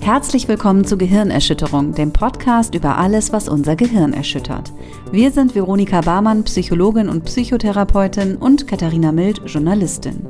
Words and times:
Herzlich 0.00 0.48
willkommen 0.48 0.84
zu 0.84 0.98
Gehirnerschütterung, 0.98 1.92
dem 1.92 2.12
Podcast 2.12 2.74
über 2.74 2.96
alles, 2.96 3.32
was 3.32 3.48
unser 3.48 3.76
Gehirn 3.76 4.12
erschüttert. 4.12 4.72
Wir 5.12 5.30
sind 5.30 5.54
Veronika 5.54 6.00
Barmann, 6.00 6.44
Psychologin 6.44 7.08
und 7.08 7.24
Psychotherapeutin 7.24 8.36
und 8.36 8.66
Katharina 8.66 9.12
Mild, 9.12 9.42
Journalistin. 9.46 10.26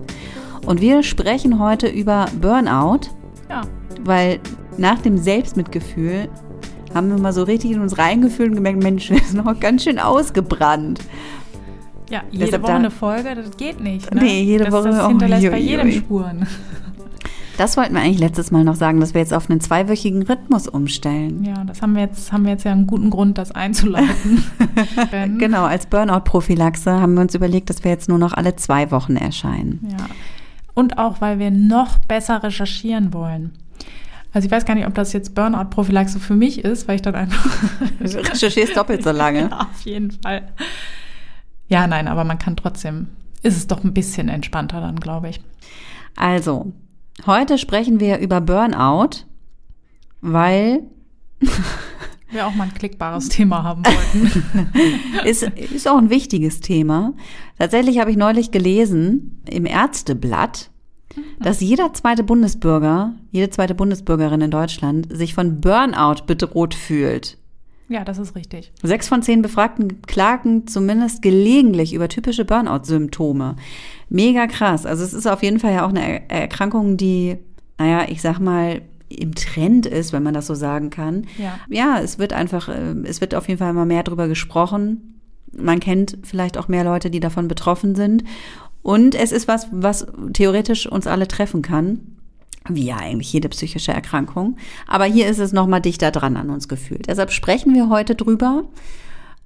Und 0.67 0.81
wir 0.81 1.03
sprechen 1.03 1.59
heute 1.59 1.87
über 1.89 2.27
Burnout, 2.41 3.09
Ja, 3.49 3.63
weil 4.05 4.41
nach 4.77 5.01
dem 5.01 5.17
Selbstmitgefühl 5.17 6.29
haben 6.95 7.11
wir 7.11 7.19
mal 7.19 7.33
so 7.33 7.45
richtig 7.45 7.71
in 7.71 7.81
uns 7.81 7.99
reingefühlt 7.99 8.51
und 8.51 8.57
gemerkt, 8.57 8.83
Mensch, 8.83 9.11
wir 9.11 9.21
sind 9.21 9.45
noch 9.45 9.59
ganz 9.61 9.85
schön 9.85 9.99
ausgebrannt. 9.99 11.01
Ja 12.11 12.23
jede 12.31 12.45
Deshalb 12.47 12.63
Woche 12.63 12.73
da- 12.73 12.79
eine 12.79 12.91
Folge, 12.91 13.35
das 13.35 13.57
geht 13.57 13.81
nicht. 13.81 14.13
Ne? 14.15 14.23
Nee, 14.23 14.43
jede 14.43 14.65
das, 14.65 14.73
Woche, 14.75 14.89
Das 14.91 15.05
oh, 15.05 15.09
hinterlässt 15.09 15.45
ui, 15.45 15.51
bei 15.51 15.59
jedem. 15.59 15.93
Spuren. 15.93 16.47
Das 17.57 17.77
wollten 17.77 17.95
wir 17.95 18.03
eigentlich 18.03 18.21
letztes 18.21 18.53
Mal 18.53 18.63
noch 18.63 18.77
sagen, 18.77 19.01
dass 19.01 19.15
wir 19.15 19.21
jetzt 19.21 19.35
auf 19.35 19.51
einen 19.51 19.61
zweiwöchigen 19.61 20.23
Rhythmus 20.23 20.69
umstellen. 20.69 21.43
Ja, 21.43 21.65
das 21.65 21.83
haben 21.83 21.95
wir 21.97 22.03
jetzt, 22.03 22.31
haben 22.33 22.45
wir 22.45 22.53
jetzt 22.53 22.63
ja 22.65 22.71
einen 22.71 22.87
guten 22.87 23.11
Grund, 23.11 23.37
das 23.37 23.51
einzuleiten. 23.51 24.45
Genau, 25.39 25.65
als 25.65 25.87
Burnout-Prophylaxe 25.87 27.01
haben 27.01 27.15
wir 27.15 27.23
uns 27.23 27.35
überlegt, 27.35 27.69
dass 27.69 27.83
wir 27.83 27.91
jetzt 27.91 28.09
nur 28.09 28.19
noch 28.19 28.33
alle 28.33 28.55
zwei 28.55 28.93
Wochen 28.93 29.17
erscheinen. 29.17 29.89
Ja. 29.91 29.97
Und 30.75 30.99
auch, 30.99 31.21
weil 31.21 31.41
wir 31.41 31.51
noch 31.51 31.99
besser 31.99 32.43
recherchieren 32.45 33.13
wollen. 33.13 33.51
Also 34.33 34.47
ich 34.47 34.53
weiß 34.53 34.65
gar 34.65 34.75
nicht, 34.77 34.87
ob 34.87 34.95
das 34.95 35.13
jetzt 35.13 35.35
Burnout-Prophylaxe 35.35 36.21
für 36.21 36.37
mich 36.37 36.65
ist, 36.65 36.87
weil 36.87 36.97
ich 36.97 37.03
dann 37.03 37.17
einfach 37.17 37.45
Du 37.99 38.05
recherchierst 38.05 38.77
doppelt 38.77 39.03
so 39.03 39.11
lange. 39.11 39.41
Ja, 39.51 39.59
auf 39.63 39.81
jeden 39.85 40.13
Fall. 40.13 40.43
Ja, 41.69 41.87
nein, 41.87 42.09
aber 42.09 42.25
man 42.25 42.39
kann 42.39 42.57
trotzdem, 42.57 43.09
ist 43.43 43.57
es 43.57 43.67
doch 43.67 43.85
ein 43.85 43.95
bisschen 43.95 44.29
entspannter 44.29 44.81
dann, 44.81 45.01
glaube 45.01 45.29
ich. 45.29 45.41
Also, 46.17 46.73
heute 47.27 47.59
sprechen 47.59 48.01
wir 48.01 48.19
über 48.19 48.41
Burnout, 48.41 49.25
weil 50.21 50.83
Wir 52.31 52.47
auch 52.47 52.55
mal 52.55 52.65
ein 52.65 52.75
klickbares 52.75 53.31
Thema 53.31 53.63
haben 53.63 53.83
wollten. 53.87 54.45
ist, 55.25 55.43
ist 55.43 55.89
auch 55.89 55.97
ein 55.97 56.11
wichtiges 56.11 56.61
Thema. 56.61 57.15
Tatsächlich 57.59 57.99
habe 58.01 58.11
ich 58.11 58.19
neulich 58.19 58.51
gelesen 58.51 59.43
im 59.49 59.65
Ärzteblatt, 59.65 60.71
dass 61.41 61.61
jeder 61.61 61.95
zweite 61.95 62.23
Bundesbürger, 62.23 63.15
jede 63.31 63.49
zweite 63.49 63.75
Bundesbürgerin 63.75 64.43
in 64.43 64.51
Deutschland 64.51 65.09
sich 65.11 65.33
von 65.33 65.61
Burnout 65.63 66.27
bedroht 66.27 66.75
fühlt. 66.75 67.38
Ja, 67.89 68.05
das 68.05 68.19
ist 68.19 68.35
richtig. 68.35 68.73
Sechs 68.83 69.09
von 69.09 69.23
zehn 69.23 69.43
Befragten 69.43 70.03
klagen 70.03 70.67
zumindest 70.67 71.23
gelegentlich 71.23 71.95
über 71.95 72.09
typische 72.09 72.45
Burnout-Symptome. 72.45 73.57
Mega 74.09 74.47
krass. 74.47 74.87
Also 74.87 75.05
es 75.05 75.13
ist 75.15 75.27
auf 75.27 75.43
jeden 75.43 75.59
Fall 75.61 75.73
ja 75.73 75.85
auch 75.85 75.91
eine 75.91 76.07
Er- 76.29 76.31
Erkrankung, 76.43 76.97
die, 76.97 77.37
naja, 77.79 78.07
ich 78.09 78.21
sag 78.23 78.39
mal, 78.41 78.83
im 79.09 79.35
Trend 79.35 79.87
ist, 79.87 80.13
wenn 80.13 80.23
man 80.23 80.35
das 80.35 80.47
so 80.47 80.55
sagen 80.55 80.91
kann. 80.91 81.27
Ja. 81.39 81.59
Ja, 81.71 81.99
es 82.01 82.19
wird 82.19 82.33
einfach, 82.35 82.69
äh, 82.69 82.95
es 83.05 83.21
wird 83.23 83.35
auf 83.35 83.49
jeden 83.49 83.59
Fall 83.59 83.71
immer 83.71 83.87
mehr 83.87 84.03
drüber 84.03 84.29
gesprochen. 84.29 85.21
Man 85.57 85.81
kennt 85.81 86.19
vielleicht 86.25 86.59
auch 86.59 86.69
mehr 86.69 86.85
Leute, 86.85 87.11
die 87.11 87.21
davon 87.21 87.49
betroffen 87.49 87.95
sind. 87.95 88.23
Und 88.83 89.15
es 89.15 89.33
ist 89.33 89.49
was, 89.49 89.69
was 89.73 90.07
theoretisch 90.35 90.87
uns 90.87 91.07
alle 91.07 91.27
treffen 91.27 91.63
kann. 91.63 92.18
Wie 92.69 92.87
ja 92.87 92.97
eigentlich 92.97 93.33
jede 93.33 93.49
psychische 93.49 93.93
Erkrankung. 93.93 94.57
Aber 94.87 95.05
hier 95.05 95.27
ist 95.29 95.39
es 95.39 95.53
nochmal 95.53 95.81
dichter 95.81 96.11
dran 96.11 96.37
an 96.37 96.51
uns 96.51 96.69
gefühlt. 96.69 97.09
Deshalb 97.09 97.31
sprechen 97.31 97.75
wir 97.75 97.89
heute 97.89 98.15
drüber. 98.15 98.65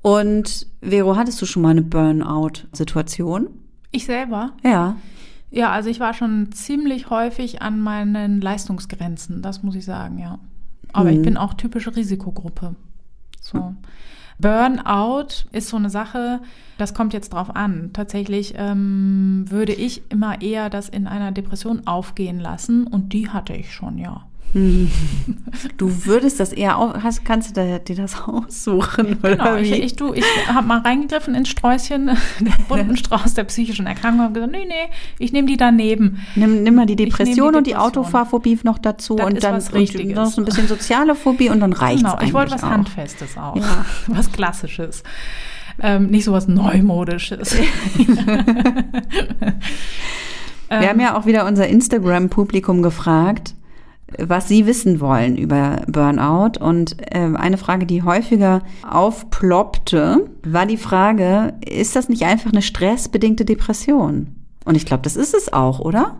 Und 0.03 0.67
Vero, 0.81 1.17
hattest 1.17 1.41
du 1.41 1.47
schon 1.47 1.63
mal 1.63 1.71
eine 1.71 1.83
Burnout-Situation? 1.83 3.49
Ich 3.93 4.05
selber? 4.07 4.53
Ja. 4.65 4.97
Ja, 5.51 5.71
also 5.71 5.91
ich 5.91 6.01
war 6.01 6.15
schon 6.15 6.51
ziemlich 6.53 7.11
häufig 7.11 7.61
an 7.63 7.79
meinen 7.81 8.41
Leistungsgrenzen, 8.41 9.43
das 9.43 9.63
muss 9.63 9.75
ich 9.75 9.85
sagen, 9.85 10.19
ja. 10.19 10.39
Aber 10.95 11.11
ich 11.11 11.23
bin 11.23 11.37
auch 11.37 11.55
typische 11.55 11.95
Risikogruppe. 11.95 12.75
So. 13.41 13.75
Burnout 14.39 15.47
ist 15.53 15.69
so 15.69 15.77
eine 15.77 15.91
Sache, 15.91 16.41
das 16.79 16.95
kommt 16.95 17.13
jetzt 17.13 17.33
drauf 17.33 17.55
an. 17.55 17.91
Tatsächlich 17.93 18.55
ähm, 18.57 19.45
würde 19.49 19.73
ich 19.73 20.03
immer 20.11 20.41
eher 20.41 20.71
das 20.71 20.89
in 20.89 21.07
einer 21.07 21.33
Depression 21.33 21.87
aufgehen 21.87 22.41
lassen 22.41 22.87
und 22.87 23.13
die 23.13 23.29
hatte 23.29 23.55
ich 23.55 23.73
schon, 23.73 23.99
ja. 23.99 24.27
Du 25.77 26.07
würdest 26.07 26.41
das 26.41 26.53
eher 26.53 26.79
auch, 26.79 27.03
hast, 27.03 27.25
kannst 27.25 27.57
du 27.57 27.81
dir 27.85 27.97
das 27.97 28.21
aussuchen? 28.23 29.19
Genau, 29.23 29.33
oder 29.33 29.61
ich, 29.61 29.71
wie? 29.71 29.77
ich, 29.77 29.97
du, 29.97 30.13
ich 30.13 30.25
habe 30.47 30.67
mal 30.67 30.81
reingegriffen 30.81 31.35
ins 31.35 31.49
Sträußchen, 31.49 32.07
den 32.41 32.55
bunten 32.69 32.97
Strauß 32.97 33.35
der 33.35 33.45
psychischen 33.45 33.87
Erkrankung 33.87 34.27
und 34.27 34.35
gesagt, 34.35 34.53
nee, 34.53 34.65
nee, 34.67 34.91
ich 35.19 35.33
nehme 35.33 35.49
die 35.49 35.57
daneben. 35.57 36.21
Nimm, 36.35 36.63
nimm 36.63 36.75
mal 36.75 36.87
die 36.87 36.97
nehm 36.97 37.07
die 37.07 37.11
Depression 37.11 37.55
und 37.55 37.67
die 37.67 37.71
Depression. 37.71 38.05
Autofahrphobie 38.05 38.59
noch 38.63 38.79
dazu 38.79 39.17
Das 39.17 39.27
und 39.27 39.33
ist 39.37 39.45
dann 39.45 39.55
und 39.55 40.15
noch 40.15 40.27
so 40.27 40.41
ein 40.41 40.45
bisschen 40.45 40.69
soziale 40.69 41.15
Phobie 41.15 41.49
und 41.49 41.61
dann 41.61 41.73
reicht's 41.73 42.03
Genau, 42.03 42.19
ich 42.21 42.33
wollte 42.35 42.53
was 42.53 42.63
auch. 42.63 42.71
Handfestes 42.71 43.37
auch. 43.37 43.57
Ja. 43.57 43.85
Was 44.09 44.31
Klassisches. 44.33 45.03
Ähm, 45.81 46.09
nicht 46.09 46.25
so 46.25 46.33
was 46.33 46.49
Neumodisches. 46.49 47.57
Wir 50.81 50.89
haben 50.89 51.01
ja 51.01 51.17
auch 51.17 51.27
wieder 51.27 51.47
unser 51.47 51.67
Instagram-Publikum 51.67 52.83
gefragt, 52.83 53.55
was 54.19 54.49
sie 54.49 54.67
wissen 54.67 55.01
wollen 55.01 55.37
über 55.37 55.83
Burnout. 55.87 56.59
Und 56.61 56.97
ähm, 57.11 57.37
eine 57.37 57.59
Frage, 57.59 57.87
die 57.87 58.03
häufiger 58.03 58.63
aufploppte, 58.89 60.29
war 60.45 60.67
die 60.67 60.77
Frage, 60.77 61.55
ist 61.65 61.97
das 61.97 62.09
nicht 62.09 62.25
einfach 62.25 62.53
eine 62.53 62.63
stressbedingte 62.63 63.45
Depression? 63.45 64.37
Und 64.65 64.77
ich 64.77 64.87
glaube, 64.87 65.03
das 65.03 65.17
ist 65.17 65.35
es 65.35 65.53
auch, 65.53 65.81
oder? 65.81 66.17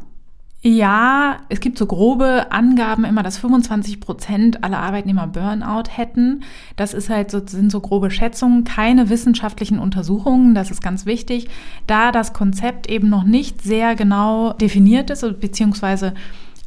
Ja, 0.65 1.41
es 1.49 1.59
gibt 1.59 1.77
so 1.77 1.87
grobe 1.87 2.53
Angaben 2.53 3.05
immer, 3.05 3.25
dass 3.25 3.37
25 3.37 3.99
Prozent 3.99 4.63
aller 4.63 4.79
Arbeitnehmer 4.79 5.27
Burnout 5.27 5.91
hätten. 5.91 6.45
Das 6.77 6.95
ist 6.95 7.11
halt 7.11 7.33
so, 7.33 7.45
sind 7.45 7.73
so 7.73 7.81
grobe 7.81 8.13
Schätzungen, 8.13 8.63
keine 8.63 9.09
wissenschaftlichen 9.09 9.81
Untersuchungen. 9.81 10.55
Das 10.55 10.71
ist 10.71 10.81
ganz 10.81 11.05
wichtig, 11.05 11.49
da 11.89 12.13
das 12.13 12.33
Konzept 12.33 12.89
eben 12.89 13.09
noch 13.09 13.25
nicht 13.25 13.61
sehr 13.63 13.97
genau 13.97 14.53
definiert 14.53 15.11
ist, 15.11 15.23
beziehungsweise 15.41 16.15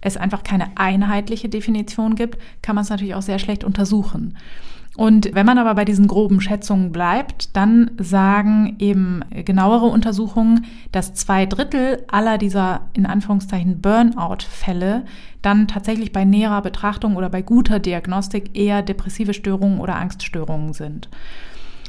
es 0.05 0.17
einfach 0.17 0.43
keine 0.43 0.67
einheitliche 0.75 1.49
Definition 1.49 2.15
gibt, 2.15 2.37
kann 2.61 2.75
man 2.75 2.83
es 2.83 2.89
natürlich 2.89 3.15
auch 3.15 3.21
sehr 3.21 3.39
schlecht 3.39 3.63
untersuchen. 3.63 4.37
Und 4.95 5.31
wenn 5.33 5.45
man 5.45 5.57
aber 5.57 5.75
bei 5.75 5.83
diesen 5.83 6.07
groben 6.07 6.39
Schätzungen 6.39 6.93
bleibt, 6.93 7.55
dann 7.57 7.91
sagen 7.97 8.77
eben 8.79 9.21
genauere 9.29 9.87
Untersuchungen, 9.87 10.65
dass 10.93 11.13
zwei 11.13 11.45
Drittel 11.45 12.03
aller 12.07 12.37
dieser 12.37 12.81
in 12.93 13.05
Anführungszeichen 13.05 13.81
Burnout-Fälle 13.81 15.03
dann 15.41 15.67
tatsächlich 15.67 16.13
bei 16.13 16.23
näherer 16.23 16.61
Betrachtung 16.61 17.17
oder 17.17 17.29
bei 17.29 17.41
guter 17.41 17.79
Diagnostik 17.79 18.57
eher 18.57 18.81
depressive 18.83 19.33
Störungen 19.33 19.79
oder 19.79 19.97
Angststörungen 19.97 20.71
sind. 20.71 21.09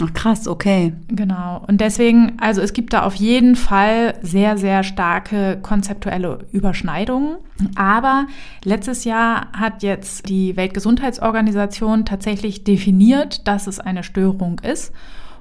Ach 0.03 0.13
krass, 0.13 0.47
okay. 0.47 0.93
Genau. 1.09 1.65
Und 1.67 1.81
deswegen, 1.81 2.35
also 2.39 2.61
es 2.61 2.75
gibt 2.75 2.93
da 2.93 3.03
auf 3.03 3.15
jeden 3.15 3.57
Fall 3.57 4.15
sehr, 4.21 4.59
sehr 4.59 4.83
starke 4.83 5.59
konzeptuelle 5.63 6.41
Überschneidungen. 6.53 7.37
Aber 7.77 8.27
letztes 8.63 9.05
Jahr 9.05 9.53
hat 9.53 9.83
jetzt 9.83 10.29
die 10.29 10.57
Weltgesundheitsorganisation 10.57 12.05
tatsächlich 12.05 12.65
definiert, 12.65 13.49
dass 13.49 13.67
es 13.67 13.81
eine 13.81 14.03
Störung 14.03 14.59
ist. 14.61 14.93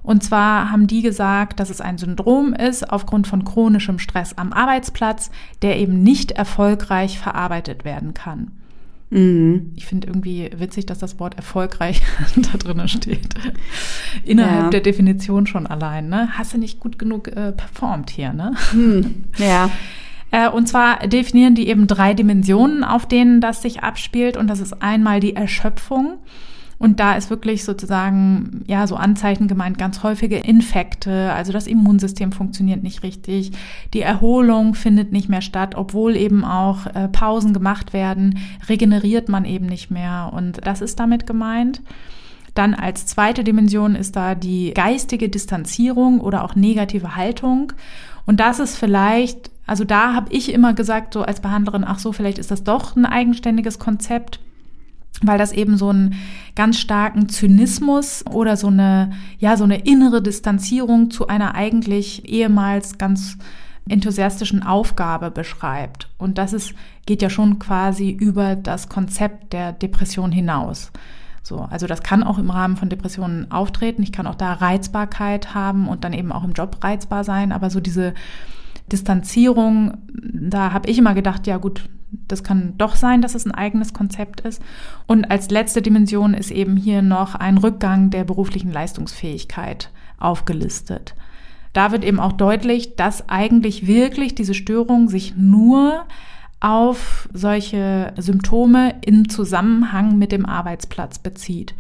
Und 0.04 0.24
zwar 0.24 0.72
haben 0.72 0.88
die 0.88 1.02
gesagt, 1.02 1.60
dass 1.60 1.70
es 1.70 1.82
ein 1.82 1.98
Syndrom 1.98 2.54
ist 2.54 2.90
aufgrund 2.90 3.28
von 3.28 3.44
chronischem 3.44 4.00
Stress 4.00 4.38
am 4.38 4.54
Arbeitsplatz, 4.54 5.32
der 5.64 5.80
eben 5.80 6.04
nicht 6.04 6.32
erfolgreich 6.32 7.20
verarbeitet 7.20 7.84
werden 7.84 8.14
kann. 8.14 8.52
Mhm. 9.12 9.72
Ich 9.76 9.86
finde 9.86 10.08
irgendwie 10.08 10.50
witzig, 10.58 10.86
dass 10.88 10.98
das 11.00 11.20
Wort 11.20 11.36
erfolgreich 11.36 12.02
da 12.36 12.58
drin 12.58 12.88
steht. 12.88 13.36
Innerhalb 14.24 14.64
Ja. 14.64 14.70
der 14.72 14.82
Definition 14.82 15.48
schon 15.48 15.68
allein. 15.68 16.10
Ne? 16.10 16.30
Hast 16.38 16.54
du 16.54 16.58
nicht 16.58 16.80
gut 16.80 16.98
genug 16.98 17.28
äh, 17.28 17.52
performt 17.52 18.10
hier, 18.10 18.34
ne? 18.34 18.54
Ja. 19.38 19.70
Äh, 20.32 20.50
und 20.50 20.68
zwar 20.68 21.08
definieren 21.08 21.54
die 21.56 21.70
eben 21.70 21.86
drei 21.88 22.14
Dimensionen, 22.16 22.84
auf 22.84 23.08
denen 23.08 23.40
das 23.42 23.62
sich 23.62 23.84
abspielt. 23.84 24.36
Und 24.36 24.48
das 24.48 24.60
ist 24.60 24.82
einmal 24.82 25.20
die 25.22 25.36
Erschöpfung. 25.36 26.18
Und 26.78 27.00
da 27.00 27.14
ist 27.14 27.30
wirklich 27.30 27.64
sozusagen, 27.64 28.64
ja, 28.68 28.86
so 28.86 28.96
Anzeichen 28.96 29.48
gemeint, 29.48 29.78
ganz 29.78 30.04
häufige 30.04 30.38
Infekte, 30.38 31.32
also 31.34 31.54
das 31.54 31.68
Immunsystem 31.68 32.32
funktioniert 32.32 32.84
nicht 32.84 33.02
richtig, 33.02 33.52
die 33.94 34.02
Erholung 34.02 34.76
findet 34.76 35.12
nicht 35.12 35.30
mehr 35.30 35.42
statt, 35.42 35.76
obwohl 35.76 36.16
eben 36.18 36.44
auch 36.44 36.86
äh, 36.88 37.08
Pausen 37.08 37.54
gemacht 37.54 37.94
werden, 37.94 38.40
regeneriert 38.68 39.30
man 39.30 39.46
eben 39.46 39.68
nicht 39.68 39.90
mehr. 39.90 40.32
Und 40.34 40.66
das 40.66 40.82
ist 40.82 41.00
damit 41.00 41.26
gemeint. 41.26 41.82
Dann 42.56 42.74
als 42.74 43.06
zweite 43.06 43.44
Dimension 43.44 43.96
ist 43.96 44.16
da 44.16 44.36
die 44.36 44.74
geistige 44.74 45.30
Distanzierung 45.30 46.20
oder 46.22 46.44
auch 46.44 46.56
negative 46.56 47.16
Haltung. 47.16 47.74
Und 48.26 48.40
das 48.40 48.60
ist 48.60 48.78
vielleicht, 48.78 49.52
also 49.66 49.84
da 49.84 50.14
habe 50.14 50.32
ich 50.34 50.52
immer 50.52 50.74
gesagt, 50.74 51.14
so 51.14 51.22
als 51.22 51.42
Behandlerin, 51.42 51.84
ach 51.86 52.00
so, 52.00 52.12
vielleicht 52.12 52.38
ist 52.38 52.52
das 52.52 52.64
doch 52.64 52.96
ein 52.96 53.06
eigenständiges 53.06 53.80
Konzept 53.80 54.40
weil 55.22 55.38
das 55.38 55.52
eben 55.52 55.78
so 55.78 55.90
einen 55.90 56.16
ganz 56.56 56.80
starken 56.80 57.30
Zynismus 57.30 58.26
oder 58.30 58.58
so 58.58 58.68
eine, 58.68 59.12
ja, 59.40 59.58
so 59.58 59.64
eine 59.64 59.80
innere 59.80 60.22
Distanzierung 60.22 61.12
zu 61.12 61.28
einer 61.28 61.56
eigentlich 61.56 62.28
ehemals 62.28 62.98
ganz 62.98 63.38
enthusiastischen 63.88 64.64
Aufgabe 64.64 65.32
beschreibt. 65.32 66.10
Und 66.18 66.38
das 66.38 66.54
ist, 66.54 66.74
geht 67.06 67.22
ja 67.22 67.30
schon 67.30 67.60
quasi 67.60 68.10
über 68.10 68.56
das 68.56 68.90
Konzept 68.90 69.54
der 69.54 69.74
Depression 69.74 70.32
hinaus. 70.32 70.92
So, 71.44 71.60
also 71.70 71.86
das 71.86 72.02
kann 72.02 72.24
auch 72.24 72.40
im 72.40 72.50
Rahmen 72.50 72.76
von 72.76 72.90
Depressionen 72.90 73.52
auftreten. 73.52 74.02
Ich 74.02 74.12
kann 74.12 74.26
auch 74.26 74.36
da 74.36 74.54
Reizbarkeit 74.54 75.54
haben 75.54 75.88
und 75.88 76.04
dann 76.04 76.14
eben 76.14 76.32
auch 76.32 76.44
im 76.44 76.54
Job 76.54 76.84
reizbar 76.84 77.24
sein. 77.24 77.52
Aber 77.52 77.70
so 77.70 77.80
diese 77.80 78.16
Distanzierung, 78.92 79.98
da 80.12 80.72
habe 80.74 80.90
ich 80.90 80.98
immer 80.98 81.14
gedacht, 81.14 81.48
ja 81.48 81.58
gut, 81.58 81.90
das 82.28 82.44
kann 82.44 82.74
doch 82.78 82.96
sein, 82.96 83.22
dass 83.22 83.36
es 83.36 83.46
ein 83.46 83.52
eigenes 83.54 83.94
Konzept 83.94 84.42
ist. 84.42 84.62
Und 85.08 85.30
als 85.30 85.50
letzte 85.50 85.82
Dimension 85.82 86.34
ist 86.34 86.52
eben 86.52 86.78
hier 86.78 87.02
noch 87.02 87.36
ein 87.36 87.58
Rückgang 87.58 88.10
der 88.10 88.24
beruflichen 88.24 88.72
Leistungsfähigkeit 88.72 89.90
aufgelistet. 90.18 91.16
Da 91.74 91.92
wird 91.92 92.06
eben 92.06 92.20
auch 92.20 92.32
deutlich, 92.32 92.96
dass 92.96 93.28
eigentlich 93.28 93.86
wirklich 93.86 94.34
diese 94.34 94.54
Störung 94.54 95.10
sich 95.10 95.36
nur 95.36 96.06
auf 96.62 97.28
solche 97.34 98.14
Symptome 98.18 98.96
im 99.06 99.28
Zusammenhang 99.28 100.18
mit 100.18 100.32
dem 100.32 100.46
Arbeitsplatz 100.46 101.20
bezieht. 101.20 101.76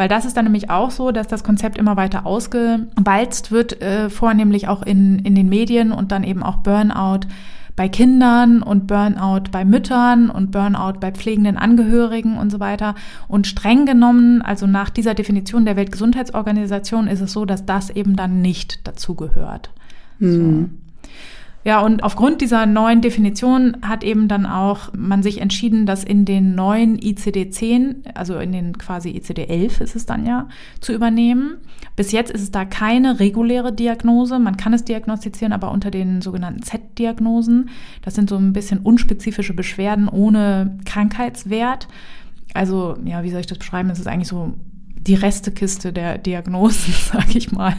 Weil 0.00 0.08
das 0.08 0.24
ist 0.24 0.34
dann 0.34 0.46
nämlich 0.46 0.70
auch 0.70 0.90
so, 0.90 1.10
dass 1.10 1.26
das 1.26 1.44
Konzept 1.44 1.76
immer 1.76 1.94
weiter 1.94 2.24
ausgewalzt 2.24 3.52
wird, 3.52 3.82
äh, 3.82 4.08
vornehmlich 4.08 4.66
auch 4.66 4.80
in, 4.80 5.18
in 5.18 5.34
den 5.34 5.50
Medien 5.50 5.92
und 5.92 6.10
dann 6.10 6.24
eben 6.24 6.42
auch 6.42 6.56
Burnout 6.56 7.28
bei 7.76 7.86
Kindern 7.90 8.62
und 8.62 8.86
Burnout 8.86 9.50
bei 9.52 9.66
Müttern 9.66 10.30
und 10.30 10.52
Burnout 10.52 11.00
bei 11.00 11.12
pflegenden 11.12 11.58
Angehörigen 11.58 12.38
und 12.38 12.48
so 12.48 12.60
weiter. 12.60 12.94
Und 13.28 13.46
streng 13.46 13.84
genommen, 13.84 14.40
also 14.40 14.66
nach 14.66 14.88
dieser 14.88 15.12
Definition 15.12 15.66
der 15.66 15.76
Weltgesundheitsorganisation, 15.76 17.06
ist 17.06 17.20
es 17.20 17.34
so, 17.34 17.44
dass 17.44 17.66
das 17.66 17.90
eben 17.90 18.16
dann 18.16 18.40
nicht 18.40 18.88
dazugehört. 18.88 19.68
Mhm. 20.18 20.70
So. 20.72 20.79
Ja, 21.62 21.80
und 21.80 22.02
aufgrund 22.02 22.40
dieser 22.40 22.64
neuen 22.64 23.02
Definition 23.02 23.76
hat 23.82 24.02
eben 24.02 24.28
dann 24.28 24.46
auch 24.46 24.94
man 24.96 25.22
sich 25.22 25.42
entschieden, 25.42 25.84
das 25.84 26.04
in 26.04 26.24
den 26.24 26.54
neuen 26.54 26.98
ICD-10, 26.98 28.14
also 28.14 28.38
in 28.38 28.52
den 28.52 28.78
quasi 28.78 29.10
ICD-11 29.10 29.82
ist 29.82 29.94
es 29.94 30.06
dann 30.06 30.24
ja, 30.24 30.48
zu 30.80 30.94
übernehmen. 30.94 31.58
Bis 31.96 32.12
jetzt 32.12 32.30
ist 32.30 32.40
es 32.40 32.50
da 32.50 32.64
keine 32.64 33.20
reguläre 33.20 33.74
Diagnose. 33.74 34.38
Man 34.38 34.56
kann 34.56 34.72
es 34.72 34.84
diagnostizieren, 34.84 35.52
aber 35.52 35.70
unter 35.70 35.90
den 35.90 36.22
sogenannten 36.22 36.62
Z-Diagnosen. 36.62 37.68
Das 38.00 38.14
sind 38.14 38.30
so 38.30 38.36
ein 38.36 38.54
bisschen 38.54 38.78
unspezifische 38.78 39.52
Beschwerden 39.52 40.08
ohne 40.08 40.78
Krankheitswert. 40.86 41.88
Also, 42.54 42.96
ja, 43.04 43.22
wie 43.22 43.30
soll 43.30 43.40
ich 43.40 43.46
das 43.46 43.58
beschreiben? 43.58 43.90
Es 43.90 43.98
ist 43.98 44.06
eigentlich 44.06 44.28
so 44.28 44.54
die 44.96 45.14
Restekiste 45.14 45.92
der 45.92 46.16
Diagnosen, 46.16 46.94
sag 47.12 47.36
ich 47.36 47.52
mal. 47.52 47.76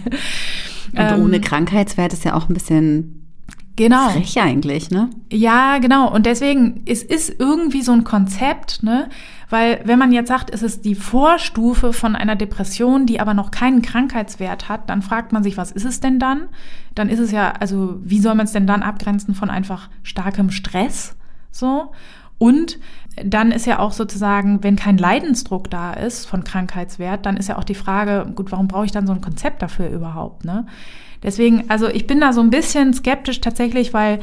Und 0.95 1.19
ohne 1.19 1.38
ähm, 1.38 1.42
Krankheitswert 1.42 2.13
ist 2.13 2.25
ja 2.25 2.36
auch 2.36 2.48
ein 2.48 2.54
bisschen 2.54 3.20
Genau. 3.75 4.09
Frech 4.09 4.39
eigentlich, 4.39 4.91
ne? 4.91 5.09
Ja, 5.31 5.77
genau. 5.77 6.12
Und 6.13 6.25
deswegen, 6.25 6.83
es 6.85 7.03
ist 7.03 7.39
irgendwie 7.39 7.81
so 7.81 7.91
ein 7.94 8.03
Konzept, 8.03 8.83
ne? 8.83 9.09
Weil 9.50 9.81
wenn 9.85 10.00
man 10.00 10.12
jetzt 10.12 10.29
sagt, 10.29 10.53
es 10.53 10.63
ist 10.63 10.85
die 10.85 10.95
Vorstufe 10.95 11.91
von 11.94 12.15
einer 12.15 12.35
Depression, 12.35 13.06
die 13.06 13.19
aber 13.19 13.33
noch 13.33 13.51
keinen 13.51 13.81
Krankheitswert 13.81 14.69
hat, 14.69 14.89
dann 14.89 15.01
fragt 15.01 15.33
man 15.33 15.44
sich, 15.44 15.57
was 15.57 15.71
ist 15.71 15.85
es 15.85 16.00
denn 16.00 16.19
dann? 16.19 16.47
Dann 16.95 17.09
ist 17.09 17.19
es 17.19 17.31
ja, 17.31 17.51
also 17.59 18.00
wie 18.03 18.19
soll 18.19 18.35
man 18.35 18.45
es 18.45 18.53
denn 18.53 18.68
dann 18.68 18.81
abgrenzen 18.81 19.35
von 19.35 19.50
einfach 19.50 19.89
starkem 20.03 20.51
Stress? 20.51 21.15
So. 21.51 21.91
Und 22.38 22.79
dann 23.24 23.51
ist 23.51 23.65
ja 23.65 23.79
auch 23.79 23.91
sozusagen, 23.91 24.63
wenn 24.63 24.75
kein 24.75 24.97
Leidensdruck 24.97 25.69
da 25.69 25.94
ist 25.94 26.25
von 26.25 26.44
Krankheitswert, 26.44 27.25
dann 27.25 27.38
ist 27.38 27.50
ja 27.50 27.57
auch 27.57 27.63
die 27.63 27.75
Frage, 27.75 28.31
gut, 28.35 28.51
warum 28.51 28.67
brauche 28.67 28.85
ich 28.85 28.91
dann 28.91 29.06
so 29.06 29.13
ein 29.13 29.21
Konzept 29.21 29.62
dafür 29.62 29.89
überhaupt, 29.89 30.45
ne? 30.45 30.65
Deswegen, 31.23 31.69
also 31.69 31.88
ich 31.88 32.07
bin 32.07 32.19
da 32.19 32.33
so 32.33 32.41
ein 32.41 32.50
bisschen 32.50 32.94
skeptisch 32.94 33.41
tatsächlich, 33.41 33.94
weil 33.94 34.19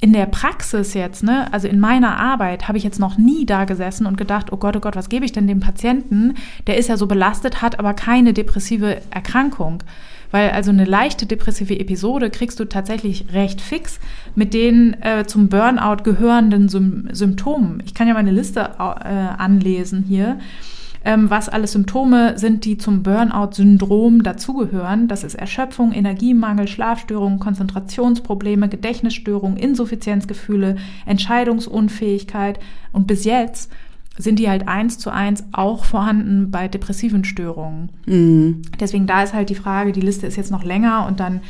in 0.00 0.12
der 0.12 0.26
Praxis 0.26 0.94
jetzt, 0.94 1.24
ne, 1.24 1.52
also 1.52 1.66
in 1.66 1.80
meiner 1.80 2.18
Arbeit, 2.18 2.68
habe 2.68 2.78
ich 2.78 2.84
jetzt 2.84 3.00
noch 3.00 3.18
nie 3.18 3.46
da 3.46 3.64
gesessen 3.64 4.06
und 4.06 4.16
gedacht, 4.16 4.52
oh 4.52 4.56
Gott, 4.56 4.76
oh 4.76 4.80
Gott, 4.80 4.94
was 4.94 5.08
gebe 5.08 5.24
ich 5.24 5.32
denn 5.32 5.48
dem 5.48 5.60
Patienten? 5.60 6.34
Der 6.66 6.76
ist 6.76 6.88
ja 6.88 6.96
so 6.96 7.06
belastet, 7.06 7.62
hat 7.62 7.78
aber 7.78 7.94
keine 7.94 8.32
depressive 8.32 9.00
Erkrankung. 9.10 9.82
Weil 10.30 10.50
also 10.50 10.70
eine 10.70 10.84
leichte 10.84 11.26
depressive 11.26 11.78
Episode 11.78 12.30
kriegst 12.30 12.60
du 12.60 12.66
tatsächlich 12.66 13.26
recht 13.32 13.60
fix 13.60 13.98
mit 14.34 14.52
den 14.52 15.02
äh, 15.02 15.24
zum 15.26 15.48
Burnout 15.48 16.02
gehörenden 16.04 16.68
Sym 16.68 17.08
Symptomen. 17.12 17.82
Ich 17.86 17.94
kann 17.94 18.08
ja 18.08 18.14
meine 18.14 18.30
Liste 18.30 18.60
äh, 18.60 18.82
anlesen 19.38 20.04
hier 20.06 20.38
ähm, 21.04 21.30
was 21.30 21.48
alles 21.48 21.72
Symptome 21.72 22.38
sind, 22.38 22.64
die 22.64 22.78
zum 22.78 23.02
Burnout-Syndrom 23.02 24.22
dazugehören. 24.22 25.08
Das 25.08 25.24
ist 25.24 25.34
Erschöpfung, 25.34 25.92
Energiemangel, 25.92 26.68
Schlafstörungen, 26.68 27.38
Konzentrationsprobleme, 27.38 28.68
Gedächtnisstörungen, 28.68 29.56
Insuffizienzgefühle, 29.56 30.76
Entscheidungsunfähigkeit. 31.06 32.58
Und 32.92 33.06
bis 33.06 33.24
jetzt 33.24 33.70
sind 34.18 34.38
die 34.38 34.48
halt 34.48 34.66
eins 34.66 34.98
zu 34.98 35.10
eins 35.10 35.44
auch 35.52 35.84
vorhanden 35.84 36.50
bei 36.50 36.68
depressiven 36.68 37.24
Störungen. 37.24 37.90
Mhm. 38.06 38.62
Deswegen 38.80 39.06
da 39.06 39.22
ist 39.22 39.32
halt 39.32 39.48
die 39.48 39.54
Frage, 39.54 39.92
die 39.92 40.00
Liste 40.00 40.26
ist 40.26 40.36
jetzt 40.36 40.50
noch 40.50 40.64
länger 40.64 41.06
und 41.06 41.20
dann 41.20 41.40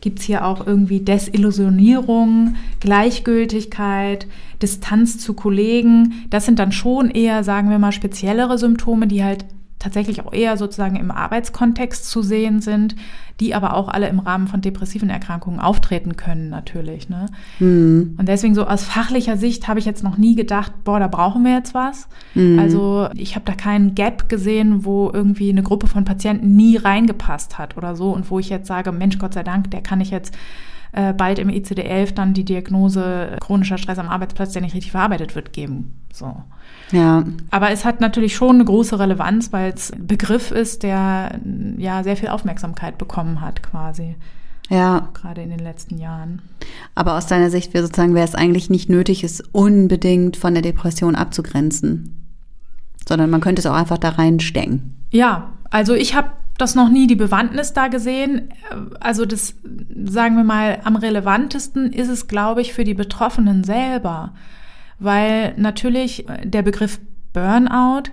gibt 0.00 0.20
es 0.20 0.24
hier 0.24 0.44
auch 0.44 0.66
irgendwie 0.66 1.00
Desillusionierung, 1.00 2.56
Gleichgültigkeit, 2.80 4.26
Distanz 4.62 5.18
zu 5.18 5.34
Kollegen. 5.34 6.26
Das 6.30 6.44
sind 6.44 6.58
dann 6.58 6.72
schon 6.72 7.10
eher, 7.10 7.44
sagen 7.44 7.70
wir 7.70 7.78
mal, 7.78 7.92
speziellere 7.92 8.58
Symptome, 8.58 9.06
die 9.06 9.24
halt 9.24 9.44
tatsächlich 9.78 10.24
auch 10.24 10.32
eher 10.32 10.56
sozusagen 10.56 10.96
im 10.96 11.10
Arbeitskontext 11.10 12.08
zu 12.08 12.22
sehen 12.22 12.60
sind, 12.60 12.96
die 13.40 13.54
aber 13.54 13.74
auch 13.74 13.88
alle 13.88 14.08
im 14.08 14.18
Rahmen 14.18 14.48
von 14.48 14.60
depressiven 14.60 15.10
Erkrankungen 15.10 15.60
auftreten 15.60 16.16
können 16.16 16.48
natürlich. 16.48 17.08
Ne? 17.08 17.26
Mhm. 17.60 18.16
Und 18.18 18.28
deswegen 18.28 18.54
so 18.54 18.66
aus 18.66 18.82
fachlicher 18.82 19.36
Sicht 19.36 19.68
habe 19.68 19.78
ich 19.78 19.84
jetzt 19.84 20.02
noch 20.02 20.18
nie 20.18 20.34
gedacht, 20.34 20.72
boah, 20.82 20.98
da 20.98 21.06
brauchen 21.06 21.44
wir 21.44 21.54
jetzt 21.54 21.74
was. 21.74 22.08
Mhm. 22.34 22.58
Also 22.58 23.08
ich 23.14 23.36
habe 23.36 23.44
da 23.44 23.54
keinen 23.54 23.94
Gap 23.94 24.28
gesehen, 24.28 24.84
wo 24.84 25.10
irgendwie 25.12 25.50
eine 25.50 25.62
Gruppe 25.62 25.86
von 25.86 26.04
Patienten 26.04 26.56
nie 26.56 26.76
reingepasst 26.76 27.58
hat 27.58 27.76
oder 27.76 27.94
so 27.94 28.10
und 28.10 28.30
wo 28.30 28.40
ich 28.40 28.48
jetzt 28.48 28.66
sage, 28.66 28.90
Mensch, 28.90 29.18
Gott 29.18 29.34
sei 29.34 29.44
Dank, 29.44 29.70
der 29.70 29.82
kann 29.82 30.00
ich 30.00 30.10
jetzt 30.10 30.36
äh, 30.92 31.12
bald 31.12 31.38
im 31.38 31.48
ICD-11 31.48 32.14
dann 32.14 32.34
die 32.34 32.44
Diagnose 32.44 33.36
chronischer 33.40 33.78
Stress 33.78 33.98
am 33.98 34.08
Arbeitsplatz, 34.08 34.52
der 34.52 34.62
nicht 34.62 34.74
richtig 34.74 34.90
verarbeitet 34.90 35.36
wird, 35.36 35.52
geben. 35.52 35.92
So. 36.12 36.42
Ja. 36.90 37.24
Aber 37.50 37.70
es 37.70 37.84
hat 37.84 38.00
natürlich 38.00 38.34
schon 38.34 38.56
eine 38.56 38.64
große 38.64 38.98
Relevanz, 38.98 39.52
weil 39.52 39.72
es 39.72 39.92
ein 39.92 40.06
Begriff 40.06 40.50
ist, 40.50 40.82
der 40.82 41.38
ja 41.76 42.02
sehr 42.02 42.16
viel 42.16 42.28
Aufmerksamkeit 42.28 42.96
bekommen 42.98 43.40
hat, 43.40 43.62
quasi. 43.62 44.16
Ja. 44.70 45.08
Gerade 45.14 45.42
in 45.42 45.50
den 45.50 45.58
letzten 45.58 45.98
Jahren. 45.98 46.42
Aber 46.94 47.16
aus 47.16 47.26
deiner 47.26 47.50
Sicht 47.50 47.74
wäre 47.74 47.84
sozusagen, 47.84 48.14
wäre 48.14 48.26
es 48.26 48.34
eigentlich 48.34 48.70
nicht 48.70 48.88
nötig, 48.90 49.24
es 49.24 49.40
unbedingt 49.52 50.36
von 50.36 50.54
der 50.54 50.62
Depression 50.62 51.14
abzugrenzen. 51.14 52.26
Sondern 53.06 53.30
man 53.30 53.40
könnte 53.40 53.60
es 53.60 53.66
auch 53.66 53.74
einfach 53.74 53.98
da 53.98 54.10
reinstecken. 54.10 54.94
Ja, 55.10 55.52
also 55.70 55.94
ich 55.94 56.14
habe 56.14 56.30
das 56.58 56.74
noch 56.74 56.90
nie 56.90 57.06
die 57.06 57.16
Bewandtnis 57.16 57.72
da 57.72 57.88
gesehen. 57.88 58.52
Also 59.00 59.24
das, 59.24 59.54
sagen 60.04 60.36
wir 60.36 60.44
mal, 60.44 60.80
am 60.84 60.96
relevantesten 60.96 61.92
ist 61.92 62.08
es, 62.08 62.28
glaube 62.28 62.60
ich, 62.60 62.74
für 62.74 62.84
die 62.84 62.94
Betroffenen 62.94 63.64
selber 63.64 64.34
weil 64.98 65.54
natürlich 65.56 66.26
der 66.44 66.62
Begriff 66.62 67.00
Burnout, 67.32 68.10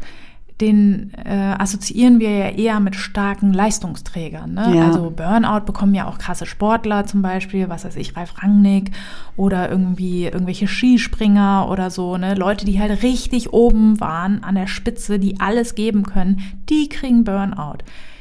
den 0.61 1.11
äh, 1.25 1.55
assoziieren 1.57 2.19
wir 2.21 2.29
ja 2.29 2.49
eher 2.49 2.79
mit 2.79 2.95
starken 2.95 3.51
Leistungsträgern. 3.51 4.53
Ne? 4.53 4.75
Ja. 4.75 4.87
Also 4.87 5.11
Burnout 5.11 5.65
bekommen 5.65 5.93
ja 5.93 6.07
auch 6.07 6.17
krasse 6.17 6.45
Sportler 6.45 7.05
zum 7.05 7.21
Beispiel, 7.21 7.67
was 7.67 7.83
weiß 7.83 7.97
ich, 7.97 8.15
Ralf 8.15 8.41
Rangnick 8.41 8.91
oder 9.35 9.69
irgendwie 9.69 10.25
irgendwelche 10.25 10.67
Skispringer 10.67 11.67
oder 11.69 11.89
so, 11.89 12.15
ne? 12.15 12.35
Leute, 12.35 12.65
die 12.65 12.79
halt 12.79 13.03
richtig 13.03 13.51
oben 13.51 13.99
waren 13.99 14.43
an 14.43 14.55
der 14.55 14.67
Spitze, 14.67 15.19
die 15.19 15.41
alles 15.41 15.75
geben 15.75 16.03
können, 16.03 16.41
die 16.69 16.87
kriegen 16.87 17.25
Burnout. 17.25 17.79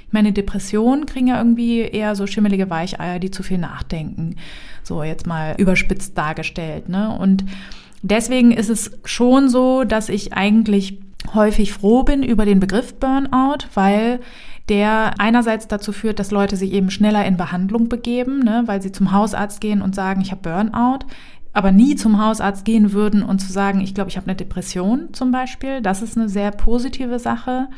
Ich 0.09 0.13
meine, 0.13 0.33
Depressionen 0.33 1.07
kriegen 1.07 1.29
ja 1.29 1.39
irgendwie 1.39 1.81
eher 1.81 2.17
so 2.17 2.27
schimmelige 2.27 2.69
Weicheier, 2.69 3.21
die 3.21 3.31
zu 3.31 3.45
viel 3.45 3.59
nachdenken. 3.59 4.37
So 4.83 5.05
jetzt 5.05 5.27
mal 5.27 5.55
überspitzt 5.57 6.19
dargestellt, 6.19 6.89
ne? 6.89 7.17
Und 7.17 7.45
Deswegen 8.07 8.53
ist 8.53 8.69
es 8.69 8.91
schon 9.07 9.49
so, 9.49 9.85
dass 9.85 10.11
ich 10.11 10.35
eigentlich 10.35 10.99
häufig 11.33 11.73
froh 11.73 12.03
bin 12.03 12.23
über 12.23 12.45
den 12.45 12.61
Begriff 12.61 12.97
Burnout, 12.97 13.65
weil 13.73 14.21
der 14.69 15.15
einerseits 15.19 15.69
dazu 15.69 15.91
führt, 15.91 16.19
dass 16.19 16.31
Leute 16.31 16.57
sich 16.57 16.73
eben 16.73 16.91
schneller 16.91 17.25
in 17.25 17.39
Behandlung 17.39 17.89
begeben, 17.89 18.41
ne, 18.41 18.63
weil 18.67 18.83
sie 18.83 18.93
zum 18.93 19.13
Hausarzt 19.13 19.63
gehen 19.63 19.81
und 19.81 19.95
sagen, 19.95 20.21
ich 20.21 20.33
habe 20.33 20.43
Burnout, 20.43 21.07
aber 21.55 21.73
nie 21.73 21.97
zum 21.97 22.23
Hausarzt 22.23 22.67
gehen 22.67 22.93
würden 22.93 23.23
und 23.23 23.39
zu 23.39 23.51
sagen, 23.51 23.81
ich 23.81 23.95
glaube, 23.95 24.11
ich 24.11 24.19
habe 24.19 24.27
eine 24.27 24.37
Depression 24.37 25.15
zum 25.15 25.31
Beispiel. 25.31 25.81
Das 25.81 26.03
ist 26.03 26.19
eine 26.19 26.29
sehr 26.29 26.51
positive 26.51 27.19
Sache. 27.19 27.69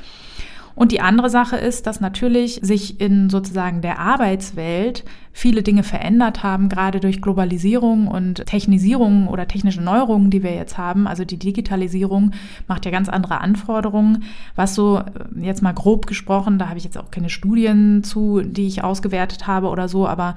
Und 0.77 0.93
die 0.93 1.01
andere 1.01 1.31
Sache 1.31 1.57
ist, 1.57 1.87
dass 1.87 2.01
natürlich 2.01 2.61
sich 2.63 3.01
in 3.01 3.31
sozusagen 3.31 3.81
der 3.81 3.99
Arbeitswelt 3.99 5.05
viele 5.33 5.63
Dinge 5.63 5.83
verändert 5.83 6.43
haben, 6.43 6.69
gerade 6.69 7.01
durch 7.01 7.23
Globalisierung 7.23 8.09
und 8.09 8.45
Technisierung 8.45 9.27
oder 9.29 9.49
technische 9.49 9.81
Neuerungen, 9.81 10.31
die 10.31 10.43
wir 10.43 10.55
jetzt 10.55 10.77
haben. 10.77 11.07
Also 11.07 11.25
die 11.25 11.39
Digitalisierung 11.39 12.33
macht 12.69 12.85
ja 12.85 12.91
ganz 12.91 13.09
andere 13.09 13.41
Anforderungen. 13.41 14.25
Was 14.55 14.75
so 14.75 14.99
äh, 14.99 15.03
jetzt 15.41 15.63
mal 15.63 15.73
grob 15.73 16.07
gesprochen, 16.07 16.59
da 16.59 16.69
habe 16.69 16.77
ich 16.79 16.85
jetzt 16.85 16.99
auch 16.99 17.11
keine 17.11 17.31
Studien 17.31 18.05
zu, 18.05 18.43
die 18.43 18.67
ich 18.67 18.85
ausgewertet 18.85 19.47
habe 19.47 19.69
oder 19.69 19.89
so, 19.89 20.07
aber 20.07 20.35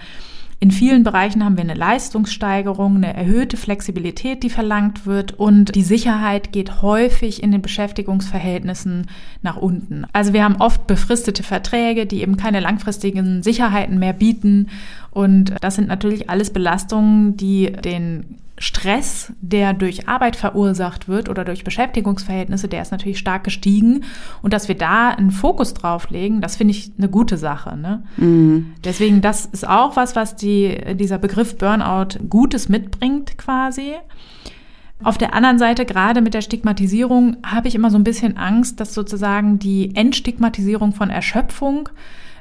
In 0.61 0.71
vielen 0.71 1.03
Bereichen 1.05 1.45
haben 1.45 1.55
wir 1.55 1.63
eine 1.63 1.73
Leistungssteigerung, 1.73 2.97
eine 2.97 3.13
erhöhte 3.13 3.55
Flexibilität, 3.55 4.43
die 4.43 4.49
verlangt 4.49 5.05
wird 5.05 5.31
und 5.31 5.73
die 5.73 5.83
Sicherheit 5.83 6.51
geht 6.51 6.81
häufig 6.81 7.41
in 7.41 7.51
den 7.51 7.61
Beschäftigungsverhältnissen 7.61 9.07
nach 9.41 9.55
unten. 9.55 10.05
Also 10.11 10.33
wir 10.33 10.43
haben 10.43 10.57
oft 10.57 10.85
befristete 10.85 11.43
Verträge, 11.43 12.05
die 12.05 12.21
eben 12.21 12.35
keine 12.35 12.59
langfristigen 12.59 13.41
Sicherheiten 13.41 13.99
mehr 13.99 14.11
bieten 14.11 14.67
und 15.11 15.55
das 15.61 15.75
sind 15.75 15.87
natürlich 15.87 16.29
alles 16.29 16.51
Belastungen, 16.51 17.37
die 17.37 17.71
den 17.71 18.25
Stress, 18.59 19.31
der 19.39 19.73
durch 19.73 20.09
Arbeit 20.09 20.35
verursacht 20.35 21.07
wird 21.07 21.29
oder 21.29 21.45
durch 21.45 21.63
Beschäftigungsverhältnisse, 21.63 22.67
der 22.67 22.81
ist 22.81 22.91
natürlich 22.91 23.17
stark 23.17 23.45
gestiegen. 23.45 24.03
Und 24.41 24.53
dass 24.53 24.67
wir 24.67 24.75
da 24.75 25.09
einen 25.09 25.31
Fokus 25.31 25.73
drauf 25.73 26.09
legen, 26.09 26.41
das 26.41 26.57
finde 26.57 26.73
ich 26.73 26.91
eine 26.97 27.07
gute 27.07 27.37
Sache. 27.37 27.77
Ne? 27.77 28.03
Mhm. 28.17 28.73
Deswegen, 28.83 29.21
das 29.21 29.45
ist 29.45 29.67
auch 29.67 29.95
was, 29.95 30.15
was 30.17 30.35
die, 30.35 30.77
dieser 30.95 31.17
Begriff 31.17 31.57
Burnout 31.57 32.19
Gutes 32.29 32.67
mitbringt 32.67 33.37
quasi. 33.37 33.93
Auf 35.01 35.17
der 35.17 35.33
anderen 35.33 35.57
Seite, 35.57 35.85
gerade 35.85 36.21
mit 36.21 36.33
der 36.33 36.41
Stigmatisierung, 36.41 37.37
habe 37.45 37.69
ich 37.69 37.75
immer 37.75 37.89
so 37.89 37.97
ein 37.97 38.03
bisschen 38.03 38.35
Angst, 38.35 38.81
dass 38.81 38.93
sozusagen 38.93 39.57
die 39.57 39.95
Entstigmatisierung 39.95 40.91
von 40.91 41.09
Erschöpfung 41.09 41.87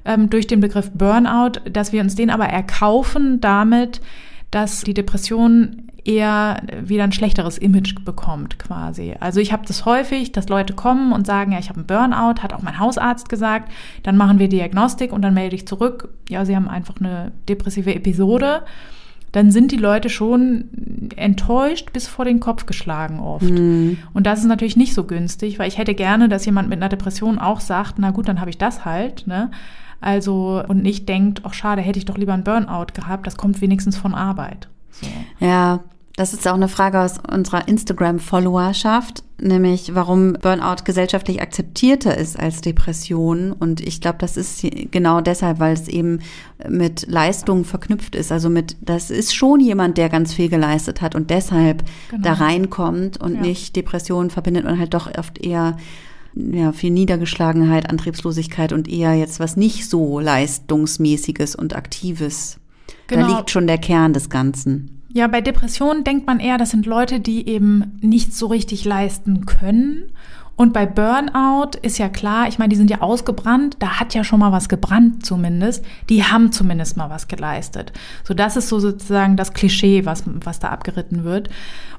ähm, 0.05 0.29
durch 0.29 0.49
den 0.49 0.59
Begriff 0.59 0.91
Burnout, 0.91 1.61
dass 1.71 1.93
wir 1.93 2.01
uns 2.01 2.17
den 2.17 2.31
aber 2.31 2.47
erkaufen 2.47 3.41
damit, 3.41 4.01
dass 4.50 4.83
die 4.83 4.95
Depression 4.95 5.88
eher 6.05 6.62
wieder 6.83 7.05
ein 7.05 7.12
schlechteres 7.12 7.59
Image 7.59 7.95
bekommt 8.05 8.59
quasi. 8.59 9.14
Also 9.21 9.40
ich 9.40 9.52
habe 9.52 9.67
das 9.67 9.85
häufig, 9.85 10.33
dass 10.33 10.49
Leute 10.49 10.73
kommen 10.73 11.12
und 11.12 11.26
sagen, 11.26 11.52
ja, 11.52 11.59
ich 11.59 11.69
habe 11.69 11.81
einen 11.81 11.87
Burnout, 11.87 12.43
hat 12.43 12.55
auch 12.55 12.62
mein 12.62 12.78
Hausarzt 12.78 13.28
gesagt, 13.28 13.71
dann 14.05 14.17
machen 14.17 14.38
wir 14.38 14.49
Diagnostik 14.49 15.12
und 15.12 15.21
dann 15.23 15.35
melde 15.35 15.57
ich 15.57 15.67
zurück, 15.67 16.09
ja, 16.28 16.47
sie 16.47 16.57
haben 16.57 16.69
einfach 16.69 16.95
eine 16.99 17.33
depressive 17.49 17.95
Episode. 17.95 18.62
Dann 19.33 19.50
sind 19.50 19.73
die 19.73 19.76
Leute 19.76 20.09
schon 20.09 21.11
enttäuscht 21.17 21.93
bis 21.93 22.09
vor 22.09 22.25
den 22.25 22.40
Kopf 22.40 22.64
geschlagen 22.64 23.21
oft. 23.21 23.50
Mhm. 23.50 23.99
Und 24.14 24.26
das 24.26 24.38
ist 24.38 24.47
natürlich 24.47 24.78
nicht 24.78 24.95
so 24.95 25.05
günstig, 25.05 25.59
weil 25.59 25.69
ich 25.69 25.76
hätte 25.76 25.95
gerne, 25.95 26.31
dass 26.31 26.47
jemand 26.47 26.71
mit 26.71 26.78
einer 26.78 26.88
Depression 26.88 27.38
auch 27.38 27.61
sagt, 27.61 27.99
na 27.99 28.12
gut, 28.12 28.28
dann 28.28 28.40
habe 28.40 28.49
ich 28.49 28.57
das 28.57 28.87
halt, 28.87 29.26
ne? 29.26 29.50
Also, 30.00 30.62
und 30.69 30.83
nicht 30.83 31.09
denkt, 31.09 31.43
ach 31.45 31.55
schade, 31.55 31.83
hätte 31.83 31.99
ich 31.99 32.05
doch 32.05 32.19
lieber 32.19 32.33
einen 32.33 32.45
Burnout 32.45 32.93
gehabt, 32.95 33.26
das 33.26 33.37
kommt 33.37 33.61
wenigstens 33.61 33.97
von 33.97 34.14
Arbeit. 34.14 34.69
So. 34.90 35.07
Ja, 35.45 35.81
das 36.19 36.33
ist 36.33 36.49
auch 36.49 36.55
eine 36.55 36.67
Frage 36.67 37.00
aus 37.00 37.21
unserer 37.33 37.69
Instagram-Followerschaft, 37.69 39.23
nämlich 39.40 39.95
warum 39.95 40.33
Burnout 40.33 40.83
gesellschaftlich 40.85 41.40
akzeptierter 41.40 42.19
ist 42.19 42.37
als 42.37 42.61
Depression. 42.61 43.52
Und 43.52 43.81
ich 43.81 44.00
glaube, 44.00 44.19
das 44.19 44.37
ist 44.37 44.67
genau 44.90 45.21
deshalb, 45.21 45.61
weil 45.61 45.75
es 45.75 45.87
eben 45.87 46.19
mit 46.69 47.07
Leistung 47.09 47.64
verknüpft 47.64 48.17
ist. 48.17 48.33
Also 48.33 48.50
mit, 48.50 48.76
das 48.81 49.12
ist 49.12 49.33
schon 49.33 49.61
jemand, 49.61 49.97
der 49.97 50.09
ganz 50.09 50.35
viel 50.35 50.49
geleistet 50.49 51.02
hat 51.02 51.14
und 51.14 51.31
deshalb 51.31 51.85
genau. 52.11 52.23
da 52.25 52.33
reinkommt 52.33 53.21
und 53.21 53.37
ja. 53.37 53.40
nicht 53.40 53.76
Depression 53.76 54.31
verbindet 54.31 54.64
man 54.64 54.76
halt 54.76 54.95
doch 54.95 55.09
oft 55.17 55.38
eher 55.38 55.76
ja, 56.52 56.73
viel 56.73 56.90
Niedergeschlagenheit, 56.90 57.90
Antriebslosigkeit 57.90 58.73
und 58.73 58.88
eher 58.88 59.14
jetzt 59.14 59.40
was 59.40 59.57
nicht 59.57 59.88
so 59.88 60.21
leistungsmäßiges 60.21 61.57
und 61.57 61.75
aktives. 61.75 62.59
Genau. 63.09 63.26
Da 63.26 63.37
liegt 63.37 63.50
schon 63.50 63.66
der 63.66 63.78
Kern 63.78 64.12
des 64.12 64.30
Ganzen. 64.30 65.02
Ja, 65.12 65.26
bei 65.26 65.40
Depressionen 65.40 66.04
denkt 66.04 66.26
man 66.26 66.38
eher, 66.38 66.59
das 66.59 66.71
sind 66.71 66.87
Leute, 66.87 67.18
die 67.18 67.49
eben 67.49 67.99
nicht 68.00 68.35
so 68.35 68.47
richtig 68.47 68.85
leisten 68.85 69.47
können. 69.47 70.12
Und 70.54 70.73
bei 70.73 70.87
Burnout 70.87 71.78
ist 71.83 71.99
ja 71.99 72.09
klar, 72.09 72.49
ich 72.49 72.59
meine, 72.59 72.71
die 72.71 72.76
sind 72.76 72.90
ja 72.90 73.00
ausgebrannt, 73.00 73.76
da 73.78 74.00
hat 74.00 74.14
ja 74.14 74.25
schon 74.25 74.40
mal 74.40 74.50
was 74.50 74.68
gebrannt 74.68 75.25
zumindest. 75.25 75.85
Die 76.09 76.25
haben 76.25 76.50
zumindest 76.50 76.97
mal 76.97 77.11
was 77.11 77.28
geleistet. 77.28 77.92
So, 78.25 78.35
das 78.35 78.57
ist 78.57 78.68
so 78.68 78.80
sozusagen 78.80 79.37
das 79.37 79.52
Klischee, 79.52 80.04
was, 80.04 80.25
was 80.26 80.59
da 80.59 80.71
abgeritten 80.71 81.23
wird. 81.23 81.49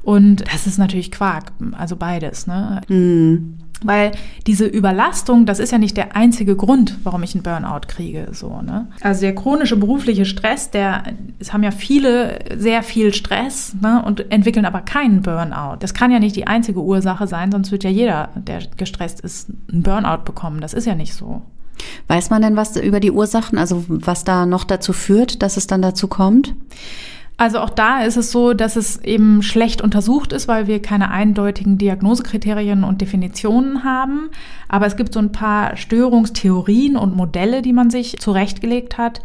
Und 0.04 0.44
das 0.54 0.68
ist 0.68 0.78
natürlich 0.78 1.12
Quark, 1.12 1.52
also 1.78 1.96
beides, 1.96 2.48
ne? 2.48 2.82
Mhm. 2.88 3.58
Weil 3.82 4.12
diese 4.46 4.66
Überlastung, 4.66 5.46
das 5.46 5.60
ist 5.60 5.72
ja 5.72 5.78
nicht 5.78 5.96
der 5.96 6.16
einzige 6.16 6.56
Grund, 6.58 6.98
warum 7.04 7.24
ich 7.24 7.34
einen 7.34 7.44
Burnout 7.44 7.88
kriege. 7.88 8.28
So, 8.34 8.62
ne? 8.62 8.88
Also 9.02 9.22
der 9.22 9.34
chronische 9.34 9.78
berufliche 9.78 10.26
Stress, 10.26 10.70
der, 10.70 11.04
es 11.40 11.54
haben 11.54 11.64
ja 11.64 11.72
viele 11.72 12.40
sehr 12.58 12.84
viel 12.84 13.14
Stress 13.14 13.76
ne, 13.82 14.04
und 14.06 14.32
entwickeln 14.32 14.66
aber 14.66 14.82
keinen 14.82 15.22
Burnout. 15.22 15.78
Das 15.80 15.94
kann 15.94 16.12
ja 16.12 16.20
nicht 16.20 16.36
die 16.36 16.48
einzige 16.48 16.82
Ursache 16.82 17.28
sein, 17.28 17.52
sonst 17.52 17.72
wird 17.72 17.86
ja 17.86 17.90
jeder, 17.90 18.30
der 18.36 18.64
gestresst 18.76 19.22
ist, 19.22 19.50
einen 19.72 19.84
Burnout 19.84 20.24
bekommen. 20.26 20.60
Das 20.60 20.74
ist 20.74 20.86
ja 20.86 20.96
nicht 20.96 21.14
so. 21.14 21.42
Weiß 22.08 22.30
man 22.30 22.42
denn 22.42 22.58
was 22.58 22.76
über 22.76 23.00
die 23.00 23.12
Ursachen, 23.12 23.58
also 23.58 23.86
was 23.88 24.26
da 24.26 24.46
noch 24.46 24.66
dazu 24.66 24.92
führt, 24.92 25.42
dass 25.42 25.56
es 25.56 25.68
dann 25.68 25.82
dazu 25.82 26.10
kommt? 26.10 26.54
Also 27.40 27.60
auch 27.60 27.70
da 27.70 28.04
ist 28.04 28.18
es 28.18 28.34
so, 28.34 28.54
dass 28.54 28.76
es 28.76 29.02
eben 29.02 29.42
schlecht 29.44 29.82
untersucht 29.82 30.34
ist, 30.34 30.50
weil 30.50 30.68
wir 30.68 30.82
keine 30.82 31.10
eindeutigen 31.10 31.78
Diagnosekriterien 31.78 32.84
und 32.84 33.00
Definitionen 33.00 33.86
haben. 33.86 34.30
Aber 34.68 34.86
es 34.86 34.98
gibt 34.98 35.14
so 35.14 35.22
ein 35.22 35.32
paar 35.32 35.78
Störungstheorien 35.78 36.98
und 36.98 37.16
Modelle, 37.16 37.62
die 37.62 37.72
man 37.72 37.92
sich 37.92 38.20
zurechtgelegt 38.20 38.98
hat. 38.98 39.22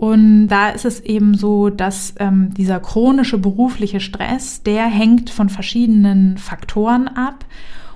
Und 0.00 0.48
da 0.48 0.70
ist 0.70 0.86
es 0.86 1.00
eben 1.00 1.34
so, 1.34 1.68
dass 1.68 2.14
ähm, 2.18 2.54
dieser 2.54 2.80
chronische 2.80 3.36
berufliche 3.36 4.00
Stress, 4.00 4.62
der 4.62 4.86
hängt 4.86 5.28
von 5.28 5.50
verschiedenen 5.50 6.38
Faktoren 6.38 7.06
ab. 7.06 7.44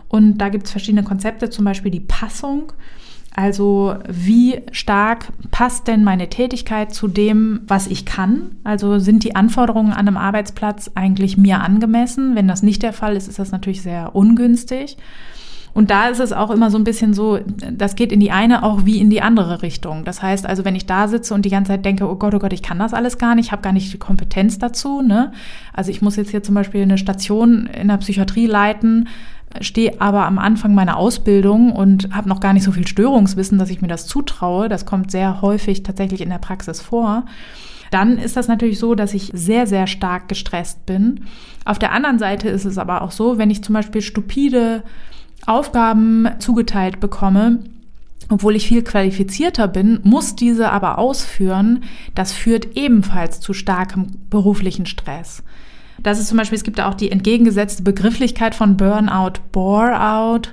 Und 0.07 0.37
da 0.37 0.51
gibt 0.51 0.67
es 0.67 0.73
verschiedene 0.73 1.03
Konzepte, 1.03 1.49
zum 1.49 1.65
Beispiel 1.65 1.91
die 1.91 2.01
Passung. 2.01 2.75
Also 3.35 3.97
wie 4.09 4.61
stark 4.73 5.29
passt 5.51 5.89
denn 5.89 6.05
meine 6.05 6.29
Tätigkeit 6.29 6.93
zu 6.93 7.09
dem, 7.09 7.63
was 7.67 7.87
ich 7.87 8.05
kann? 8.05 8.57
Also 8.63 8.99
sind 8.99 9.25
die 9.25 9.35
Anforderungen 9.35 9.93
an 9.93 10.07
einem 10.07 10.19
Arbeitsplatz 10.19 10.91
eigentlich 10.95 11.39
mir 11.39 11.61
angemessen? 11.61 12.35
Wenn 12.35 12.47
das 12.47 12.63
nicht 12.63 12.83
der 12.83 12.93
Fall 12.93 13.17
ist, 13.17 13.29
ist 13.29 13.39
das 13.39 13.51
natürlich 13.51 13.81
sehr 13.81 14.15
ungünstig. 14.15 14.99
Und 15.75 15.91
da 15.91 16.09
ist 16.09 16.21
es 16.21 16.33
auch 16.33 16.51
immer 16.51 16.71
so 16.71 16.77
ein 16.77 16.85
bisschen 16.85 17.15
so, 17.15 17.39
das 17.73 17.97
geht 17.97 18.13
in 18.13 18.21
die 18.21 18.31
eine 18.31 18.63
auch 18.63 18.85
wie 18.85 18.99
in 18.99 19.09
die 19.09 19.23
andere 19.23 19.63
Richtung. 19.63 20.05
Das 20.05 20.23
heißt 20.23 20.45
also, 20.45 20.67
wenn 20.67 20.77
ich 20.77 20.85
da 20.85 21.09
sitze 21.09 21.33
und 21.33 21.47
die 21.47 21.51
ganze 21.51 21.71
Zeit 21.73 21.85
denke, 21.85 22.11
oh 22.11 22.17
Gott, 22.17 22.35
oh 22.35 22.39
Gott, 22.39 22.53
ich 22.53 22.63
kann 22.63 22.79
das 22.79 22.93
alles 22.93 23.17
gar 23.17 23.35
nicht, 23.35 23.47
ich 23.47 23.53
habe 23.53 23.63
gar 23.63 23.73
nicht 23.73 23.93
die 23.93 23.99
Kompetenz 23.99 24.59
dazu. 24.59 25.01
Ne? 25.01 25.33
Also 25.73 25.91
ich 25.91 26.03
muss 26.03 26.17
jetzt 26.17 26.31
hier 26.31 26.43
zum 26.43 26.55
Beispiel 26.55 26.83
eine 26.83 26.99
Station 26.99 27.67
in 27.67 27.89
der 27.89 27.97
Psychiatrie 27.97 28.47
leiten, 28.47 29.09
stehe 29.61 30.01
aber 30.01 30.27
am 30.27 30.39
Anfang 30.39 30.75
meiner 30.75 30.97
Ausbildung 30.97 31.73
und 31.73 32.15
habe 32.15 32.29
noch 32.29 32.41
gar 32.41 32.53
nicht 32.53 32.65
so 32.65 32.73
viel 32.73 32.87
Störungswissen, 32.87 33.59
dass 33.59 33.71
ich 33.71 33.83
mir 33.83 33.89
das 33.89 34.07
zutraue. 34.07 34.69
Das 34.69 34.87
kommt 34.87 35.11
sehr 35.11 35.43
häufig 35.43 35.83
tatsächlich 35.83 36.21
in 36.21 36.31
der 36.31 36.39
Praxis 36.39 36.81
vor. 36.81 37.25
Dann 37.91 38.17
ist 38.17 38.37
das 38.37 38.49
natürlich 38.49 38.79
so, 38.79 38.95
dass 38.95 39.13
ich 39.13 39.31
sehr, 39.35 39.67
sehr 39.67 39.87
stark 39.87 40.29
gestresst 40.29 40.87
bin. 40.87 41.27
Auf 41.67 41.79
der 41.79 41.93
anderen 41.93 42.19
Seite 42.19 42.49
ist 42.49 42.65
es 42.65 42.79
aber 42.79 43.03
auch 43.03 43.11
so, 43.11 43.37
wenn 43.37 43.51
ich 43.51 43.63
zum 43.63 43.75
Beispiel 43.75 44.01
stupide 44.01 44.83
Aufgaben 45.45 46.29
zugeteilt 46.39 47.01
bekomme, 47.01 47.59
obwohl 48.31 48.57
ich 48.57 48.67
viel 48.67 48.83
qualifizierter 48.83 49.69
bin, 49.69 50.01
muss 50.05 50.37
diese 50.37 50.71
aber 50.73 50.97
ausführen. 50.99 51.85
Das 52.15 52.33
führt 52.33 52.77
ebenfalls 52.77 53.41
zu 53.41 53.53
starkem 53.53 54.07
beruflichen 54.31 54.87
Stress. 54.87 55.43
Das 56.03 56.19
ist 56.19 56.29
zum 56.29 56.39
Beispiel, 56.39 56.57
es 56.57 56.65
gibt 56.65 56.79
da 56.79 56.89
auch 56.89 56.95
die 56.95 57.13
entgegengesetzte 57.13 57.83
Begrifflichkeit 57.83 58.55
von 58.55 58.77
Burnout, 58.77 59.35
Bore-out. 59.53 60.51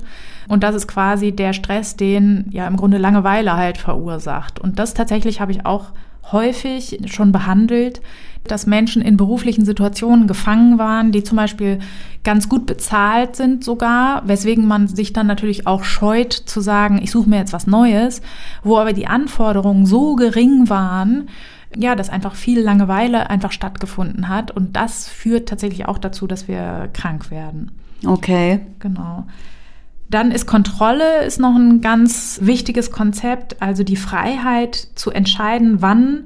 Und 0.48 0.63
das 0.63 0.75
ist 0.75 0.88
quasi 0.88 1.32
der 1.32 1.53
Stress, 1.53 1.96
den 1.96 2.46
ja 2.51 2.68
im 2.68 2.77
Grunde 2.77 2.98
Langeweile 2.98 3.56
halt 3.56 3.77
verursacht. 3.77 4.60
Und 4.60 4.79
das 4.79 4.94
tatsächlich 4.94 5.41
habe 5.41 5.51
ich 5.51 5.65
auch 5.65 5.88
häufig 6.32 7.00
schon 7.06 7.32
behandelt, 7.32 8.01
dass 8.46 8.65
Menschen 8.65 9.01
in 9.01 9.18
beruflichen 9.18 9.65
Situationen 9.65 10.27
gefangen 10.27 10.77
waren, 10.77 11.12
die 11.12 11.24
zum 11.24 11.36
Beispiel 11.36 11.79
ganz 12.24 12.50
gut 12.50 12.65
bezahlt 12.65 13.36
sind 13.36 13.63
sogar, 13.63 14.27
weswegen 14.27 14.68
man 14.68 14.88
sich 14.88 15.13
dann 15.13 15.27
natürlich 15.27 15.68
auch 15.68 15.84
scheut 15.84 16.34
zu 16.34 16.62
sagen, 16.62 17.00
ich 17.01 17.12
suche 17.12 17.29
mir 17.29 17.38
jetzt 17.38 17.53
was 17.53 17.68
Neues, 17.68 18.22
wo 18.63 18.77
aber 18.77 18.94
die 18.94 19.08
Anforderungen 19.08 19.86
so 19.86 20.15
gering 20.15 20.70
waren, 20.70 21.29
ja, 21.75 21.95
dass 21.95 22.09
einfach 22.09 22.35
viel 22.35 22.59
Langeweile 22.61 23.29
einfach 23.29 23.51
stattgefunden 23.51 24.27
hat. 24.27 24.51
Und 24.51 24.75
das 24.75 25.07
führt 25.07 25.49
tatsächlich 25.49 25.88
auch 25.88 25.97
dazu, 25.97 26.27
dass 26.27 26.47
wir 26.47 26.89
krank 26.93 27.31
werden. 27.31 27.71
Okay. 28.05 28.61
Genau. 28.79 29.25
Dann 30.09 30.31
ist 30.31 30.47
Kontrolle 30.47 31.23
ist 31.23 31.39
noch 31.39 31.55
ein 31.55 31.81
ganz 31.81 32.39
wichtiges 32.41 32.91
Konzept, 32.91 33.61
also 33.61 33.83
die 33.83 33.95
Freiheit 33.95 34.75
zu 34.95 35.11
entscheiden, 35.11 35.81
wann 35.81 36.23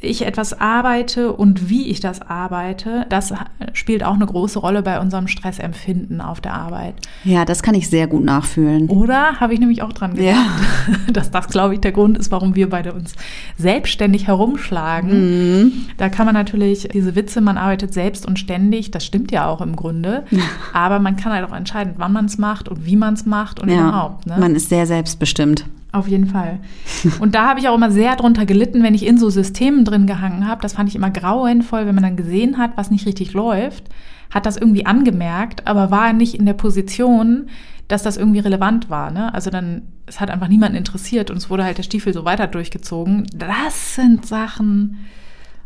ich 0.00 0.26
etwas 0.26 0.58
arbeite 0.58 1.32
und 1.32 1.68
wie 1.68 1.88
ich 1.88 2.00
das 2.00 2.22
arbeite, 2.22 3.06
das 3.10 3.34
spielt 3.74 4.02
auch 4.02 4.14
eine 4.14 4.26
große 4.26 4.58
Rolle 4.58 4.82
bei 4.82 4.98
unserem 4.98 5.28
Stressempfinden 5.28 6.20
auf 6.20 6.40
der 6.40 6.54
Arbeit. 6.54 6.94
Ja, 7.24 7.44
das 7.44 7.62
kann 7.62 7.74
ich 7.74 7.88
sehr 7.88 8.06
gut 8.06 8.24
nachfühlen. 8.24 8.88
Oder 8.88 9.40
habe 9.40 9.52
ich 9.52 9.60
nämlich 9.60 9.82
auch 9.82 9.92
dran 9.92 10.14
gedacht, 10.14 10.36
ja. 10.36 10.94
dass 11.12 11.30
das, 11.30 11.48
glaube 11.48 11.74
ich, 11.74 11.80
der 11.80 11.92
Grund 11.92 12.16
ist, 12.16 12.30
warum 12.30 12.54
wir 12.54 12.70
beide 12.70 12.94
uns 12.94 13.14
selbstständig 13.58 14.26
herumschlagen. 14.26 15.60
Mhm. 15.60 15.72
Da 15.98 16.08
kann 16.08 16.24
man 16.24 16.34
natürlich 16.34 16.88
diese 16.92 17.14
Witze, 17.14 17.40
man 17.40 17.58
arbeitet 17.58 17.92
selbst 17.92 18.26
und 18.26 18.38
ständig, 18.38 18.90
das 18.90 19.04
stimmt 19.04 19.32
ja 19.32 19.48
auch 19.48 19.60
im 19.60 19.76
Grunde. 19.76 20.24
Aber 20.72 20.98
man 20.98 21.16
kann 21.16 21.32
halt 21.32 21.48
auch 21.48 21.54
entscheiden, 21.54 21.94
wann 21.98 22.12
man 22.12 22.24
es 22.24 22.38
macht 22.38 22.68
und 22.68 22.86
wie 22.86 22.96
man 22.96 23.14
es 23.14 23.26
macht 23.26 23.60
und 23.60 23.68
ja, 23.68 23.88
überhaupt. 23.88 24.26
Ne? 24.26 24.36
Man 24.38 24.54
ist 24.54 24.70
sehr 24.70 24.86
selbstbestimmt. 24.86 25.66
Auf 25.92 26.06
jeden 26.06 26.26
Fall. 26.26 26.60
Und 27.18 27.34
da 27.34 27.48
habe 27.48 27.58
ich 27.58 27.68
auch 27.68 27.74
immer 27.74 27.90
sehr 27.90 28.14
drunter 28.14 28.46
gelitten, 28.46 28.82
wenn 28.82 28.94
ich 28.94 29.04
in 29.04 29.18
so 29.18 29.28
Systemen 29.28 29.84
drin 29.84 30.06
gehangen 30.06 30.46
habe. 30.46 30.62
Das 30.62 30.74
fand 30.74 30.88
ich 30.88 30.94
immer 30.94 31.10
grauenvoll, 31.10 31.86
wenn 31.86 31.94
man 31.94 32.04
dann 32.04 32.16
gesehen 32.16 32.58
hat, 32.58 32.76
was 32.76 32.90
nicht 32.90 33.06
richtig 33.06 33.32
läuft, 33.32 33.88
hat 34.30 34.46
das 34.46 34.56
irgendwie 34.56 34.86
angemerkt, 34.86 35.66
aber 35.66 35.90
war 35.90 36.12
nicht 36.12 36.34
in 36.34 36.46
der 36.46 36.54
Position, 36.54 37.48
dass 37.88 38.04
das 38.04 38.16
irgendwie 38.16 38.38
relevant 38.38 38.88
war. 38.88 39.10
Ne? 39.10 39.34
Also 39.34 39.50
dann, 39.50 39.82
es 40.06 40.20
hat 40.20 40.30
einfach 40.30 40.46
niemanden 40.46 40.76
interessiert 40.78 41.30
und 41.30 41.36
es 41.36 41.50
wurde 41.50 41.64
halt 41.64 41.78
der 41.78 41.82
Stiefel 41.82 42.12
so 42.12 42.24
weiter 42.24 42.46
durchgezogen. 42.46 43.26
Das 43.34 43.96
sind 43.96 44.24
Sachen, 44.24 44.98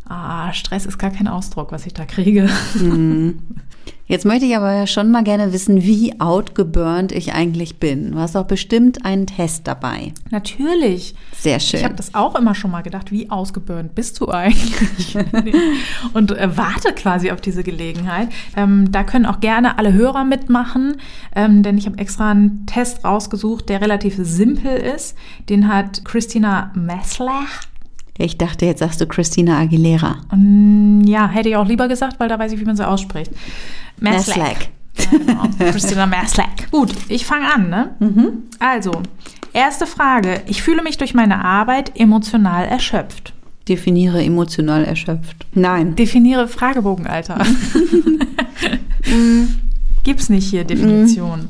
ah, 0.09 0.51
Stress 0.53 0.87
ist 0.87 0.97
gar 0.97 1.11
kein 1.11 1.27
Ausdruck, 1.27 1.71
was 1.71 1.85
ich 1.85 1.93
da 1.93 2.05
kriege. 2.05 2.49
Mhm. 2.79 3.39
Jetzt 4.07 4.23
möchte 4.23 4.45
ich 4.45 4.55
aber 4.55 4.85
schon 4.85 5.09
mal 5.09 5.23
gerne 5.23 5.51
wissen, 5.51 5.81
wie 5.81 6.19
outgeburnt 6.19 7.11
ich 7.11 7.33
eigentlich 7.33 7.79
bin. 7.79 8.11
Du 8.11 8.19
hast 8.19 8.35
auch 8.35 8.45
bestimmt 8.45 9.03
einen 9.03 9.25
Test 9.25 9.65
dabei. 9.65 10.13
Natürlich. 10.29 11.15
Sehr 11.35 11.59
schön. 11.59 11.79
Ich 11.79 11.83
habe 11.85 11.95
das 11.95 12.13
auch 12.13 12.35
immer 12.35 12.53
schon 12.53 12.69
mal 12.69 12.83
gedacht, 12.83 13.11
wie 13.11 13.31
ausgeburnt 13.31 13.95
bist 13.95 14.19
du 14.19 14.29
eigentlich? 14.29 15.17
und 16.13 16.31
äh, 16.31 16.55
warte 16.55 16.93
quasi 16.93 17.31
auf 17.31 17.41
diese 17.41 17.63
Gelegenheit. 17.63 18.29
Ähm, 18.55 18.91
da 18.91 19.03
können 19.03 19.25
auch 19.25 19.39
gerne 19.39 19.79
alle 19.79 19.93
Hörer 19.93 20.23
mitmachen, 20.23 20.97
ähm, 21.35 21.63
denn 21.63 21.79
ich 21.79 21.87
habe 21.87 21.97
extra 21.97 22.29
einen 22.29 22.67
Test 22.67 23.03
rausgesucht, 23.03 23.69
der 23.69 23.81
relativ 23.81 24.17
simpel 24.19 24.77
ist. 24.77 25.17
Den 25.49 25.67
hat 25.67 26.05
Christina 26.05 26.71
Messler 26.75 27.45
ich 28.17 28.37
dachte, 28.37 28.65
jetzt 28.65 28.79
sagst 28.79 29.01
du 29.01 29.07
Christina 29.07 29.59
Aguilera. 29.59 30.17
Mm, 30.33 31.01
ja, 31.05 31.27
hätte 31.27 31.49
ich 31.49 31.55
auch 31.57 31.67
lieber 31.67 31.87
gesagt, 31.87 32.19
weil 32.19 32.29
da 32.29 32.39
weiß 32.39 32.53
ich, 32.53 32.59
wie 32.59 32.65
man 32.65 32.77
sie 32.77 32.87
ausspricht. 32.87 33.31
Maslak. 33.99 34.69
Ja, 34.97 35.17
genau. 35.17 35.43
Christina 35.59 36.05
Maslak. 36.05 36.71
Gut, 36.71 36.93
ich 37.09 37.25
fange 37.25 37.53
an. 37.53 37.69
Ne? 37.69 37.95
Mhm. 37.99 38.29
Also, 38.59 39.01
erste 39.51 39.85
Frage. 39.85 40.41
Ich 40.47 40.63
fühle 40.63 40.81
mich 40.81 40.97
durch 40.97 41.13
meine 41.13 41.43
Arbeit 41.43 41.99
emotional 41.99 42.65
erschöpft. 42.65 43.33
Definiere 43.67 44.23
emotional 44.23 44.85
erschöpft. 44.85 45.45
Nein. 45.53 45.95
Definiere 45.95 46.47
Fragebogen, 46.47 47.07
Alter. 47.07 47.39
Gibt's 50.03 50.29
nicht 50.29 50.49
hier 50.49 50.63
Definition. 50.63 51.49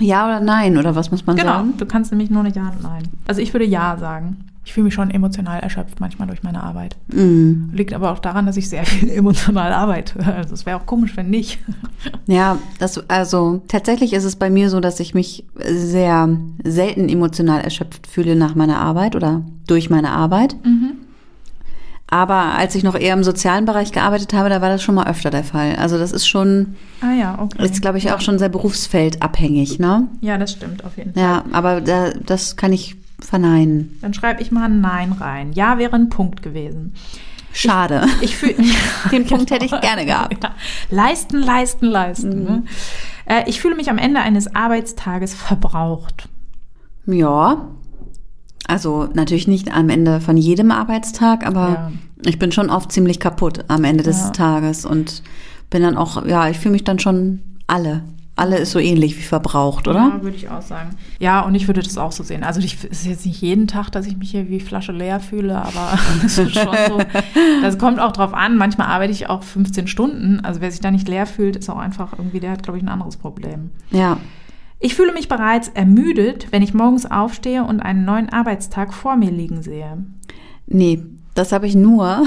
Ja 0.00 0.26
oder 0.26 0.40
nein, 0.40 0.76
oder 0.76 0.96
was 0.96 1.10
muss 1.10 1.24
man 1.24 1.36
genau. 1.36 1.52
sagen? 1.52 1.74
Du 1.76 1.86
kannst 1.86 2.10
nämlich 2.10 2.30
nur 2.30 2.40
eine 2.40 2.52
Ja 2.52 2.70
und 2.70 2.82
Nein. 2.82 3.04
Also 3.28 3.40
ich 3.40 3.54
würde 3.54 3.64
Ja 3.64 3.96
sagen. 3.96 4.44
Ich 4.64 4.72
fühle 4.74 4.84
mich 4.84 4.94
schon 4.94 5.10
emotional 5.10 5.58
erschöpft 5.60 5.98
manchmal 5.98 6.28
durch 6.28 6.44
meine 6.44 6.62
Arbeit. 6.62 6.96
Mhm. 7.08 7.70
Liegt 7.72 7.92
aber 7.92 8.12
auch 8.12 8.20
daran, 8.20 8.46
dass 8.46 8.56
ich 8.56 8.68
sehr 8.68 8.84
viel 8.84 9.10
emotional 9.16 9.72
arbeite. 9.72 10.24
Also 10.24 10.54
es 10.54 10.66
wäre 10.66 10.78
auch 10.78 10.86
komisch, 10.86 11.16
wenn 11.16 11.30
nicht. 11.30 11.58
Ja, 12.26 12.58
das, 12.80 13.08
also 13.10 13.62
tatsächlich 13.68 14.12
ist 14.12 14.24
es 14.24 14.34
bei 14.34 14.50
mir 14.50 14.70
so, 14.70 14.80
dass 14.80 14.98
ich 14.98 15.14
mich 15.14 15.44
sehr 15.64 16.28
selten 16.64 17.08
emotional 17.08 17.60
erschöpft 17.60 18.08
fühle 18.08 18.34
nach 18.34 18.56
meiner 18.56 18.80
Arbeit 18.80 19.14
oder 19.14 19.42
durch 19.68 19.88
meine 19.90 20.10
Arbeit. 20.10 20.56
Mhm. 20.64 20.94
Aber 22.08 22.56
als 22.56 22.74
ich 22.74 22.82
noch 22.82 22.94
eher 22.94 23.14
im 23.14 23.24
sozialen 23.24 23.64
Bereich 23.64 23.90
gearbeitet 23.92 24.34
habe, 24.34 24.48
da 24.48 24.60
war 24.60 24.68
das 24.68 24.82
schon 24.82 24.94
mal 24.94 25.06
öfter 25.08 25.30
der 25.30 25.44
Fall. 25.44 25.76
Also 25.76 25.96
das 25.96 26.12
ist 26.12 26.26
schon, 26.26 26.74
Ah 27.00 27.14
ja, 27.14 27.38
okay. 27.40 27.64
ist 27.64 27.80
glaube 27.80 27.98
ich 27.98 28.12
auch 28.12 28.20
schon 28.20 28.38
sehr 28.38 28.50
berufsfeldabhängig, 28.50 29.78
ne? 29.78 30.08
Ja, 30.20 30.36
das 30.38 30.52
stimmt 30.52 30.84
auf 30.84 30.96
jeden 30.98 31.14
Fall. 31.14 31.22
Ja, 31.22 31.44
aber 31.52 31.80
da, 31.80 32.10
das 32.10 32.56
kann 32.56 32.72
ich 32.72 32.96
verneinen. 33.24 33.98
Dann 34.02 34.14
schreibe 34.14 34.42
ich 34.42 34.50
mal 34.50 34.64
ein 34.64 34.80
Nein 34.80 35.12
rein. 35.12 35.52
Ja 35.52 35.78
wäre 35.78 35.94
ein 35.96 36.08
Punkt 36.08 36.42
gewesen. 36.42 36.94
Schade. 37.52 38.06
Ich 38.22 38.36
fühle 38.36 38.54
Den 39.12 39.26
Punkt 39.26 39.50
hätte 39.50 39.64
ich 39.66 39.80
gerne 39.80 40.06
gehabt. 40.06 40.42
Ja. 40.42 40.54
Leisten, 40.90 41.38
leisten, 41.38 41.86
leisten. 41.86 42.44
Ne? 42.44 42.62
Äh, 43.26 43.42
ich 43.46 43.60
fühle 43.60 43.76
mich 43.76 43.90
am 43.90 43.98
Ende 43.98 44.20
eines 44.20 44.54
Arbeitstages 44.54 45.34
verbraucht. 45.34 46.28
Ja. 47.06 47.68
Also 48.66 49.08
natürlich 49.12 49.48
nicht 49.48 49.74
am 49.74 49.88
Ende 49.90 50.20
von 50.20 50.36
jedem 50.36 50.70
Arbeitstag, 50.70 51.46
aber 51.46 51.68
Ja. 51.68 51.92
ich 52.24 52.38
bin 52.38 52.52
schon 52.52 52.70
oft 52.70 52.90
ziemlich 52.92 53.20
kaputt 53.20 53.64
am 53.68 53.84
Ende 53.84 54.02
des 54.04 54.20
Ja. 54.20 54.30
Tages 54.30 54.86
und 54.86 55.22
bin 55.68 55.82
dann 55.82 55.96
auch, 55.96 56.24
ja, 56.26 56.48
ich 56.48 56.58
fühle 56.58 56.72
mich 56.72 56.84
dann 56.84 56.98
schon 56.98 57.40
alle. 57.66 58.02
Alle 58.34 58.56
ist 58.56 58.70
so 58.70 58.78
ähnlich 58.78 59.18
wie 59.18 59.22
verbraucht, 59.22 59.88
oder? 59.88 59.98
Ja, 59.98 60.22
würde 60.22 60.36
ich 60.36 60.48
auch 60.48 60.62
sagen. 60.62 60.90
Ja, 61.18 61.42
und 61.42 61.54
ich 61.54 61.66
würde 61.66 61.82
das 61.82 61.98
auch 61.98 62.12
so 62.12 62.22
sehen. 62.22 62.44
Also 62.44 62.60
ich, 62.60 62.76
es 62.82 63.00
ist 63.00 63.06
jetzt 63.06 63.26
nicht 63.26 63.42
jeden 63.42 63.66
Tag, 63.66 63.90
dass 63.90 64.06
ich 64.06 64.16
mich 64.16 64.30
hier 64.30 64.48
wie 64.48 64.58
Flasche 64.58 64.92
leer 64.92 65.20
fühle, 65.20 65.56
aber 65.56 65.98
es 66.24 66.38
ist 66.38 66.54
schon 66.54 66.74
so. 66.88 66.98
Das 67.60 67.78
kommt 67.78 68.00
auch 68.00 68.12
drauf 68.12 68.32
an. 68.32 68.56
Manchmal 68.56 68.86
arbeite 68.86 69.12
ich 69.12 69.28
auch 69.28 69.42
15 69.42 69.86
Stunden. 69.86 70.40
Also 70.40 70.62
wer 70.62 70.70
sich 70.70 70.80
da 70.80 70.90
nicht 70.90 71.08
leer 71.08 71.26
fühlt, 71.26 71.56
ist 71.56 71.68
auch 71.68 71.76
einfach 71.78 72.14
irgendwie, 72.16 72.40
der 72.40 72.52
hat, 72.52 72.62
glaube 72.62 72.78
ich, 72.78 72.84
ein 72.84 72.88
anderes 72.88 73.18
Problem. 73.18 73.70
Ja. 73.90 74.16
Ich 74.80 74.94
fühle 74.94 75.12
mich 75.12 75.28
bereits 75.28 75.68
ermüdet, 75.68 76.48
wenn 76.50 76.62
ich 76.62 76.72
morgens 76.72 77.08
aufstehe 77.08 77.64
und 77.64 77.80
einen 77.80 78.06
neuen 78.06 78.30
Arbeitstag 78.30 78.94
vor 78.94 79.16
mir 79.16 79.30
liegen 79.30 79.62
sehe. 79.62 80.04
Nee, 80.66 81.02
das 81.34 81.52
habe 81.52 81.66
ich 81.66 81.74
nur, 81.74 82.24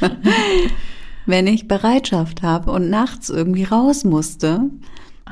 wenn 1.26 1.46
ich 1.46 1.68
Bereitschaft 1.68 2.42
habe 2.42 2.70
und 2.70 2.90
nachts 2.90 3.30
irgendwie 3.30 3.64
raus 3.64 4.04
musste. 4.04 4.70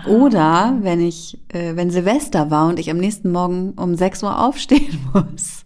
Oder 0.06 0.78
wenn 0.80 1.00
ich, 1.00 1.38
äh, 1.48 1.76
wenn 1.76 1.90
Silvester 1.90 2.50
war 2.50 2.68
und 2.68 2.78
ich 2.78 2.90
am 2.90 2.96
nächsten 2.96 3.30
Morgen 3.32 3.72
um 3.72 3.96
6 3.96 4.22
Uhr 4.22 4.42
aufstehen 4.42 4.98
muss. 5.12 5.64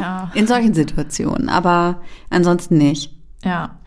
Ja. 0.00 0.30
In 0.34 0.46
solchen 0.46 0.74
Situationen, 0.74 1.48
aber 1.48 2.00
ansonsten 2.30 2.78
nicht. 2.78 3.12
Ja. 3.44 3.78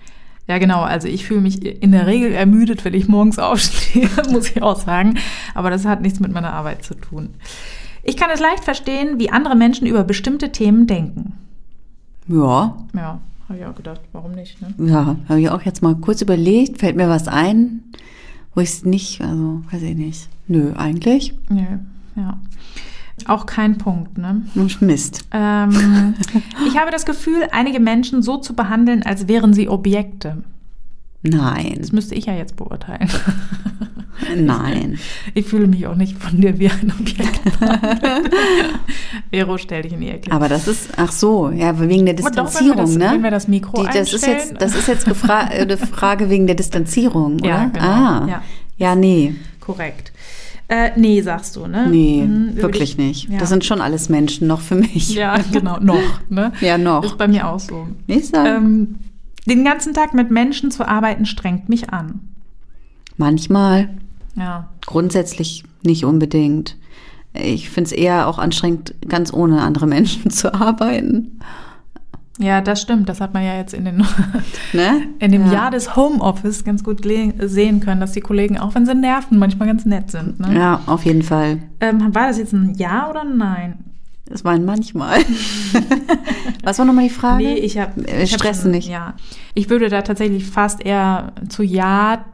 Ja, 0.48 0.58
genau. 0.58 0.82
Also 0.82 1.08
ich 1.08 1.26
fühle 1.26 1.40
mich 1.42 1.64
in 1.66 1.94
der 1.94 2.08
Regel 2.08 2.34
ermüdet, 2.34 2.84
wenn 2.84 2.94
ich 2.94 3.08
morgens 3.08 3.40
aufstehe, 3.40 4.10
muss 4.32 4.50
ich 4.50 4.62
auch 4.62 4.80
sagen. 4.80 5.18
Aber 5.54 5.70
das 5.70 5.86
hat 5.86 6.02
nichts 6.02 6.20
mit 6.20 6.34
meiner 6.34 6.52
Arbeit 6.54 6.84
zu 6.84 6.96
tun. 6.96 7.30
Ich 8.04 8.18
kann 8.18 8.30
es 8.34 8.40
leicht 8.42 8.64
verstehen, 8.64 9.20
wie 9.20 9.30
andere 9.30 9.56
Menschen 9.56 9.88
über 9.88 10.04
bestimmte 10.04 10.52
Themen 10.52 10.88
denken. 10.88 11.34
Ja, 12.28 12.76
Ja, 12.94 13.20
habe 13.52 13.60
ich 13.60 13.66
auch 13.66 13.76
gedacht, 13.76 14.02
warum 14.14 14.32
nicht? 14.32 14.58
Ne? 14.62 14.90
ja, 14.90 15.18
habe 15.28 15.42
ich 15.42 15.50
auch 15.50 15.62
jetzt 15.64 15.82
mal 15.82 15.96
kurz 15.96 16.22
überlegt, 16.22 16.80
fällt 16.80 16.96
mir 16.96 17.10
was 17.10 17.28
ein, 17.28 17.84
wo 18.56 18.62
ich 18.62 18.70
es 18.70 18.86
nicht, 18.86 19.22
also 19.22 19.62
weiß 19.72 19.82
ich 19.82 19.96
nicht. 19.96 20.30
Nö, 20.48 20.74
eigentlich. 20.76 21.34
Nö, 21.50 21.80
ja. 22.16 22.40
Auch 23.28 23.46
kein 23.46 23.78
Punkt, 23.78 24.18
ne? 24.18 24.44
Mist. 24.80 25.28
Ähm, 25.32 26.16
ich 26.68 26.78
habe 26.80 26.92
das 26.92 27.06
Gefühl, 27.06 27.48
einige 27.52 27.80
Menschen 27.80 28.24
so 28.24 28.38
zu 28.38 28.56
behandeln, 28.56 29.04
als 29.04 29.28
wären 29.28 29.54
sie 29.54 29.70
Objekte. 29.70 30.44
Nein, 31.24 31.76
Das 31.80 31.92
müsste 31.92 32.16
ich 32.16 32.26
ja 32.26 32.34
jetzt 32.36 32.56
beurteilen. 32.56 33.08
nein. 34.38 34.98
Ich 35.34 35.46
fühle 35.48 35.68
mich 35.68 35.86
auch 35.88 35.96
nicht 35.96 36.18
von 36.18 36.40
dir 36.42 36.58
wie 36.60 36.70
ein 36.70 36.92
Objekt. 37.00 37.40
Vero, 39.32 39.58
stell 39.58 39.84
dich 39.84 39.94
in 39.94 40.02
die 40.02 40.10
Ecke. 40.10 40.32
Aber 40.32 40.50
das 40.50 40.68
ist, 40.68 40.90
ach 40.98 41.12
so, 41.12 41.50
ja, 41.52 41.80
wegen 41.80 42.06
der 42.06 42.16
Aber 42.20 42.30
doch, 42.32 42.38
wenn 42.38 42.46
Distanzierung, 42.46 42.78
das- 42.78 42.96
ne? 42.98 43.10
wenn 43.14 43.24
wir 43.24 43.32
das 43.32 43.48
Mikro 43.48 43.84
Die, 43.84 43.90
das 43.98 44.14
ist 44.14 44.26
jetzt, 44.28 44.54
das 44.60 44.76
ist 44.76 44.88
jetzt 44.88 45.08
äh, 45.08 45.32
eine 45.32 45.78
Frage 45.78 46.30
wegen 46.30 46.48
der 46.48 46.56
Distanzierung, 46.56 47.36
oder? 47.36 47.48
Ja, 47.50 47.66
genau. 47.66 47.86
Ah, 47.86 48.26
Ja. 48.28 48.42
ja, 48.78 48.96
nee, 48.96 49.36
Korrekt. 49.60 50.12
Äh, 50.68 50.92
nee, 50.96 51.22
sagst 51.22 51.56
du, 51.58 51.68
ne? 51.68 51.88
nee, 51.90 52.24
Mhm, 52.26 52.56
wirklich 52.56 52.92
ich- 52.94 52.98
nicht. 52.98 53.30
Ja. 53.30 53.38
Das 53.40 53.50
sind 53.50 53.64
schon 53.66 53.82
alles 53.82 54.10
Menschen 54.10 54.48
noch 54.48 54.62
für 54.62 54.76
mich. 54.76 55.14
ja, 55.14 55.38
genau, 55.52 55.78
noch. 55.80 56.02
Ne? 56.30 56.52
Ja, 56.62 56.78
noch. 56.78 57.04
Ist 57.04 57.18
bei 57.18 57.28
mir 57.28 57.48
auch 57.48 57.60
so. 57.60 57.88
Ich 58.08 58.30
sag, 58.30 58.46
Ähm, 58.48 58.96
den 59.48 59.64
ganzen 59.64 59.94
Tag 59.94 60.14
mit 60.14 60.32
Menschen 60.32 60.72
zu 60.72 60.88
arbeiten, 60.88 61.26
strengt 61.26 61.70
mich 61.70 61.90
an. 61.92 62.20
manchmal, 63.18 63.90
Ja. 64.36 64.70
grundsätzlich 64.86 65.64
nicht 65.84 66.06
unbedingt. 66.06 66.78
Ich 67.34 67.70
finde 67.70 67.88
es 67.90 67.92
eher 67.92 68.28
auch 68.28 68.40
anstrengend, 68.40 68.96
ganz 69.08 69.32
ohne 69.34 69.62
andere 69.62 69.88
Menschen 69.88 70.30
zu 70.32 70.54
arbeiten. 70.54 71.40
Ja, 72.40 72.62
das 72.62 72.82
stimmt. 72.82 73.08
Das 73.10 73.22
hat 73.22 73.34
man 73.36 73.44
ja 73.44 73.56
jetzt 73.58 73.74
in, 73.74 73.86
den, 73.86 73.98
Ne? 74.74 75.04
in 75.20 75.32
dem 75.32 75.46
ja. 75.48 75.54
Jahr 75.54 75.72
des 75.72 75.96
Homeoffice 75.96 76.64
ganz 76.64 76.84
gut 76.84 77.02
sehen 77.06 77.80
können, 77.82 78.02
dass 78.02 78.14
die 78.14 78.22
Kollegen, 78.22 78.58
auch 78.58 78.74
wenn 78.74 78.86
sie 78.86 78.96
nerven, 78.96 79.38
manchmal 79.38 79.68
ganz 79.68 79.86
nett 79.86 80.10
sind. 80.10 80.40
Ne? 80.40 80.56
Ja, 80.58 80.82
auf 80.88 81.06
jeden 81.06 81.22
Fall. 81.24 81.60
Ähm, 81.80 82.14
war 82.16 82.28
das 82.28 82.38
jetzt 82.40 82.54
ein 82.54 82.74
Ja 82.76 83.10
oder 83.10 83.22
ein 83.22 83.38
Nein? 83.38 83.84
Das 84.32 84.46
war 84.46 84.54
ein 84.54 84.64
manchmal. 84.64 85.20
Was 86.64 86.80
war 86.80 86.86
nochmal 86.86 87.04
die 87.06 87.14
Frage? 87.14 87.44
Nee, 87.44 87.56
ich 87.56 87.78
habe 87.78 88.02
stressen 88.26 88.72
nicht. 88.72 88.88
Ja, 88.88 89.16
ich 89.54 89.70
würde 89.70 89.90
da 89.90 90.02
tatsächlich 90.02 90.46
fast 90.46 90.86
eher 90.86 91.34
zu 91.50 91.64
Ja 91.64 92.26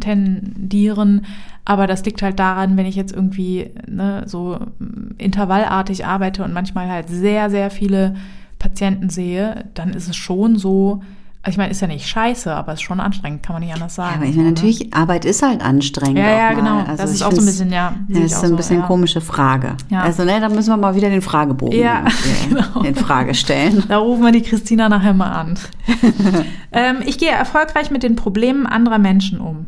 tendieren, 0.00 1.26
aber 1.64 1.86
das 1.86 2.04
liegt 2.04 2.22
halt 2.22 2.38
daran, 2.38 2.76
wenn 2.76 2.86
ich 2.86 2.94
jetzt 2.94 3.12
irgendwie 3.12 3.70
ne, 3.88 4.22
so 4.26 4.58
mm, 4.78 5.14
intervallartig 5.18 6.06
arbeite 6.06 6.44
und 6.44 6.52
manchmal 6.52 6.88
halt 6.88 7.08
sehr, 7.08 7.50
sehr 7.50 7.70
viele 7.70 8.14
Patienten 8.58 9.10
sehe, 9.10 9.64
dann 9.74 9.90
ist 9.90 10.08
es 10.08 10.16
schon 10.16 10.56
so, 10.56 11.02
also 11.46 11.54
ich 11.54 11.58
meine, 11.58 11.70
ist 11.70 11.80
ja 11.80 11.86
nicht 11.86 12.08
scheiße, 12.08 12.52
aber 12.52 12.72
ist 12.72 12.82
schon 12.82 12.98
anstrengend, 12.98 13.44
kann 13.44 13.54
man 13.54 13.62
nicht 13.62 13.72
anders 13.72 13.96
Ja, 13.96 14.02
sagen. 14.02 14.16
aber 14.16 14.24
ich 14.24 14.34
meine, 14.34 14.48
ne? 14.48 14.54
natürlich, 14.54 14.92
Arbeit 14.92 15.24
ist 15.24 15.42
halt 15.42 15.62
anstrengend. 15.62 16.18
Ja, 16.18 16.28
ja, 16.28 16.52
genau. 16.54 16.78
Also 16.80 17.04
das 17.04 17.12
ist 17.12 17.22
auch 17.22 17.30
so 17.30 17.40
ein 17.40 17.46
bisschen, 17.46 17.70
ja. 17.70 17.94
Ja, 18.08 18.20
das 18.20 18.32
ist 18.32 18.42
ein 18.42 18.50
so, 18.50 18.56
bisschen 18.56 18.80
ja. 18.80 18.86
komische 18.88 19.20
Frage. 19.20 19.76
Ja. 19.88 20.00
Also, 20.02 20.24
ne, 20.24 20.40
da 20.40 20.48
müssen 20.48 20.70
wir 20.70 20.76
mal 20.76 20.96
wieder 20.96 21.08
den 21.08 21.22
Fragebogen 21.22 21.78
Ja, 21.78 22.04
genau. 22.48 22.82
in 22.82 22.96
Frage 22.96 23.32
stellen. 23.34 23.84
Da 23.86 23.98
rufen 23.98 24.24
wir 24.24 24.32
die 24.32 24.42
Christina 24.42 24.88
nachher 24.88 25.14
mal 25.14 25.30
an. 25.30 25.56
ähm, 26.72 26.96
ich 27.06 27.16
gehe 27.16 27.30
erfolgreich 27.30 27.92
mit 27.92 28.02
den 28.02 28.16
Problemen 28.16 28.66
anderer 28.66 28.98
Menschen 28.98 29.38
um. 29.40 29.66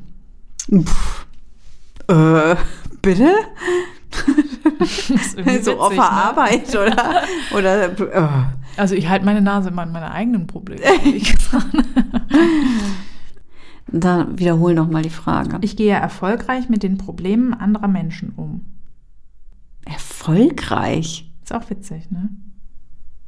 Äh, 2.08 2.56
bitte? 3.02 3.30
so 5.62 5.88
der 5.90 5.96
ne? 5.96 6.10
Arbeit 6.10 6.70
oder, 6.70 7.22
oder 7.56 7.90
oh. 8.16 8.57
Also 8.78 8.94
ich 8.94 9.08
halte 9.08 9.24
meine 9.24 9.42
Nase 9.42 9.68
immer 9.68 9.82
an 9.82 9.92
meine 9.92 10.10
eigenen 10.10 10.46
Probleme. 10.46 10.80
Dann 13.90 14.38
wiederhol 14.38 14.74
noch 14.74 14.88
mal 14.88 15.02
die 15.02 15.10
Frage. 15.10 15.58
Ich 15.62 15.76
gehe 15.76 15.94
erfolgreich 15.94 16.68
mit 16.68 16.82
den 16.82 16.98
Problemen 16.98 17.54
anderer 17.54 17.88
Menschen 17.88 18.32
um. 18.36 18.64
Erfolgreich? 19.86 21.30
Ist 21.42 21.54
auch 21.54 21.70
witzig, 21.70 22.10
ne? 22.10 22.28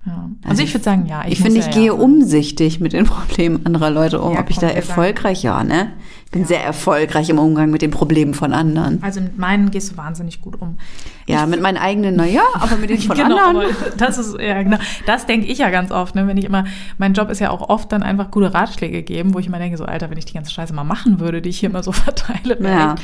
Ja. 0.07 0.31
Also, 0.43 0.51
also 0.51 0.63
ich 0.63 0.75
würde 0.75 0.85
sagen, 0.85 1.07
ja. 1.07 1.25
Ich, 1.27 1.33
ich 1.33 1.41
finde, 1.41 1.61
ich 1.61 1.67
ja 1.67 1.73
gehe 1.73 1.87
ja. 1.87 1.93
umsichtig 1.93 2.81
mit 2.81 2.93
den 2.93 3.05
Problemen 3.07 3.65
anderer 3.65 3.91
Leute 3.91 4.21
um. 4.21 4.37
Ob 4.37 4.51
ich 4.51 4.59
da 4.59 4.69
erfolgreich, 4.69 5.43
ja, 5.43 5.65
ne? 5.65 5.93
Ich 6.31 6.39
bin 6.39 6.45
sehr 6.45 6.63
erfolgreich 6.63 7.29
im 7.29 7.41
Umgang 7.41 7.73
mit 7.73 7.83
den 7.83 7.91
Problemen 7.91 8.35
von 8.35 8.53
anderen. 8.53 9.03
Also 9.03 9.21
mit 9.21 9.37
meinen 9.37 9.73
gehst 9.73 9.91
du 9.91 9.97
wahnsinnig 9.97 10.41
gut 10.41 10.63
um. 10.63 10.79
Ja, 11.27 11.45
mit 11.45 11.61
meinen 11.61 11.77
eigenen, 11.77 12.15
naja, 12.15 12.43
aber 12.55 12.77
mit 12.77 12.89
denen 12.89 13.03
von 13.03 13.17
genau, 13.17 13.49
anderen. 13.49 13.75
Das 13.97 14.17
ist, 14.17 14.39
ja, 14.39 14.63
genau. 14.63 14.79
Das 15.07 15.27
denke 15.27 15.49
ich 15.49 15.59
ja 15.59 15.71
ganz 15.71 15.91
oft, 15.91 16.15
ne? 16.15 16.29
Wenn 16.29 16.37
ich 16.37 16.45
immer, 16.45 16.67
mein 16.99 17.15
Job 17.15 17.31
ist 17.31 17.41
ja 17.41 17.51
auch 17.51 17.69
oft 17.69 17.91
dann 17.91 18.05
einfach 18.05 18.31
gute 18.31 18.55
Ratschläge 18.55 19.03
geben, 19.03 19.35
wo 19.35 19.41
ich 19.41 19.49
immer 19.49 19.59
denke, 19.59 19.77
so, 19.77 19.85
Alter, 19.85 20.09
wenn 20.09 20.19
ich 20.19 20.25
die 20.25 20.35
ganze 20.35 20.53
Scheiße 20.53 20.73
mal 20.73 20.85
machen 20.85 21.19
würde, 21.19 21.43
die 21.43 21.49
ich 21.49 21.59
hier 21.59 21.69
immer 21.69 21.83
so 21.83 21.91
verteile, 21.93 22.63
ja. 22.63 22.95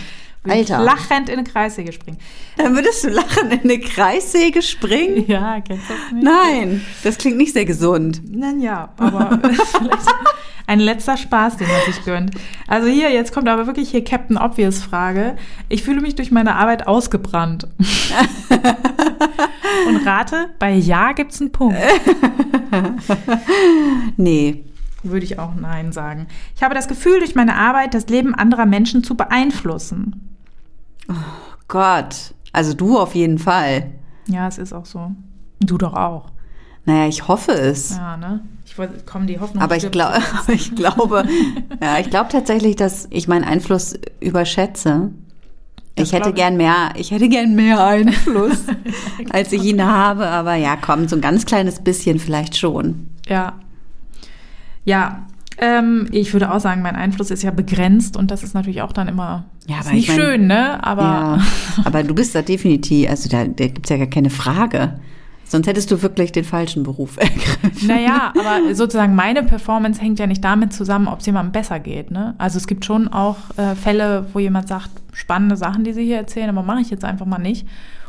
Alter. 0.52 0.80
lachend 0.80 1.28
in 1.28 1.38
eine 1.38 1.44
Kreissäge 1.44 1.92
springen. 1.92 2.18
Dann 2.56 2.74
würdest 2.74 3.04
du 3.04 3.08
lachend 3.08 3.52
in 3.52 3.60
eine 3.60 3.80
Kreissäge 3.80 4.62
springen? 4.62 5.24
Ja, 5.26 5.60
kennst 5.60 5.88
du 5.88 5.94
das 5.94 6.12
nicht? 6.12 6.24
Nein, 6.24 6.84
das 7.02 7.18
klingt 7.18 7.36
nicht 7.36 7.52
sehr 7.52 7.64
gesund. 7.64 8.22
Nein, 8.28 8.60
ja, 8.60 8.90
aber 8.96 9.38
vielleicht 9.42 10.08
ein 10.66 10.80
letzter 10.80 11.16
Spaß, 11.16 11.56
den 11.56 11.68
man 11.68 11.80
sich 11.86 12.04
gönnt. 12.04 12.32
Also 12.66 12.88
hier, 12.88 13.10
jetzt 13.10 13.32
kommt 13.32 13.48
aber 13.48 13.66
wirklich 13.66 13.90
hier 13.90 14.04
Captain 14.04 14.36
Obvious 14.36 14.82
Frage. 14.82 15.36
Ich 15.68 15.82
fühle 15.82 16.00
mich 16.00 16.16
durch 16.16 16.30
meine 16.30 16.56
Arbeit 16.56 16.86
ausgebrannt. 16.86 17.68
Und 19.88 20.06
rate, 20.06 20.50
bei 20.58 20.72
Ja 20.72 21.12
gibt's 21.12 21.40
einen 21.40 21.52
Punkt. 21.52 21.78
nee. 24.16 24.64
Würde 25.02 25.24
ich 25.24 25.38
auch 25.38 25.54
Nein 25.54 25.92
sagen. 25.92 26.26
Ich 26.56 26.62
habe 26.64 26.74
das 26.74 26.88
Gefühl, 26.88 27.20
durch 27.20 27.36
meine 27.36 27.54
Arbeit 27.56 27.94
das 27.94 28.08
Leben 28.08 28.34
anderer 28.34 28.66
Menschen 28.66 29.04
zu 29.04 29.14
beeinflussen. 29.14 30.35
Oh 31.08 31.14
Gott. 31.68 32.34
Also 32.52 32.74
du 32.74 32.98
auf 32.98 33.14
jeden 33.14 33.38
Fall. 33.38 33.90
Ja, 34.28 34.48
es 34.48 34.58
ist 34.58 34.72
auch 34.72 34.86
so. 34.86 35.12
Du 35.60 35.78
doch 35.78 35.94
auch. 35.94 36.30
Naja, 36.84 37.08
ich 37.08 37.26
hoffe 37.26 37.52
es. 37.52 37.96
Ja, 37.96 38.16
ne? 38.16 38.40
Ich 38.64 38.78
wollte, 38.78 39.02
komm, 39.04 39.26
die 39.26 39.40
Hoffnung. 39.40 39.62
Aber 39.62 39.76
ich, 39.76 39.90
glaub, 39.90 40.12
ich 40.48 40.74
glaube, 40.74 41.24
ja, 41.82 41.98
ich 41.98 42.10
glaube 42.10 42.30
tatsächlich, 42.30 42.76
dass 42.76 43.08
ich 43.10 43.28
meinen 43.28 43.44
Einfluss 43.44 43.98
überschätze. 44.20 45.10
Das 45.96 46.08
ich 46.08 46.12
hätte 46.12 46.32
gern 46.32 46.56
mehr, 46.56 46.90
ich 46.94 47.10
hätte 47.10 47.28
gern 47.28 47.54
mehr 47.54 47.82
Einfluss, 47.84 48.64
als 49.30 49.50
ich 49.52 49.64
ihn 49.64 49.82
habe. 49.84 50.28
Aber 50.28 50.54
ja, 50.54 50.76
komm, 50.76 51.08
so 51.08 51.16
ein 51.16 51.22
ganz 51.22 51.46
kleines 51.46 51.82
bisschen 51.82 52.18
vielleicht 52.18 52.56
schon. 52.56 53.08
Ja. 53.26 53.54
Ja, 54.84 55.26
ähm, 55.58 56.08
ich 56.12 56.32
würde 56.32 56.52
auch 56.52 56.60
sagen, 56.60 56.82
mein 56.82 56.96
Einfluss 56.96 57.30
ist 57.30 57.42
ja 57.42 57.50
begrenzt 57.50 58.16
und 58.16 58.30
das 58.30 58.42
ist 58.42 58.54
natürlich 58.54 58.82
auch 58.82 58.92
dann 58.92 59.08
immer 59.08 59.44
ja, 59.66 59.78
aber 59.80 59.92
nicht 59.92 60.08
mein, 60.08 60.18
schön, 60.18 60.46
ne? 60.46 60.82
Aber, 60.84 61.02
ja, 61.02 61.38
aber 61.84 62.02
du 62.02 62.14
bist 62.14 62.34
da 62.34 62.42
definitiv, 62.42 63.08
also 63.10 63.28
da, 63.28 63.44
da 63.44 63.66
gibt 63.66 63.86
es 63.86 63.90
ja 63.90 63.96
gar 63.96 64.06
keine 64.06 64.30
Frage. 64.30 64.98
Sonst 65.48 65.68
hättest 65.68 65.92
du 65.92 66.02
wirklich 66.02 66.32
den 66.32 66.44
falschen 66.44 66.82
Beruf 66.82 67.16
ergriffen. 67.20 67.86
Naja, 67.86 68.32
aber 68.38 68.74
sozusagen 68.74 69.14
meine 69.14 69.44
Performance 69.44 70.00
hängt 70.00 70.18
ja 70.18 70.26
nicht 70.26 70.42
damit 70.42 70.72
zusammen, 70.72 71.06
ob 71.06 71.20
es 71.20 71.26
jemandem 71.26 71.52
besser 71.52 71.78
geht. 71.78 72.10
Ne? 72.10 72.34
Also 72.38 72.58
es 72.58 72.66
gibt 72.66 72.84
schon 72.84 73.08
auch 73.08 73.36
äh, 73.56 73.76
Fälle, 73.76 74.26
wo 74.32 74.40
jemand 74.40 74.68
sagt, 74.68 74.90
spannende 75.12 75.56
Sachen, 75.56 75.84
die 75.84 75.92
sie 75.92 76.04
hier 76.04 76.16
erzählen, 76.16 76.48
aber 76.48 76.62
mache 76.62 76.80
ich 76.80 76.90
jetzt 76.90 77.04
einfach 77.04 77.26
mal 77.26 77.38
nicht. 77.38 77.66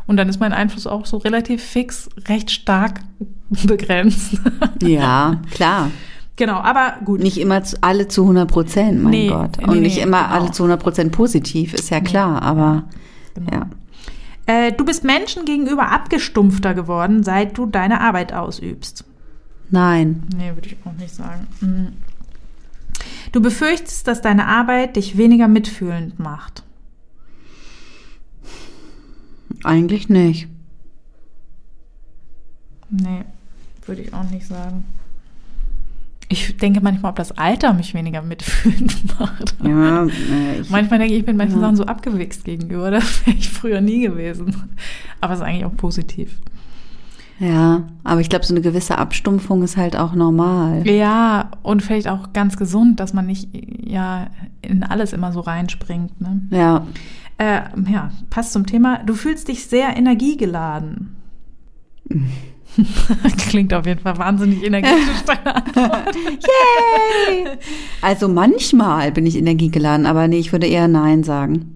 Und 0.07 0.17
dann 0.17 0.29
ist 0.29 0.39
mein 0.39 0.53
Einfluss 0.53 0.87
auch 0.87 1.05
so 1.05 1.17
relativ 1.17 1.61
fix, 1.63 2.09
recht 2.27 2.49
stark 2.49 3.01
begrenzt. 3.65 4.39
Ja, 4.81 5.41
klar. 5.51 5.91
Genau, 6.37 6.57
aber 6.57 6.97
gut. 7.03 7.19
Nicht 7.19 7.39
immer 7.39 7.61
alle 7.81 8.07
zu 8.07 8.21
100 8.21 8.49
Prozent, 8.49 9.03
mein 9.03 9.11
nee, 9.11 9.27
Gott. 9.27 9.57
Und 9.57 9.71
nee, 9.71 9.79
nicht 9.81 9.97
immer 9.97 10.23
genau. 10.23 10.35
alle 10.35 10.51
zu 10.51 10.63
100 10.63 10.81
Prozent 10.81 11.11
positiv, 11.11 11.73
ist 11.73 11.89
ja 11.89 11.99
klar, 11.99 12.41
aber 12.43 12.83
genau. 13.33 13.51
ja. 13.51 13.69
Äh, 14.45 14.71
du 14.71 14.85
bist 14.85 15.03
Menschen 15.03 15.45
gegenüber 15.45 15.91
abgestumpfter 15.91 16.75
geworden, 16.75 17.23
seit 17.23 17.57
du 17.57 17.65
deine 17.65 18.01
Arbeit 18.01 18.33
ausübst. 18.33 19.03
Nein. 19.71 20.23
Nee, 20.37 20.53
würde 20.53 20.69
ich 20.69 20.77
auch 20.85 20.93
nicht 20.93 21.13
sagen. 21.13 21.47
Mhm. 21.59 21.87
Du 23.31 23.41
befürchtest, 23.41 24.07
dass 24.07 24.21
deine 24.21 24.47
Arbeit 24.47 24.95
dich 24.95 25.17
weniger 25.17 25.47
mitfühlend 25.47 26.19
macht. 26.19 26.63
Eigentlich 29.63 30.07
nicht. 30.07 30.47
Nee, 32.89 33.25
würde 33.85 34.03
ich 34.03 34.13
auch 34.13 34.23
nicht 34.29 34.47
sagen. 34.47 34.85
Ich 36.29 36.57
denke 36.57 36.81
manchmal, 36.81 37.11
ob 37.11 37.15
das 37.15 37.31
Alter 37.31 37.73
mich 37.73 37.93
weniger 37.93 38.21
mitfühlend 38.21 39.19
macht. 39.19 39.55
Ja, 39.63 40.05
äh, 40.05 40.61
ich, 40.61 40.69
manchmal 40.69 40.99
denke 40.99 41.13
ich, 41.13 41.21
ich 41.21 41.25
bin 41.25 41.37
manchen 41.37 41.55
ja. 41.55 41.61
Sachen 41.61 41.77
so 41.77 41.85
abgewichst 41.85 42.43
gegenüber. 42.43 42.91
Das 42.97 43.25
wäre 43.25 43.37
ich 43.37 43.49
früher 43.49 43.81
nie 43.81 44.01
gewesen. 44.01 44.69
Aber 45.21 45.33
es 45.33 45.39
ist 45.39 45.45
eigentlich 45.45 45.65
auch 45.65 45.75
positiv. 45.75 46.37
Ja, 47.39 47.83
aber 48.03 48.19
ich 48.19 48.29
glaube, 48.29 48.45
so 48.45 48.53
eine 48.53 48.61
gewisse 48.61 48.97
Abstumpfung 48.97 49.61
ist 49.61 49.77
halt 49.77 49.95
auch 49.95 50.13
normal. 50.13 50.87
Ja, 50.87 51.51
und 51.61 51.83
vielleicht 51.83 52.07
auch 52.07 52.33
ganz 52.33 52.57
gesund, 52.57 52.99
dass 52.99 53.13
man 53.13 53.27
nicht 53.27 53.49
ja 53.53 54.27
in 54.61 54.83
alles 54.83 55.13
immer 55.13 55.31
so 55.31 55.41
reinspringt. 55.41 56.19
Ne? 56.19 56.41
Ja. 56.49 56.87
Äh, 57.37 57.61
ja, 57.89 58.11
passt 58.31 58.53
zum 58.53 58.65
Thema. 58.65 59.03
Du 59.05 59.13
fühlst 59.13 59.47
dich 59.47 59.67
sehr 59.67 59.95
energiegeladen. 59.95 61.15
Klingt 63.49 63.73
auf 63.73 63.85
jeden 63.85 64.01
Fall 64.01 64.17
wahnsinnig 64.17 64.63
energetisch, 64.63 65.23
deine 65.25 65.55
Antwort. 65.55 66.15
Yay! 66.15 67.47
Also 68.01 68.27
manchmal 68.27 69.11
bin 69.11 69.25
ich 69.25 69.35
energiegeladen, 69.35 70.05
aber 70.05 70.27
nee, 70.27 70.39
ich 70.39 70.51
würde 70.51 70.67
eher 70.67 70.87
Nein 70.87 71.23
sagen. 71.23 71.73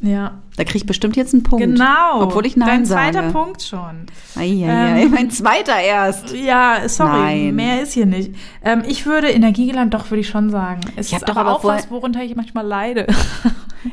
Ja. 0.00 0.38
Da 0.56 0.64
kriege 0.64 0.78
ich 0.78 0.86
bestimmt 0.86 1.16
jetzt 1.16 1.34
einen 1.34 1.44
Punkt. 1.44 1.64
Genau. 1.64 2.20
Obwohl 2.22 2.44
ich 2.46 2.56
Nein 2.56 2.68
Dein 2.68 2.84
sage. 2.84 3.12
zweiter 3.12 3.32
Punkt 3.32 3.62
schon. 3.62 4.06
Eieiei, 4.36 5.02
ähm, 5.02 5.10
mein 5.12 5.30
zweiter 5.30 5.78
erst. 5.78 6.34
Ja, 6.34 6.88
sorry, 6.88 7.18
Nein. 7.46 7.54
mehr 7.54 7.82
ist 7.82 7.92
hier 7.92 8.06
nicht. 8.06 8.34
Ähm, 8.64 8.82
ich 8.86 9.06
würde 9.06 9.28
energiegeladen, 9.28 9.90
doch, 9.90 10.10
würde 10.10 10.20
ich 10.20 10.28
schon 10.28 10.50
sagen. 10.50 10.80
Es 10.96 11.08
ich 11.08 11.14
ist 11.14 11.28
doch 11.28 11.36
aber 11.36 11.52
auch 11.52 11.64
was, 11.64 11.90
worunter 11.90 12.22
ich 12.22 12.34
manchmal 12.34 12.66
leide. 12.66 13.06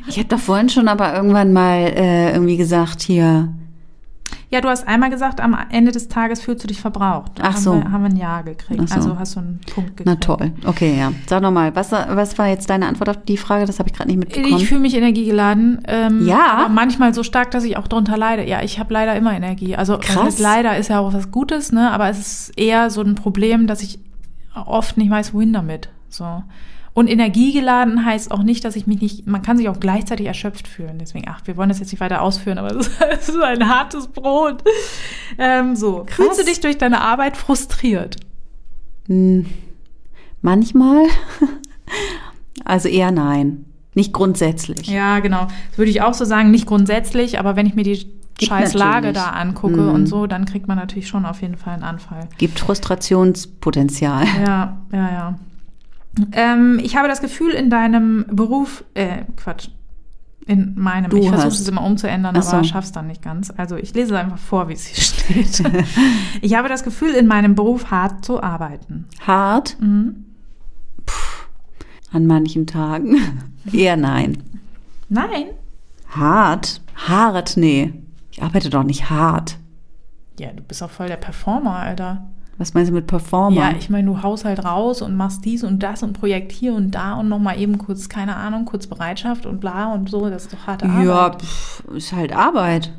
ich 0.08 0.18
habe 0.18 0.28
doch 0.28 0.40
vorhin 0.40 0.68
schon 0.68 0.88
aber 0.88 1.14
irgendwann 1.14 1.52
mal 1.52 1.78
äh, 1.78 2.32
irgendwie 2.32 2.56
gesagt, 2.56 3.02
hier, 3.02 3.48
ja, 4.48 4.60
du 4.60 4.68
hast 4.68 4.86
einmal 4.86 5.10
gesagt, 5.10 5.40
am 5.40 5.56
Ende 5.70 5.90
des 5.90 6.06
Tages 6.06 6.40
fühlst 6.40 6.62
du 6.62 6.68
dich 6.68 6.80
verbraucht. 6.80 7.32
Da 7.34 7.44
Ach 7.46 7.56
so. 7.56 7.72
Haben 7.72 7.82
wir, 7.82 7.92
haben 7.92 8.02
wir 8.04 8.10
ein 8.10 8.16
Ja 8.16 8.42
gekriegt. 8.42 8.88
So. 8.88 8.94
Also 8.94 9.18
hast 9.18 9.34
du 9.34 9.40
einen 9.40 9.60
Punkt 9.74 9.96
gekriegt. 9.96 10.06
Na 10.06 10.14
toll. 10.16 10.52
Okay, 10.64 10.96
ja. 10.96 11.12
Sag 11.26 11.42
nochmal, 11.42 11.74
was, 11.74 11.90
was 11.90 12.38
war 12.38 12.46
jetzt 12.46 12.70
deine 12.70 12.86
Antwort 12.86 13.08
auf 13.08 13.24
die 13.24 13.38
Frage? 13.38 13.66
Das 13.66 13.80
habe 13.80 13.88
ich 13.88 13.94
gerade 13.94 14.08
nicht 14.08 14.18
mitbekommen. 14.18 14.56
Ich 14.56 14.68
fühle 14.68 14.80
mich 14.80 14.94
energiegeladen. 14.94 15.82
Ähm, 15.88 16.26
ja. 16.26 16.46
Aber 16.52 16.68
manchmal 16.68 17.12
so 17.12 17.24
stark, 17.24 17.50
dass 17.50 17.64
ich 17.64 17.76
auch 17.76 17.88
darunter 17.88 18.16
leide. 18.16 18.46
Ja, 18.46 18.62
ich 18.62 18.78
habe 18.78 18.94
leider 18.94 19.16
immer 19.16 19.34
Energie. 19.34 19.74
Also 19.74 19.98
Krass. 19.98 20.38
leider 20.38 20.76
ist 20.76 20.90
ja 20.90 21.00
auch 21.00 21.12
was 21.12 21.32
Gutes, 21.32 21.72
ne? 21.72 21.90
Aber 21.90 22.08
es 22.08 22.18
ist 22.18 22.58
eher 22.58 22.90
so 22.90 23.02
ein 23.02 23.16
Problem, 23.16 23.66
dass 23.66 23.82
ich 23.82 23.98
oft 24.54 24.96
nicht 24.96 25.10
weiß, 25.10 25.34
wohin 25.34 25.52
damit. 25.52 25.88
So. 26.08 26.44
Und 26.96 27.08
energiegeladen 27.08 28.06
heißt 28.06 28.30
auch 28.30 28.42
nicht, 28.42 28.64
dass 28.64 28.74
ich 28.74 28.86
mich 28.86 29.02
nicht, 29.02 29.26
man 29.26 29.42
kann 29.42 29.58
sich 29.58 29.68
auch 29.68 29.80
gleichzeitig 29.80 30.26
erschöpft 30.26 30.66
fühlen. 30.66 30.96
Deswegen, 30.98 31.26
ach, 31.28 31.42
wir 31.44 31.58
wollen 31.58 31.68
das 31.68 31.78
jetzt 31.78 31.92
nicht 31.92 32.00
weiter 32.00 32.22
ausführen, 32.22 32.56
aber 32.56 32.74
es 33.10 33.28
ist 33.28 33.38
ein 33.38 33.68
hartes 33.68 34.06
Brot. 34.06 34.64
Ähm, 35.36 35.76
so, 35.76 36.04
Krass. 36.06 36.16
fühlst 36.16 36.40
du 36.40 36.44
dich 36.46 36.60
durch 36.60 36.78
deine 36.78 37.02
Arbeit 37.02 37.36
frustriert? 37.36 38.16
Hm, 39.08 39.44
manchmal. 40.40 41.04
also 42.64 42.88
eher 42.88 43.10
nein. 43.10 43.66
Nicht 43.92 44.14
grundsätzlich. 44.14 44.86
Ja, 44.88 45.18
genau. 45.18 45.48
Das 45.68 45.76
würde 45.76 45.90
ich 45.90 46.00
auch 46.00 46.14
so 46.14 46.24
sagen, 46.24 46.50
nicht 46.50 46.66
grundsätzlich, 46.66 47.38
aber 47.38 47.56
wenn 47.56 47.66
ich 47.66 47.74
mir 47.74 47.84
die 47.84 48.06
Gibt 48.38 48.48
scheiß 48.48 48.72
Lage 48.72 49.12
da 49.12 49.32
angucke 49.32 49.82
mhm. 49.82 49.90
und 49.90 50.06
so, 50.06 50.26
dann 50.26 50.46
kriegt 50.46 50.66
man 50.66 50.78
natürlich 50.78 51.08
schon 51.08 51.26
auf 51.26 51.42
jeden 51.42 51.58
Fall 51.58 51.74
einen 51.74 51.82
Anfall. 51.82 52.26
Gibt 52.38 52.58
Frustrationspotenzial. 52.58 54.24
Ja, 54.46 54.78
ja, 54.92 55.12
ja. 55.12 55.34
Ähm, 56.32 56.80
ich 56.82 56.96
habe 56.96 57.08
das 57.08 57.20
Gefühl, 57.20 57.52
in 57.52 57.70
deinem 57.70 58.26
Beruf, 58.30 58.84
äh, 58.94 59.24
Quatsch, 59.36 59.68
in 60.46 60.74
meinem, 60.76 61.10
du 61.10 61.16
ich 61.16 61.28
versuche 61.28 61.48
es 61.48 61.68
immer 61.68 61.82
umzuändern, 61.82 62.40
so. 62.40 62.56
aber 62.56 62.64
schaff's 62.64 62.92
dann 62.92 63.08
nicht 63.08 63.20
ganz. 63.20 63.52
Also 63.56 63.76
ich 63.76 63.92
lese 63.94 64.16
einfach 64.16 64.38
vor, 64.38 64.68
wie 64.68 64.74
es 64.74 64.86
hier 64.86 65.44
steht. 65.44 65.62
ich 66.40 66.54
habe 66.54 66.68
das 66.68 66.84
Gefühl, 66.84 67.10
in 67.10 67.26
meinem 67.26 67.54
Beruf 67.54 67.90
hart 67.90 68.24
zu 68.24 68.42
arbeiten. 68.42 69.06
Hart? 69.26 69.76
Mhm. 69.80 70.24
Puh, 71.04 71.46
an 72.12 72.26
manchen 72.26 72.66
Tagen. 72.66 73.16
Eher 73.72 73.96
nein. 73.96 74.42
Nein? 75.08 75.46
Hart? 76.08 76.80
Hart? 76.94 77.56
Nee. 77.56 77.92
Ich 78.30 78.42
arbeite 78.42 78.70
doch 78.70 78.84
nicht 78.84 79.10
hart. 79.10 79.58
Ja, 80.38 80.52
du 80.52 80.62
bist 80.62 80.82
auch 80.82 80.90
voll 80.90 81.08
der 81.08 81.16
Performer, 81.16 81.76
Alter. 81.76 82.28
Was 82.58 82.72
meinst 82.72 82.90
du 82.90 82.94
mit 82.94 83.06
Performer? 83.06 83.56
Ja, 83.56 83.72
ich 83.78 83.90
meine, 83.90 84.06
du 84.06 84.22
haust 84.22 84.44
halt 84.44 84.64
raus 84.64 85.02
und 85.02 85.14
machst 85.14 85.44
dies 85.44 85.62
und 85.62 85.82
das 85.82 86.02
und 86.02 86.14
Projekt 86.14 86.52
hier 86.52 86.74
und 86.74 86.90
da 86.92 87.14
und 87.14 87.28
nochmal 87.28 87.60
eben 87.60 87.76
kurz, 87.76 88.08
keine 88.08 88.36
Ahnung, 88.36 88.64
kurz 88.64 88.86
Bereitschaft 88.86 89.44
und 89.44 89.60
bla 89.60 89.92
und 89.92 90.08
so. 90.08 90.30
Das 90.30 90.44
ist 90.44 90.52
doch 90.54 90.66
harte 90.66 90.86
Arbeit. 90.86 91.06
Ja, 91.06 91.30
pff, 91.30 91.84
ist 91.94 92.12
halt 92.12 92.32
Arbeit. 92.34 92.92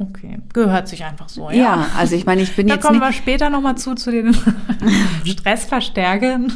Okay, 0.00 0.38
gehört 0.52 0.86
sich 0.86 1.04
einfach 1.04 1.28
so, 1.28 1.50
ja. 1.50 1.56
Ja, 1.56 1.86
also 1.98 2.14
ich 2.14 2.24
meine, 2.24 2.42
ich 2.42 2.54
bin 2.54 2.68
Da 2.68 2.74
jetzt 2.74 2.84
kommen 2.84 3.00
nicht, 3.00 3.08
wir 3.08 3.12
später 3.12 3.50
nochmal 3.50 3.76
zu, 3.76 3.94
zu 3.96 4.12
den 4.12 4.32
Stressverstärkern. 5.24 6.52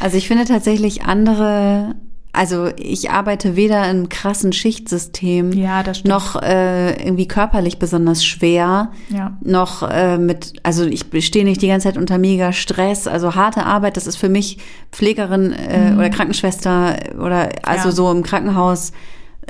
also 0.00 0.16
ich 0.16 0.26
finde 0.26 0.44
tatsächlich 0.44 1.04
andere, 1.04 1.94
also 2.34 2.68
ich 2.76 3.10
arbeite 3.10 3.56
weder 3.56 3.88
im 3.90 4.08
krassen 4.08 4.52
Schichtsystem 4.52 5.52
Ja, 5.52 5.82
noch 6.04 6.40
äh, 6.42 6.92
irgendwie 7.02 7.28
körperlich 7.28 7.78
besonders 7.78 8.24
schwer, 8.24 8.90
Ja. 9.08 9.36
noch 9.42 9.82
äh, 9.88 10.18
mit, 10.18 10.52
also 10.62 10.84
ich 10.84 11.04
stehe 11.24 11.44
nicht 11.44 11.62
die 11.62 11.68
ganze 11.68 11.88
Zeit 11.88 11.96
unter 11.96 12.18
mega 12.18 12.52
Stress, 12.52 13.06
also 13.06 13.34
harte 13.34 13.64
Arbeit, 13.64 13.96
das 13.96 14.06
ist 14.06 14.16
für 14.16 14.28
mich 14.28 14.58
Pflegerin 14.92 15.52
äh, 15.52 15.92
oder 15.96 16.10
Krankenschwester 16.10 16.96
oder 17.18 17.50
also 17.62 17.84
Mhm. 17.84 17.90
Ja. 17.90 17.92
so 17.92 18.10
im 18.10 18.22
Krankenhaus 18.22 18.92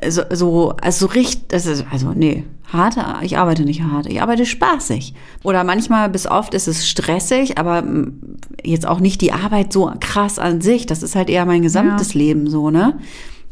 so, 0.08 0.22
so 0.30 0.70
also 0.82 1.06
so 1.06 1.12
richtig, 1.12 1.48
das 1.48 1.66
ist, 1.66 1.84
also 1.90 2.12
nee, 2.14 2.44
harte, 2.72 3.05
ich 3.22 3.38
arbeite 3.38 3.62
nicht 3.64 3.83
hart, 3.83 4.07
ich 4.07 4.20
arbeite 4.22 4.46
spaßig. 4.46 5.14
Oder 5.42 5.64
manchmal 5.64 6.09
bis 6.09 6.27
oft 6.27 6.55
ist 6.55 6.66
es 6.66 6.88
stressig, 6.88 7.59
aber 7.59 7.83
mm, 7.83 8.20
jetzt 8.64 8.87
auch 8.87 9.00
nicht 9.00 9.20
die 9.20 9.33
Arbeit 9.33 9.72
so 9.72 9.92
krass 10.00 10.38
an 10.38 10.61
sich, 10.61 10.87
das 10.87 11.03
ist 11.03 11.14
halt 11.14 11.31
eher 11.31 11.46
mein 11.46 11.62
gesamtes 11.62 12.14
Leben 12.14 12.48
so, 12.48 12.70
ne? 12.70 12.98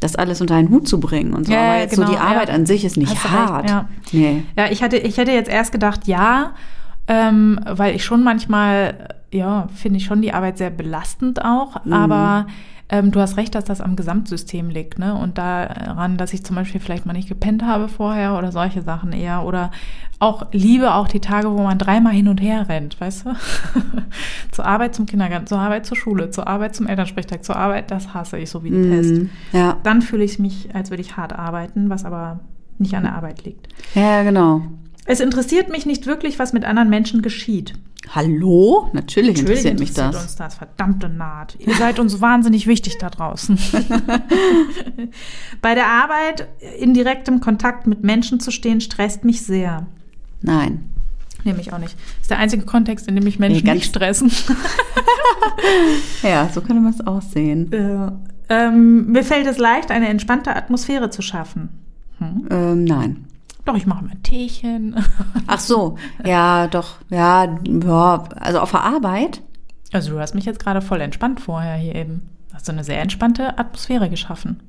Das 0.00 0.16
alles 0.16 0.40
unter 0.40 0.56
einen 0.56 0.70
Hut 0.70 0.88
zu 0.88 0.98
bringen 0.98 1.32
und 1.32 1.46
so. 1.46 1.52
Ja, 1.52 1.60
aber 1.60 1.74
ja, 1.76 1.80
jetzt 1.82 1.94
so 1.94 2.02
genau, 2.02 2.12
die 2.12 2.18
Arbeit 2.18 2.48
ja. 2.48 2.54
an 2.56 2.66
sich 2.66 2.84
ist 2.84 2.96
nicht 2.96 3.14
Hast 3.22 3.30
hart. 3.30 3.70
ja. 3.70 3.88
Nee. 4.10 4.42
Ja, 4.56 4.66
ich 4.70 4.82
hatte, 4.82 4.96
ich 4.96 5.16
hätte 5.16 5.30
jetzt 5.30 5.48
erst 5.48 5.70
gedacht, 5.70 6.08
ja, 6.08 6.54
ähm, 7.06 7.60
weil 7.68 7.94
ich 7.94 8.04
schon 8.04 8.24
manchmal, 8.24 9.08
ja, 9.30 9.68
finde 9.74 9.98
ich 9.98 10.04
schon 10.04 10.20
die 10.22 10.32
Arbeit 10.32 10.58
sehr 10.58 10.70
belastend 10.70 11.44
auch, 11.44 11.84
Mhm. 11.84 11.92
aber 11.92 12.46
ähm, 12.92 13.10
du 13.10 13.20
hast 13.20 13.38
recht, 13.38 13.54
dass 13.54 13.64
das 13.64 13.80
am 13.80 13.96
Gesamtsystem 13.96 14.68
liegt, 14.68 14.98
ne? 14.98 15.14
Und 15.14 15.38
daran, 15.38 16.18
dass 16.18 16.34
ich 16.34 16.44
zum 16.44 16.56
Beispiel 16.56 16.78
vielleicht 16.78 17.06
mal 17.06 17.14
nicht 17.14 17.26
gepennt 17.28 17.62
habe 17.62 17.88
vorher 17.88 18.36
oder 18.36 18.52
solche 18.52 18.82
Sachen 18.82 19.12
eher. 19.14 19.44
Oder 19.44 19.70
auch 20.18 20.46
liebe 20.52 20.92
auch 20.94 21.08
die 21.08 21.20
Tage, 21.20 21.50
wo 21.50 21.62
man 21.62 21.78
dreimal 21.78 22.12
hin 22.12 22.28
und 22.28 22.42
her 22.42 22.68
rennt, 22.68 23.00
weißt 23.00 23.24
du? 23.24 23.30
zur 24.52 24.66
Arbeit 24.66 24.94
zum 24.94 25.06
Kindergarten, 25.06 25.46
zur 25.46 25.58
Arbeit 25.58 25.86
zur 25.86 25.96
Schule, 25.96 26.30
zur 26.30 26.46
Arbeit 26.46 26.76
zum 26.76 26.86
Elternsprechtag, 26.86 27.42
zur 27.42 27.56
Arbeit, 27.56 27.90
das 27.90 28.12
hasse 28.12 28.38
ich 28.38 28.50
so 28.50 28.62
wie 28.62 28.70
die 28.70 28.88
Pest. 28.90 29.14
Mhm. 29.14 29.30
Ja. 29.52 29.78
Dann 29.82 30.02
fühle 30.02 30.24
ich 30.24 30.38
mich, 30.38 30.74
als 30.74 30.90
würde 30.90 31.00
ich 31.00 31.16
hart 31.16 31.32
arbeiten, 31.32 31.88
was 31.88 32.04
aber 32.04 32.40
nicht 32.76 32.94
an 32.94 33.04
der 33.04 33.14
Arbeit 33.14 33.42
liegt. 33.44 33.68
ja, 33.94 34.22
genau. 34.22 34.60
Es 35.04 35.20
interessiert 35.20 35.68
mich 35.68 35.84
nicht 35.86 36.06
wirklich, 36.06 36.38
was 36.38 36.52
mit 36.52 36.64
anderen 36.64 36.88
Menschen 36.88 37.22
geschieht. 37.22 37.74
Hallo? 38.10 38.88
Natürlich, 38.92 39.36
Natürlich 39.36 39.40
interessiert 39.40 39.78
mich 39.78 39.88
interessiert 39.90 40.14
das. 40.14 40.22
uns 40.22 40.36
das, 40.36 40.54
verdammte 40.56 41.08
Naht. 41.08 41.56
Ihr 41.58 41.74
seid 41.74 41.98
uns 41.98 42.20
wahnsinnig 42.20 42.66
wichtig 42.66 42.98
da 42.98 43.10
draußen. 43.10 43.56
Bei 45.62 45.74
der 45.74 45.86
Arbeit 45.86 46.48
in 46.78 46.94
direktem 46.94 47.40
Kontakt 47.40 47.86
mit 47.86 48.02
Menschen 48.02 48.40
zu 48.40 48.50
stehen, 48.50 48.80
stresst 48.80 49.24
mich 49.24 49.42
sehr. 49.42 49.86
Nein. 50.40 50.88
Nehme 51.44 51.60
ich 51.60 51.72
auch 51.72 51.78
nicht. 51.78 51.96
ist 52.20 52.30
der 52.30 52.38
einzige 52.38 52.64
Kontext, 52.64 53.08
in 53.08 53.16
dem 53.16 53.24
mich 53.24 53.38
Menschen 53.38 53.66
Nee, 53.66 53.74
nicht 53.74 53.86
stressen. 53.88 54.30
Ja, 56.22 56.48
so 56.52 56.60
könnte 56.60 56.80
man 56.82 56.92
es 56.92 57.00
aussehen. 57.06 57.72
Äh, 57.72 58.10
ähm, 58.48 59.06
mir 59.10 59.24
fällt 59.24 59.46
es 59.46 59.58
leicht, 59.58 59.90
eine 59.90 60.08
entspannte 60.08 60.54
Atmosphäre 60.54 61.10
zu 61.10 61.20
schaffen. 61.22 61.68
Hm? 62.18 62.46
Ähm, 62.50 62.84
nein. 62.84 63.24
Doch, 63.64 63.76
ich 63.76 63.86
mache 63.86 64.04
mal 64.04 64.10
ein 64.10 64.22
Teechen. 64.22 64.96
Ach 65.46 65.60
so, 65.60 65.96
ja, 66.24 66.66
doch, 66.66 66.96
ja, 67.10 67.58
ja, 67.64 68.24
also 68.36 68.60
auf 68.60 68.72
der 68.72 68.82
Arbeit. 68.82 69.42
Also 69.92 70.12
du 70.12 70.20
hast 70.20 70.34
mich 70.34 70.44
jetzt 70.44 70.58
gerade 70.58 70.80
voll 70.80 71.00
entspannt 71.00 71.40
vorher 71.40 71.76
hier 71.76 71.94
eben. 71.94 72.28
Hast 72.52 72.68
du 72.68 72.72
eine 72.72 72.84
sehr 72.84 73.00
entspannte 73.00 73.58
Atmosphäre 73.58 74.10
geschaffen. 74.10 74.60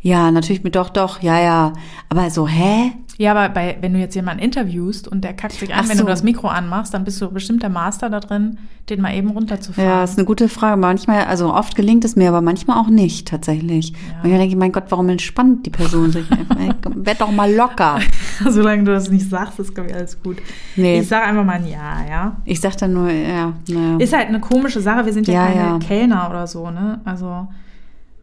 Ja, 0.00 0.30
natürlich 0.30 0.62
mit 0.62 0.76
doch, 0.76 0.90
doch, 0.90 1.20
ja, 1.22 1.40
ja. 1.40 1.72
Aber 2.08 2.30
so, 2.30 2.46
hä? 2.46 2.92
Ja, 3.18 3.32
aber 3.32 3.52
bei, 3.52 3.76
wenn 3.80 3.92
du 3.94 3.98
jetzt 3.98 4.14
jemanden 4.14 4.40
interviewst 4.40 5.08
und 5.08 5.24
der 5.24 5.32
kackt 5.32 5.54
sich 5.54 5.74
an, 5.74 5.80
Ach 5.84 5.88
wenn 5.88 5.96
so. 5.96 6.04
du 6.04 6.08
das 6.08 6.22
Mikro 6.22 6.46
anmachst, 6.46 6.94
dann 6.94 7.02
bist 7.02 7.20
du 7.20 7.28
bestimmt 7.28 7.64
der 7.64 7.68
Master 7.68 8.08
da 8.10 8.20
drin, 8.20 8.58
den 8.88 9.00
mal 9.00 9.12
eben 9.12 9.30
runterzufahren. 9.30 9.90
Ja, 9.90 10.04
ist 10.04 10.16
eine 10.16 10.24
gute 10.24 10.48
Frage. 10.48 10.76
Manchmal, 10.76 11.24
also 11.24 11.52
oft 11.52 11.74
gelingt 11.74 12.04
es 12.04 12.14
mir, 12.14 12.28
aber 12.28 12.42
manchmal 12.42 12.78
auch 12.78 12.86
nicht, 12.86 13.26
tatsächlich. 13.26 13.92
Manchmal 14.22 14.38
denke 14.38 14.54
ich, 14.54 14.56
mein 14.56 14.70
Gott, 14.70 14.84
warum 14.90 15.08
entspannt 15.08 15.66
die 15.66 15.70
Person 15.70 16.12
sich 16.12 16.30
einfach? 16.30 16.56
Werd 16.94 17.20
doch 17.20 17.32
mal 17.32 17.52
locker. 17.52 17.98
Solange 18.48 18.84
du 18.84 18.92
das 18.92 19.10
nicht 19.10 19.28
sagst, 19.28 19.58
ist, 19.58 19.74
glaube 19.74 19.90
ich, 19.90 19.96
alles 19.96 20.22
gut. 20.22 20.36
Nee. 20.76 21.00
Ich 21.00 21.08
sage 21.08 21.26
einfach 21.26 21.44
mal 21.44 21.54
ein 21.54 21.66
Ja, 21.66 22.06
ja. 22.08 22.36
Ich 22.44 22.60
sag 22.60 22.76
dann 22.76 22.92
nur, 22.92 23.10
ja, 23.10 23.52
naja. 23.66 23.96
Ist 23.98 24.16
halt 24.16 24.28
eine 24.28 24.38
komische 24.38 24.80
Sache. 24.80 25.04
Wir 25.04 25.12
sind 25.12 25.26
ja, 25.26 25.34
Ja, 25.34 25.46
keine 25.48 25.70
ja. 25.70 25.78
Kellner 25.80 26.30
oder 26.30 26.46
so, 26.46 26.70
ne? 26.70 27.00
Also, 27.04 27.48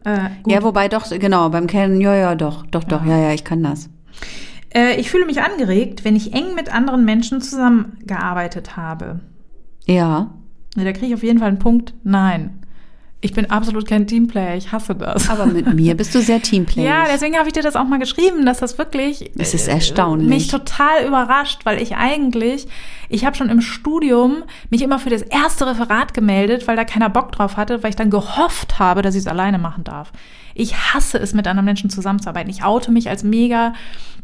äh. 0.06 0.30
Ja, 0.46 0.62
wobei 0.62 0.88
doch, 0.88 1.10
genau, 1.10 1.50
beim 1.50 1.66
Kennen, 1.66 2.00
ja, 2.00 2.14
ja, 2.14 2.34
doch, 2.34 2.64
doch, 2.66 2.84
doch, 2.84 3.04
ja, 3.04 3.18
ja, 3.18 3.32
ich 3.32 3.44
kann 3.44 3.62
das. 3.62 3.90
äh, 4.74 4.94
ich 5.00 5.10
fühle 5.10 5.26
mich 5.26 5.42
angeregt, 5.42 6.04
wenn 6.04 6.16
ich 6.16 6.32
eng 6.32 6.54
mit 6.54 6.74
anderen 6.74 7.04
Menschen 7.04 7.40
zusammengearbeitet 7.40 8.76
habe. 8.76 9.20
Ja. 9.86 10.30
Ja, 10.76 10.84
da 10.84 10.92
kriege 10.92 11.06
ich 11.06 11.14
auf 11.14 11.22
jeden 11.22 11.38
Fall 11.38 11.48
einen 11.48 11.58
Punkt. 11.58 11.94
Nein. 12.04 12.60
Ich 13.26 13.32
bin 13.32 13.50
absolut 13.50 13.88
kein 13.88 14.06
Teamplayer. 14.06 14.56
Ich 14.56 14.70
hasse 14.70 14.94
das. 14.94 15.28
Aber 15.28 15.46
mit 15.46 15.74
mir 15.74 15.96
bist 15.96 16.14
du 16.14 16.20
sehr 16.20 16.40
Teamplayer. 16.40 16.86
Ja, 16.86 17.04
deswegen 17.12 17.36
habe 17.36 17.48
ich 17.48 17.52
dir 17.52 17.62
das 17.62 17.74
auch 17.74 17.84
mal 17.84 17.98
geschrieben, 17.98 18.46
dass 18.46 18.58
das 18.58 18.78
wirklich 18.78 19.32
Es 19.36 19.52
ist 19.52 19.66
äh, 19.66 19.72
erstaunlich. 19.72 20.28
mich 20.28 20.48
total 20.48 21.04
überrascht, 21.04 21.62
weil 21.64 21.82
ich 21.82 21.96
eigentlich, 21.96 22.68
ich 23.08 23.24
habe 23.24 23.36
schon 23.36 23.48
im 23.48 23.60
Studium 23.60 24.44
mich 24.70 24.82
immer 24.82 25.00
für 25.00 25.10
das 25.10 25.22
erste 25.22 25.66
Referat 25.66 26.14
gemeldet, 26.14 26.68
weil 26.68 26.76
da 26.76 26.84
keiner 26.84 27.10
Bock 27.10 27.32
drauf 27.32 27.56
hatte, 27.56 27.82
weil 27.82 27.90
ich 27.90 27.96
dann 27.96 28.10
gehofft 28.10 28.78
habe, 28.78 29.02
dass 29.02 29.16
ich 29.16 29.22
es 29.22 29.26
alleine 29.26 29.58
machen 29.58 29.82
darf. 29.82 30.12
Ich 30.54 30.76
hasse 30.94 31.18
es, 31.18 31.34
mit 31.34 31.48
anderen 31.48 31.66
Menschen 31.66 31.90
zusammenzuarbeiten. 31.90 32.48
Ich 32.48 32.62
oute 32.62 32.92
mich 32.92 33.10
als 33.10 33.24
mega 33.24 33.74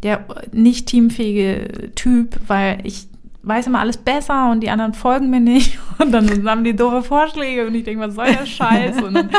der 0.05 0.25
nicht 0.53 0.87
teamfähige 0.87 1.93
Typ, 1.95 2.39
weil 2.47 2.79
ich 2.85 3.09
weiß 3.45 3.67
immer 3.67 3.81
alles 3.81 3.97
besser 3.97 4.51
und 4.53 4.61
die 4.61 4.71
anderen 4.71 4.93
folgen 4.95 5.29
mir 5.31 5.41
nicht 5.41 5.79
und 5.99 6.13
dann 6.13 6.49
haben 6.49 6.63
die 6.65 6.77
doofe 6.77 7.03
Vorschläge 7.03 7.67
und 7.67 7.75
ich 7.75 7.83
denke, 7.85 8.07
was 8.07 8.15
soll 8.15 8.27
der 8.27 8.47
Scheiß 8.47 9.03
und 9.03 9.15
dann 9.15 9.31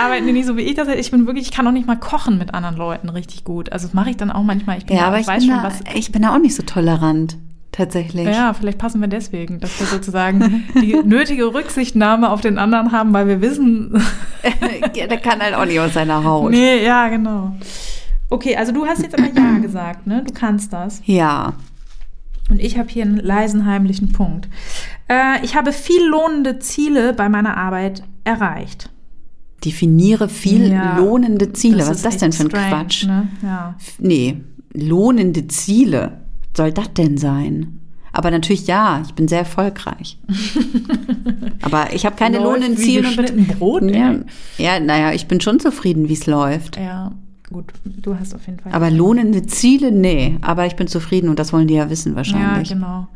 arbeiten 0.00 0.26
die 0.26 0.32
nicht 0.32 0.46
so 0.46 0.56
wie 0.56 0.62
ich 0.62 0.74
das. 0.74 0.86
Ich 0.88 1.10
bin 1.10 1.26
wirklich, 1.26 1.46
ich 1.46 1.50
kann 1.52 1.66
auch 1.66 1.72
nicht 1.72 1.86
mal 1.86 1.96
kochen 1.98 2.38
mit 2.38 2.54
anderen 2.54 2.76
Leuten 2.76 3.08
richtig 3.08 3.42
gut. 3.44 3.72
Also 3.72 3.86
das 3.88 3.94
mache 3.94 4.10
ich 4.10 4.16
dann 4.16 4.30
auch 4.30 4.42
manchmal. 4.44 4.78
Ich 4.78 4.86
bin 4.86 4.96
Ja, 4.96 5.02
da- 5.02 5.08
aber 5.08 5.18
ich 5.20 5.26
weiß 5.26 5.42
bin 5.44 5.52
schon 5.52 5.62
da, 5.62 5.68
was. 5.68 5.80
ich 5.94 6.12
bin 6.12 6.22
da 6.22 6.34
auch 6.34 6.38
nicht 6.38 6.54
so 6.54 6.62
tolerant, 6.62 7.36
tatsächlich. 7.72 8.26
Ja, 8.28 8.52
vielleicht 8.54 8.78
passen 8.78 9.00
wir 9.00 9.08
deswegen, 9.08 9.58
dass 9.58 9.78
wir 9.80 9.86
sozusagen 9.88 10.64
die 10.80 10.94
nötige 11.04 11.52
Rücksichtnahme 11.52 12.30
auf 12.30 12.42
den 12.42 12.58
anderen 12.58 12.92
haben, 12.92 13.12
weil 13.12 13.26
wir 13.26 13.40
wissen. 13.40 14.00
ja, 14.94 15.06
der 15.08 15.18
kann 15.18 15.40
halt 15.40 15.54
auch 15.54 15.64
nicht 15.64 15.80
aus 15.80 15.94
seiner 15.94 16.22
Haut. 16.22 16.52
nee, 16.52 16.84
ja, 16.84 17.08
genau. 17.08 17.56
Okay, 18.30 18.56
also 18.56 18.72
du 18.72 18.86
hast 18.86 19.02
jetzt 19.02 19.18
aber 19.18 19.28
Ja 19.34 19.58
gesagt, 19.62 20.06
ne? 20.06 20.22
Du 20.26 20.32
kannst 20.32 20.72
das. 20.72 21.02
Ja. 21.06 21.54
Und 22.52 22.60
ich 22.60 22.76
habe 22.76 22.90
hier 22.90 23.04
einen 23.04 23.16
leisen 23.16 23.64
heimlichen 23.64 24.12
Punkt. 24.12 24.46
Äh, 25.08 25.42
ich 25.42 25.56
habe 25.56 25.72
viel 25.72 26.04
lohnende 26.06 26.58
Ziele 26.58 27.14
bei 27.14 27.30
meiner 27.30 27.56
Arbeit 27.56 28.02
erreicht. 28.24 28.90
Definiere 29.64 30.28
viel 30.28 30.70
Ja, 30.70 30.98
lohnende 30.98 31.54
Ziele. 31.54 31.78
Was 31.78 31.88
ist 31.88 32.04
das 32.04 32.18
denn 32.18 32.30
für 32.30 32.42
ein 32.42 32.50
strange, 32.50 32.68
Quatsch? 32.68 33.06
Ne? 33.06 33.28
Ja. 33.42 33.74
Nee, 33.98 34.42
lohnende 34.74 35.48
Ziele. 35.48 36.18
Was 36.50 36.58
soll 36.58 36.72
das 36.72 36.92
denn 36.92 37.16
sein? 37.16 37.80
Aber 38.12 38.30
natürlich 38.30 38.66
ja, 38.66 39.00
ich 39.02 39.14
bin 39.14 39.28
sehr 39.28 39.38
erfolgreich. 39.38 40.18
Aber 41.62 41.94
ich 41.94 42.04
habe 42.04 42.16
keine 42.16 42.36
Läuft 42.36 42.60
lohnenden 42.60 42.76
Ziele. 42.76 43.08
Brot, 43.58 43.82
ja, 43.90 44.78
naja, 44.78 45.12
ich 45.14 45.26
bin 45.26 45.40
schon 45.40 45.58
zufrieden, 45.58 46.10
wie 46.10 46.12
es 46.12 46.26
läuft. 46.26 46.76
ja, 46.76 47.12
gut, 47.52 47.72
du 47.84 48.18
hast 48.18 48.34
auf 48.34 48.46
jeden 48.46 48.58
Fall. 48.58 48.72
Aber 48.72 48.90
lohnende 48.90 49.46
Ziele, 49.46 49.92
nee. 49.92 50.38
Aber 50.40 50.66
ich 50.66 50.76
bin 50.76 50.86
zufrieden 50.86 51.28
und 51.28 51.38
das 51.38 51.52
wollen 51.52 51.68
die 51.68 51.74
ja 51.74 51.90
wissen 51.90 52.12
ja, 52.12 52.16
wahrscheinlich. 52.16 52.70
genau. 52.70 53.08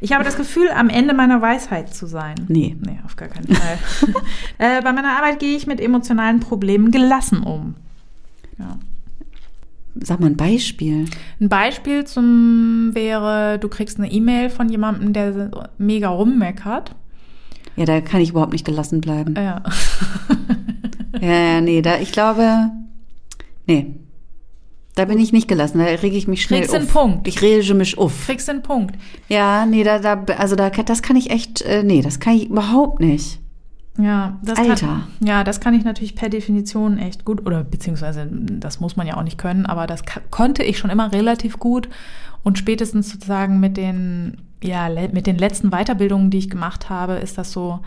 Ich 0.00 0.12
habe 0.12 0.24
das 0.24 0.36
Gefühl, 0.36 0.68
am 0.74 0.88
Ende 0.88 1.12
meiner 1.12 1.42
Weisheit 1.42 1.94
zu 1.94 2.06
sein. 2.06 2.34
Nee. 2.48 2.76
Nee, 2.80 2.98
auf 3.04 3.16
gar 3.16 3.28
keinen 3.28 3.54
Fall. 3.54 3.78
äh, 4.58 4.82
bei 4.82 4.92
meiner 4.92 5.16
Arbeit 5.16 5.40
gehe 5.40 5.56
ich 5.56 5.66
mit 5.66 5.80
emotionalen 5.80 6.40
Problemen 6.40 6.90
gelassen 6.90 7.42
um. 7.42 7.74
Ja. 8.58 8.78
Sag 10.02 10.20
mal 10.20 10.28
ein 10.28 10.36
Beispiel. 10.36 11.04
Ein 11.40 11.48
Beispiel 11.48 12.04
zum 12.04 12.90
wäre, 12.94 13.58
du 13.58 13.68
kriegst 13.68 13.98
eine 13.98 14.10
E-Mail 14.10 14.48
von 14.48 14.70
jemandem, 14.70 15.12
der 15.12 15.50
mega 15.76 16.08
rummeckert. 16.08 16.94
Ja, 17.76 17.84
da 17.84 18.00
kann 18.00 18.20
ich 18.20 18.30
überhaupt 18.30 18.52
nicht 18.52 18.64
gelassen 18.64 19.00
bleiben. 19.00 19.34
Ja. 19.36 19.62
Ja, 21.20 21.32
ja, 21.32 21.60
nee, 21.60 21.82
da, 21.82 21.98
ich 21.98 22.12
glaube, 22.12 22.70
nee. 23.70 23.94
Da 24.96 25.04
bin 25.04 25.18
ich 25.18 25.32
nicht 25.32 25.46
gelassen, 25.46 25.78
da 25.78 25.84
rege 25.84 26.16
ich 26.16 26.26
mich 26.26 26.42
schnell 26.42 26.60
Kriegst 26.60 26.74
auf. 26.74 26.82
den 26.82 26.88
Punkt. 26.88 27.28
Ich 27.28 27.40
rege 27.40 27.74
mich 27.74 27.96
auf. 27.96 28.26
Kriegst 28.26 28.48
den 28.48 28.62
Punkt. 28.62 28.96
Ja, 29.28 29.64
nee, 29.64 29.84
da, 29.84 29.98
da, 29.98 30.24
also 30.34 30.56
da, 30.56 30.68
das 30.68 31.02
kann 31.02 31.16
ich 31.16 31.30
echt, 31.30 31.62
äh, 31.62 31.84
nee, 31.84 32.02
das 32.02 32.18
kann 32.18 32.34
ich 32.34 32.50
überhaupt 32.50 33.00
nicht. 33.00 33.38
Ja, 33.98 34.38
das 34.42 34.58
Alter. 34.58 34.86
Kann, 34.86 35.06
ja, 35.20 35.44
das 35.44 35.60
kann 35.60 35.74
ich 35.74 35.84
natürlich 35.84 36.14
per 36.14 36.28
Definition 36.28 36.98
echt 36.98 37.24
gut 37.24 37.46
oder 37.46 37.64
beziehungsweise 37.64 38.28
das 38.30 38.80
muss 38.80 38.96
man 38.96 39.06
ja 39.06 39.16
auch 39.16 39.22
nicht 39.22 39.38
können, 39.38 39.66
aber 39.66 39.86
das 39.86 40.02
konnte 40.30 40.62
ich 40.62 40.78
schon 40.78 40.90
immer 40.90 41.12
relativ 41.12 41.58
gut 41.58 41.88
und 42.42 42.58
spätestens 42.58 43.10
sozusagen 43.10 43.60
mit 43.60 43.76
den 43.76 44.38
ja 44.62 44.88
mit 45.12 45.26
den 45.26 45.38
letzten 45.38 45.70
Weiterbildungen, 45.70 46.30
die 46.30 46.38
ich 46.38 46.50
gemacht 46.50 46.88
habe, 46.88 47.14
ist 47.14 47.36
das 47.36 47.52
so 47.52 47.80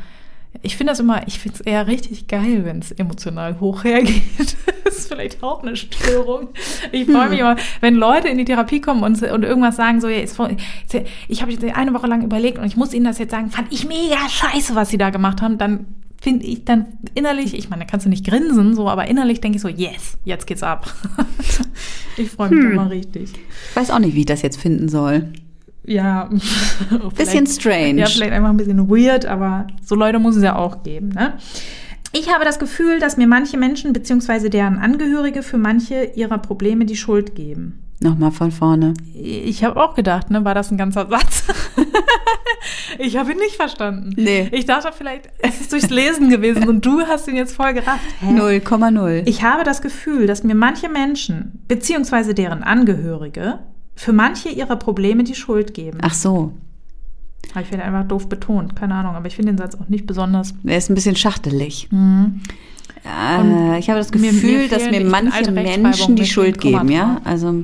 ich 0.61 0.77
finde 0.77 0.91
das 0.91 0.99
immer, 0.99 1.27
ich 1.27 1.39
finde 1.39 1.57
es 1.59 1.61
eher 1.61 1.87
richtig 1.87 2.27
geil, 2.27 2.63
wenn 2.63 2.79
es 2.79 2.91
emotional 2.91 3.59
hoch 3.59 3.83
hergeht. 3.83 4.23
das 4.83 4.97
ist 4.97 5.07
vielleicht 5.07 5.41
auch 5.41 5.63
eine 5.63 5.75
Störung. 5.75 6.49
Ich 6.91 7.05
freue 7.05 7.29
mich 7.29 7.39
immer, 7.39 7.55
wenn 7.81 7.95
Leute 7.95 8.27
in 8.27 8.37
die 8.37 8.45
Therapie 8.45 8.79
kommen 8.79 9.03
und, 9.03 9.21
und 9.21 9.43
irgendwas 9.43 9.75
sagen, 9.75 9.99
so, 9.99 10.07
ist, 10.07 10.39
ich 11.27 11.41
habe 11.41 11.73
eine 11.73 11.93
Woche 11.93 12.07
lang 12.07 12.23
überlegt 12.23 12.59
und 12.59 12.65
ich 12.65 12.77
muss 12.77 12.93
ihnen 12.93 13.05
das 13.05 13.17
jetzt 13.17 13.31
sagen, 13.31 13.49
fand 13.49 13.71
ich 13.71 13.87
mega 13.87 14.29
scheiße, 14.29 14.75
was 14.75 14.89
sie 14.89 14.97
da 14.97 15.09
gemacht 15.09 15.41
haben, 15.41 15.57
dann 15.57 15.85
finde 16.21 16.45
ich 16.45 16.63
dann 16.63 16.85
innerlich, 17.15 17.53
ich 17.53 17.69
meine, 17.69 17.83
da 17.83 17.91
kannst 17.91 18.05
du 18.05 18.09
nicht 18.09 18.25
grinsen, 18.25 18.75
so, 18.75 18.87
aber 18.87 19.07
innerlich 19.09 19.41
denke 19.41 19.57
ich 19.57 19.61
so, 19.61 19.67
yes, 19.67 20.17
jetzt 20.23 20.47
geht's 20.47 20.63
ab. 20.63 20.89
ich 22.17 22.29
freue 22.29 22.49
mich 22.49 22.63
hm. 22.63 22.71
immer 22.71 22.89
richtig. 22.89 23.33
Ich 23.33 23.75
weiß 23.75 23.91
auch 23.91 23.99
nicht, 23.99 24.15
wie 24.15 24.21
ich 24.21 24.25
das 24.25 24.41
jetzt 24.41 24.61
finden 24.61 24.87
soll. 24.87 25.33
Ja, 25.85 26.29
bisschen 27.17 27.45
strange. 27.47 28.01
Ja, 28.01 28.05
vielleicht 28.07 28.31
einfach 28.31 28.49
ein 28.49 28.57
bisschen 28.57 28.89
weird, 28.89 29.25
aber 29.25 29.67
so 29.83 29.95
Leute 29.95 30.19
muss 30.19 30.35
es 30.35 30.43
ja 30.43 30.55
auch 30.55 30.83
geben, 30.83 31.09
ne? 31.09 31.33
Ich 32.15 32.31
habe 32.31 32.45
das 32.45 32.59
Gefühl, 32.59 32.99
dass 32.99 33.17
mir 33.17 33.25
manche 33.25 33.57
Menschen 33.57 33.91
bzw. 33.91 34.49
deren 34.49 34.77
Angehörige 34.77 35.41
für 35.41 35.57
manche 35.57 36.11
ihrer 36.15 36.37
Probleme 36.37 36.85
die 36.85 36.95
Schuld 36.95 37.33
geben. 37.33 37.79
Nochmal 37.99 38.31
von 38.31 38.51
vorne. 38.51 38.93
Ich 39.15 39.63
habe 39.63 39.81
auch 39.81 39.95
gedacht, 39.95 40.29
ne, 40.29 40.45
war 40.45 40.53
das 40.53 40.69
ein 40.71 40.77
ganzer 40.77 41.07
Satz? 41.09 41.45
ich 42.99 43.17
habe 43.17 43.31
ihn 43.31 43.37
nicht 43.37 43.55
verstanden. 43.55 44.13
Nee. 44.15 44.49
Ich 44.51 44.65
dachte 44.65 44.91
vielleicht, 44.95 45.29
es 45.39 45.61
ist 45.61 45.71
durchs 45.71 45.89
Lesen 45.89 46.29
gewesen 46.29 46.67
und 46.67 46.85
du 46.85 47.01
hast 47.01 47.27
ihn 47.27 47.35
jetzt 47.35 47.55
voll 47.55 47.73
gerafft. 47.73 48.03
0,0. 48.21 49.23
Ich 49.25 49.41
habe 49.41 49.63
das 49.63 49.81
Gefühl, 49.81 50.27
dass 50.27 50.43
mir 50.43 50.55
manche 50.55 50.89
Menschen 50.89 51.63
beziehungsweise 51.67 52.35
deren 52.35 52.61
Angehörige 52.61 53.59
für 53.95 54.13
manche 54.13 54.49
ihrer 54.49 54.75
Probleme 54.75 55.23
die 55.23 55.35
Schuld 55.35 55.73
geben. 55.73 55.99
Ach 56.01 56.13
so. 56.13 56.53
Ich 57.59 57.67
finde 57.67 57.83
einfach 57.83 58.07
doof 58.07 58.29
betont, 58.29 58.75
keine 58.75 58.95
Ahnung, 58.95 59.15
aber 59.15 59.27
ich 59.27 59.35
finde 59.35 59.51
den 59.51 59.57
Satz 59.57 59.75
auch 59.75 59.89
nicht 59.89 60.07
besonders. 60.07 60.55
Er 60.63 60.77
ist 60.77 60.89
ein 60.89 60.95
bisschen 60.95 61.15
schachtelig. 61.15 61.87
Mhm. 61.91 62.41
Äh, 63.05 63.79
ich 63.79 63.89
habe 63.89 63.99
das 63.99 64.11
Gefühl, 64.11 64.31
mir, 64.31 64.57
mir 64.57 64.69
dass 64.69 64.89
mir 64.89 65.05
manche 65.05 65.51
Menschen 65.51 66.15
die 66.15 66.25
Schuld 66.25 66.59
geben, 66.59 66.89
ja. 66.89 67.21
Also 67.23 67.63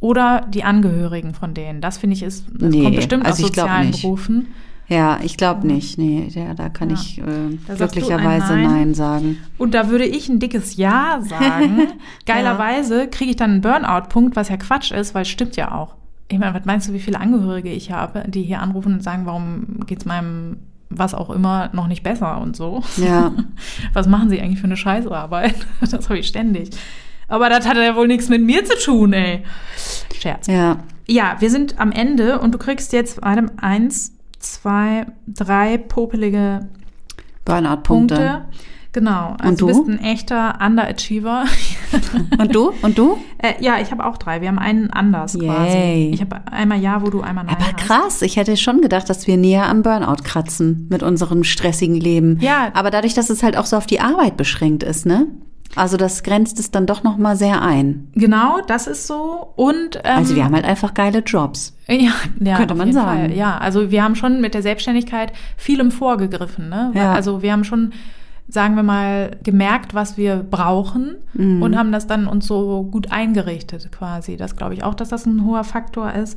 oder 0.00 0.46
die 0.48 0.64
Angehörigen 0.64 1.34
von 1.34 1.52
denen. 1.52 1.82
Das 1.82 1.98
finde 1.98 2.16
ich 2.16 2.22
ist, 2.22 2.46
das 2.52 2.70
nee, 2.70 2.82
kommt 2.82 2.96
bestimmt 2.96 3.26
also 3.26 3.42
aus 3.44 3.48
sozialen 3.48 3.90
Berufen. 3.90 4.48
Ja, 4.90 5.20
ich 5.22 5.36
glaube 5.36 5.66
nicht. 5.68 5.98
Nee, 5.98 6.28
ja, 6.34 6.52
da 6.52 6.68
kann 6.68 6.90
ja. 6.90 6.96
ich 6.96 7.18
äh, 7.18 7.74
glücklicherweise 7.76 8.54
Nein. 8.54 8.64
Nein. 8.64 8.94
sagen. 8.94 9.38
Und 9.56 9.72
da 9.72 9.88
würde 9.88 10.04
ich 10.04 10.28
ein 10.28 10.40
dickes 10.40 10.76
Ja 10.76 11.20
sagen. 11.22 11.86
Geilerweise 12.26 13.06
kriege 13.06 13.30
ich 13.30 13.36
dann 13.36 13.52
einen 13.52 13.60
Burnout-Punkt, 13.60 14.34
was 14.34 14.48
ja 14.48 14.56
Quatsch 14.56 14.90
ist, 14.90 15.14
weil 15.14 15.22
es 15.22 15.28
stimmt 15.28 15.54
ja 15.54 15.72
auch. 15.72 15.94
Ich 16.26 16.40
meine, 16.40 16.54
was 16.54 16.64
meinst 16.64 16.88
du, 16.88 16.92
wie 16.92 16.98
viele 16.98 17.20
Angehörige 17.20 17.70
ich 17.70 17.92
habe, 17.92 18.24
die 18.26 18.42
hier 18.42 18.60
anrufen 18.60 18.94
und 18.94 19.02
sagen, 19.02 19.26
warum 19.26 19.80
geht 19.86 20.00
es 20.00 20.04
meinem 20.04 20.56
was 20.90 21.14
auch 21.14 21.30
immer 21.30 21.70
noch 21.72 21.86
nicht 21.86 22.02
besser 22.02 22.40
und 22.40 22.56
so? 22.56 22.82
Ja. 22.96 23.32
was 23.92 24.08
machen 24.08 24.28
sie 24.28 24.40
eigentlich 24.40 24.58
für 24.58 24.66
eine 24.66 24.76
Scheißarbeit? 24.76 25.54
das 25.80 26.08
habe 26.08 26.18
ich 26.18 26.26
ständig. 26.26 26.70
Aber 27.28 27.48
das 27.48 27.66
hat 27.66 27.76
ja 27.76 27.94
wohl 27.94 28.08
nichts 28.08 28.28
mit 28.28 28.42
mir 28.42 28.64
zu 28.64 28.76
tun, 28.76 29.12
ey. 29.12 29.44
Scherz. 30.20 30.48
Ja. 30.48 30.78
Ja, 31.06 31.36
wir 31.38 31.48
sind 31.48 31.78
am 31.78 31.92
Ende 31.92 32.40
und 32.40 32.52
du 32.52 32.58
kriegst 32.58 32.92
jetzt 32.92 33.22
einem 33.22 33.52
eins, 33.56 34.12
zwei, 34.40 35.06
drei 35.26 35.78
popelige 35.78 36.68
Burnout-Punkte. 37.44 38.46
Genau, 38.92 39.36
also 39.38 39.48
Und 39.48 39.60
du? 39.60 39.66
bist 39.68 39.88
ein 39.88 40.04
echter 40.04 40.58
Underachiever. 40.60 41.44
Und 42.38 42.54
du? 42.54 42.72
Und 42.82 42.98
du? 42.98 43.18
Äh, 43.38 43.52
ja, 43.60 43.78
ich 43.80 43.92
habe 43.92 44.04
auch 44.04 44.16
drei. 44.18 44.40
Wir 44.40 44.48
haben 44.48 44.58
einen 44.58 44.90
anders 44.90 45.34
Yay. 45.34 45.46
quasi. 45.46 46.10
Ich 46.12 46.20
habe 46.20 46.40
einmal 46.50 46.80
ja, 46.80 47.00
wo 47.00 47.08
du 47.08 47.20
einmal 47.20 47.44
nein 47.44 47.56
Aber 47.56 47.72
krass, 47.74 48.20
ich 48.22 48.36
hätte 48.36 48.56
schon 48.56 48.80
gedacht, 48.80 49.08
dass 49.08 49.28
wir 49.28 49.36
näher 49.36 49.68
am 49.68 49.82
Burnout 49.82 50.24
kratzen 50.24 50.88
mit 50.90 51.04
unserem 51.04 51.44
stressigen 51.44 51.94
Leben. 51.94 52.38
Ja. 52.40 52.70
Aber 52.74 52.90
dadurch, 52.90 53.14
dass 53.14 53.30
es 53.30 53.44
halt 53.44 53.56
auch 53.56 53.66
so 53.66 53.76
auf 53.76 53.86
die 53.86 54.00
Arbeit 54.00 54.36
beschränkt 54.36 54.82
ist, 54.82 55.06
ne? 55.06 55.28
Also 55.76 55.96
das 55.96 56.22
grenzt 56.22 56.58
es 56.58 56.70
dann 56.70 56.86
doch 56.86 57.02
noch 57.04 57.16
mal 57.16 57.36
sehr 57.36 57.62
ein. 57.62 58.08
Genau, 58.14 58.58
das 58.66 58.86
ist 58.86 59.06
so. 59.06 59.52
Und 59.56 59.96
ähm, 60.04 60.16
also 60.18 60.34
wir 60.34 60.44
haben 60.44 60.54
halt 60.54 60.64
einfach 60.64 60.94
geile 60.94 61.20
Jobs. 61.20 61.76
Ja, 61.86 62.10
ja 62.40 62.56
könnte 62.56 62.74
man 62.74 62.92
sagen. 62.92 63.28
Fall. 63.28 63.32
Ja, 63.32 63.58
also 63.58 63.90
wir 63.90 64.02
haben 64.02 64.16
schon 64.16 64.40
mit 64.40 64.54
der 64.54 64.62
Selbstständigkeit 64.62 65.32
vielem 65.56 65.90
vorgegriffen. 65.90 66.68
Ne? 66.68 66.90
Ja. 66.94 67.12
Also 67.12 67.42
wir 67.42 67.52
haben 67.52 67.62
schon, 67.64 67.92
sagen 68.48 68.74
wir 68.74 68.82
mal, 68.82 69.36
gemerkt, 69.44 69.94
was 69.94 70.16
wir 70.16 70.36
brauchen 70.36 71.16
Mhm. 71.34 71.62
und 71.62 71.78
haben 71.78 71.92
das 71.92 72.08
dann 72.08 72.26
uns 72.26 72.46
so 72.46 72.82
gut 72.82 73.12
eingerichtet 73.12 73.92
quasi. 73.92 74.36
Das 74.36 74.56
glaube 74.56 74.74
ich 74.74 74.82
auch, 74.82 74.94
dass 74.94 75.08
das 75.08 75.24
ein 75.26 75.44
hoher 75.44 75.62
Faktor 75.64 76.12
ist. 76.12 76.36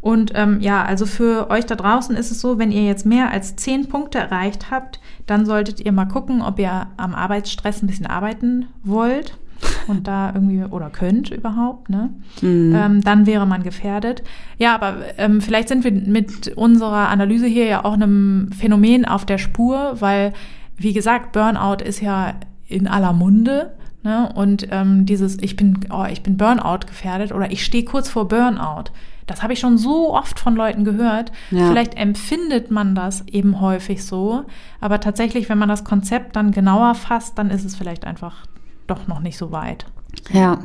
Und 0.00 0.32
ähm, 0.34 0.60
ja, 0.60 0.82
also 0.82 1.06
für 1.06 1.48
euch 1.50 1.66
da 1.66 1.74
draußen 1.76 2.16
ist 2.16 2.32
es 2.32 2.40
so, 2.40 2.58
wenn 2.58 2.72
ihr 2.72 2.84
jetzt 2.84 3.06
mehr 3.06 3.30
als 3.30 3.54
zehn 3.54 3.88
Punkte 3.88 4.18
erreicht 4.18 4.70
habt, 4.70 4.98
dann 5.26 5.46
solltet 5.46 5.80
ihr 5.80 5.92
mal 5.92 6.06
gucken, 6.06 6.42
ob 6.42 6.58
ihr 6.58 6.86
am 6.96 7.14
Arbeitsstress 7.14 7.82
ein 7.82 7.86
bisschen 7.86 8.06
arbeiten 8.06 8.66
wollt 8.82 9.38
und 9.86 10.08
da 10.08 10.32
irgendwie 10.34 10.64
oder 10.64 10.90
könnt 10.90 11.30
überhaupt, 11.30 11.88
ne? 11.88 12.10
Mhm. 12.40 12.74
Ähm, 12.74 13.00
dann 13.02 13.26
wäre 13.26 13.46
man 13.46 13.62
gefährdet. 13.62 14.22
Ja, 14.58 14.74
aber 14.74 14.96
ähm, 15.18 15.40
vielleicht 15.40 15.68
sind 15.68 15.84
wir 15.84 15.92
mit 15.92 16.56
unserer 16.56 17.08
Analyse 17.08 17.46
hier 17.46 17.66
ja 17.66 17.84
auch 17.84 17.94
einem 17.94 18.50
Phänomen 18.52 19.04
auf 19.04 19.24
der 19.24 19.38
Spur, 19.38 19.96
weil, 20.00 20.32
wie 20.76 20.92
gesagt, 20.92 21.32
Burnout 21.32 21.84
ist 21.84 22.00
ja 22.00 22.34
in 22.66 22.88
aller 22.88 23.12
Munde. 23.12 23.74
Ne? 24.02 24.32
Und 24.34 24.66
ähm, 24.70 25.06
dieses, 25.06 25.38
ich 25.40 25.56
bin, 25.56 25.80
oh, 25.90 26.06
ich 26.10 26.22
bin 26.22 26.36
Burnout 26.36 26.86
gefährdet 26.86 27.32
oder 27.32 27.52
ich 27.52 27.64
stehe 27.64 27.84
kurz 27.84 28.08
vor 28.08 28.26
Burnout. 28.26 28.90
Das 29.26 29.42
habe 29.42 29.52
ich 29.52 29.60
schon 29.60 29.78
so 29.78 30.14
oft 30.14 30.38
von 30.40 30.56
Leuten 30.56 30.84
gehört. 30.84 31.30
Ja. 31.50 31.68
Vielleicht 31.68 31.94
empfindet 31.96 32.70
man 32.70 32.94
das 32.94 33.26
eben 33.28 33.60
häufig 33.60 34.04
so, 34.04 34.44
aber 34.80 35.00
tatsächlich, 35.00 35.48
wenn 35.48 35.58
man 35.58 35.68
das 35.68 35.84
Konzept 35.84 36.36
dann 36.36 36.50
genauer 36.50 36.94
fasst, 36.94 37.38
dann 37.38 37.50
ist 37.50 37.64
es 37.64 37.76
vielleicht 37.76 38.04
einfach 38.04 38.46
doch 38.86 39.06
noch 39.06 39.20
nicht 39.20 39.38
so 39.38 39.52
weit. 39.52 39.86
Ja. 40.32 40.58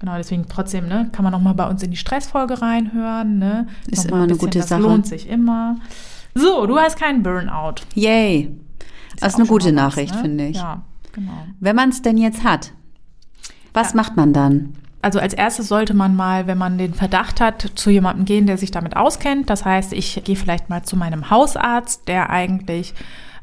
Genau, 0.00 0.16
deswegen 0.16 0.46
trotzdem, 0.48 0.86
ne, 0.86 1.08
kann 1.12 1.24
man 1.24 1.32
noch 1.32 1.40
mal 1.40 1.54
bei 1.54 1.66
uns 1.68 1.82
in 1.82 1.90
die 1.90 1.96
Stressfolge 1.96 2.62
reinhören, 2.62 3.38
ne? 3.38 3.66
Ist 3.88 4.04
Noch 4.04 4.12
immer 4.12 4.16
eine 4.18 4.26
bisschen, 4.28 4.38
gute 4.46 4.58
das 4.60 4.68
Sache. 4.68 4.80
lohnt 4.82 5.06
sich 5.08 5.28
immer. 5.28 5.76
So, 6.36 6.66
du 6.66 6.78
hast 6.78 6.96
keinen 7.00 7.24
Burnout. 7.24 7.74
Yay. 7.94 8.54
Das 9.18 9.32
ist 9.32 9.40
eine 9.40 9.48
gute 9.48 9.66
was, 9.66 9.72
Nachricht, 9.72 10.14
ne? 10.14 10.20
finde 10.20 10.46
ich. 10.46 10.56
Ja, 10.56 10.82
genau. 11.12 11.32
Wenn 11.58 11.74
man 11.74 11.88
es 11.88 12.00
denn 12.02 12.16
jetzt 12.16 12.44
hat, 12.44 12.72
was 13.74 13.90
Ja. 13.90 13.96
macht 13.96 14.16
man 14.16 14.32
dann? 14.32 14.74
Also 15.08 15.20
als 15.20 15.32
erstes 15.32 15.68
sollte 15.68 15.94
man 15.94 16.14
mal, 16.14 16.46
wenn 16.46 16.58
man 16.58 16.76
den 16.76 16.92
Verdacht 16.92 17.40
hat, 17.40 17.66
zu 17.76 17.88
jemandem 17.88 18.26
gehen, 18.26 18.44
der 18.44 18.58
sich 18.58 18.70
damit 18.70 18.94
auskennt. 18.94 19.48
Das 19.48 19.64
heißt, 19.64 19.94
ich 19.94 20.22
gehe 20.22 20.36
vielleicht 20.36 20.68
mal 20.68 20.82
zu 20.82 20.96
meinem 20.96 21.30
Hausarzt, 21.30 22.06
der 22.08 22.28
eigentlich 22.28 22.92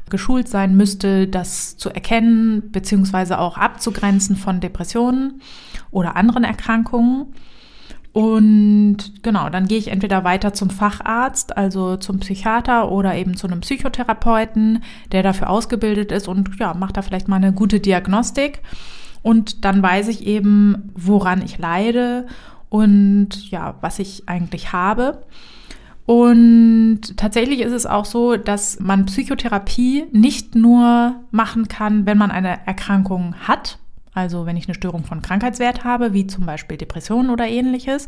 geschult 0.08 0.46
sein 0.46 0.76
müsste, 0.76 1.26
das 1.26 1.76
zu 1.76 1.90
erkennen 1.90 2.70
beziehungsweise 2.70 3.40
auch 3.40 3.58
abzugrenzen 3.58 4.36
von 4.36 4.60
Depressionen 4.60 5.42
oder 5.90 6.14
anderen 6.14 6.44
Erkrankungen. 6.44 7.34
Und 8.12 9.24
genau, 9.24 9.50
dann 9.50 9.66
gehe 9.66 9.78
ich 9.78 9.88
entweder 9.88 10.22
weiter 10.22 10.54
zum 10.54 10.70
Facharzt, 10.70 11.56
also 11.56 11.96
zum 11.96 12.20
Psychiater 12.20 12.92
oder 12.92 13.16
eben 13.16 13.36
zu 13.36 13.48
einem 13.48 13.58
Psychotherapeuten, 13.58 14.84
der 15.10 15.24
dafür 15.24 15.50
ausgebildet 15.50 16.12
ist 16.12 16.28
und 16.28 16.48
ja, 16.60 16.74
macht 16.74 16.96
da 16.96 17.02
vielleicht 17.02 17.26
mal 17.26 17.34
eine 17.34 17.52
gute 17.52 17.80
Diagnostik. 17.80 18.62
Und 19.26 19.64
dann 19.64 19.82
weiß 19.82 20.06
ich 20.06 20.24
eben, 20.24 20.92
woran 20.94 21.42
ich 21.42 21.58
leide 21.58 22.28
und 22.68 23.50
ja, 23.50 23.74
was 23.80 23.98
ich 23.98 24.28
eigentlich 24.28 24.72
habe. 24.72 25.24
Und 26.04 27.16
tatsächlich 27.16 27.58
ist 27.58 27.72
es 27.72 27.86
auch 27.86 28.04
so, 28.04 28.36
dass 28.36 28.78
man 28.78 29.06
Psychotherapie 29.06 30.04
nicht 30.12 30.54
nur 30.54 31.16
machen 31.32 31.66
kann, 31.66 32.06
wenn 32.06 32.18
man 32.18 32.30
eine 32.30 32.64
Erkrankung 32.68 33.34
hat, 33.48 33.80
also 34.14 34.46
wenn 34.46 34.56
ich 34.56 34.68
eine 34.68 34.76
Störung 34.76 35.02
von 35.02 35.22
Krankheitswert 35.22 35.82
habe, 35.82 36.12
wie 36.12 36.28
zum 36.28 36.46
Beispiel 36.46 36.76
Depressionen 36.76 37.30
oder 37.30 37.48
ähnliches, 37.48 38.06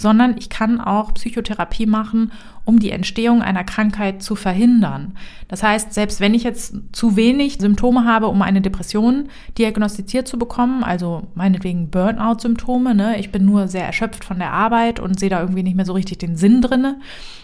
sondern 0.00 0.36
ich 0.38 0.48
kann 0.48 0.80
auch 0.80 1.12
Psychotherapie 1.12 1.84
machen, 1.84 2.32
um 2.64 2.78
die 2.78 2.90
Entstehung 2.90 3.42
einer 3.42 3.64
Krankheit 3.64 4.22
zu 4.22 4.34
verhindern. 4.34 5.16
Das 5.48 5.62
heißt, 5.62 5.92
selbst 5.92 6.20
wenn 6.20 6.32
ich 6.32 6.42
jetzt 6.42 6.74
zu 6.92 7.16
wenig 7.16 7.58
Symptome 7.60 8.04
habe, 8.04 8.28
um 8.28 8.40
eine 8.40 8.62
Depression 8.62 9.28
diagnostiziert 9.58 10.26
zu 10.26 10.38
bekommen, 10.38 10.82
also 10.84 11.26
meinetwegen 11.34 11.90
Burnout-Symptome, 11.90 12.94
ne, 12.94 13.20
ich 13.20 13.30
bin 13.30 13.44
nur 13.44 13.68
sehr 13.68 13.84
erschöpft 13.84 14.24
von 14.24 14.38
der 14.38 14.52
Arbeit 14.52 15.00
und 15.00 15.20
sehe 15.20 15.28
da 15.28 15.40
irgendwie 15.40 15.62
nicht 15.62 15.76
mehr 15.76 15.84
so 15.84 15.92
richtig 15.92 16.18
den 16.18 16.36
Sinn 16.36 16.62
drinne, 16.62 16.98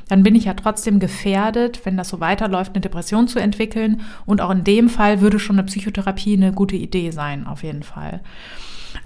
dann 0.09 0.23
bin 0.23 0.35
ich 0.35 0.45
ja 0.45 0.55
trotzdem 0.55 0.99
gefährdet, 0.99 1.81
wenn 1.85 1.99
das 1.99 2.09
so 2.09 2.21
weiterläuft, 2.21 2.75
eine 2.75 2.81
Depression 2.81 3.29
zu 3.29 3.39
entwickeln. 3.39 4.01
Und 4.25 4.41
auch 4.41 4.51
in 4.51 4.65
dem 4.65 4.89
Fall 4.89 5.21
würde 5.21 5.39
schon 5.39 5.57
eine 5.57 5.67
Psychotherapie 5.67 6.37
eine 6.37 6.53
gute 6.53 6.77
Idee 6.77 7.11
sein, 7.11 7.47
auf 7.47 7.63
jeden 7.63 7.83
Fall. 7.83 8.21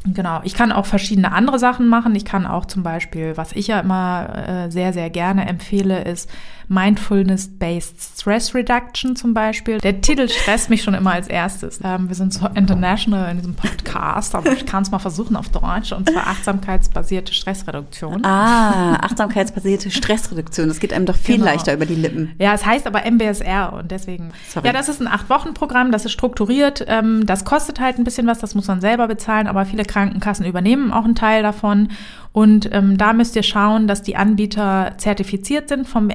Genau, 0.05 0.41
ich 0.45 0.55
kann 0.55 0.73
auch 0.73 0.87
verschiedene 0.87 1.33
andere 1.33 1.59
Sachen 1.59 1.87
machen. 1.87 2.15
Ich 2.15 2.25
kann 2.25 2.47
auch 2.47 2.65
zum 2.65 2.83
Beispiel, 2.83 3.37
was 3.37 3.53
ich 3.53 3.67
ja 3.67 3.81
immer 3.81 4.47
äh, 4.49 4.71
sehr, 4.71 4.93
sehr 4.93 5.11
gerne 5.11 5.47
empfehle, 5.47 6.05
ist 6.05 6.31
Mindfulness-Based 6.71 8.01
Stress 8.01 8.55
Reduction 8.55 9.17
zum 9.17 9.35
Beispiel. 9.35 9.79
Der 9.79 10.01
Titel 10.01 10.29
stresst 10.29 10.71
mich 10.71 10.85
schon 10.85 10.95
immer 10.95 11.13
als 11.13 11.27
erstes. 11.27 11.81
Ähm, 11.83 12.09
wir 12.09 12.15
sind 12.15 12.33
so 12.33 12.47
international 12.55 13.33
in 13.33 13.39
diesem 13.39 13.55
Podcast, 13.55 14.37
aber 14.37 14.53
ich 14.53 14.67
kann 14.67 14.85
es 14.85 14.93
mal 14.93 15.01
versuchen 15.01 15.35
auf 15.35 15.49
Deutsch, 15.49 15.91
und 15.91 16.09
zwar 16.09 16.29
achtsamkeitsbasierte 16.29 17.35
Stressreduktion. 17.35 18.25
Ah, 18.25 18.95
achtsamkeitsbasierte 19.03 19.91
Stressreduktion. 19.91 20.69
Das 20.69 20.79
geht 20.79 20.93
einem 20.93 21.07
doch 21.07 21.17
viel 21.17 21.39
genau. 21.39 21.47
leichter 21.47 21.75
über 21.75 21.87
die 21.87 21.97
Lippen. 21.97 22.37
Ja, 22.39 22.55
es 22.55 22.65
heißt 22.65 22.87
aber 22.87 23.05
MBSR 23.05 23.73
und 23.73 23.91
deswegen. 23.91 24.31
Sorry. 24.49 24.69
Ja, 24.69 24.73
das 24.73 24.89
ist 24.89 25.01
ein 25.01 25.09
Acht-Wochen-Programm, 25.09 25.91
das 25.91 26.05
ist 26.05 26.13
strukturiert. 26.13 26.85
Ähm, 26.87 27.27
das 27.27 27.45
kostet 27.45 27.81
halt 27.81 27.99
ein 27.99 28.05
bisschen 28.05 28.29
was, 28.29 28.39
das 28.39 28.55
muss 28.55 28.69
man 28.69 28.81
selber 28.81 29.09
bezahlen, 29.09 29.49
aber 29.49 29.67
viele 29.67 29.85
Krankenkassen 29.85 30.47
übernehmen 30.47 30.93
auch 30.93 31.05
einen 31.05 31.17
Teil 31.17 31.43
davon. 31.43 31.89
Und 32.33 32.73
ähm, 32.73 32.97
da 32.97 33.13
müsst 33.13 33.35
ihr 33.35 33.43
schauen, 33.43 33.89
dass 33.89 34.03
die 34.03 34.15
Anbieter 34.15 34.93
zertifiziert 34.99 35.69
sind 35.69 35.89
vom 35.89 36.11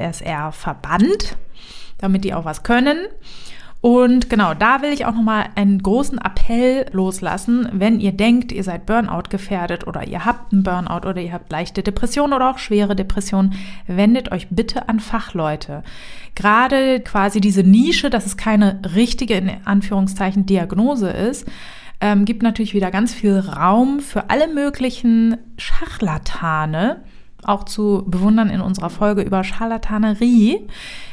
MBSR-Verband, 0.00 1.36
damit 1.98 2.24
die 2.24 2.34
auch 2.34 2.44
was 2.44 2.62
können. 2.62 2.98
Und 3.82 4.28
genau, 4.28 4.52
da 4.52 4.82
will 4.82 4.92
ich 4.92 5.06
auch 5.06 5.14
nochmal 5.14 5.46
einen 5.54 5.82
großen 5.82 6.18
Appell 6.18 6.84
loslassen, 6.92 7.66
wenn 7.72 7.98
ihr 7.98 8.12
denkt, 8.12 8.52
ihr 8.52 8.62
seid 8.62 8.84
Burnout 8.84 9.30
gefährdet 9.30 9.86
oder 9.86 10.06
ihr 10.06 10.26
habt 10.26 10.52
einen 10.52 10.62
Burnout 10.62 11.08
oder 11.08 11.18
ihr 11.18 11.32
habt 11.32 11.50
leichte 11.50 11.82
Depression 11.82 12.34
oder 12.34 12.50
auch 12.50 12.58
schwere 12.58 12.94
Depression, 12.94 13.54
wendet 13.86 14.32
euch 14.32 14.48
bitte 14.50 14.90
an 14.90 15.00
Fachleute. 15.00 15.82
Gerade 16.34 17.00
quasi 17.00 17.40
diese 17.40 17.62
Nische, 17.62 18.10
dass 18.10 18.26
es 18.26 18.36
keine 18.36 18.82
richtige, 18.94 19.34
in 19.34 19.50
Anführungszeichen, 19.64 20.44
Diagnose 20.44 21.08
ist, 21.08 21.48
ähm, 22.02 22.26
gibt 22.26 22.42
natürlich 22.42 22.74
wieder 22.74 22.90
ganz 22.90 23.14
viel 23.14 23.38
Raum 23.38 24.00
für 24.00 24.28
alle 24.28 24.48
möglichen 24.48 25.38
Schachlatane, 25.56 27.02
auch 27.44 27.64
zu 27.64 28.04
bewundern 28.06 28.50
in 28.50 28.60
unserer 28.60 28.90
Folge 28.90 29.22
über 29.22 29.44
Scharlatanerie. 29.44 30.66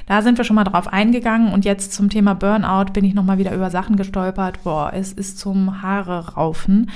Da 0.05 0.21
sind 0.21 0.37
wir 0.37 0.45
schon 0.45 0.55
mal 0.55 0.63
drauf 0.63 0.87
eingegangen 0.87 1.51
und 1.51 1.65
jetzt 1.65 1.93
zum 1.93 2.09
Thema 2.09 2.33
Burnout 2.33 2.93
bin 2.93 3.03
ich 3.05 3.13
noch 3.13 3.23
mal 3.23 3.37
wieder 3.37 3.53
über 3.53 3.69
Sachen 3.69 3.95
gestolpert. 3.97 4.63
Boah, 4.63 4.91
es 4.93 5.11
ist 5.11 5.39
zum 5.39 5.81
Haare 5.81 6.35
raufen. 6.35 6.89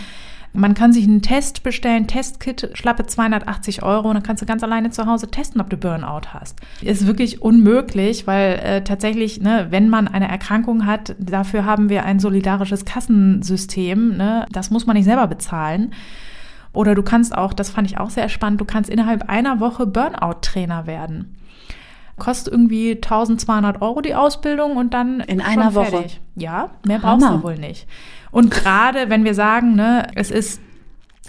Man 0.53 0.73
kann 0.73 0.91
sich 0.91 1.05
einen 1.05 1.21
Test 1.21 1.63
bestellen, 1.63 2.07
Testkit, 2.07 2.71
schlappe 2.73 3.05
280 3.05 3.83
Euro 3.83 4.09
und 4.09 4.15
dann 4.15 4.23
kannst 4.23 4.41
du 4.41 4.45
ganz 4.45 4.63
alleine 4.63 4.89
zu 4.89 5.05
Hause 5.05 5.31
testen, 5.31 5.61
ob 5.61 5.69
du 5.69 5.77
Burnout 5.77 6.33
hast. 6.33 6.59
Ist 6.81 7.07
wirklich 7.07 7.41
unmöglich, 7.41 8.27
weil 8.27 8.59
äh, 8.59 8.83
tatsächlich, 8.83 9.39
ne, 9.39 9.67
wenn 9.69 9.87
man 9.87 10.09
eine 10.09 10.27
Erkrankung 10.27 10.85
hat, 10.85 11.15
dafür 11.19 11.65
haben 11.65 11.87
wir 11.87 12.03
ein 12.03 12.19
solidarisches 12.19 12.83
Kassensystem. 12.83 14.17
Ne, 14.17 14.45
das 14.51 14.71
muss 14.71 14.85
man 14.85 14.97
nicht 14.97 15.05
selber 15.05 15.27
bezahlen. 15.27 15.93
Oder 16.73 16.95
du 16.95 17.03
kannst 17.03 17.37
auch, 17.37 17.53
das 17.53 17.69
fand 17.69 17.89
ich 17.89 17.97
auch 17.97 18.09
sehr 18.09 18.29
spannend, 18.29 18.61
du 18.61 18.65
kannst 18.65 18.89
innerhalb 18.89 19.29
einer 19.29 19.59
Woche 19.59 19.85
Burnout-Trainer 19.85 20.87
werden. 20.87 21.35
Kostet 22.17 22.53
irgendwie 22.53 22.91
1200 22.91 23.81
Euro 23.81 24.01
die 24.01 24.15
Ausbildung 24.15 24.77
und 24.77 24.93
dann 24.93 25.21
in 25.21 25.41
einer 25.41 25.73
Woche. 25.73 25.91
Fertig. 25.91 26.21
Ja, 26.35 26.69
mehr 26.85 27.01
Hammer. 27.01 27.17
brauchst 27.17 27.35
du 27.35 27.43
wohl 27.43 27.57
nicht. 27.57 27.87
Und 28.31 28.51
gerade 28.51 29.09
wenn 29.09 29.23
wir 29.23 29.33
sagen, 29.33 29.75
ne, 29.75 30.07
es 30.15 30.31
ist 30.31 30.61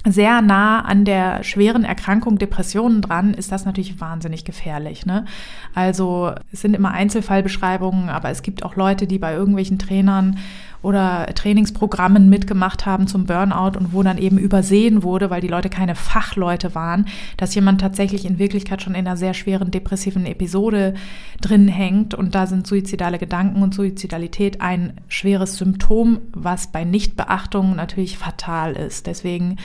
sehr 0.04 0.42
nah 0.42 0.80
an 0.80 1.04
der 1.04 1.44
schweren 1.44 1.84
Erkrankung 1.84 2.38
Depressionen 2.38 3.02
dran, 3.02 3.34
ist 3.34 3.52
das 3.52 3.64
natürlich 3.64 4.00
wahnsinnig 4.00 4.44
gefährlich. 4.44 5.06
Ne? 5.06 5.26
Also 5.74 6.32
es 6.52 6.60
sind 6.60 6.74
immer 6.74 6.90
Einzelfallbeschreibungen, 6.90 8.08
aber 8.08 8.30
es 8.30 8.42
gibt 8.42 8.64
auch 8.64 8.74
Leute, 8.74 9.06
die 9.06 9.18
bei 9.18 9.32
irgendwelchen 9.32 9.78
Trainern 9.78 10.38
oder 10.82 11.26
Trainingsprogrammen 11.34 12.28
mitgemacht 12.28 12.86
haben 12.86 13.06
zum 13.06 13.26
Burnout 13.26 13.78
und 13.78 13.92
wo 13.92 14.02
dann 14.02 14.18
eben 14.18 14.38
übersehen 14.38 15.02
wurde, 15.02 15.30
weil 15.30 15.40
die 15.40 15.48
Leute 15.48 15.70
keine 15.70 15.94
Fachleute 15.94 16.74
waren, 16.74 17.06
dass 17.36 17.54
jemand 17.54 17.80
tatsächlich 17.80 18.24
in 18.24 18.38
Wirklichkeit 18.38 18.82
schon 18.82 18.94
in 18.94 19.06
einer 19.06 19.16
sehr 19.16 19.34
schweren 19.34 19.70
depressiven 19.70 20.26
Episode 20.26 20.94
drin 21.40 21.68
hängt 21.68 22.14
und 22.14 22.34
da 22.34 22.46
sind 22.46 22.66
suizidale 22.66 23.18
Gedanken 23.18 23.62
und 23.62 23.74
Suizidalität 23.74 24.60
ein 24.60 24.94
schweres 25.08 25.56
Symptom, 25.56 26.18
was 26.32 26.66
bei 26.66 26.84
Nichtbeachtung 26.84 27.76
natürlich 27.76 28.18
fatal 28.18 28.72
ist. 28.72 29.06
Deswegen 29.06 29.56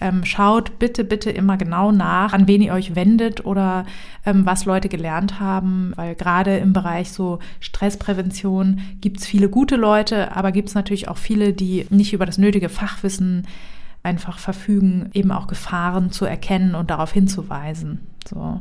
ähm, 0.00 0.24
schaut 0.24 0.78
bitte, 0.78 1.04
bitte 1.04 1.30
immer 1.30 1.56
genau 1.56 1.92
nach, 1.92 2.32
an 2.32 2.46
wen 2.46 2.62
ihr 2.62 2.72
euch 2.72 2.94
wendet 2.94 3.44
oder 3.44 3.84
ähm, 4.24 4.46
was 4.46 4.64
Leute 4.64 4.88
gelernt 4.88 5.40
haben, 5.40 5.92
weil 5.96 6.14
gerade 6.14 6.58
im 6.58 6.72
Bereich 6.72 7.10
so 7.12 7.38
Stressprävention 7.60 8.80
gibt 9.00 9.18
es 9.20 9.26
viele 9.26 9.48
gute 9.48 9.76
Leute, 9.76 10.36
aber 10.36 10.52
gibt 10.52 10.68
es 10.68 10.74
natürlich 10.74 11.08
auch 11.08 11.18
viele, 11.18 11.52
die 11.52 11.86
nicht 11.90 12.12
über 12.12 12.26
das 12.26 12.38
nötige 12.38 12.68
Fachwissen 12.68 13.46
einfach 14.02 14.38
verfügen, 14.38 15.10
eben 15.14 15.32
auch 15.32 15.48
Gefahren 15.48 16.12
zu 16.12 16.24
erkennen 16.24 16.74
und 16.74 16.90
darauf 16.90 17.12
hinzuweisen. 17.12 18.00
So. 18.26 18.60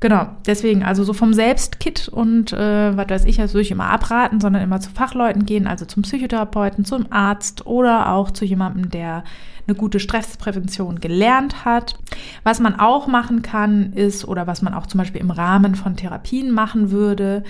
Genau, 0.00 0.28
deswegen 0.46 0.84
also 0.84 1.02
so 1.02 1.12
vom 1.12 1.34
Selbstkit 1.34 2.08
und 2.08 2.52
äh, 2.52 2.96
was 2.96 3.08
weiß 3.08 3.24
ich, 3.24 3.40
also 3.40 3.54
würde 3.54 3.62
ich 3.62 3.72
immer 3.72 3.90
abraten, 3.90 4.40
sondern 4.40 4.62
immer 4.62 4.78
zu 4.80 4.90
Fachleuten 4.90 5.44
gehen, 5.44 5.66
also 5.66 5.86
zum 5.86 6.04
Psychotherapeuten, 6.04 6.84
zum 6.84 7.10
Arzt 7.10 7.66
oder 7.66 8.12
auch 8.12 8.30
zu 8.30 8.44
jemandem, 8.44 8.90
der 8.90 9.24
eine 9.66 9.76
gute 9.76 9.98
Stressprävention 9.98 11.00
gelernt 11.00 11.64
hat. 11.64 11.98
Was 12.44 12.60
man 12.60 12.78
auch 12.78 13.08
machen 13.08 13.42
kann, 13.42 13.92
ist, 13.92 14.26
oder 14.26 14.46
was 14.46 14.62
man 14.62 14.72
auch 14.72 14.86
zum 14.86 14.98
Beispiel 14.98 15.20
im 15.20 15.32
Rahmen 15.32 15.74
von 15.74 15.96
Therapien 15.96 16.52
machen 16.52 16.92
würde, 16.92 17.42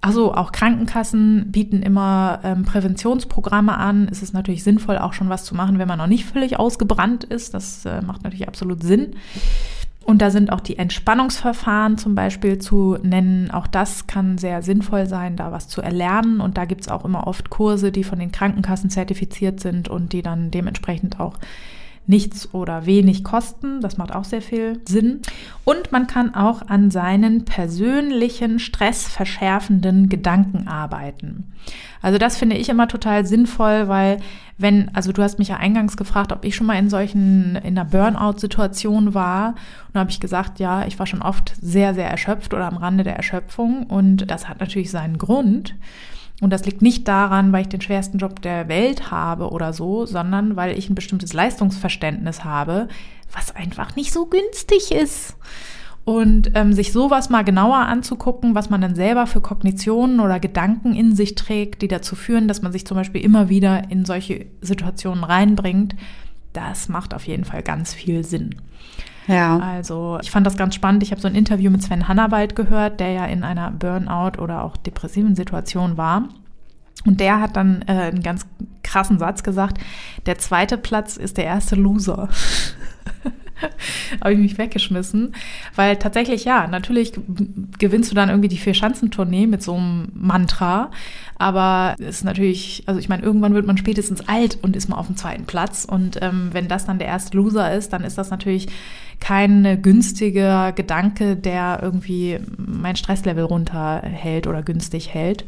also 0.00 0.34
auch 0.34 0.52
Krankenkassen 0.52 1.50
bieten 1.50 1.82
immer 1.82 2.40
ähm, 2.44 2.62
Präventionsprogramme 2.64 3.76
an. 3.76 4.06
Es 4.08 4.22
ist 4.22 4.34
natürlich 4.34 4.62
sinnvoll, 4.62 4.98
auch 4.98 5.12
schon 5.12 5.28
was 5.28 5.44
zu 5.44 5.56
machen, 5.56 5.80
wenn 5.80 5.88
man 5.88 5.98
noch 5.98 6.06
nicht 6.06 6.26
völlig 6.26 6.58
ausgebrannt 6.58 7.24
ist. 7.24 7.54
Das 7.54 7.84
äh, 7.84 8.02
macht 8.02 8.22
natürlich 8.22 8.46
absolut 8.46 8.84
Sinn. 8.84 9.16
Und 10.06 10.22
da 10.22 10.30
sind 10.30 10.52
auch 10.52 10.60
die 10.60 10.78
Entspannungsverfahren 10.78 11.98
zum 11.98 12.14
Beispiel 12.14 12.58
zu 12.58 12.96
nennen. 13.02 13.50
Auch 13.50 13.66
das 13.66 14.06
kann 14.06 14.38
sehr 14.38 14.62
sinnvoll 14.62 15.06
sein, 15.06 15.34
da 15.34 15.50
was 15.50 15.66
zu 15.66 15.82
erlernen. 15.82 16.40
Und 16.40 16.56
da 16.56 16.64
gibt 16.64 16.82
es 16.82 16.88
auch 16.88 17.04
immer 17.04 17.26
oft 17.26 17.50
Kurse, 17.50 17.90
die 17.90 18.04
von 18.04 18.20
den 18.20 18.30
Krankenkassen 18.30 18.88
zertifiziert 18.88 19.58
sind 19.58 19.88
und 19.88 20.12
die 20.12 20.22
dann 20.22 20.52
dementsprechend 20.52 21.18
auch 21.18 21.34
nichts 22.06 22.54
oder 22.54 22.86
wenig 22.86 23.24
kosten. 23.24 23.80
Das 23.80 23.96
macht 23.96 24.14
auch 24.14 24.22
sehr 24.22 24.42
viel 24.42 24.80
Sinn. 24.88 25.22
Und 25.64 25.90
man 25.90 26.06
kann 26.06 26.36
auch 26.36 26.62
an 26.68 26.92
seinen 26.92 27.44
persönlichen 27.44 28.60
stressverschärfenden 28.60 30.08
Gedanken 30.08 30.68
arbeiten. 30.68 31.52
Also 32.00 32.18
das 32.18 32.36
finde 32.36 32.56
ich 32.56 32.68
immer 32.68 32.86
total 32.86 33.26
sinnvoll, 33.26 33.88
weil 33.88 34.18
wenn, 34.58 34.94
also 34.94 35.12
du 35.12 35.22
hast 35.22 35.38
mich 35.38 35.48
ja 35.48 35.56
eingangs 35.56 35.96
gefragt, 35.96 36.32
ob 36.32 36.44
ich 36.44 36.56
schon 36.56 36.66
mal 36.66 36.78
in 36.78 36.88
solchen, 36.88 37.56
in 37.56 37.78
einer 37.78 37.84
Burnout-Situation 37.84 39.12
war. 39.12 39.48
Und 39.48 39.94
da 39.94 40.00
habe 40.00 40.10
ich 40.10 40.20
gesagt, 40.20 40.58
ja, 40.58 40.86
ich 40.86 40.98
war 40.98 41.06
schon 41.06 41.22
oft 41.22 41.54
sehr, 41.60 41.94
sehr 41.94 42.08
erschöpft 42.08 42.54
oder 42.54 42.66
am 42.66 42.78
Rande 42.78 43.04
der 43.04 43.16
Erschöpfung. 43.16 43.84
Und 43.84 44.30
das 44.30 44.48
hat 44.48 44.60
natürlich 44.60 44.90
seinen 44.90 45.18
Grund. 45.18 45.74
Und 46.40 46.50
das 46.50 46.64
liegt 46.64 46.82
nicht 46.82 47.06
daran, 47.08 47.52
weil 47.52 47.62
ich 47.62 47.68
den 47.68 47.80
schwersten 47.80 48.18
Job 48.18 48.42
der 48.42 48.68
Welt 48.68 49.10
habe 49.10 49.50
oder 49.50 49.72
so, 49.72 50.06
sondern 50.06 50.56
weil 50.56 50.76
ich 50.76 50.88
ein 50.88 50.94
bestimmtes 50.94 51.32
Leistungsverständnis 51.32 52.44
habe, 52.44 52.88
was 53.32 53.54
einfach 53.54 53.96
nicht 53.96 54.12
so 54.12 54.26
günstig 54.26 54.90
ist. 54.90 55.36
Und 56.06 56.52
ähm, 56.54 56.72
sich 56.72 56.92
sowas 56.92 57.30
mal 57.30 57.42
genauer 57.42 57.78
anzugucken, 57.78 58.54
was 58.54 58.70
man 58.70 58.80
dann 58.80 58.94
selber 58.94 59.26
für 59.26 59.40
Kognitionen 59.40 60.20
oder 60.20 60.38
Gedanken 60.38 60.94
in 60.94 61.16
sich 61.16 61.34
trägt, 61.34 61.82
die 61.82 61.88
dazu 61.88 62.14
führen, 62.14 62.46
dass 62.46 62.62
man 62.62 62.70
sich 62.70 62.86
zum 62.86 62.96
Beispiel 62.96 63.22
immer 63.22 63.48
wieder 63.48 63.90
in 63.90 64.04
solche 64.04 64.46
Situationen 64.60 65.24
reinbringt, 65.24 65.96
das 66.52 66.88
macht 66.88 67.12
auf 67.12 67.26
jeden 67.26 67.44
Fall 67.44 67.62
ganz 67.62 67.92
viel 67.92 68.24
Sinn. 68.24 68.54
Ja. 69.26 69.58
Also 69.58 70.18
ich 70.22 70.30
fand 70.30 70.46
das 70.46 70.56
ganz 70.56 70.76
spannend. 70.76 71.02
Ich 71.02 71.10
habe 71.10 71.20
so 71.20 71.26
ein 71.26 71.34
Interview 71.34 71.70
mit 71.70 71.82
Sven 71.82 72.06
Hannawald 72.06 72.54
gehört, 72.54 73.00
der 73.00 73.10
ja 73.10 73.26
in 73.26 73.42
einer 73.42 73.72
Burnout 73.72 74.40
oder 74.40 74.62
auch 74.62 74.76
depressiven 74.76 75.34
Situation 75.34 75.96
war. 75.96 76.28
Und 77.04 77.20
der 77.20 77.40
hat 77.40 77.56
dann 77.56 77.82
äh, 77.82 77.92
einen 77.92 78.22
ganz 78.22 78.46
krassen 78.82 79.18
Satz 79.18 79.42
gesagt, 79.42 79.78
der 80.26 80.38
zweite 80.38 80.78
Platz 80.78 81.16
ist 81.16 81.36
der 81.36 81.44
erste 81.44 81.76
Loser. 81.76 82.28
habe 84.20 84.32
ich 84.32 84.38
mich 84.38 84.58
weggeschmissen, 84.58 85.34
weil 85.74 85.96
tatsächlich 85.96 86.44
ja, 86.44 86.66
natürlich 86.66 87.12
gewinnst 87.78 88.10
du 88.10 88.14
dann 88.14 88.28
irgendwie 88.28 88.48
die 88.48 88.58
Vier-Schanzentournee 88.58 89.46
mit 89.46 89.62
so 89.62 89.74
einem 89.74 90.08
Mantra, 90.14 90.90
aber 91.38 91.94
es 91.98 92.16
ist 92.16 92.24
natürlich, 92.24 92.82
also 92.86 93.00
ich 93.00 93.08
meine, 93.08 93.22
irgendwann 93.22 93.54
wird 93.54 93.66
man 93.66 93.78
spätestens 93.78 94.26
alt 94.28 94.58
und 94.62 94.76
ist 94.76 94.88
mal 94.88 94.96
auf 94.96 95.06
dem 95.06 95.16
zweiten 95.16 95.44
Platz 95.44 95.84
und 95.84 96.18
ähm, 96.22 96.50
wenn 96.52 96.68
das 96.68 96.86
dann 96.86 96.98
der 96.98 97.08
erste 97.08 97.36
Loser 97.36 97.74
ist, 97.74 97.92
dann 97.92 98.04
ist 98.04 98.18
das 98.18 98.30
natürlich 98.30 98.68
kein 99.20 99.80
günstiger 99.82 100.72
Gedanke, 100.72 101.36
der 101.36 101.80
irgendwie 101.82 102.38
mein 102.58 102.96
Stresslevel 102.96 103.44
runterhält 103.44 104.46
oder 104.46 104.62
günstig 104.62 105.12
hält. 105.14 105.44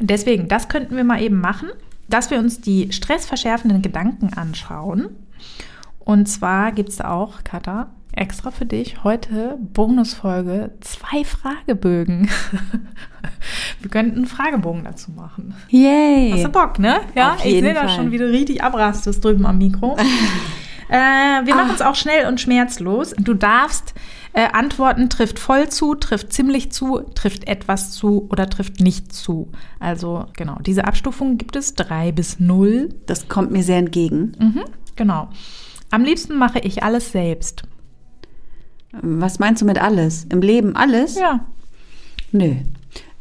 Deswegen, 0.00 0.48
das 0.48 0.68
könnten 0.68 0.96
wir 0.96 1.04
mal 1.04 1.22
eben 1.22 1.40
machen, 1.40 1.68
dass 2.08 2.30
wir 2.30 2.38
uns 2.38 2.60
die 2.60 2.92
stressverschärfenden 2.92 3.82
Gedanken 3.82 4.32
anschauen. 4.34 5.10
Und 6.10 6.26
zwar 6.26 6.72
gibt 6.72 6.88
es 6.88 6.96
da 6.96 7.12
auch, 7.12 7.44
Katha, 7.44 7.88
extra 8.10 8.50
für 8.50 8.66
dich 8.66 9.04
heute 9.04 9.56
Bonusfolge 9.60 10.72
zwei 10.80 11.22
Fragebögen. 11.24 12.28
Wir 13.80 13.90
könnten 13.90 14.16
einen 14.16 14.26
Fragebogen 14.26 14.82
dazu 14.82 15.12
machen. 15.12 15.54
Yay! 15.68 16.32
Hast 16.32 16.46
du 16.46 16.48
Bock, 16.48 16.80
ne? 16.80 16.96
Ja, 17.14 17.36
ich 17.36 17.60
sehe 17.60 17.74
da 17.74 17.88
schon, 17.88 18.10
wie 18.10 18.18
du 18.18 18.28
richtig 18.28 18.60
abrastest 18.60 19.24
drüben 19.24 19.46
am 19.46 19.58
Mikro. 19.58 19.96
äh, 20.88 20.96
wir 20.96 21.54
machen 21.54 21.70
es 21.76 21.80
auch 21.80 21.94
schnell 21.94 22.26
und 22.26 22.40
schmerzlos. 22.40 23.14
Du 23.16 23.34
darfst 23.34 23.94
äh, 24.32 24.48
antworten, 24.52 25.10
trifft 25.10 25.38
voll 25.38 25.68
zu, 25.68 25.94
trifft 25.94 26.32
ziemlich 26.32 26.72
zu, 26.72 27.02
trifft 27.14 27.46
etwas 27.46 27.92
zu 27.92 28.26
oder 28.30 28.50
trifft 28.50 28.80
nicht 28.80 29.12
zu. 29.12 29.52
Also 29.78 30.26
genau, 30.36 30.58
diese 30.58 30.86
Abstufung 30.86 31.38
gibt 31.38 31.54
es 31.54 31.76
drei 31.76 32.10
bis 32.10 32.40
null. 32.40 32.88
Das 33.06 33.28
kommt 33.28 33.52
mir 33.52 33.62
sehr 33.62 33.78
entgegen. 33.78 34.32
Mhm, 34.40 34.64
genau. 34.96 35.28
Am 35.90 36.04
liebsten 36.04 36.36
mache 36.36 36.60
ich 36.60 36.82
alles 36.82 37.12
selbst. 37.12 37.62
Was 38.92 39.38
meinst 39.38 39.62
du 39.62 39.66
mit 39.66 39.80
alles? 39.80 40.24
Im 40.30 40.40
Leben 40.40 40.74
alles? 40.76 41.16
Ja, 41.18 41.46
Nö. 42.32 42.54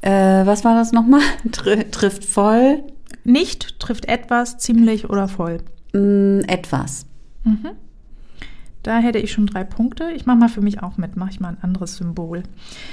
Äh, 0.01 0.45
was 0.45 0.63
war 0.63 0.75
das 0.75 0.91
nochmal? 0.91 1.21
Tr 1.51 1.89
trifft 1.91 2.23
voll 2.25 2.83
nicht 3.23 3.79
trifft 3.79 4.05
etwas, 4.05 4.57
ziemlich 4.57 5.09
oder 5.09 5.27
voll. 5.27 5.57
mh, 5.93 6.43
etwas. 6.47 7.05
Da 8.81 8.99
hätte 8.99 9.19
ich 9.19 9.33
schon 9.33 9.45
drei 9.45 9.65
Punkte. 9.65 10.09
Ich 10.15 10.25
mache 10.25 10.37
mal 10.37 10.47
für 10.47 10.61
mich 10.61 10.81
auch 10.81 10.95
mit, 10.95 11.17
mache 11.17 11.31
ich 11.31 11.41
mal 11.41 11.49
ein 11.49 11.57
anderes 11.61 11.97
Symbol. 11.97 12.43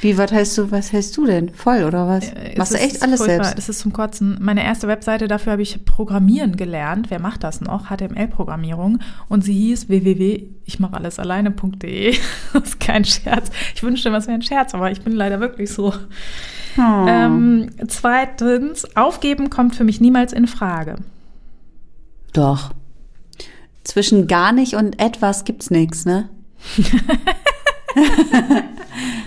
Wie, 0.00 0.18
was 0.18 0.32
heißt 0.32 0.58
du, 0.58 0.72
was 0.72 0.92
heißt 0.92 1.16
du 1.16 1.26
denn? 1.26 1.50
Voll 1.50 1.84
oder 1.84 2.08
was? 2.08 2.32
Äh, 2.32 2.58
Machst 2.58 2.72
es 2.72 2.80
du 2.80 2.84
echt 2.84 3.02
alles 3.02 3.20
furchtbar. 3.20 3.44
selbst? 3.44 3.58
Das 3.58 3.68
ist 3.68 3.78
zum 3.78 3.92
Kotzen. 3.92 4.36
Meine 4.40 4.64
erste 4.64 4.88
Webseite, 4.88 5.28
dafür 5.28 5.52
habe 5.52 5.62
ich 5.62 5.84
Programmieren 5.84 6.56
gelernt. 6.56 7.08
Wer 7.10 7.20
macht 7.20 7.44
das 7.44 7.60
noch? 7.60 7.88
HTML-Programmierung. 7.88 8.98
Und 9.28 9.44
sie 9.44 9.52
hieß 9.52 9.88
www.ichmachallesalleine.de. 9.88 12.16
das 12.52 12.62
ist 12.64 12.80
kein 12.80 13.04
Scherz. 13.04 13.52
Ich 13.76 13.84
wünschte, 13.84 14.10
das 14.10 14.26
wäre 14.26 14.38
ein 14.38 14.42
Scherz, 14.42 14.74
aber 14.74 14.90
ich 14.90 15.02
bin 15.02 15.12
leider 15.12 15.38
wirklich 15.38 15.70
so. 15.70 15.94
Oh. 16.78 17.06
Ähm, 17.06 17.70
zweitens, 17.86 18.96
aufgeben 18.96 19.50
kommt 19.50 19.76
für 19.76 19.84
mich 19.84 20.00
niemals 20.00 20.32
in 20.32 20.48
Frage. 20.48 20.96
Doch. 22.32 22.72
Zwischen 23.86 24.26
gar 24.26 24.52
nicht 24.52 24.74
und 24.74 25.00
etwas 25.00 25.44
gibt's 25.44 25.70
nichts, 25.70 26.04
ne? 26.04 26.28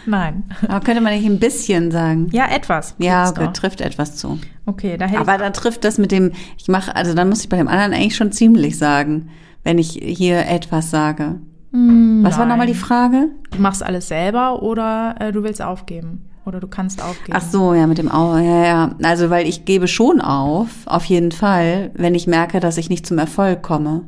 Nein. 0.05 0.43
Aber 0.68 0.82
könnte 0.82 1.01
man 1.01 1.14
nicht 1.14 1.26
ein 1.26 1.39
bisschen 1.39 1.91
sagen? 1.91 2.28
Ja, 2.32 2.47
etwas. 2.49 2.93
Ja, 2.97 3.30
okay, 3.30 3.49
trifft 3.53 3.82
etwas 3.82 4.18
zu. 4.18 4.38
Okay, 4.66 4.97
da 4.97 5.05
hätte 5.05 5.22
Aber 5.22 5.38
dann 5.38 5.53
trifft 5.53 5.84
das 5.86 5.97
mit 5.97 6.12
dem, 6.12 6.34
ich 6.57 6.68
mache, 6.68 6.93
also 6.95 7.14
dann 7.14 7.30
muss 7.30 7.41
ich 7.41 7.49
bei 7.49 7.57
dem 7.57 7.68
anderen 7.68 7.93
eigentlich 7.93 8.16
schon 8.16 8.32
ziemlich 8.32 8.78
sagen, 8.78 9.30
wenn 9.64 9.78
ich 9.78 9.91
hier 9.91 10.45
etwas 10.47 10.89
sage. 10.89 11.39
Hm, 11.72 12.20
Was 12.24 12.38
war 12.38 12.45
nochmal 12.45 12.68
die. 12.68 12.74
Frage? 12.74 13.30
Du 13.51 13.62
machst 13.62 13.82
alles 13.82 14.07
selber 14.07 14.62
oder 14.62 15.16
äh, 15.20 15.32
du 15.32 15.43
willst 15.43 15.62
aufgeben? 15.62 16.26
Oder 16.45 16.60
du 16.60 16.68
kannst 16.68 17.01
aufgeben? 17.01 17.38
Ach 17.38 17.43
so, 17.43 17.74
ja, 17.74 17.86
mit 17.86 17.97
dem 17.99 18.12
Au, 18.12 18.36
ja, 18.38 18.66
ja. 18.66 18.95
Also, 19.03 19.30
weil 19.30 19.47
ich 19.47 19.66
gebe 19.66 19.88
schon 19.88 20.20
auf, 20.20 20.70
auf 20.86 21.05
jeden 21.05 21.32
Fall, 21.32 21.91
wenn 21.93 22.16
ich 22.16 22.26
merke, 22.28 22.60
dass 22.60 22.78
ich 22.78 22.89
nicht 22.89 23.05
zum 23.05 23.20
Erfolg 23.20 23.62
komme. 23.62 24.01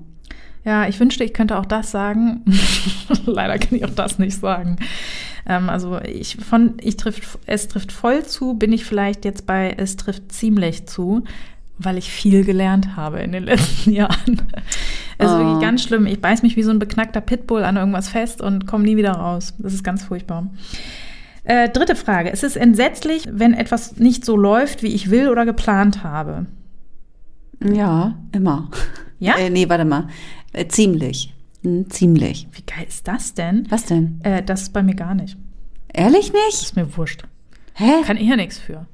Ja, 0.64 0.88
ich 0.88 1.00
wünschte, 1.00 1.24
ich 1.24 1.34
könnte 1.34 1.58
auch 1.58 1.66
das 1.66 1.92
sagen. 1.92 2.44
Leider 3.26 3.58
kann 3.58 3.76
ich 3.78 3.84
auch 3.86 3.90
das 3.96 4.20
nicht 4.20 4.38
sagen. 4.40 4.78
Ähm, 5.48 5.70
also 5.70 6.00
ich 6.02 6.38
von 6.38 6.76
ich 6.82 6.98
trifft 6.98 7.24
es 7.48 7.68
trifft 7.68 7.92
voll 7.92 8.24
zu, 8.26 8.54
bin 8.54 8.72
ich 8.72 8.86
vielleicht 8.86 9.26
jetzt 9.26 9.48
bei 9.48 9.74
es 9.76 9.98
trifft 9.98 10.32
ziemlich 10.32 10.86
zu, 10.88 11.24
weil 11.80 11.98
ich 11.98 12.12
viel 12.12 12.44
gelernt 12.46 12.96
habe 12.96 13.20
in 13.22 13.32
den 13.32 13.44
letzten 13.46 13.92
Jahren. 13.92 14.42
Es 15.18 15.28
ist 15.28 15.34
Oh. 15.34 15.40
wirklich 15.40 15.62
ganz 15.62 15.82
schlimm. 15.84 16.06
Ich 16.06 16.22
beiß 16.22 16.44
mich 16.44 16.56
wie 16.56 16.64
so 16.64 16.70
ein 16.72 16.78
beknackter 16.80 17.22
Pitbull 17.22 17.64
an 17.64 17.78
irgendwas 17.78 18.10
fest 18.10 18.42
und 18.42 18.68
komme 18.68 18.84
nie 18.84 18.98
wieder 18.98 19.14
raus. 19.14 19.54
Das 19.60 19.74
ist 19.74 19.84
ganz 19.84 20.04
furchtbar. 20.04 20.48
Äh, 21.44 21.70
dritte 21.70 21.96
Frage. 21.96 22.32
Es 22.32 22.44
ist 22.44 22.56
entsetzlich, 22.56 23.28
wenn 23.32 23.54
etwas 23.56 23.98
nicht 23.98 24.26
so 24.26 24.38
läuft, 24.38 24.84
wie 24.84 24.94
ich 24.94 25.10
will 25.10 25.30
oder 25.30 25.44
geplant 25.46 26.04
habe. 26.04 26.46
Ja, 27.64 28.16
immer. 28.32 28.70
Ja? 29.20 29.36
Äh, 29.38 29.50
nee, 29.50 29.68
warte 29.70 29.86
mal. 29.86 30.08
Äh, 30.54 30.68
ziemlich. 30.68 31.34
Hm, 31.64 31.90
ziemlich. 31.90 32.48
Wie 32.54 32.64
geil 32.64 32.86
ist 32.88 33.08
das 33.08 33.34
denn? 33.34 33.66
Was 33.70 33.86
denn? 33.86 34.20
Äh, 34.24 34.44
das 34.44 34.64
ist 34.64 34.74
bei 34.74 34.84
mir 34.84 34.96
gar 34.96 35.14
nicht. 35.16 35.38
Ehrlich 35.94 36.32
Das 36.32 36.46
nicht? 36.46 36.64
ist 36.64 36.76
mir 36.76 36.98
wurscht. 36.98 37.24
Hä? 37.74 38.02
Kann 38.06 38.18
ich 38.18 38.28
ja 38.28 38.36
nichts 38.36 38.58
für. 38.58 38.86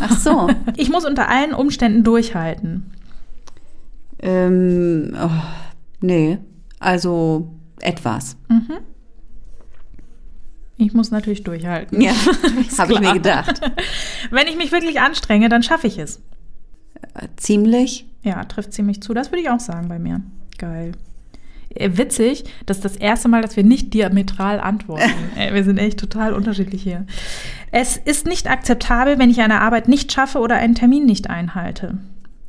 Ach 0.00 0.18
so. 0.18 0.48
Ich 0.76 0.88
muss 0.90 1.04
unter 1.04 1.28
allen 1.28 1.54
Umständen 1.54 2.02
durchhalten. 2.04 2.90
ähm, 4.20 5.14
oh, 5.20 5.30
nee. 6.00 6.38
Also 6.78 7.48
etwas. 7.80 8.36
Ich 10.76 10.92
muss 10.94 11.10
natürlich 11.10 11.44
durchhalten. 11.44 12.00
Ja, 12.00 12.12
habe 12.78 12.92
ich 12.94 13.00
mir 13.00 13.12
gedacht. 13.14 13.60
Wenn 14.30 14.46
ich 14.48 14.56
mich 14.56 14.72
wirklich 14.72 15.00
anstrenge, 15.00 15.48
dann 15.48 15.62
schaffe 15.62 15.86
ich 15.86 15.98
es. 15.98 16.20
Äh, 17.14 17.28
Ziemlich. 17.36 18.06
Ja, 18.22 18.42
trifft 18.44 18.72
ziemlich 18.72 19.02
zu. 19.02 19.12
Das 19.14 19.30
würde 19.30 19.42
ich 19.42 19.50
auch 19.50 19.60
sagen 19.60 19.88
bei 19.88 19.98
mir. 19.98 20.22
Geil. 20.58 20.92
Äh, 21.70 21.90
Witzig, 21.94 22.44
das 22.66 22.78
ist 22.78 22.84
das 22.84 22.96
erste 22.96 23.28
Mal, 23.28 23.42
dass 23.42 23.56
wir 23.56 23.64
nicht 23.64 23.94
diametral 23.94 24.60
antworten. 24.60 25.10
Ey, 25.36 25.52
wir 25.54 25.64
sind 25.64 25.78
echt 25.78 25.98
total 25.98 26.32
unterschiedlich 26.32 26.82
hier. 26.82 27.06
Es 27.70 27.96
ist 27.96 28.26
nicht 28.26 28.48
akzeptabel, 28.48 29.18
wenn 29.18 29.30
ich 29.30 29.40
eine 29.40 29.60
Arbeit 29.60 29.88
nicht 29.88 30.12
schaffe 30.12 30.38
oder 30.38 30.56
einen 30.56 30.74
Termin 30.74 31.06
nicht 31.06 31.30
einhalte. 31.30 31.98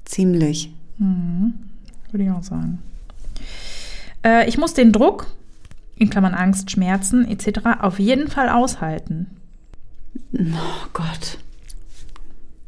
Ziemlich. 0.06 0.72
Würde 2.12 2.24
ich 2.24 2.32
auch 2.32 2.44
sagen. 2.44 2.80
Äh, 4.24 4.48
ich 4.48 4.58
muss 4.58 4.74
den 4.74 4.92
Druck, 4.92 5.28
in 5.98 6.10
Klammern 6.10 6.34
Angst, 6.34 6.72
Schmerzen 6.72 7.28
etc. 7.28 7.82
auf 7.82 8.00
jeden 8.00 8.28
Fall 8.28 8.50
aushalten. 8.50 9.28
Oh 10.34 10.88
Gott. 10.94 11.40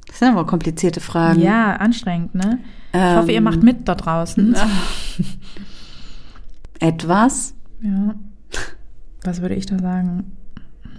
Das 0.08 0.20
sind 0.20 0.30
aber 0.30 0.46
komplizierte 0.46 1.00
Fragen. 1.00 1.42
Ja, 1.42 1.76
anstrengend, 1.76 2.34
ne? 2.34 2.60
Ich 2.94 3.00
Ähm, 3.00 3.18
hoffe, 3.18 3.32
ihr 3.32 3.42
macht 3.42 3.64
mit 3.64 3.88
da 3.88 3.96
draußen. 3.96 4.56
Etwas. 6.80 7.54
Ja. 7.82 8.16
Was 9.24 9.42
würde 9.42 9.56
ich 9.56 9.66
da 9.66 9.78
sagen? 9.80 10.32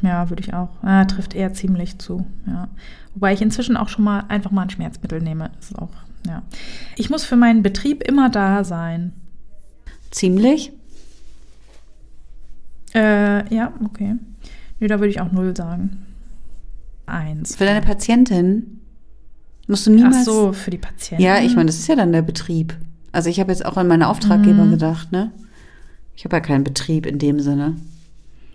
Ja, 0.02 0.28
würde 0.30 0.42
ich 0.42 0.54
auch. 0.54 0.70
Ah, 0.82 1.04
trifft 1.06 1.34
eher 1.34 1.52
ziemlich 1.54 1.98
zu. 1.98 2.26
Ja. 2.46 2.68
Wobei 3.14 3.32
ich 3.32 3.42
inzwischen 3.42 3.76
auch 3.76 3.88
schon 3.88 4.04
mal 4.04 4.24
einfach 4.28 4.50
mal 4.50 4.62
ein 4.62 4.70
Schmerzmittel 4.70 5.20
nehme. 5.20 5.50
Das 5.56 5.70
ist 5.70 5.78
auch, 5.78 5.90
ja. 6.26 6.42
Ich 6.96 7.10
muss 7.10 7.24
für 7.24 7.36
meinen 7.36 7.62
Betrieb 7.62 8.02
immer 8.02 8.28
da 8.28 8.64
sein. 8.64 9.12
Ziemlich. 10.10 10.72
Äh, 12.94 13.52
ja, 13.54 13.72
okay. 13.84 14.16
Nö, 14.80 14.86
da 14.86 14.98
würde 15.00 15.10
ich 15.10 15.20
auch 15.20 15.32
null 15.32 15.56
sagen. 15.56 16.06
Eins. 17.06 17.56
Für 17.56 17.64
deine 17.64 17.80
Patientin 17.84 18.77
musst 19.68 19.86
du 19.86 19.90
Ach 19.90 19.94
niemals. 19.96 20.24
so, 20.24 20.52
für 20.52 20.70
die 20.70 20.78
Patienten. 20.78 21.22
Ja, 21.22 21.38
ich 21.38 21.54
meine, 21.54 21.66
das 21.66 21.78
ist 21.78 21.88
ja 21.88 21.96
dann 21.96 22.12
der 22.12 22.22
Betrieb. 22.22 22.76
Also 23.12 23.30
ich 23.30 23.40
habe 23.40 23.50
jetzt 23.52 23.64
auch 23.64 23.76
an 23.76 23.86
meine 23.88 24.08
Auftraggeber 24.08 24.64
Mhm. 24.64 24.70
gedacht, 24.72 25.12
ne? 25.12 25.30
Ich 26.16 26.24
habe 26.24 26.36
ja 26.36 26.40
keinen 26.40 26.64
Betrieb 26.64 27.06
in 27.06 27.18
dem 27.18 27.40
Sinne. 27.40 27.76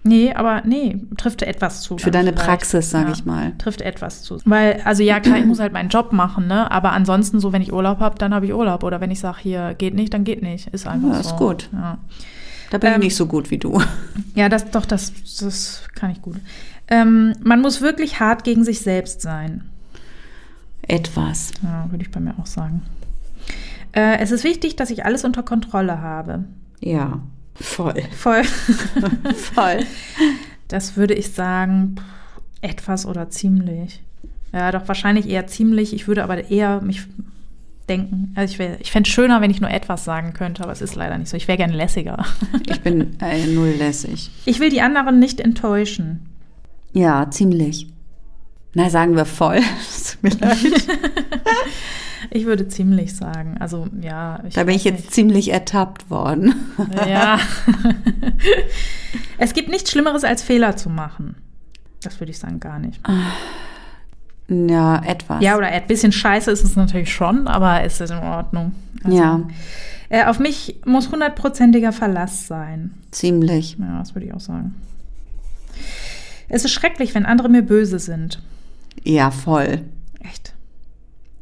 Nee, 0.06 0.34
aber 0.34 0.64
nee, 0.66 1.00
trifft 1.18 1.42
etwas 1.44 1.82
zu. 1.82 1.98
Für 1.98 2.12
deine 2.12 2.34
vielleicht. 2.34 2.46
Praxis, 2.46 2.90
sage 2.92 3.08
Ja, 3.08 3.14
ich 3.14 3.24
mal. 3.26 3.54
Trifft 3.58 3.82
etwas 3.82 4.22
zu. 4.22 4.38
Weil, 4.44 4.82
also 4.84 5.02
ja, 5.02 5.22
klar, 5.22 5.38
ich 5.40 5.46
muss 5.46 5.60
halt 5.62 5.72
meinen 5.72 5.88
Job 5.88 6.12
machen, 6.12 6.46
ne? 6.48 6.70
Aber 6.72 6.92
ansonsten, 6.92 7.40
so 7.40 7.54
wenn 7.54 7.62
ich 7.62 7.72
Urlaub 7.72 8.00
habe, 8.00 8.18
dann 8.20 8.34
habe 8.34 8.46
ich 8.46 8.54
Urlaub. 8.54 8.84
Oder 8.84 9.00
wenn 9.00 9.12
ich 9.12 9.22
sage, 9.22 9.38
hier 9.42 9.76
geht 9.78 9.94
nicht, 9.94 10.14
dann 10.14 10.26
geht 10.26 10.42
nicht. 10.44 10.68
Ist 10.74 10.88
einfach 10.88 11.08
Ja, 11.10 11.24
so. 11.24 11.30
ist 11.30 11.36
gut. 11.38 11.70
Ja. 11.72 11.98
Da 12.70 12.78
bin 12.80 12.90
Ähm, 12.90 12.96
ich 13.00 13.06
nicht 13.06 13.16
so 13.16 13.28
gut 13.28 13.50
wie 13.50 13.58
du. 13.60 13.82
Ja, 14.36 14.50
das 14.50 14.70
doch, 14.72 14.86
das, 14.86 15.14
das 15.40 15.84
kann 15.96 16.10
ich 16.12 16.22
gut. 16.22 16.36
Ähm, 16.90 17.34
man 17.42 17.62
muss 17.62 17.80
wirklich 17.82 18.20
hart 18.20 18.44
gegen 18.44 18.66
sich 18.66 18.82
selbst 18.82 19.22
sein. 19.22 19.64
Etwas. 20.88 21.54
Ja, 21.64 21.88
würde 21.90 22.04
ich 22.04 22.12
bei 22.12 22.20
mir 22.20 22.36
auch 22.40 22.46
sagen. 22.46 22.82
Äh, 23.94 24.18
es 24.20 24.32
ist 24.32 24.44
wichtig, 24.44 24.76
dass 24.76 24.90
ich 24.90 25.06
alles 25.06 25.24
unter 25.24 25.44
Kontrolle 25.44 26.02
habe. 26.02 26.44
Ja. 26.80 27.20
Voll. 27.56 28.02
Voll. 28.18 28.44
Voll. 29.36 29.80
Das 30.68 30.98
würde 30.98 31.14
ich 31.14 31.32
sagen, 31.34 31.96
etwas 32.62 33.06
oder 33.06 33.30
ziemlich. 33.30 34.02
Ja, 34.52 34.72
doch 34.72 34.88
wahrscheinlich 34.88 35.28
eher 35.30 35.48
ziemlich. 35.48 35.94
Ich 35.94 36.08
würde 36.08 36.24
aber 36.24 36.50
eher 36.50 36.82
mich 36.82 37.04
denken. 37.90 38.32
Also 38.36 38.54
ich, 38.54 38.60
wär- 38.60 38.80
ich 38.82 38.92
fände 38.92 39.08
es 39.08 39.14
schöner, 39.14 39.42
wenn 39.42 39.52
ich 39.52 39.62
nur 39.62 39.70
etwas 39.70 40.04
sagen 40.06 40.34
könnte, 40.34 40.64
aber 40.64 40.72
es 40.72 40.82
ist 40.82 40.96
leider 40.96 41.18
nicht 41.18 41.30
so. 41.30 41.38
Ich 41.38 41.48
wäre 41.48 41.58
gern 41.58 41.72
lässiger. 41.72 42.26
Ich 42.70 42.82
bin 42.82 43.20
äh, 43.22 43.46
null 43.48 43.74
lässig. 43.78 44.32
Ich 44.46 44.60
will 44.60 44.70
die 44.70 44.82
anderen 44.82 45.20
nicht 45.20 45.40
enttäuschen. 45.40 46.28
Ja, 46.94 47.30
ziemlich. 47.30 47.88
Na, 48.74 48.90
sagen 48.90 49.16
wir 49.16 49.26
voll. 49.26 49.60
Tut 50.22 50.24
mir 50.24 50.30
leid. 50.48 50.58
Ich 52.32 52.46
würde 52.46 52.68
ziemlich 52.68 53.16
sagen. 53.16 53.58
Also 53.60 53.88
ja. 54.02 54.40
Da 54.54 54.64
bin 54.64 54.76
ich 54.76 54.84
jetzt 54.84 55.12
ziemlich 55.12 55.52
ertappt 55.52 56.10
worden. 56.10 56.56
nicht. 56.78 57.06
Ja. 57.08 57.38
es 59.38 59.54
gibt 59.54 59.70
nichts 59.70 59.92
Schlimmeres 59.92 60.24
als 60.24 60.42
Fehler 60.44 60.76
zu 60.76 60.90
machen. 60.90 61.36
Das 62.02 62.20
würde 62.20 62.32
ich 62.32 62.40
sagen, 62.40 62.60
gar 62.60 62.80
nicht. 62.80 63.00
Ja, 64.50 65.02
etwas. 65.06 65.42
Ja, 65.44 65.56
oder 65.58 65.68
ein 65.68 65.88
bisschen 65.88 66.12
scheiße 66.12 66.50
ist 66.52 66.64
es 66.64 66.76
natürlich 66.76 67.14
schon, 67.14 67.48
aber 67.48 67.84
es 67.84 68.02
ist 68.02 68.10
in 68.12 68.18
Ordnung. 68.18 68.74
Also, 69.04 69.18
Ja, 69.18 69.42
Äh, 70.10 70.26
auf 70.26 70.40
mich 70.40 70.78
muss 70.86 71.12
hundertprozentiger 71.12 71.92
Verlass 71.94 72.48
sein. 72.48 72.92
ziemlich. 73.12 73.78
Ja, 73.80 74.00
das 74.00 74.16
würde 74.16 74.28
ich 74.28 74.34
auch 74.34 74.40
sagen. 74.42 74.76
Es 76.50 76.66
ist 76.66 76.72
schrecklich, 76.72 77.16
wenn 77.16 77.26
andere 77.26 77.50
mir 77.50 77.62
böse 77.62 78.00
sind. 78.00 78.42
Ja, 79.04 79.32
voll. 79.32 79.82
Echt. 80.20 80.54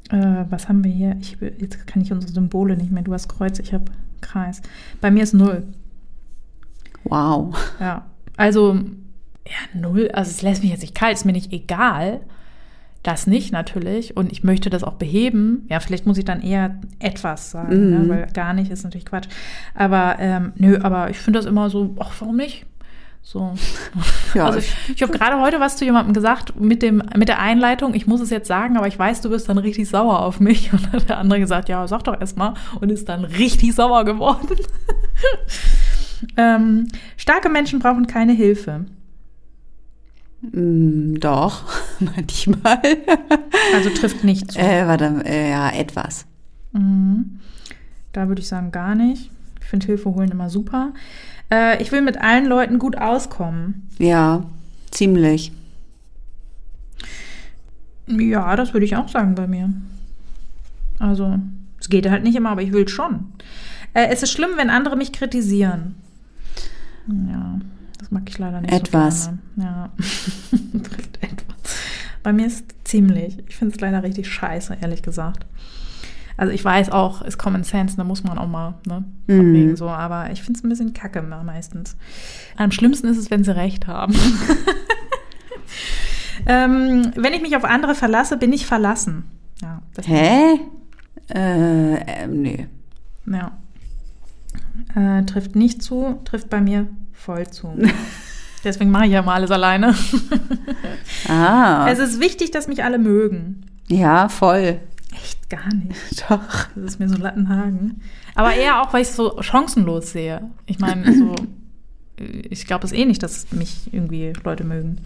Äh, 0.10 0.46
was 0.50 0.68
haben 0.70 0.84
wir 0.84 0.92
hier? 0.92 1.16
Ich, 1.20 1.38
jetzt 1.60 1.86
kann 1.88 2.02
ich 2.02 2.12
unsere 2.12 2.32
Symbole 2.32 2.76
nicht 2.78 2.92
mehr. 2.92 3.04
Du 3.04 3.14
hast 3.14 3.28
Kreuz, 3.30 3.60
ich 3.60 3.74
habe 3.74 3.86
Kreis. 4.22 4.62
Bei 5.02 5.12
mir 5.12 5.24
ist 5.24 5.34
null. 5.34 5.64
Wow. 7.04 7.56
Ja. 7.80 8.06
Also, 8.38 8.74
ja, 8.76 9.80
null. 9.80 10.10
Also, 10.14 10.30
es 10.32 10.42
lässt 10.42 10.62
mich 10.62 10.72
jetzt 10.72 10.82
nicht 10.82 10.96
kalt. 10.96 11.14
Ist 11.16 11.26
mir 11.26 11.32
nicht 11.34 11.52
egal. 11.52 12.22
Das 13.04 13.26
nicht 13.26 13.52
natürlich. 13.52 14.16
Und 14.16 14.32
ich 14.32 14.44
möchte 14.44 14.70
das 14.70 14.84
auch 14.84 14.94
beheben. 14.94 15.66
Ja, 15.70 15.80
vielleicht 15.80 16.06
muss 16.06 16.20
ich 16.20 16.26
dann 16.26 16.42
eher 16.42 16.80
etwas 17.00 17.50
sagen, 17.52 17.86
Mhm. 17.86 17.90
ne? 18.08 18.10
weil 18.10 18.28
gar 18.28 18.54
nicht 18.54 18.70
ist 18.70 18.84
natürlich 18.84 19.06
Quatsch. 19.08 19.28
Aber, 19.74 20.18
ähm, 20.20 20.54
nö, 20.56 20.78
aber 20.82 21.10
ich 21.10 21.18
finde 21.18 21.40
das 21.40 21.48
immer 21.48 21.70
so, 21.72 21.96
ach, 22.00 22.12
warum 22.20 22.38
nicht? 22.38 22.66
So. 23.24 23.54
Ja, 24.34 24.46
also 24.46 24.60
ich, 24.60 24.74
ich 24.96 25.04
habe 25.04 25.12
gerade 25.12 25.42
heute 25.42 25.60
was 25.60 25.76
zu 25.76 25.84
jemandem 25.84 26.14
gesagt 26.14 26.58
mit, 26.58 26.82
dem, 26.82 27.04
mit 27.18 27.28
der 27.28 27.40
Einleitung, 27.40 27.94
ich 27.94 28.08
muss 28.08 28.22
es 28.22 28.30
jetzt 28.30 28.48
sagen, 28.48 28.78
aber 28.78 28.88
ich 28.88 28.98
weiß, 28.98 29.20
du 29.20 29.30
bist 29.30 29.50
dann 29.50 29.58
richtig 29.58 29.90
sauer 29.90 30.22
auf 30.22 30.40
mich. 30.40 30.72
Und 30.74 30.86
dann 30.86 30.94
hat 30.94 31.10
der 31.10 31.18
andere 31.18 31.42
gesagt, 31.42 31.68
ja, 31.68 31.86
sag 31.86 32.06
doch 32.06 32.18
erst 32.18 32.38
mal 32.38 32.54
und 32.80 32.90
ist 32.90 33.10
dann 33.10 33.26
richtig 33.26 33.76
sauer 33.76 34.06
geworden. 34.06 34.56
ähm, 36.38 36.88
starke 37.18 37.50
Menschen 37.50 37.80
brauchen 37.80 38.08
keine 38.08 38.32
Hilfe. 38.32 38.86
Mm, 40.42 41.16
doch, 41.16 41.66
manchmal. 42.00 42.82
Also 43.74 43.90
trifft 43.90 44.24
nicht 44.24 44.54
zu. 44.54 44.60
äh, 44.60 44.88
warte, 44.88 45.24
äh, 45.26 45.50
ja, 45.52 45.70
etwas. 45.72 46.26
Mhm. 46.72 47.40
Da 48.14 48.28
würde 48.28 48.42
ich 48.42 48.48
sagen, 48.48 48.72
gar 48.72 48.96
nicht. 48.96 49.30
Ich 49.60 49.68
finde 49.68 49.86
Hilfe 49.86 50.14
holen 50.16 50.32
immer 50.32 50.50
super. 50.50 50.94
Äh, 51.52 51.82
ich 51.82 51.92
will 51.92 52.02
mit 52.02 52.20
allen 52.20 52.46
Leuten 52.46 52.80
gut 52.80 52.98
auskommen. 52.98 53.88
Ja, 54.00 54.44
ziemlich. 54.90 55.52
Ja, 58.08 58.56
das 58.56 58.74
würde 58.74 58.86
ich 58.86 58.96
auch 58.96 59.08
sagen 59.10 59.36
bei 59.36 59.48
mir. 59.48 59.72
Also, 61.00 61.40
es 61.80 61.90
geht 61.90 62.10
halt 62.10 62.24
nicht 62.24 62.36
immer, 62.36 62.50
aber 62.52 62.62
ich 62.62 62.72
will 62.74 62.88
schon. 62.88 63.32
Äh, 63.94 64.08
es 64.10 64.24
ist 64.24 64.32
schlimm, 64.32 64.52
wenn 64.56 64.70
andere 64.70 64.96
mich 64.96 65.12
kritisieren. 65.12 65.96
Ja, 67.08 67.60
das 68.00 68.12
mag 68.12 68.24
ich 68.28 68.38
leider 68.38 68.62
nicht 68.62 68.74
Etwas. 68.74 69.26
so 69.26 69.32
gerne. 69.32 69.40
Ja, 69.58 69.90
trifft 70.84 71.24
etwas. 71.24 71.76
Bei 72.24 72.32
mir 72.32 72.46
ist 72.46 72.66
es 72.68 72.84
ziemlich. 72.84 73.38
Ich 73.48 73.56
finde 73.56 73.76
es 73.76 73.82
leider 73.82 74.04
richtig 74.04 74.30
scheiße, 74.32 74.78
ehrlich 74.82 75.02
gesagt. 75.02 75.46
Also 76.42 76.52
ich 76.54 76.66
weiß 76.66 76.90
auch, 76.90 77.22
ist 77.22 77.38
Common 77.38 77.64
Sense, 77.64 77.96
da 77.98 78.04
muss 78.04 78.24
man 78.24 78.40
auch 78.40 78.48
mal, 78.48 78.74
ne? 78.88 79.04
Von 79.28 79.50
Mhm. 79.50 79.54
wegen 79.54 79.76
so, 79.76 79.88
aber 79.88 80.32
ich 80.32 80.42
finde 80.42 80.58
es 80.58 80.64
ein 80.64 80.70
bisschen 80.70 80.92
kacke 80.92 81.22
meistens. 81.22 81.96
Am 82.58 82.72
schlimmsten 82.72 83.06
ist 83.10 83.18
es, 83.18 83.30
wenn 83.30 83.44
sie 83.44 83.56
recht 83.56 83.86
haben. 83.86 84.16
ähm, 86.48 87.12
wenn 87.16 87.34
ich 87.34 87.42
mich 87.44 87.56
auf 87.56 87.64
andere 87.64 87.94
verlasse, 87.96 88.38
bin 88.38 88.52
ich 88.54 88.66
verlassen. 88.66 89.24
Ja, 89.62 89.82
Hä? 90.04 90.60
Äh, 91.34 91.96
ähm, 92.24 92.42
nee. 92.42 92.68
Ja. 93.28 93.52
Äh, 94.96 95.24
trifft 95.26 95.56
nicht 95.56 95.82
zu, 95.84 96.20
trifft 96.26 96.50
bei 96.50 96.60
mir 96.60 96.88
voll 97.14 97.48
zu. 97.48 97.78
Deswegen 98.64 98.90
mache 98.92 99.06
ich 99.06 99.12
ja 99.12 99.22
mal 99.22 99.36
alles 99.36 99.52
alleine. 99.52 99.96
Ah, 101.28 101.88
Es 101.90 102.00
ist 102.00 102.20
wichtig, 102.20 102.50
dass 102.52 102.68
mich 102.68 102.84
alle 102.84 102.98
mögen. 102.98 103.66
ja, 103.88 104.28
voll. 104.30 104.80
Gar 105.52 105.74
nicht. 105.74 106.24
Doch. 106.30 106.70
Das 106.76 106.94
ist 106.94 107.00
mir 107.00 107.10
so 107.10 107.18
Lattenhagen. 107.18 108.02
Aber 108.36 108.56
eher 108.56 108.82
auch, 108.82 108.94
weil 108.94 109.02
ich 109.02 109.10
es 109.10 109.18
so 109.18 109.42
chancenlos 109.42 110.14
sehe. 110.14 110.50
Ich 110.66 110.80
meine, 110.80 111.14
so, 111.14 111.36
ich 112.18 112.66
glaube 112.66 112.86
es 112.86 112.94
eh 112.94 113.04
nicht, 113.04 113.22
dass 113.22 113.52
mich 113.52 113.94
irgendwie 113.94 114.32
Leute 114.46 114.64
mögen. 114.64 115.02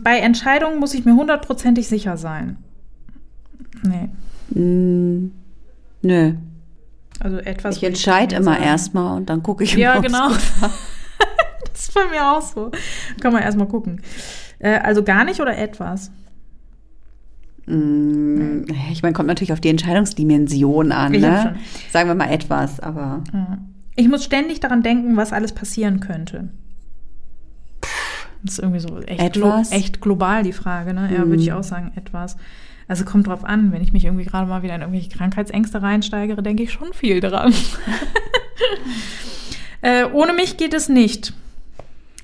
Bei 0.00 0.20
Entscheidungen 0.20 0.78
muss 0.78 0.94
ich 0.94 1.04
mir 1.04 1.16
hundertprozentig 1.16 1.88
sicher 1.88 2.16
sein. 2.16 2.56
Nee. 3.82 4.10
Mm, 4.56 5.32
nö. 6.02 6.34
Also 7.18 7.38
etwas. 7.38 7.78
Ich 7.78 7.82
entscheide 7.82 8.36
immer 8.36 8.60
erstmal 8.60 9.16
und 9.16 9.28
dann 9.28 9.42
gucke 9.42 9.64
ich 9.64 9.74
Ja, 9.74 9.98
ob's 9.98 10.06
genau. 10.06 10.30
Das 11.72 11.88
ist 11.88 11.94
bei 11.94 12.06
mir 12.08 12.24
auch 12.30 12.42
so. 12.42 12.70
Kann 13.20 13.32
man 13.32 13.42
erstmal 13.42 13.66
gucken. 13.66 14.02
Äh, 14.60 14.78
also 14.78 15.02
gar 15.02 15.24
nicht 15.24 15.40
oder 15.40 15.58
etwas? 15.58 16.12
Mm, 17.68 18.64
Ich 18.92 19.02
meine, 19.02 19.12
kommt 19.12 19.26
natürlich 19.28 19.52
auf 19.52 19.60
die 19.60 19.68
Entscheidungsdimension 19.68 20.92
an. 20.92 21.12
Ne? 21.12 21.56
Sagen 21.90 22.08
wir 22.08 22.14
mal 22.14 22.30
etwas, 22.30 22.80
aber 22.80 23.22
Ja. 23.32 23.58
Ich 23.96 24.08
muss 24.08 24.22
ständig 24.24 24.60
daran 24.60 24.82
denken, 24.84 25.16
was 25.16 25.32
alles 25.32 25.52
passieren 25.52 25.98
könnte. 26.00 26.48
Das 28.44 28.52
ist 28.54 28.58
irgendwie 28.60 28.78
so 28.80 28.98
echt, 29.00 29.32
glo 29.34 29.60
echt 29.70 30.00
global 30.00 30.44
die 30.44 30.52
Frage, 30.52 30.94
ne? 30.94 31.10
Ja, 31.12 31.24
Mhm. 31.24 31.30
würde 31.30 31.42
ich 31.42 31.52
auch 31.52 31.64
sagen, 31.64 31.90
etwas. 31.96 32.36
Also 32.86 33.04
kommt 33.04 33.26
drauf 33.26 33.44
an, 33.44 33.72
wenn 33.72 33.82
ich 33.82 33.92
mich 33.92 34.04
irgendwie 34.04 34.24
gerade 34.24 34.46
mal 34.48 34.62
wieder 34.62 34.76
in 34.76 34.80
irgendwelche 34.82 35.10
Krankheitsängste 35.10 35.82
reinsteigere, 35.82 36.42
denke 36.44 36.62
ich 36.62 36.70
schon 36.72 36.92
viel 36.92 37.18
dran. 37.20 37.52
äh, 39.82 40.04
ohne 40.12 40.32
mich 40.32 40.56
geht 40.56 40.74
es 40.74 40.88
nicht. 40.88 41.32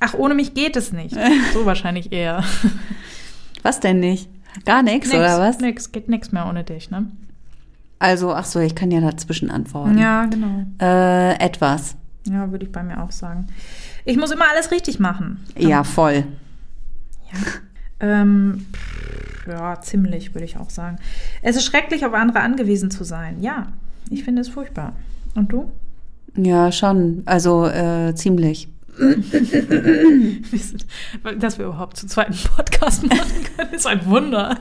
Ach, 0.00 0.14
ohne 0.14 0.34
mich 0.34 0.54
geht 0.54 0.76
es 0.76 0.92
nicht. 0.92 1.16
So 1.52 1.66
wahrscheinlich 1.66 2.12
eher. 2.12 2.42
was 3.62 3.80
denn 3.80 4.00
nicht? 4.00 4.28
Gar 4.64 4.82
nichts, 4.82 5.12
oder 5.12 5.38
was? 5.40 5.58
Nix, 5.58 5.92
geht 5.92 6.08
nix 6.08 6.32
mehr 6.32 6.46
ohne 6.46 6.64
dich, 6.64 6.90
ne? 6.90 7.06
Also, 7.98 8.32
ach 8.34 8.44
so, 8.44 8.60
ich 8.60 8.74
kann 8.74 8.90
ja 8.90 9.00
dazwischen 9.00 9.50
antworten. 9.50 9.98
Ja, 9.98 10.26
genau. 10.26 10.64
Äh, 10.80 11.34
etwas. 11.38 11.96
Ja, 12.26 12.50
würde 12.50 12.66
ich 12.66 12.72
bei 12.72 12.82
mir 12.82 13.02
auch 13.02 13.12
sagen. 13.12 13.46
Ich 14.04 14.16
muss 14.16 14.30
immer 14.30 14.44
alles 14.52 14.70
richtig 14.70 14.98
machen. 14.98 15.44
Ja, 15.56 15.84
voll. 15.84 16.24
Ähm, 18.00 18.66
pff, 18.72 19.46
ja, 19.48 19.80
ziemlich, 19.80 20.34
würde 20.34 20.44
ich 20.44 20.56
auch 20.56 20.70
sagen. 20.70 20.98
Es 21.42 21.56
ist 21.56 21.64
schrecklich, 21.64 22.04
auf 22.04 22.12
andere 22.12 22.40
angewiesen 22.40 22.90
zu 22.90 23.04
sein. 23.04 23.40
Ja, 23.40 23.68
ich 24.10 24.24
finde 24.24 24.42
es 24.42 24.48
furchtbar. 24.48 24.94
Und 25.34 25.52
du? 25.52 25.70
Ja, 26.36 26.72
schon. 26.72 27.22
Also, 27.26 27.66
äh, 27.66 28.14
ziemlich. 28.14 28.68
Dass 31.38 31.58
wir 31.58 31.66
überhaupt 31.66 31.96
zu 31.96 32.06
zweiten 32.06 32.34
Podcast 32.56 33.04
machen 33.06 33.44
können, 33.56 33.72
ist 33.72 33.86
ein 33.86 34.06
Wunder. 34.06 34.58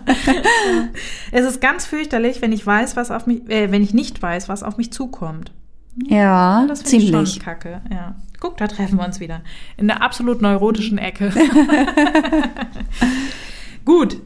es 1.32 1.46
ist 1.46 1.62
ganz 1.62 1.86
fürchterlich, 1.86 2.42
wenn 2.42 2.52
ich 2.52 2.66
weiß, 2.66 2.96
was 2.96 3.12
auf 3.12 3.28
mich, 3.28 3.48
äh, 3.50 3.72
wenn 3.72 3.84
ich 3.84 3.94
nicht 3.94 4.22
weiß, 4.22 4.50
was 4.50 4.64
auf 4.64 4.78
mich 4.78 4.92
zukommt. 4.92 5.52
Ja, 6.08 6.66
Das 6.68 6.82
finde 6.82 6.98
ich 6.98 7.12
ziemlich. 7.12 7.34
schon 7.34 7.42
kacke. 7.44 7.82
Ja. 7.92 8.16
Guck, 8.40 8.58
da 8.58 8.68
treffen 8.68 8.98
wir 8.98 9.06
uns 9.06 9.20
wieder. 9.20 9.42
In 9.78 9.88
der 9.88 10.02
absolut 10.02 10.42
neurotischen 10.42 10.98
Ecke. 10.98 11.32
Gut. 13.86 14.18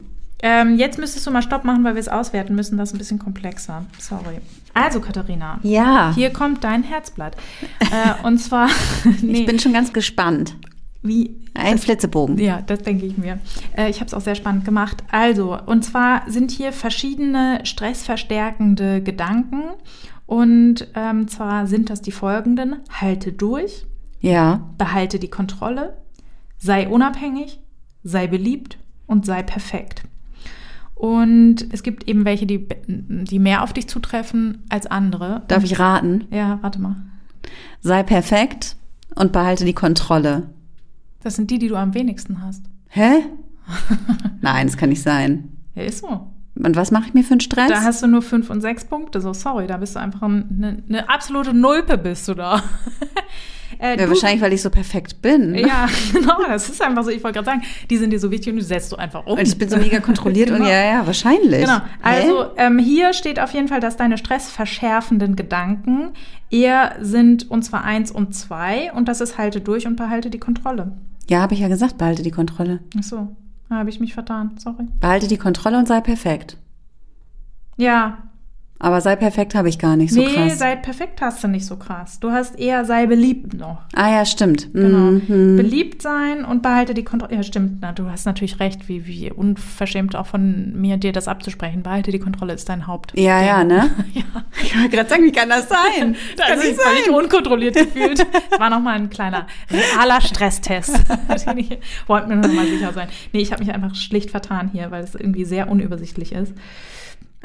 Ähm, 0.42 0.76
jetzt 0.78 0.98
müsstest 0.98 1.26
du 1.26 1.30
mal 1.30 1.42
Stopp 1.42 1.64
machen, 1.64 1.82
weil 1.84 1.94
wir 1.94 2.00
es 2.00 2.08
auswerten 2.08 2.54
müssen. 2.54 2.78
Das 2.78 2.90
ist 2.90 2.94
ein 2.94 2.98
bisschen 2.98 3.18
komplexer. 3.18 3.84
Sorry. 3.98 4.38
Also, 4.74 5.00
Katharina. 5.00 5.58
Ja, 5.62 6.12
Hier 6.14 6.30
kommt 6.32 6.62
dein 6.62 6.82
Herzblatt. 6.84 7.36
äh, 7.80 8.24
und 8.24 8.38
zwar, 8.38 8.68
nee, 9.22 9.40
ich 9.40 9.46
bin 9.46 9.58
schon 9.58 9.72
ganz 9.72 9.92
gespannt. 9.92 10.54
wie, 11.02 11.36
Ein 11.54 11.78
Flitzebogen. 11.78 12.38
ja, 12.38 12.62
das 12.62 12.82
denke 12.82 13.06
ich 13.06 13.18
mir. 13.18 13.40
Äh, 13.76 13.90
ich 13.90 13.96
habe 13.96 14.06
es 14.06 14.14
auch 14.14 14.20
sehr 14.20 14.36
spannend 14.36 14.64
gemacht. 14.64 15.02
Also, 15.10 15.58
und 15.60 15.84
zwar 15.84 16.22
sind 16.30 16.52
hier 16.52 16.72
verschiedene 16.72 17.60
stressverstärkende 17.64 19.02
Gedanken. 19.02 19.62
Und 20.26 20.88
ähm, 20.94 21.26
zwar 21.28 21.66
sind 21.66 21.90
das 21.90 22.02
die 22.02 22.12
folgenden. 22.12 22.76
Halte 23.00 23.32
durch, 23.32 23.86
Ja, 24.20 24.60
behalte 24.76 25.18
die 25.18 25.30
Kontrolle, 25.30 25.96
sei 26.58 26.86
unabhängig, 26.88 27.60
sei 28.04 28.26
beliebt 28.26 28.78
und 29.06 29.24
sei 29.24 29.42
perfekt. 29.42 30.02
Und 30.98 31.66
es 31.70 31.84
gibt 31.84 32.08
eben 32.08 32.24
welche, 32.24 32.44
die, 32.44 32.66
die 32.88 33.38
mehr 33.38 33.62
auf 33.62 33.72
dich 33.72 33.88
zutreffen 33.88 34.64
als 34.68 34.86
andere. 34.86 35.42
darf 35.46 35.62
ich 35.62 35.78
raten? 35.78 36.24
Ja, 36.32 36.58
warte 36.60 36.80
mal. 36.80 36.96
Sei 37.80 38.02
perfekt 38.02 38.74
und 39.14 39.30
behalte 39.30 39.64
die 39.64 39.74
Kontrolle. 39.74 40.50
Das 41.22 41.36
sind 41.36 41.52
die, 41.52 41.60
die 41.60 41.68
du 41.68 41.76
am 41.76 41.94
wenigsten 41.94 42.42
hast. 42.42 42.64
Hä? 42.88 43.24
Nein, 44.40 44.66
das 44.66 44.76
kann 44.76 44.88
nicht 44.88 45.02
sein. 45.02 45.52
Ja, 45.76 45.84
ist 45.84 46.00
so. 46.00 46.32
Und 46.56 46.74
was 46.74 46.90
mache 46.90 47.06
ich 47.06 47.14
mir 47.14 47.22
für 47.22 47.34
einen 47.34 47.40
Stress? 47.40 47.68
Da 47.68 47.82
hast 47.82 48.02
du 48.02 48.08
nur 48.08 48.22
fünf 48.22 48.50
und 48.50 48.60
sechs 48.60 48.84
Punkte. 48.84 49.20
So, 49.20 49.32
sorry, 49.32 49.68
da 49.68 49.76
bist 49.76 49.94
du 49.94 50.00
einfach 50.00 50.22
eine, 50.22 50.82
eine 50.88 51.08
absolute 51.08 51.54
Nulpe 51.54 51.96
bist 51.96 52.26
du 52.26 52.34
da. 52.34 52.60
äh, 53.78 53.90
ja, 53.90 53.96
du- 54.04 54.08
wahrscheinlich, 54.08 54.40
weil 54.40 54.52
ich 54.52 54.62
so 54.62 54.70
perfekt 54.70 55.20
bin. 55.22 55.54
Ja, 55.54 55.86
genau, 56.12 56.38
das 56.46 56.68
ist 56.68 56.80
einfach 56.82 57.04
so. 57.04 57.10
Ich 57.10 57.22
wollte 57.22 57.34
gerade 57.42 57.46
sagen, 57.46 57.62
die 57.90 57.96
sind 57.96 58.10
dir 58.10 58.18
so 58.20 58.30
wichtig 58.30 58.52
und 58.52 58.58
du 58.58 58.64
setzt 58.64 58.92
du 58.92 58.96
einfach 58.96 59.26
um. 59.26 59.38
Und 59.38 59.46
ich 59.48 59.56
bin 59.58 59.68
so 59.68 59.76
mega 59.76 60.00
kontrolliert 60.00 60.50
und 60.50 60.56
Genau. 60.58 60.68
ja, 60.68 60.84
ja, 60.84 61.06
wahrscheinlich. 61.06 61.62
Genau. 61.64 61.78
Also 62.02 62.46
ähm, 62.56 62.78
hier 62.78 63.12
steht 63.12 63.38
auf 63.40 63.52
jeden 63.52 63.68
Fall, 63.68 63.80
dass 63.80 63.96
deine 63.96 64.18
stressverschärfenden 64.18 65.36
Gedanken 65.36 66.10
eher 66.50 66.96
sind, 67.00 67.50
und 67.50 67.62
zwar 67.62 67.84
eins 67.84 68.10
und 68.10 68.34
zwei. 68.34 68.92
Und 68.92 69.08
das 69.08 69.20
ist 69.20 69.38
halte 69.38 69.60
durch 69.60 69.86
und 69.86 69.96
behalte 69.96 70.30
die 70.30 70.38
Kontrolle. 70.38 70.92
Ja, 71.28 71.40
habe 71.42 71.54
ich 71.54 71.60
ja 71.60 71.68
gesagt, 71.68 71.98
behalte 71.98 72.22
die 72.22 72.30
Kontrolle. 72.30 72.80
Ach 72.98 73.02
so. 73.02 73.36
Habe 73.70 73.90
ich 73.90 74.00
mich 74.00 74.14
vertan, 74.14 74.52
sorry. 74.58 74.88
Behalte 74.98 75.28
die 75.28 75.36
Kontrolle 75.36 75.76
und 75.78 75.86
sei 75.86 76.00
perfekt. 76.00 76.56
Ja, 77.76 78.18
Aber 78.80 79.00
sei 79.00 79.16
perfekt 79.16 79.56
habe 79.56 79.68
ich 79.68 79.78
gar 79.78 79.96
nicht 79.96 80.12
so 80.12 80.20
nee, 80.20 80.32
krass. 80.32 80.58
sei 80.58 80.76
perfekt 80.76 81.20
hast 81.20 81.42
du 81.42 81.48
nicht 81.48 81.66
so 81.66 81.76
krass. 81.76 82.20
Du 82.20 82.30
hast 82.30 82.58
eher 82.58 82.84
sei 82.84 83.06
beliebt 83.06 83.54
noch. 83.54 83.78
ah 83.94 84.10
ja, 84.10 84.24
stimmt. 84.24 84.72
Genau. 84.72 85.20
Mhm. 85.28 85.56
Beliebt 85.56 86.00
sein 86.00 86.44
und 86.44 86.62
behalte 86.62 86.94
die 86.94 87.02
Kontrolle. 87.02 87.34
Ja, 87.34 87.42
stimmt. 87.42 87.78
Na, 87.80 87.92
du 87.92 88.08
hast 88.08 88.24
natürlich 88.24 88.60
recht, 88.60 88.88
wie, 88.88 89.06
wie 89.06 89.32
unverschämt 89.32 90.14
auch 90.14 90.26
von 90.26 90.80
mir, 90.80 90.96
dir 90.96 91.12
das 91.12 91.26
abzusprechen. 91.26 91.82
Behalte 91.82 92.12
die 92.12 92.20
Kontrolle 92.20 92.52
ist 92.52 92.68
dein 92.68 92.86
Haupt. 92.86 93.12
Ja, 93.18 93.42
ja, 93.42 93.64
ne? 93.64 93.90
ja. 94.14 94.22
Ich 94.62 94.76
wollte 94.76 94.90
gerade 94.90 95.08
sagen, 95.08 95.24
wie 95.24 95.32
kann 95.32 95.48
das 95.48 95.68
sein? 95.68 96.14
Das 96.36 96.46
Da 96.48 96.54
kann 96.54 96.60
sich 96.60 96.76
völlig 96.76 97.10
unkontrolliert 97.10 97.74
gefühlt. 97.74 98.24
Das 98.50 98.60
war 98.60 98.70
nochmal 98.70 98.94
ein 98.96 99.10
kleiner 99.10 99.46
realer 99.70 100.20
Stresstest. 100.20 100.92
Ich 101.34 101.78
wollte 102.06 102.28
mir 102.28 102.36
noch 102.36 102.52
mal 102.52 102.66
sicher 102.66 102.92
sein. 102.92 103.08
Nee, 103.32 103.40
ich 103.40 103.52
habe 103.52 103.62
mich 103.62 103.72
einfach 103.72 103.94
schlicht 103.94 104.30
vertan 104.30 104.70
hier, 104.72 104.90
weil 104.90 105.04
es 105.04 105.14
irgendwie 105.14 105.44
sehr 105.44 105.68
unübersichtlich 105.68 106.32
ist. 106.32 106.54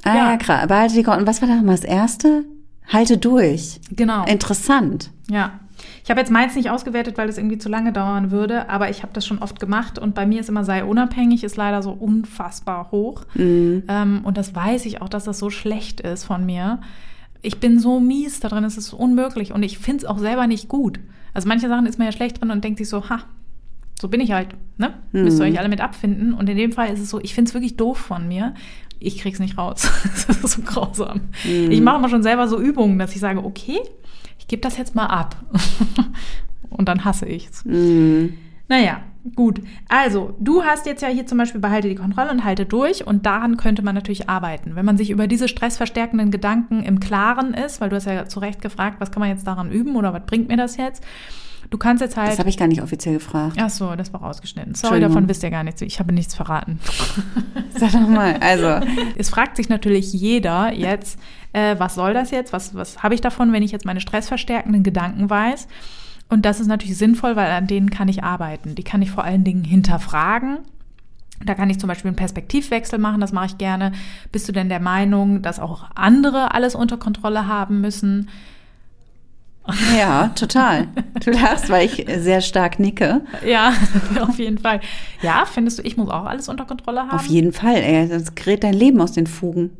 Ah 0.03 0.15
Ja. 0.31 0.37
krass. 0.37 0.67
Behalte 0.67 0.93
die 0.95 1.03
Kontrolle. 1.03 1.21
Und 1.21 1.27
was 1.27 1.41
war 1.41 1.47
da 1.49 1.55
nochmal 1.55 1.75
das 1.75 1.85
Erste? 1.85 2.45
Halte 2.91 3.17
durch. 3.17 3.79
Genau. 3.91 4.25
Interessant. 4.25 5.11
Ja. 5.29 5.59
Ich 6.03 6.09
habe 6.09 6.19
jetzt 6.19 6.31
meins 6.31 6.55
nicht 6.55 6.69
ausgewertet, 6.69 7.17
weil 7.17 7.27
das 7.27 7.37
irgendwie 7.37 7.57
zu 7.57 7.67
lange 7.69 7.91
dauern 7.93 8.29
würde, 8.31 8.69
aber 8.69 8.89
ich 8.89 9.03
habe 9.03 9.13
das 9.13 9.25
schon 9.25 9.39
oft 9.39 9.59
gemacht 9.59 9.97
und 9.99 10.15
bei 10.15 10.25
mir 10.25 10.39
ist 10.39 10.49
immer 10.49 10.63
sei 10.63 10.83
unabhängig, 10.83 11.43
ist 11.43 11.57
leider 11.57 11.81
so 11.81 11.91
unfassbar 11.91 12.91
hoch. 12.91 13.23
Ähm, 13.35 14.21
und 14.23 14.37
das 14.37 14.53
weiß 14.55 14.85
ich 14.85 15.01
auch, 15.01 15.09
dass 15.09 15.23
das 15.25 15.39
so 15.39 15.49
schlecht 15.49 15.99
ist 16.01 16.23
von 16.25 16.45
mir. 16.45 16.79
Ich 17.41 17.59
bin 17.59 17.79
so 17.79 17.99
mies 17.99 18.39
da 18.39 18.47
drin, 18.49 18.63
es 18.63 18.77
ist 18.77 18.93
unmöglich 18.93 19.51
und 19.53 19.63
ich 19.63 19.77
finde 19.77 20.03
es 20.03 20.05
auch 20.05 20.19
selber 20.19 20.47
nicht 20.47 20.69
gut. 20.69 20.99
Also 21.33 21.47
manche 21.47 21.67
Sachen 21.67 21.85
ist 21.85 21.97
man 21.97 22.05
ja 22.05 22.11
schlecht 22.11 22.39
drin 22.39 22.51
und 22.51 22.63
denkt 22.63 22.77
sich 22.79 22.87
so, 22.87 23.09
ha, 23.09 23.19
so 23.99 24.07
bin 24.09 24.21
ich 24.21 24.31
halt, 24.31 24.49
ne? 24.77 24.93
Müsst 25.11 25.39
ihr 25.39 25.45
euch 25.45 25.59
alle 25.59 25.69
mit 25.69 25.79
abfinden. 25.81 26.33
Und 26.33 26.49
in 26.49 26.57
dem 26.57 26.71
Fall 26.73 26.89
ist 26.93 26.99
es 26.99 27.09
so, 27.09 27.19
ich 27.21 27.33
finde 27.33 27.49
es 27.49 27.53
wirklich 27.53 27.77
doof 27.77 27.97
von 27.97 28.27
mir. 28.27 28.53
Ich 29.03 29.17
krieg's 29.19 29.39
nicht 29.39 29.57
raus. 29.57 29.89
das 30.27 30.37
ist 30.37 30.53
so 30.53 30.61
grausam. 30.61 31.21
Ich 31.43 31.81
mache 31.81 31.99
mal 31.99 32.09
schon 32.09 32.23
selber 32.23 32.47
so 32.47 32.59
Übungen, 32.59 32.99
dass 32.99 33.13
ich 33.13 33.19
sage, 33.19 33.43
okay, 33.43 33.79
ich 34.39 34.47
gebe 34.47 34.61
das 34.61 34.77
jetzt 34.77 34.95
mal 34.95 35.07
ab. 35.07 35.35
und 36.69 36.87
dann 36.87 37.05
hasse 37.05 37.25
ich's. 37.25 37.65
Mhm. 37.65 38.33
Naja, 38.67 39.01
gut. 39.35 39.61
Also, 39.89 40.35
du 40.39 40.63
hast 40.63 40.85
jetzt 40.85 41.01
ja 41.01 41.09
hier 41.09 41.25
zum 41.25 41.37
Beispiel 41.37 41.61
behalte 41.61 41.89
die 41.89 41.95
Kontrolle 41.95 42.31
und 42.31 42.43
halte 42.43 42.65
durch 42.65 43.05
und 43.05 43.25
daran 43.25 43.57
könnte 43.57 43.83
man 43.83 43.95
natürlich 43.95 44.29
arbeiten. 44.29 44.75
Wenn 44.75 44.85
man 44.85 44.97
sich 44.97 45.09
über 45.09 45.27
diese 45.27 45.47
stressverstärkenden 45.47 46.31
Gedanken 46.31 46.83
im 46.83 46.99
Klaren 46.99 47.53
ist, 47.53 47.81
weil 47.81 47.89
du 47.89 47.95
hast 47.95 48.05
ja 48.05 48.27
zu 48.27 48.39
Recht 48.39 48.61
gefragt, 48.61 48.97
was 48.99 49.11
kann 49.11 49.19
man 49.19 49.29
jetzt 49.29 49.45
daran 49.45 49.71
üben 49.71 49.95
oder 49.95 50.13
was 50.13 50.25
bringt 50.25 50.47
mir 50.47 50.57
das 50.57 50.77
jetzt? 50.77 51.03
Du 51.73 51.79
kannst 51.79 52.01
jetzt 52.01 52.15
Das 52.15 52.23
halt. 52.23 52.37
habe 52.37 52.49
ich 52.49 52.57
gar 52.57 52.67
nicht 52.67 52.83
offiziell 52.83 53.15
gefragt. 53.15 53.57
Ach 53.59 53.67
so, 53.71 53.95
das 53.95 54.13
war 54.13 54.21
rausgeschnitten. 54.21 54.75
Sorry, 54.75 54.99
davon 54.99 55.27
wisst 55.27 55.41
ihr 55.41 55.49
gar 55.49 55.63
nichts. 55.63 55.81
Ich 55.81 55.97
habe 55.97 56.13
nichts 56.13 56.35
verraten. 56.35 56.79
Sag 57.75 57.93
doch 57.93 58.07
mal. 58.07 58.37
Also, 58.41 58.85
Es 59.15 59.31
fragt 59.31 59.57
sich 59.57 59.69
natürlich 59.69 60.13
jeder 60.13 60.71
jetzt, 60.71 61.17
äh, 61.51 61.75
was 61.79 61.95
soll 61.95 62.13
das 62.13 62.29
jetzt? 62.29 62.53
Was, 62.53 62.75
was 62.75 63.01
habe 63.01 63.15
ich 63.15 63.21
davon, 63.21 63.53
wenn 63.53 63.63
ich 63.63 63.71
jetzt 63.71 63.85
meine 63.85 64.01
stressverstärkenden 64.01 64.83
Gedanken 64.83 65.31
weiß? 65.31 65.67
Und 66.29 66.45
das 66.45 66.59
ist 66.59 66.67
natürlich 66.67 66.95
sinnvoll, 66.95 67.35
weil 67.35 67.49
an 67.49 67.65
denen 67.65 67.89
kann 67.89 68.07
ich 68.07 68.23
arbeiten. 68.23 68.75
Die 68.75 68.83
kann 68.83 69.01
ich 69.01 69.09
vor 69.09 69.23
allen 69.23 69.43
Dingen 69.43 69.63
hinterfragen. 69.63 70.59
Da 71.43 71.55
kann 71.55 71.71
ich 71.71 71.79
zum 71.79 71.87
Beispiel 71.87 72.09
einen 72.09 72.17
Perspektivwechsel 72.17 72.99
machen, 72.99 73.19
das 73.19 73.31
mache 73.31 73.47
ich 73.47 73.57
gerne. 73.57 73.93
Bist 74.31 74.47
du 74.47 74.51
denn 74.51 74.69
der 74.69 74.79
Meinung, 74.79 75.41
dass 75.41 75.59
auch 75.59 75.85
andere 75.95 76.53
alles 76.53 76.75
unter 76.75 76.97
Kontrolle 76.97 77.47
haben 77.47 77.81
müssen? 77.81 78.29
Ja, 79.97 80.29
total. 80.29 80.87
Du 81.23 81.31
lachst, 81.31 81.69
weil 81.69 81.85
ich 81.85 82.05
sehr 82.19 82.41
stark 82.41 82.79
nicke. 82.79 83.21
Ja, 83.45 83.73
auf 84.21 84.37
jeden 84.37 84.57
Fall. 84.57 84.81
Ja, 85.21 85.45
findest 85.45 85.79
du, 85.79 85.83
ich 85.83 85.95
muss 85.95 86.09
auch 86.09 86.25
alles 86.25 86.49
unter 86.49 86.65
Kontrolle 86.65 87.01
haben? 87.01 87.11
Auf 87.11 87.25
jeden 87.25 87.53
Fall, 87.53 87.77
ey. 87.77 88.07
Das 88.09 88.35
gerät 88.35 88.63
dein 88.63 88.73
Leben 88.73 88.99
aus 88.99 89.13
den 89.13 89.27
Fugen. 89.27 89.71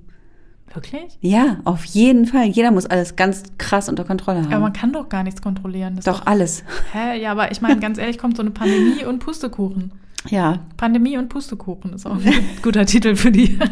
Wirklich? 0.73 1.17
Ja, 1.21 1.57
auf 1.65 1.85
jeden 1.85 2.25
Fall. 2.25 2.45
Jeder 2.45 2.71
muss 2.71 2.85
alles 2.85 3.15
ganz 3.15 3.43
krass 3.57 3.89
unter 3.89 4.05
Kontrolle 4.05 4.39
haben. 4.39 4.53
Aber 4.53 4.61
man 4.63 4.73
kann 4.73 4.91
doch 4.91 5.07
gar 5.07 5.23
nichts 5.23 5.41
kontrollieren. 5.41 5.95
Das 5.95 6.07
ist 6.07 6.07
doch 6.07 6.25
alles. 6.25 6.63
Hä? 6.93 7.21
Ja, 7.21 7.31
aber 7.31 7.51
ich 7.51 7.61
meine, 7.61 7.79
ganz 7.79 7.99
ehrlich, 7.99 8.17
kommt 8.17 8.37
so 8.37 8.41
eine 8.41 8.51
Pandemie 8.51 9.05
und 9.05 9.19
Pustekuchen. 9.19 9.91
Ja. 10.29 10.59
Pandemie 10.77 11.17
und 11.17 11.29
Pustekuchen 11.29 11.93
ist 11.93 12.05
auch 12.05 12.15
ein 12.15 12.33
guter 12.61 12.85
Titel 12.85 13.15
für 13.15 13.31
die. 13.31 13.59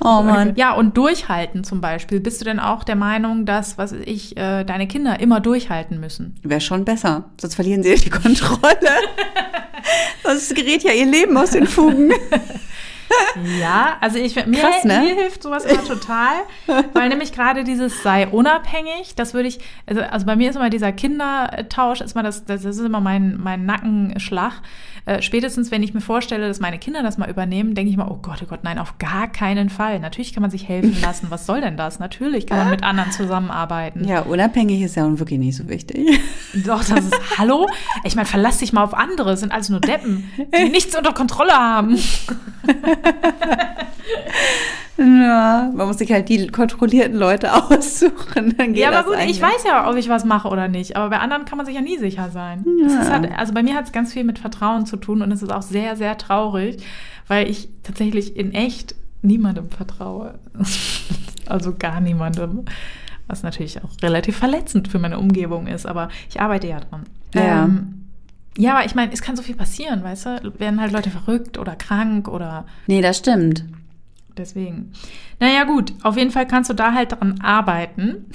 Oh 0.00 0.22
Mann. 0.22 0.54
Ja, 0.56 0.74
und 0.74 0.96
durchhalten 0.96 1.64
zum 1.64 1.80
Beispiel. 1.80 2.20
Bist 2.20 2.40
du 2.40 2.44
denn 2.44 2.60
auch 2.60 2.84
der 2.84 2.96
Meinung, 2.96 3.46
dass, 3.46 3.78
was 3.78 3.92
ich, 3.92 4.36
äh, 4.36 4.64
deine 4.64 4.86
Kinder 4.86 5.20
immer 5.20 5.40
durchhalten 5.40 6.00
müssen? 6.00 6.36
Wäre 6.42 6.60
schon 6.60 6.84
besser. 6.84 7.24
Sonst 7.40 7.54
verlieren 7.54 7.82
sie 7.82 7.94
die 7.96 8.10
Kontrolle. 8.10 8.76
Sonst 10.24 10.54
gerät 10.54 10.82
ja 10.82 10.92
ihr 10.92 11.06
Leben 11.06 11.36
aus 11.36 11.50
den 11.50 11.66
Fugen. 11.66 12.12
Ja, 13.60 13.96
also 14.00 14.18
ich 14.18 14.34
mir, 14.34 14.58
Krass, 14.58 14.84
ne? 14.84 15.00
mir 15.00 15.14
hilft 15.14 15.42
sowas 15.42 15.64
immer 15.64 15.84
total, 15.84 16.34
weil 16.92 17.08
nämlich 17.08 17.32
gerade 17.32 17.64
dieses 17.64 18.02
sei 18.02 18.26
unabhängig, 18.28 19.14
das 19.16 19.34
würde 19.34 19.48
ich, 19.48 19.58
also, 19.86 20.02
also 20.02 20.26
bei 20.26 20.36
mir 20.36 20.50
ist 20.50 20.56
immer 20.56 20.70
dieser 20.70 20.92
Kindertausch, 20.92 22.00
ist 22.00 22.14
immer 22.14 22.22
das, 22.22 22.44
das 22.44 22.64
ist 22.64 22.78
immer 22.78 23.00
mein, 23.00 23.38
mein 23.42 23.64
Nackenschlag. 23.66 24.62
Äh, 25.04 25.20
spätestens, 25.20 25.72
wenn 25.72 25.82
ich 25.82 25.94
mir 25.94 26.00
vorstelle, 26.00 26.46
dass 26.46 26.60
meine 26.60 26.78
Kinder 26.78 27.02
das 27.02 27.18
mal 27.18 27.28
übernehmen, 27.28 27.74
denke 27.74 27.90
ich 27.90 27.96
mal, 27.96 28.06
oh 28.08 28.18
Gott, 28.22 28.38
oh 28.42 28.46
Gott, 28.46 28.62
nein, 28.62 28.78
auf 28.78 28.98
gar 28.98 29.26
keinen 29.26 29.68
Fall. 29.68 29.98
Natürlich 29.98 30.32
kann 30.32 30.42
man 30.42 30.50
sich 30.50 30.68
helfen 30.68 30.96
lassen. 31.02 31.26
Was 31.30 31.44
soll 31.44 31.60
denn 31.60 31.76
das? 31.76 31.98
Natürlich 31.98 32.46
kann 32.46 32.58
man 32.58 32.70
mit 32.70 32.84
anderen 32.84 33.10
zusammenarbeiten. 33.10 34.06
Ja, 34.06 34.20
unabhängig 34.20 34.80
ist 34.82 34.94
ja 34.94 35.04
auch 35.04 35.18
wirklich 35.18 35.40
nicht 35.40 35.56
so 35.56 35.68
wichtig. 35.68 36.20
Doch, 36.54 36.84
das 36.84 37.06
ist, 37.06 37.38
hallo? 37.38 37.68
Ich 38.04 38.14
meine, 38.14 38.26
verlass 38.26 38.58
dich 38.58 38.72
mal 38.72 38.84
auf 38.84 38.94
andere, 38.94 39.30
das 39.30 39.40
sind 39.40 39.50
alles 39.50 39.70
nur 39.70 39.80
Deppen, 39.80 40.30
die 40.56 40.68
nichts 40.70 40.96
unter 40.96 41.12
Kontrolle 41.12 41.52
haben. 41.52 41.98
Ja, 44.98 45.70
man 45.74 45.86
muss 45.86 45.98
sich 45.98 46.12
halt 46.12 46.28
die 46.28 46.46
kontrollierten 46.48 47.16
Leute 47.16 47.52
aussuchen. 47.70 48.54
Dann 48.56 48.74
geht 48.74 48.82
Ja, 48.82 48.90
aber 48.90 49.04
gut, 49.04 49.16
eigentlich. 49.16 49.36
ich 49.36 49.42
weiß 49.42 49.64
ja, 49.66 49.88
ob 49.88 49.96
ich 49.96 50.08
was 50.08 50.24
mache 50.24 50.48
oder 50.48 50.68
nicht. 50.68 50.96
Aber 50.96 51.10
bei 51.10 51.18
anderen 51.18 51.44
kann 51.44 51.56
man 51.56 51.66
sich 51.66 51.74
ja 51.74 51.80
nie 51.80 51.98
sicher 51.98 52.30
sein. 52.30 52.64
Ist 52.86 53.10
halt, 53.10 53.30
also 53.36 53.54
bei 53.54 53.62
mir 53.62 53.74
hat 53.74 53.86
es 53.86 53.92
ganz 53.92 54.12
viel 54.12 54.24
mit 54.24 54.38
Vertrauen 54.38 54.86
zu 54.86 54.96
tun 54.96 55.22
und 55.22 55.32
es 55.32 55.42
ist 55.42 55.50
auch 55.52 55.62
sehr, 55.62 55.96
sehr 55.96 56.18
traurig, 56.18 56.82
weil 57.26 57.48
ich 57.48 57.68
tatsächlich 57.82 58.36
in 58.36 58.52
echt 58.52 58.94
niemandem 59.22 59.70
vertraue. 59.70 60.34
also 61.46 61.74
gar 61.74 62.00
niemandem. 62.00 62.64
Was 63.28 63.42
natürlich 63.42 63.82
auch 63.82 63.90
relativ 64.02 64.36
verletzend 64.36 64.88
für 64.88 64.98
meine 64.98 65.18
Umgebung 65.18 65.68
ist, 65.68 65.86
aber 65.86 66.08
ich 66.28 66.40
arbeite 66.40 66.66
ja 66.66 66.80
dran. 66.80 67.04
Ja. 67.34 67.64
Ähm, 67.64 68.01
ja, 68.56 68.74
aber 68.74 68.84
ich 68.84 68.94
meine, 68.94 69.12
es 69.12 69.22
kann 69.22 69.36
so 69.36 69.42
viel 69.42 69.56
passieren, 69.56 70.02
weißt 70.02 70.26
du? 70.26 70.58
Werden 70.58 70.80
halt 70.80 70.92
Leute 70.92 71.10
verrückt 71.10 71.58
oder 71.58 71.76
krank 71.76 72.28
oder 72.28 72.66
Nee, 72.86 73.00
das 73.00 73.18
stimmt. 73.18 73.64
Deswegen. 74.36 74.92
Naja, 75.40 75.64
gut. 75.64 75.92
Auf 76.02 76.16
jeden 76.16 76.30
Fall 76.30 76.46
kannst 76.46 76.70
du 76.70 76.74
da 76.74 76.94
halt 76.94 77.12
dran 77.12 77.40
arbeiten, 77.42 78.26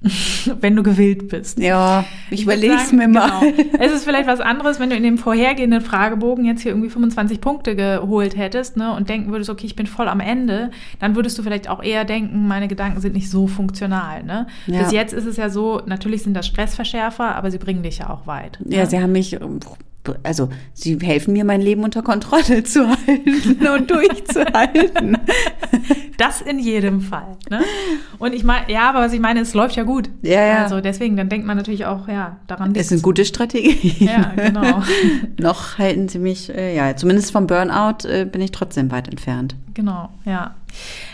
wenn 0.60 0.76
du 0.76 0.82
gewillt 0.82 1.28
bist. 1.28 1.58
Ja, 1.58 2.04
ich 2.30 2.42
überleg's 2.42 2.86
sagen, 2.86 2.98
mir 2.98 3.08
mal. 3.08 3.40
Genau. 3.40 3.76
Es 3.78 3.92
ist 3.92 4.04
vielleicht 4.04 4.28
was 4.28 4.40
anderes, 4.40 4.78
wenn 4.78 4.90
du 4.90 4.96
in 4.96 5.02
dem 5.02 5.18
vorhergehenden 5.18 5.80
Fragebogen 5.80 6.44
jetzt 6.44 6.62
hier 6.62 6.72
irgendwie 6.72 6.90
25 6.90 7.40
Punkte 7.40 7.74
geholt 7.76 8.36
hättest 8.36 8.76
ne, 8.76 8.94
und 8.94 9.08
denken 9.08 9.30
würdest, 9.32 9.50
okay, 9.50 9.66
ich 9.66 9.76
bin 9.76 9.86
voll 9.86 10.08
am 10.08 10.20
Ende, 10.20 10.70
dann 10.98 11.16
würdest 11.16 11.38
du 11.38 11.42
vielleicht 11.42 11.68
auch 11.68 11.82
eher 11.82 12.04
denken, 12.04 12.46
meine 12.46 12.68
Gedanken 12.68 13.00
sind 13.00 13.14
nicht 13.14 13.30
so 13.30 13.46
funktional. 13.46 14.22
Ne? 14.22 14.46
Ja. 14.66 14.82
Bis 14.82 14.92
jetzt 14.92 15.12
ist 15.12 15.26
es 15.26 15.36
ja 15.36 15.48
so, 15.48 15.82
natürlich 15.86 16.22
sind 16.22 16.34
das 16.34 16.46
Stressverschärfer, 16.46 17.34
aber 17.34 17.50
sie 17.50 17.58
bringen 17.58 17.82
dich 17.82 17.98
ja 17.98 18.10
auch 18.10 18.26
weit. 18.26 18.58
Ja, 18.68 18.80
ne? 18.80 18.86
sie 18.86 19.00
haben 19.00 19.12
mich, 19.12 19.38
also 20.22 20.48
sie 20.74 20.98
helfen 21.00 21.32
mir, 21.32 21.44
mein 21.44 21.60
Leben 21.60 21.84
unter 21.84 22.02
Kontrolle 22.02 22.62
zu 22.64 22.88
halten 22.88 23.66
und 23.66 23.90
durchzuhalten. 23.90 25.18
Das 26.18 26.40
in 26.40 26.58
jedem 26.58 27.00
Fall. 27.00 27.36
Ne? 27.50 27.60
Und 28.18 28.34
ich 28.34 28.42
meine, 28.44 28.70
ja, 28.72 28.88
aber 28.88 29.00
was 29.00 29.12
ich 29.12 29.20
meine, 29.20 29.40
es 29.40 29.54
läuft 29.54 29.76
ja 29.76 29.82
gut. 29.82 30.08
Ja, 30.22 30.44
ja. 30.44 30.62
Also 30.64 30.80
deswegen, 30.80 31.16
dann 31.16 31.28
denkt 31.28 31.46
man 31.46 31.56
natürlich 31.56 31.84
auch, 31.86 32.08
ja, 32.08 32.38
daran 32.46 32.70
Es 32.70 32.74
liegt's. 32.76 32.88
sind 32.88 33.02
gute 33.02 33.24
Strategien. 33.24 34.08
Ja, 34.08 34.32
genau. 34.36 34.82
Noch 35.38 35.78
halten 35.78 36.08
sie 36.08 36.18
mich, 36.18 36.48
äh, 36.54 36.74
ja, 36.74 36.96
zumindest 36.96 37.32
vom 37.32 37.46
Burnout 37.46 38.08
äh, 38.08 38.24
bin 38.24 38.40
ich 38.40 38.50
trotzdem 38.52 38.90
weit 38.90 39.08
entfernt. 39.08 39.54
Genau, 39.74 40.08
ja. 40.24 40.54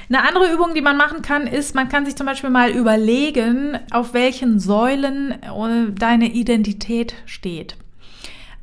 Eine 0.09 0.29
andere 0.29 0.53
Übung, 0.53 0.75
die 0.75 0.83
man 0.83 0.97
machen 0.97 1.23
kann, 1.23 1.47
ist, 1.47 1.75
man 1.75 1.89
kann 1.89 2.05
sich 2.05 2.15
zum 2.17 2.27
Beispiel 2.27 2.51
mal 2.51 2.71
überlegen, 2.71 3.79
auf 3.91 4.15
welchen 4.15 4.61
Säulen 4.61 5.33
äh, 5.33 5.93
deine 5.99 6.27
Identität 6.33 7.15
steht. 7.27 7.77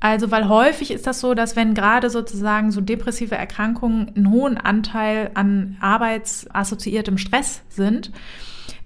Also, 0.02 0.32
weil 0.32 0.48
häufig 0.48 0.92
ist 0.92 1.08
das 1.08 1.20
so, 1.20 1.34
dass 1.34 1.56
wenn 1.56 1.74
gerade 1.74 2.10
sozusagen 2.10 2.72
so 2.72 2.80
depressive 2.80 3.36
Erkrankungen 3.36 4.16
einen 4.16 4.32
hohen 4.32 4.58
Anteil 4.58 5.32
an 5.34 5.78
arbeitsassoziiertem 5.82 7.18
Stress 7.18 7.62
sind, 7.68 8.12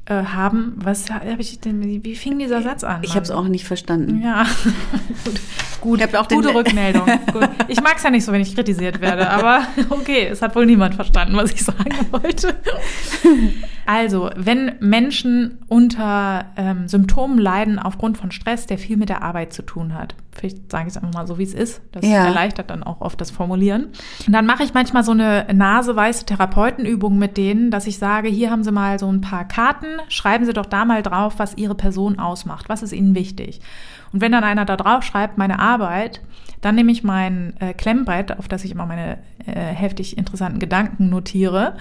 äh, 0.06 0.24
haben, 0.24 0.74
was 0.76 1.10
habe 1.10 1.38
ich 1.40 1.60
denn, 1.62 2.04
wie 2.04 2.16
fing 2.16 2.38
dieser 2.40 2.62
Satz 2.62 2.84
an? 2.84 3.02
Ich 3.04 3.12
habe 3.12 3.22
es 3.24 3.32
auch 3.32 3.48
nicht 3.48 3.66
verstanden. 3.66 4.22
Ja, 4.22 4.46
gut. 5.24 5.40
Gut, 5.82 6.00
Ich 6.02 6.16
auch 6.18 6.30
gute 6.30 6.54
Rückmeldung. 6.56 7.06
Gut. 7.34 7.50
Ich 7.68 7.82
mag 7.82 7.96
es 7.98 8.04
ja 8.04 8.10
nicht 8.10 8.24
so, 8.24 8.32
wenn 8.32 8.40
ich 8.42 8.56
kritisiert 8.56 9.02
werde, 9.02 9.30
aber 9.30 9.64
okay, 9.90 10.28
es 10.32 10.42
hat 10.42 10.56
wohl 10.56 10.66
niemand 10.66 10.96
verstanden, 10.96 11.36
was 11.36 11.52
ich 11.52 11.62
sagen 11.64 11.92
wollte. 12.12 12.56
Also, 13.86 14.30
wenn 14.38 14.76
Menschen 14.80 15.60
unter 15.68 16.46
ähm, 16.56 16.88
Symptomen 16.88 17.38
leiden 17.38 17.80
aufgrund 17.80 18.18
von 18.18 18.32
Stress, 18.32 18.66
der 18.66 18.78
viel 18.78 18.96
mit 18.96 19.10
der 19.10 19.24
Arbeit 19.24 19.52
zu 19.52 19.62
tun 19.62 19.94
hat, 19.94 20.16
vielleicht 20.32 20.72
sage 20.72 20.88
ich 20.88 20.96
es 20.96 20.98
einfach 20.98 21.14
mal 21.14 21.28
so, 21.28 21.38
wie 21.38 21.44
es 21.44 21.54
ist, 21.54 21.82
das 21.92 22.06
Ja. 22.06 22.26
erleichtert 22.26 22.70
dann 22.70 22.82
auch 22.84 23.02
oft 23.02 23.20
das 23.20 23.30
Formulieren. 23.30 23.88
Und 24.26 24.32
dann 24.34 24.46
mache 24.46 24.64
ich 24.64 24.74
manchmal 24.74 25.04
so 25.04 25.12
eine 25.12 25.46
naseweiße 25.54 26.26
Therapeutenübung 26.26 27.18
mit 27.18 27.36
denen, 27.36 27.72
dass 27.72 27.86
ich 27.86 27.98
sage, 27.98 28.30
hier 28.30 28.52
haben 28.52 28.64
Sie 28.64 28.72
mal 28.72 29.00
so 29.00 29.12
ein 29.12 29.20
paar 29.20 29.46
Karten, 29.48 29.93
schreiben 30.10 30.46
Sie 30.46 30.54
doch 30.54 30.66
da 30.66 30.86
mal 30.86 31.04
drauf, 31.04 31.36
was 31.38 31.58
Ihre 31.58 31.76
Person 31.76 32.20
ausmacht, 32.20 32.70
was 32.70 32.84
ist 32.84 32.94
Ihnen 32.94 33.16
wichtig. 33.16 33.62
Und 34.12 34.22
wenn 34.22 34.32
dann 34.32 34.44
einer 34.44 34.66
da 34.66 34.78
drauf 34.78 35.04
schreibt, 35.04 35.38
meine 35.38 35.60
Arbeit, 35.60 36.22
dann 36.62 36.76
nehme 36.76 36.92
ich 36.92 37.04
mein 37.04 37.56
äh, 37.60 37.74
Klemmbrett, 37.74 38.38
auf 38.38 38.48
das 38.48 38.64
ich 38.64 38.72
immer 38.72 38.86
meine 38.86 39.18
äh, 39.46 39.52
heftig 39.54 40.18
interessanten 40.18 40.60
Gedanken 40.60 41.10
notiere 41.10 41.76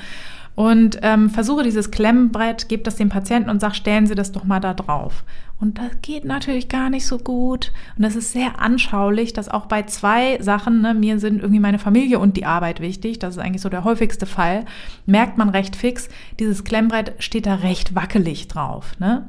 und 0.55 0.99
ähm, 1.03 1.31
versuche 1.31 1.63
dieses 1.63 1.91
Klemmbrett, 1.91 2.69
gebe 2.69 2.83
das 2.83 2.97
dem 2.97 3.09
Patienten 3.09 3.49
und 3.49 3.61
sage, 3.61 3.75
stellen 3.75 4.07
Sie 4.07 4.15
das 4.15 4.33
doch 4.33 4.45
mal 4.45 4.61
da 4.61 4.75
drauf. 4.75 5.25
Und 5.59 5.79
das 5.79 5.93
geht 6.03 6.25
natürlich 6.25 6.69
gar 6.69 6.91
nicht 6.91 7.07
so 7.07 7.19
gut. 7.19 7.73
Und 7.97 8.03
das 8.03 8.17
ist 8.17 8.33
sehr 8.33 8.61
anschaulich, 8.61 9.33
dass 9.33 9.49
auch 9.49 9.67
bei 9.67 9.85
zwei 9.85 10.39
Sachen, 10.43 10.83
ne, 10.83 10.93
mir 10.93 11.21
sind 11.21 11.41
irgendwie 11.41 11.61
meine 11.61 11.79
Familie 11.79 12.19
und 12.19 12.37
die 12.37 12.45
Arbeit 12.45 12.81
wichtig, 12.81 13.21
das 13.21 13.37
ist 13.37 13.43
eigentlich 13.43 13.63
so 13.63 13.69
der 13.69 13.85
häufigste 13.85 14.27
Fall, 14.27 14.65
merkt 15.07 15.39
man 15.39 15.49
recht 15.49 15.77
fix, 15.77 16.09
dieses 16.41 16.65
Klemmbrett 16.65 17.15
steht 17.21 17.47
da 17.47 17.55
recht 17.55 17.95
wackelig 17.95 18.49
drauf. 18.49 18.99
Ne? 18.99 19.29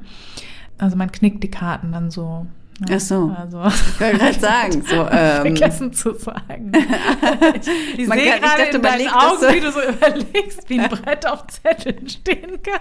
Also 0.80 0.98
man 0.98 1.12
knickt 1.12 1.44
die 1.44 1.52
Karten 1.52 1.92
dann 1.92 2.10
so. 2.10 2.48
Ne? 2.80 2.88
Ach 2.96 3.00
so. 3.00 3.36
Also, 3.38 3.64
Ich 3.66 4.00
wollte 4.02 4.18
gerade 4.18 4.40
sagen, 4.40 4.84
so, 4.88 4.96
ähm, 5.12 5.42
vergessen 5.58 5.94
zu 5.94 6.14
sagen. 6.16 6.72
Ich, 6.74 7.98
ich 8.00 8.08
Man 8.08 8.18
sehe 8.18 8.28
kann- 8.32 8.38
ich 8.38 8.42
gerade 8.42 8.62
dachte, 8.64 8.76
in 8.78 8.82
deinen 8.82 8.98
legt 9.00 9.12
das 9.12 9.24
Augen, 9.24 9.38
so- 9.42 9.54
wie 9.54 9.60
du 9.60 9.72
so 9.72 9.82
überlegst, 9.82 10.70
wie 10.70 10.80
ein 10.80 10.90
Brett 10.90 11.26
auf 11.28 11.46
Zetteln 11.48 12.08
stehen 12.10 12.60
kann. 12.64 12.80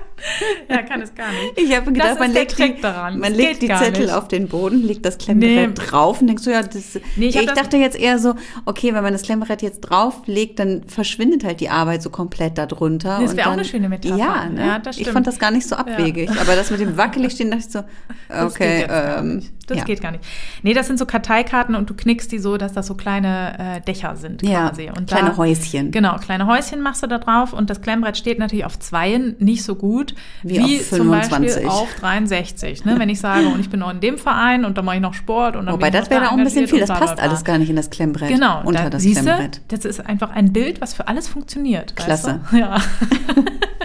Ja, 0.68 0.82
kann 0.82 1.02
es 1.02 1.14
gar 1.14 1.30
nicht. 1.30 1.52
Ich 1.60 1.76
habe 1.76 1.92
gedacht, 1.92 2.10
Das 2.12 2.18
man 2.18 2.32
legt, 2.32 2.58
die, 2.58 2.80
daran. 2.80 3.18
man 3.18 3.30
Das 3.30 3.38
legt 3.38 3.62
die 3.62 3.68
Zettel 3.68 4.04
nicht. 4.06 4.14
auf 4.14 4.28
den 4.28 4.48
Boden, 4.48 4.82
legt 4.82 5.04
das 5.04 5.18
Klemmbrett 5.18 5.68
Nee. 5.68 5.74
drauf 5.74 6.20
und 6.20 6.26
denkst 6.28 6.42
so, 6.42 6.50
ja, 6.50 6.62
das, 6.62 6.98
Nee, 7.16 7.26
ich 7.28 7.36
ich, 7.36 7.46
das- 7.46 7.54
dachte 7.58 7.76
jetzt 7.76 7.98
eher 7.98 8.18
so, 8.18 8.34
okay, 8.64 8.94
wenn 8.94 9.02
man 9.02 9.12
das 9.12 9.22
Klemmbrett 9.22 9.62
jetzt 9.62 9.80
drauflegt, 9.82 10.58
dann 10.58 10.84
verschwindet 10.86 11.44
halt 11.44 11.60
die 11.60 11.68
Arbeit 11.68 12.02
so 12.02 12.10
komplett 12.10 12.58
darunter. 12.58 13.18
Das 13.20 13.30
und 13.32 13.36
wäre 13.36 13.48
auch 13.48 13.52
eine 13.52 13.64
schöne 13.64 13.88
Metapher. 13.88 14.16
Ja, 14.16 14.46
ne? 14.48 14.66
Ja, 14.66 14.78
das 14.78 14.96
ich 14.96 15.02
stimmt. 15.02 15.14
fand 15.14 15.26
das 15.26 15.38
gar 15.38 15.50
nicht 15.50 15.68
so 15.68 15.76
abwegig. 15.76 16.30
Aber 16.40 16.56
das 16.56 16.70
mit 16.70 16.80
dem 16.80 16.96
wackelig 16.96 17.32
stehen, 17.32 17.50
dachte 17.50 17.64
ich 17.66 17.72
so, 17.72 17.84
Das 18.28 18.52
okay, 18.52 18.86
ähm. 18.88 19.42
Das 19.66 19.81
ja. 19.82 19.86
geht 19.86 20.00
gar 20.00 20.10
nicht. 20.12 20.24
Nee, 20.62 20.74
das 20.74 20.86
sind 20.86 20.98
so 20.98 21.06
Karteikarten 21.06 21.74
und 21.74 21.90
du 21.90 21.94
knickst 21.94 22.32
die 22.32 22.38
so, 22.38 22.56
dass 22.56 22.72
das 22.72 22.86
so 22.86 22.94
kleine 22.94 23.58
äh, 23.58 23.80
Dächer 23.80 24.16
sind 24.16 24.42
Ja, 24.42 24.68
quasi. 24.68 24.90
Und 24.96 25.08
kleine 25.08 25.30
da, 25.30 25.36
Häuschen. 25.36 25.90
Genau, 25.90 26.16
kleine 26.16 26.46
Häuschen 26.46 26.80
machst 26.80 27.02
du 27.02 27.06
da 27.06 27.18
drauf 27.18 27.52
und 27.52 27.70
das 27.70 27.80
Klemmbrett 27.80 28.16
steht 28.16 28.38
natürlich 28.38 28.64
auf 28.64 28.78
Zweien 28.78 29.36
nicht 29.38 29.64
so 29.64 29.74
gut 29.74 30.14
Wie 30.42 30.60
auf 30.60 30.88
zum 30.88 30.98
25. 31.10 31.30
Beispiel 31.30 31.68
auf 31.68 31.94
63. 31.94 32.84
Ne? 32.84 32.98
Wenn 32.98 33.08
ich 33.08 33.20
sage, 33.20 33.46
und 33.52 33.60
ich 33.60 33.70
bin 33.70 33.80
noch 33.80 33.90
in 33.90 34.00
dem 34.00 34.18
Verein 34.18 34.64
und 34.64 34.78
dann 34.78 34.84
mache 34.84 34.96
ich 34.96 35.02
noch 35.02 35.14
Sport 35.14 35.56
und 35.56 35.66
dann 35.66 35.74
Wobei, 35.74 35.90
bin 35.90 35.94
ich 35.94 36.00
das 36.00 36.10
wäre 36.10 36.22
da 36.22 36.28
auch 36.28 36.36
ein 36.38 36.44
bisschen 36.44 36.68
viel. 36.68 36.80
Das 36.80 36.88
passt 36.88 37.20
alles 37.20 37.44
gar 37.44 37.58
nicht 37.58 37.70
in 37.70 37.76
das 37.76 37.90
Klemmbrett. 37.90 38.28
Genau, 38.28 38.62
Unter 38.64 38.84
da, 38.84 38.90
das 38.90 39.02
siehste, 39.02 39.24
Klemmbrett. 39.24 39.60
das 39.68 39.84
ist 39.84 40.04
einfach 40.04 40.30
ein 40.30 40.52
Bild, 40.52 40.80
was 40.80 40.94
für 40.94 41.08
alles 41.08 41.28
funktioniert. 41.28 41.96
Klasse. 41.96 42.40
Weißt 42.42 42.52
du? 42.52 42.56
Ja. 42.56 42.76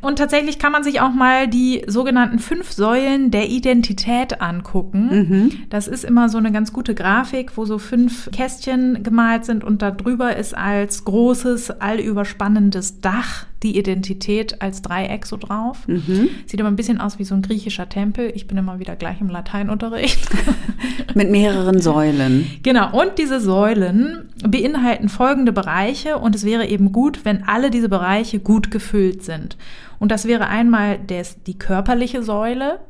Und 0.00 0.18
tatsächlich 0.18 0.58
kann 0.58 0.72
man 0.72 0.84
sich 0.84 1.00
auch 1.00 1.12
mal 1.12 1.48
die 1.48 1.82
sogenannten 1.86 2.38
fünf 2.38 2.72
Säulen 2.72 3.30
der 3.30 3.48
Identität 3.48 4.40
angucken. 4.40 5.08
Mhm. 5.10 5.52
Das 5.70 5.88
ist 5.88 6.04
immer 6.04 6.28
so 6.28 6.38
eine 6.38 6.52
ganz 6.52 6.72
gute 6.72 6.94
Grafik, 6.94 7.56
wo 7.56 7.64
so 7.64 7.78
fünf 7.78 8.30
Kästchen 8.32 9.02
gemalt 9.02 9.44
sind 9.44 9.64
und 9.64 9.82
da 9.82 9.90
drüber 9.90 10.36
ist 10.36 10.56
als 10.56 11.04
großes, 11.04 11.70
allüberspannendes 11.80 13.00
Dach 13.00 13.46
die 13.62 13.78
Identität 13.78 14.62
als 14.62 14.82
Dreieck 14.82 15.26
so 15.26 15.36
drauf. 15.36 15.86
Mhm. 15.86 16.28
Sieht 16.46 16.60
aber 16.60 16.70
ein 16.70 16.76
bisschen 16.76 17.00
aus 17.00 17.18
wie 17.18 17.24
so 17.24 17.34
ein 17.34 17.42
griechischer 17.42 17.88
Tempel. 17.88 18.32
Ich 18.34 18.46
bin 18.46 18.56
immer 18.56 18.78
wieder 18.78 18.96
gleich 18.96 19.20
im 19.20 19.28
Lateinunterricht. 19.28 20.28
Mit 21.14 21.30
mehreren 21.30 21.80
Säulen. 21.80 22.46
Genau, 22.62 22.98
und 22.98 23.18
diese 23.18 23.40
Säulen 23.40 24.30
beinhalten 24.46 25.08
folgende 25.08 25.52
Bereiche 25.52 26.18
und 26.18 26.34
es 26.34 26.44
wäre 26.44 26.66
eben 26.66 26.92
gut, 26.92 27.24
wenn 27.24 27.44
alle 27.44 27.70
diese 27.70 27.88
Bereiche 27.88 28.40
gut 28.40 28.70
gefüllt 28.70 29.22
sind. 29.22 29.56
Und 30.00 30.10
das 30.10 30.24
wäre 30.24 30.48
einmal 30.48 30.98
des, 30.98 31.42
die 31.44 31.58
körperliche 31.58 32.22
Säule. 32.22 32.80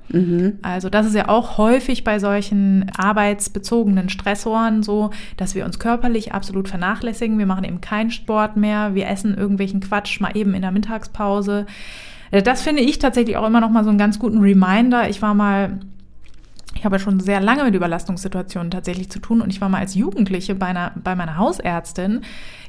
Also 0.63 0.89
das 0.89 1.07
ist 1.07 1.15
ja 1.17 1.29
auch 1.29 1.59
häufig 1.59 2.05
bei 2.05 2.21
solchen 2.21 2.89
arbeitsbezogenen 2.97 4.09
Stressoren 4.09 4.85
so, 4.85 5.11
dass 5.37 5.57
wir 5.57 5.65
uns 5.65 5.81
körperlich 5.81 6.33
absolut 6.33 6.69
vernachlässigen. 6.69 7.37
Wir 7.37 7.47
machen 7.47 7.65
eben 7.65 7.81
keinen 7.81 8.13
Sport 8.13 8.57
mehr, 8.57 8.95
wir 8.95 9.09
essen 9.09 9.37
irgendwelchen 9.37 9.81
Quatsch 9.81 10.21
mal 10.21 10.37
eben 10.37 10.55
in 10.55 10.63
der 10.63 10.71
Mittagspause. 10.71 11.67
Äh, 12.31 12.43
Das 12.43 12.63
finde 12.63 12.83
ich 12.83 13.01
tatsächlich 13.01 13.37
auch 13.37 13.47
immer 13.47 13.61
noch 13.61 13.71
mal 13.71 13.83
so 13.83 13.91
einen 13.91 13.99
ganz 13.99 14.21
guten 14.21 14.39
Reminder. 14.39 15.11
Ich 15.11 15.21
war 15.21 15.35
mal 15.35 15.81
ich 16.75 16.85
habe 16.85 16.99
schon 16.99 17.21
sehr 17.21 17.41
lange 17.41 17.65
mit 17.65 17.75
Überlastungssituationen 17.75 18.71
tatsächlich 18.71 19.11
zu 19.11 19.19
tun 19.19 19.41
und 19.41 19.51
ich 19.51 19.61
war 19.61 19.69
mal 19.69 19.81
als 19.81 19.95
Jugendliche 19.95 20.55
bei, 20.55 20.67
einer, 20.67 20.93
bei 21.03 21.15
meiner 21.15 21.37
Hausärztin, 21.37 22.23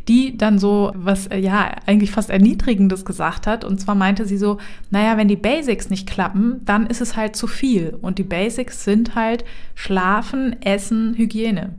die 0.08 0.38
dann 0.38 0.60
so 0.60 0.92
was, 0.96 1.28
äh, 1.28 1.38
ja, 1.38 1.72
eigentlich 1.86 2.12
fast 2.12 2.30
Erniedrigendes 2.30 3.06
gesagt 3.06 3.48
hat. 3.48 3.64
Und 3.64 3.80
zwar 3.80 3.96
meinte 3.96 4.26
sie 4.26 4.38
so, 4.38 4.58
naja, 4.90 5.18
wenn 5.18 5.28
die 5.28 5.36
Basics 5.36 5.90
nicht 5.90 6.08
klappen, 6.08 6.62
dann 6.66 6.88
ist 6.88 7.02
es 7.02 7.16
halt 7.16 7.36
zu 7.36 7.48
viel. 7.48 7.98
Und 8.02 8.18
die 8.18 8.24
Basics 8.24 8.84
sind 8.84 9.16
halt 9.16 9.44
Schlafen, 9.76 10.62
Essen, 10.62 11.16
Hygiene. 11.16 11.76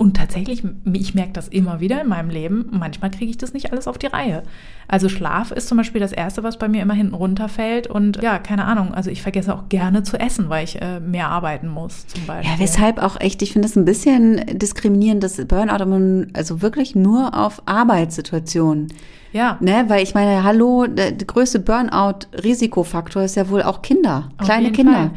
Und 0.00 0.16
tatsächlich, 0.16 0.62
ich 0.94 1.14
merke 1.14 1.34
das 1.34 1.46
immer 1.48 1.80
wieder 1.80 2.00
in 2.00 2.08
meinem 2.08 2.30
Leben. 2.30 2.70
Manchmal 2.70 3.10
kriege 3.10 3.30
ich 3.30 3.36
das 3.36 3.52
nicht 3.52 3.70
alles 3.70 3.86
auf 3.86 3.98
die 3.98 4.06
Reihe. 4.06 4.44
Also 4.88 5.10
Schlaf 5.10 5.50
ist 5.50 5.68
zum 5.68 5.76
Beispiel 5.76 6.00
das 6.00 6.12
Erste, 6.12 6.42
was 6.42 6.58
bei 6.58 6.68
mir 6.68 6.80
immer 6.80 6.94
hinten 6.94 7.12
runterfällt. 7.12 7.86
Und 7.86 8.16
ja, 8.22 8.38
keine 8.38 8.64
Ahnung. 8.64 8.94
Also 8.94 9.10
ich 9.10 9.20
vergesse 9.20 9.54
auch 9.54 9.68
gerne 9.68 10.02
zu 10.02 10.18
essen, 10.18 10.48
weil 10.48 10.64
ich 10.64 10.80
äh, 10.80 11.00
mehr 11.00 11.28
arbeiten 11.28 11.68
muss, 11.68 12.06
zum 12.06 12.24
Beispiel. 12.24 12.50
Ja, 12.50 12.58
weshalb 12.58 12.96
auch 12.96 13.20
echt, 13.20 13.42
ich 13.42 13.52
finde 13.52 13.68
es 13.68 13.76
ein 13.76 13.84
bisschen 13.84 14.40
diskriminierend, 14.58 15.22
dass 15.22 15.36
Burnout 15.36 16.28
also 16.32 16.62
wirklich 16.62 16.94
nur 16.94 17.36
auf 17.38 17.60
Arbeitssituationen. 17.66 18.88
Ja. 19.32 19.58
Ne, 19.60 19.84
weil 19.88 20.02
ich 20.02 20.14
meine, 20.14 20.44
hallo, 20.44 20.86
der, 20.86 21.12
der 21.12 21.26
größte 21.26 21.58
Burnout-Risikofaktor 21.58 23.24
ist 23.24 23.36
ja 23.36 23.50
wohl 23.50 23.62
auch 23.62 23.82
Kinder, 23.82 24.30
Auf 24.38 24.46
kleine 24.46 24.72
Kinder. 24.72 24.92
Fall. 24.92 25.10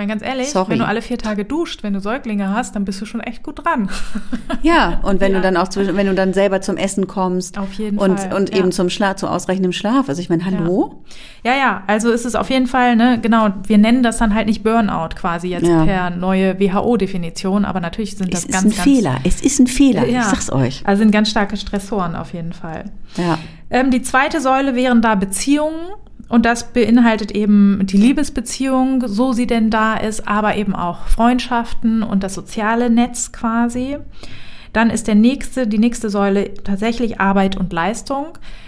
Ich 0.00 0.06
meine, 0.06 0.18
ganz 0.18 0.26
ehrlich, 0.26 0.48
Sorry. 0.48 0.70
wenn 0.70 0.78
du 0.78 0.86
alle 0.86 1.02
vier 1.02 1.18
Tage 1.18 1.44
duscht, 1.44 1.82
wenn 1.82 1.92
du 1.92 2.00
Säuglinge 2.00 2.54
hast, 2.54 2.74
dann 2.74 2.86
bist 2.86 3.02
du 3.02 3.04
schon 3.04 3.20
echt 3.20 3.42
gut 3.42 3.62
dran. 3.66 3.90
Ja, 4.62 5.00
und 5.02 5.20
wenn 5.20 5.32
Ja. 5.32 5.38
du 5.38 5.42
dann 5.42 5.56
auch, 5.58 5.68
zwischen- 5.68 5.94
wenn 5.96 6.06
du 6.06 6.14
dann 6.14 6.32
selber 6.32 6.60
zum 6.62 6.76
Essen 6.78 7.06
kommst. 7.06 7.58
Auf 7.58 7.72
jeden 7.74 7.98
und, 7.98 8.18
Fall, 8.18 8.32
Und 8.34 8.50
ja. 8.50 8.56
eben 8.58 8.72
zum 8.72 8.88
Schlaf, 8.90 9.16
zu 9.16 9.26
ausreichendem 9.28 9.72
Schlaf. 9.72 10.08
Also 10.08 10.20
ich 10.22 10.28
meine, 10.30 10.44
hallo? 10.44 11.02
Ja, 11.44 11.54
ja, 11.54 11.82
also 11.86 12.10
ist 12.10 12.24
es 12.24 12.34
auf 12.34 12.48
jeden 12.50 12.66
Fall, 12.66 12.96
ne, 12.96 13.18
genau, 13.20 13.48
wir 13.66 13.76
nennen 13.78 14.02
das 14.02 14.16
dann 14.18 14.34
halt 14.34 14.46
nicht 14.46 14.62
Burnout 14.62 15.10
quasi 15.16 15.48
jetzt 15.48 15.66
Ja. 15.66 15.84
per 15.84 16.10
neue 16.10 16.58
WHO-Definition, 16.58 17.64
aber 17.66 17.80
natürlich 17.80 18.16
sind 18.16 18.32
das 18.32 18.40
Es 18.40 18.46
ist 18.46 18.52
ganz, 18.52 18.64
ein 18.64 18.70
ganz 18.70 18.82
Fehler. 18.82 19.16
Es 19.24 19.40
ist 19.42 19.58
ein 19.60 19.66
Fehler. 19.66 20.06
Ja. 20.06 20.20
Ich 20.20 20.24
sag's 20.26 20.50
euch. 20.52 20.82
Also 20.86 21.00
sind 21.00 21.10
ganz 21.10 21.30
starke 21.30 21.56
Stressoren 21.58 22.16
auf 22.16 22.32
jeden 22.32 22.52
Fall. 22.52 22.86
Ja. 23.16 23.38
Ähm, 23.70 23.90
die 23.90 24.02
zweite 24.02 24.40
Säule 24.40 24.74
wären 24.74 25.00
da 25.02 25.14
Beziehungen. 25.14 25.76
Und 26.30 26.46
das 26.46 26.72
beinhaltet 26.72 27.32
eben 27.32 27.80
die 27.82 27.96
Liebesbeziehung, 27.96 29.08
so 29.08 29.32
sie 29.32 29.48
denn 29.48 29.68
da 29.68 29.96
ist, 29.96 30.28
aber 30.28 30.54
eben 30.54 30.76
auch 30.76 31.08
Freundschaften 31.08 32.04
und 32.04 32.22
das 32.22 32.34
soziale 32.34 32.88
Netz 32.88 33.32
quasi. 33.32 33.98
Dann 34.72 34.90
ist 34.90 35.08
der 35.08 35.16
nächste, 35.16 35.66
die 35.66 35.80
nächste 35.80 36.08
Säule 36.08 36.54
tatsächlich 36.54 37.20
Arbeit 37.20 37.56
und 37.56 37.72
Leistung. 37.72 38.26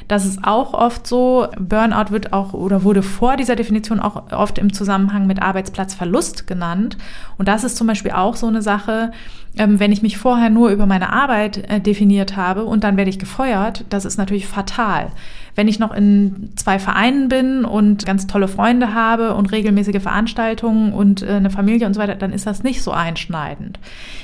Das 0.08 0.26
ist 0.26 0.42
auch 0.42 0.74
oft 0.74 1.06
so. 1.06 1.46
Burnout 1.56 2.10
wird 2.10 2.32
auch 2.32 2.52
oder 2.52 2.82
wurde 2.82 3.04
vor 3.04 3.36
dieser 3.36 3.54
Definition 3.54 4.00
auch 4.00 4.32
oft 4.32 4.58
im 4.58 4.72
Zusammenhang 4.72 5.28
mit 5.28 5.40
Arbeitsplatzverlust 5.40 6.48
genannt. 6.48 6.98
Und 7.38 7.46
das 7.46 7.62
ist 7.62 7.76
zum 7.76 7.86
Beispiel 7.86 8.10
auch 8.10 8.34
so 8.34 8.48
eine 8.48 8.62
Sache, 8.62 9.12
ähm, 9.56 9.78
wenn 9.78 9.92
ich 9.92 10.02
mich 10.02 10.18
vorher 10.18 10.50
nur 10.50 10.70
über 10.70 10.86
meine 10.86 11.12
Arbeit 11.12 11.70
äh, 11.70 11.80
definiert 11.80 12.36
habe 12.36 12.64
und 12.64 12.82
dann 12.82 12.96
werde 12.96 13.10
ich 13.10 13.20
gefeuert, 13.20 13.84
das 13.88 14.04
ist 14.04 14.18
natürlich 14.18 14.48
fatal. 14.48 15.12
Wenn 15.54 15.68
ich 15.68 15.78
noch 15.78 15.92
in 15.92 16.50
zwei 16.56 16.78
Vereinen 16.78 17.28
bin 17.28 17.64
und 17.64 18.06
ganz 18.06 18.26
tolle 18.26 18.48
Freunde 18.48 18.94
habe 18.94 19.34
und 19.34 19.52
regelmäßige 19.52 20.02
Veranstaltungen 20.02 20.92
und 20.92 21.22
äh, 21.22 21.32
eine 21.32 21.50
Familie 21.50 21.86
und 21.86 21.94
so 21.94 22.00
weiter, 22.00 22.14
dann 22.14 22.32
ist 22.32 22.46
das 22.46 22.62
nicht 22.62 22.82
so 22.82 22.90
einschneidend. 22.90 23.78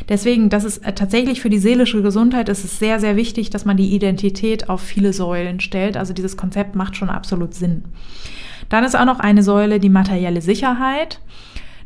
Deswegen, 0.08 0.48
das 0.48 0.64
ist 0.64 0.78
äh, 0.78 0.92
tatsächlich 0.94 1.40
für 1.40 1.50
die 1.50 1.58
seelische 1.58 2.02
Gesundheit 2.02 2.48
ist 2.48 2.64
es 2.64 2.78
sehr, 2.78 2.98
sehr 3.00 3.16
wichtig, 3.16 3.50
dass 3.50 3.64
man 3.64 3.76
die 3.76 3.94
Identität 3.94 4.68
auf 4.70 4.80
viele 4.80 5.12
Säulen 5.12 5.60
stellt. 5.60 5.96
Also 5.96 6.14
dieses 6.14 6.36
Konzept 6.36 6.74
macht 6.74 6.96
schon 6.96 7.10
absolut 7.10 7.54
Sinn. 7.54 7.84
Dann 8.68 8.84
ist 8.84 8.96
auch 8.96 9.06
noch 9.06 9.20
eine 9.20 9.42
Säule 9.42 9.80
die 9.80 9.88
materielle 9.88 10.40
Sicherheit. 10.40 11.20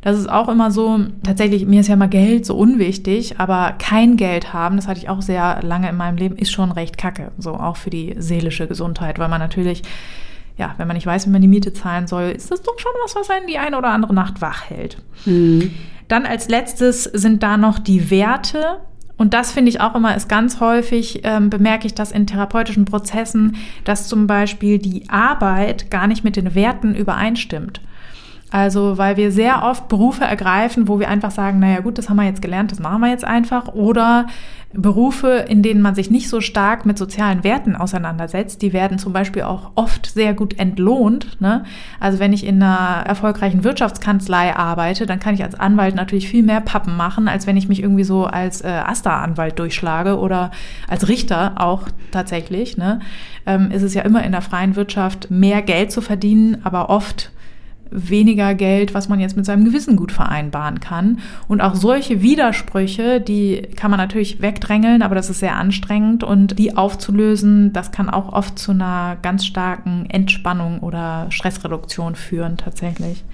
Das 0.03 0.19
ist 0.19 0.29
auch 0.29 0.49
immer 0.49 0.73
so, 0.73 0.99
tatsächlich, 1.23 1.65
mir 1.65 1.81
ist 1.81 1.89
ja 1.89 1.95
mal 1.95 2.09
Geld 2.09 2.45
so 2.45 2.57
unwichtig, 2.57 3.39
aber 3.39 3.75
kein 3.79 4.17
Geld 4.17 4.53
haben, 4.53 4.75
das 4.75 4.89
hatte 4.89 4.99
ich 4.99 5.09
auch 5.09 5.23
sehr 5.23 5.61
lange 5.63 5.89
in 5.89 5.97
meinem 5.97 6.17
Leben, 6.17 6.37
ist 6.37 6.51
schon 6.51 6.73
recht 6.73 6.99
kacke. 6.99 7.31
So 7.39 7.55
auch 7.55 7.77
für 7.77 7.91
die 7.91 8.17
seelische 8.19 8.67
Gesundheit, 8.67 9.21
weil 9.21 9.29
man 9.29 9.39
natürlich, 9.39 9.83
ja, 10.59 10.75
wenn 10.77 10.89
man 10.89 10.97
nicht 10.97 11.07
weiß, 11.07 11.27
wie 11.27 11.31
man 11.31 11.41
die 11.41 11.47
Miete 11.47 11.73
zahlen 11.73 12.09
soll, 12.09 12.25
ist 12.31 12.51
das 12.51 12.63
doch 12.63 12.77
schon 12.79 12.91
was, 13.05 13.15
was 13.15 13.31
einen 13.31 13.47
die 13.47 13.59
eine 13.59 13.79
oder 13.79 13.91
andere 13.91 14.13
Nacht 14.13 14.43
wach 14.43 14.69
hält. 14.69 14.99
Dann 16.09 16.27
als 16.27 16.49
letztes 16.49 17.05
sind 17.05 17.45
da 17.45 17.57
noch 17.57 17.79
die 17.79 18.11
Werte. 18.11 18.81
Und 19.19 19.35
das 19.35 19.53
finde 19.53 19.69
ich 19.69 19.81
auch 19.81 19.95
immer, 19.95 20.17
ist 20.17 20.29
ganz 20.29 20.59
häufig, 20.59 21.21
ähm, 21.23 21.49
bemerke 21.49 21.87
ich 21.87 21.95
das 21.95 22.11
in 22.11 22.27
therapeutischen 22.27 22.87
Prozessen, 22.87 23.55
dass 23.85 24.09
zum 24.09 24.27
Beispiel 24.27 24.79
die 24.79 25.09
Arbeit 25.09 25.93
gar 25.93 26.09
nicht 26.09 26.25
mit 26.25 26.35
den 26.35 26.57
Werten 26.57 26.93
übereinstimmt. 26.97 27.81
Also, 28.53 28.99
weil 28.99 29.17
wir 29.17 29.33
sehr 29.33 29.65
oft 29.65 29.89
Berufe 29.89 30.25
ergreifen, 30.25 30.87
wo 30.87 31.01
wir 31.01 31.09
einfach 31.09 31.31
sagen, 31.31 31.59
naja 31.59 31.81
gut, 31.81 31.97
das 31.97 32.11
haben 32.11 32.19
wir 32.19 32.27
jetzt 32.27 32.43
gelernt, 32.43 32.71
das 32.71 32.81
machen 32.81 33.01
wir 33.01 33.09
jetzt 33.09 33.25
einfach. 33.25 33.69
Oder 33.69 34.27
Berufe, 34.75 35.47
in 35.49 35.63
denen 35.63 35.81
man 35.81 35.95
sich 35.95 36.11
nicht 36.11 36.29
so 36.29 36.43
stark 36.43 36.85
mit 36.85 36.99
sozialen 36.99 37.45
Werten 37.45 37.75
auseinandersetzt, 37.75 38.61
die 38.61 38.75
werden 38.75 38.99
zum 38.99 39.15
Beispiel 39.15 39.43
auch 39.43 39.71
oft 39.75 40.07
sehr 40.07 40.35
gut 40.35 40.59
entlohnt. 40.59 41.41
Ne? 41.41 41.65
Also 41.99 42.19
wenn 42.19 42.35
ich 42.35 42.47
in 42.47 42.63
einer 42.63 43.07
erfolgreichen 43.07 43.65
Wirtschaftskanzlei 43.65 44.55
arbeite, 44.55 45.07
dann 45.07 45.19
kann 45.19 45.35
ich 45.35 45.43
als 45.43 45.59
Anwalt 45.59 45.95
natürlich 45.95 46.29
viel 46.29 46.43
mehr 46.43 46.61
Pappen 46.61 46.95
machen, 46.95 47.29
als 47.29 47.47
wenn 47.47 47.57
ich 47.57 47.69
mich 47.69 47.83
irgendwie 47.83 48.05
so 48.05 48.27
als 48.27 48.63
äh, 48.63 48.69
Asta-Anwalt 48.69 49.59
durchschlage 49.59 50.19
oder 50.19 50.51
als 50.89 51.09
Richter 51.09 51.55
auch 51.57 51.89
tatsächlich. 52.11 52.77
Ne? 52.77 53.01
Ähm, 53.47 53.71
ist 53.71 53.83
es 53.83 53.95
ja 53.95 54.03
immer 54.03 54.23
in 54.25 54.33
der 54.33 54.43
freien 54.43 54.77
Wirtschaft 54.77 55.31
mehr 55.31 55.63
Geld 55.63 55.91
zu 55.91 56.03
verdienen, 56.03 56.59
aber 56.65 56.91
oft 56.91 57.31
weniger 57.93 58.55
Geld, 58.55 58.95
was 58.95 59.09
man 59.09 59.21
jetzt 59.21 59.37
mit 59.37 59.47
seinem 59.47 59.65
Gewissen 59.65 59.97
gut 59.97 60.13
vereinbaren 60.13 60.81
kann. 60.81 61.21
Und 61.49 61.61
auch 61.61 61.75
solche 61.75 62.23
Widersprüche, 62.23 63.21
die 63.21 63.63
kann 63.77 63.91
man 63.91 63.99
natürlich 63.99 64.41
wegdrängeln, 64.43 65.03
aber 65.03 65.15
das 65.15 65.31
ist 65.31 65.41
sehr 65.41 65.57
anstrengend 65.57 66.25
und 66.25 66.59
die 66.59 66.77
aufzulösen, 66.77 67.73
das 67.73 67.93
kann 67.93 68.11
auch 68.11 68.33
oft 68.33 68.59
zu 68.59 68.73
einer 68.73 69.17
ganz 69.23 69.47
starken 69.47 70.07
Entspannung 70.09 70.81
oder 70.81 71.27
Stressreduktion 71.31 72.15
führen 72.15 72.57
tatsächlich 72.57 73.25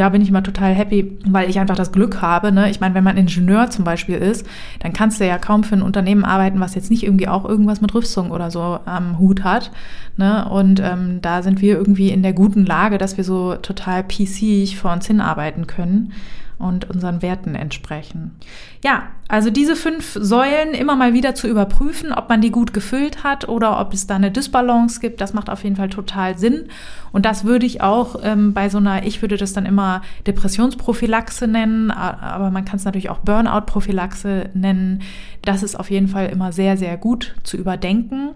da 0.00 0.08
bin 0.08 0.22
ich 0.22 0.28
immer 0.28 0.42
total 0.42 0.74
happy, 0.74 1.18
weil 1.26 1.48
ich 1.48 1.58
einfach 1.58 1.76
das 1.76 1.92
Glück 1.92 2.22
habe. 2.22 2.52
Ne? 2.52 2.70
Ich 2.70 2.80
meine, 2.80 2.94
wenn 2.94 3.04
man 3.04 3.16
Ingenieur 3.16 3.70
zum 3.70 3.84
Beispiel 3.84 4.16
ist, 4.16 4.46
dann 4.80 4.92
kannst 4.92 5.20
du 5.20 5.26
ja 5.26 5.38
kaum 5.38 5.64
für 5.64 5.76
ein 5.76 5.82
Unternehmen 5.82 6.24
arbeiten, 6.24 6.60
was 6.60 6.74
jetzt 6.74 6.90
nicht 6.90 7.04
irgendwie 7.04 7.28
auch 7.28 7.44
irgendwas 7.44 7.80
mit 7.80 7.94
Rüstung 7.94 8.30
oder 8.30 8.50
so 8.50 8.78
am 8.84 9.18
Hut 9.18 9.44
hat. 9.44 9.70
Ne? 10.16 10.48
Und 10.48 10.80
ähm, 10.80 11.20
da 11.22 11.42
sind 11.42 11.60
wir 11.60 11.76
irgendwie 11.76 12.10
in 12.10 12.22
der 12.22 12.32
guten 12.32 12.64
Lage, 12.64 12.98
dass 12.98 13.16
wir 13.16 13.24
so 13.24 13.54
total 13.56 14.04
PC 14.04 14.76
vor 14.76 14.92
uns 14.92 15.06
hinarbeiten 15.06 15.66
können 15.66 16.12
und 16.58 16.88
unseren 16.88 17.22
Werten 17.22 17.54
entsprechen. 17.54 18.36
Ja, 18.82 19.04
also 19.28 19.50
diese 19.50 19.76
fünf 19.76 20.16
Säulen 20.20 20.74
immer 20.74 20.96
mal 20.96 21.12
wieder 21.12 21.34
zu 21.34 21.48
überprüfen, 21.48 22.12
ob 22.12 22.28
man 22.28 22.40
die 22.40 22.50
gut 22.50 22.72
gefüllt 22.72 23.24
hat 23.24 23.48
oder 23.48 23.80
ob 23.80 23.92
es 23.92 24.06
da 24.06 24.16
eine 24.16 24.30
Disbalance 24.30 25.00
gibt, 25.00 25.20
das 25.20 25.34
macht 25.34 25.50
auf 25.50 25.64
jeden 25.64 25.76
Fall 25.76 25.88
total 25.88 26.38
Sinn. 26.38 26.68
Und 27.12 27.24
das 27.26 27.44
würde 27.44 27.66
ich 27.66 27.80
auch 27.80 28.16
ähm, 28.22 28.52
bei 28.54 28.68
so 28.68 28.78
einer, 28.78 29.06
ich 29.06 29.22
würde 29.22 29.36
das 29.36 29.52
dann 29.52 29.66
immer 29.66 30.02
Depressionsprophylaxe 30.26 31.46
nennen, 31.46 31.90
aber 31.90 32.50
man 32.50 32.64
kann 32.64 32.76
es 32.76 32.84
natürlich 32.84 33.10
auch 33.10 33.18
Burnout-Prophylaxe 33.18 34.50
nennen. 34.54 35.02
Das 35.42 35.62
ist 35.62 35.78
auf 35.78 35.90
jeden 35.90 36.08
Fall 36.08 36.26
immer 36.26 36.52
sehr, 36.52 36.76
sehr 36.76 36.96
gut 36.96 37.34
zu 37.42 37.56
überdenken. 37.56 38.30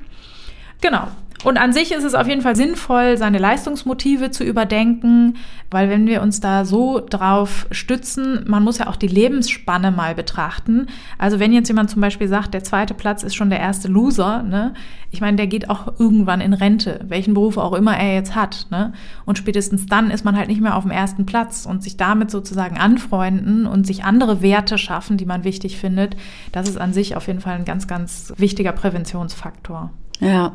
Genau. 0.80 1.08
Und 1.44 1.56
an 1.56 1.72
sich 1.72 1.92
ist 1.92 2.02
es 2.02 2.14
auf 2.14 2.26
jeden 2.26 2.42
Fall 2.42 2.56
sinnvoll, 2.56 3.16
seine 3.16 3.38
Leistungsmotive 3.38 4.32
zu 4.32 4.42
überdenken, 4.42 5.36
weil 5.70 5.88
wenn 5.88 6.06
wir 6.06 6.20
uns 6.20 6.40
da 6.40 6.64
so 6.64 7.00
drauf 7.00 7.66
stützen, 7.70 8.44
man 8.48 8.64
muss 8.64 8.78
ja 8.78 8.88
auch 8.88 8.96
die 8.96 9.06
Lebensspanne 9.06 9.92
mal 9.92 10.14
betrachten. 10.14 10.88
Also 11.16 11.38
wenn 11.38 11.52
jetzt 11.52 11.68
jemand 11.68 11.90
zum 11.90 12.00
Beispiel 12.00 12.26
sagt, 12.26 12.54
der 12.54 12.64
zweite 12.64 12.94
Platz 12.94 13.22
ist 13.22 13.36
schon 13.36 13.50
der 13.50 13.60
erste 13.60 13.88
Loser, 13.88 14.42
ne? 14.42 14.74
Ich 15.10 15.20
meine, 15.20 15.36
der 15.36 15.46
geht 15.46 15.70
auch 15.70 15.98
irgendwann 15.98 16.40
in 16.40 16.52
Rente, 16.52 17.00
welchen 17.08 17.34
Beruf 17.34 17.56
auch 17.56 17.72
immer 17.72 17.96
er 17.96 18.14
jetzt 18.14 18.34
hat, 18.34 18.66
ne? 18.70 18.92
Und 19.24 19.38
spätestens 19.38 19.86
dann 19.86 20.10
ist 20.10 20.24
man 20.24 20.36
halt 20.36 20.48
nicht 20.48 20.60
mehr 20.60 20.76
auf 20.76 20.82
dem 20.82 20.90
ersten 20.90 21.24
Platz 21.24 21.66
und 21.66 21.82
sich 21.82 21.96
damit 21.96 22.30
sozusagen 22.30 22.78
anfreunden 22.78 23.66
und 23.66 23.86
sich 23.86 24.04
andere 24.04 24.42
Werte 24.42 24.76
schaffen, 24.76 25.16
die 25.16 25.26
man 25.26 25.44
wichtig 25.44 25.78
findet, 25.78 26.16
das 26.50 26.68
ist 26.68 26.80
an 26.80 26.92
sich 26.92 27.14
auf 27.14 27.26
jeden 27.28 27.40
Fall 27.40 27.54
ein 27.54 27.64
ganz, 27.64 27.86
ganz 27.86 28.32
wichtiger 28.36 28.72
Präventionsfaktor. 28.72 29.90
Ja, 30.20 30.52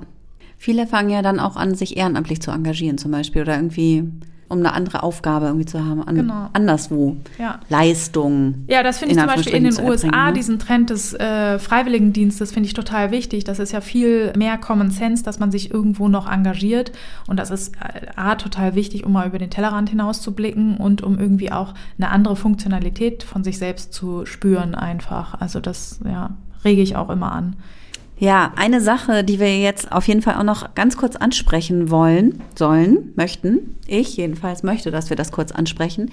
Viele 0.63 0.87
fangen 0.87 1.09
ja 1.09 1.21
dann 1.21 1.41
auch 1.41 1.57
an, 1.57 1.75
sich 1.75 1.97
ehrenamtlich 1.97 2.41
zu 2.41 2.49
engagieren 2.49 2.97
zum 2.97 3.11
Beispiel 3.11 3.41
oder 3.41 3.55
irgendwie 3.57 4.09
um 4.47 4.59
eine 4.59 4.71
andere 4.71 5.03
Aufgabe 5.03 5.47
irgendwie 5.47 5.65
zu 5.65 5.83
haben, 5.83 6.01
an, 6.01 6.15
genau. 6.15 6.47
anderswo. 6.53 7.17
Ja. 7.37 7.59
Leistung. 7.67 8.63
Ja, 8.67 8.81
das 8.81 8.97
finde 8.97 9.13
ich 9.13 9.19
zum 9.19 9.27
Beispiel 9.27 9.55
in 9.55 9.65
den 9.65 9.77
USA, 9.81 10.27
ne? 10.27 10.33
diesen 10.33 10.59
Trend 10.59 10.89
des 10.89 11.13
äh, 11.15 11.59
Freiwilligendienstes, 11.59 12.53
finde 12.53 12.67
ich 12.67 12.73
total 12.73 13.11
wichtig. 13.11 13.43
Das 13.43 13.59
ist 13.59 13.73
ja 13.73 13.81
viel 13.81 14.31
mehr 14.37 14.57
Common 14.57 14.89
Sense, 14.89 15.21
dass 15.21 15.37
man 15.37 15.51
sich 15.51 15.69
irgendwo 15.69 16.07
noch 16.07 16.31
engagiert. 16.31 16.93
Und 17.27 17.41
das 17.41 17.51
ist 17.51 17.75
äh, 17.81 18.05
A, 18.15 18.35
total 18.35 18.73
wichtig, 18.73 19.05
um 19.05 19.11
mal 19.11 19.27
über 19.27 19.39
den 19.39 19.49
Tellerrand 19.49 19.89
hinaus 19.89 20.21
zu 20.21 20.33
blicken 20.33 20.77
und 20.77 21.03
um 21.03 21.19
irgendwie 21.19 21.51
auch 21.51 21.73
eine 21.97 22.09
andere 22.09 22.37
Funktionalität 22.37 23.23
von 23.23 23.43
sich 23.43 23.57
selbst 23.57 23.91
zu 23.91 24.25
spüren 24.25 24.75
einfach. 24.75 25.41
Also 25.41 25.59
das, 25.59 25.99
ja, 26.05 26.37
rege 26.63 26.81
ich 26.81 26.95
auch 26.95 27.09
immer 27.09 27.33
an. 27.33 27.57
Ja, 28.17 28.53
eine 28.55 28.79
Sache, 28.79 29.23
die 29.23 29.39
wir 29.39 29.59
jetzt 29.59 29.91
auf 29.91 30.07
jeden 30.07 30.21
Fall 30.21 30.35
auch 30.35 30.43
noch 30.43 30.75
ganz 30.75 30.97
kurz 30.97 31.15
ansprechen 31.15 31.89
wollen, 31.89 32.41
sollen, 32.55 33.11
möchten, 33.15 33.75
ich 33.87 34.17
jedenfalls 34.17 34.63
möchte, 34.63 34.91
dass 34.91 35.09
wir 35.09 35.17
das 35.17 35.31
kurz 35.31 35.51
ansprechen, 35.51 36.11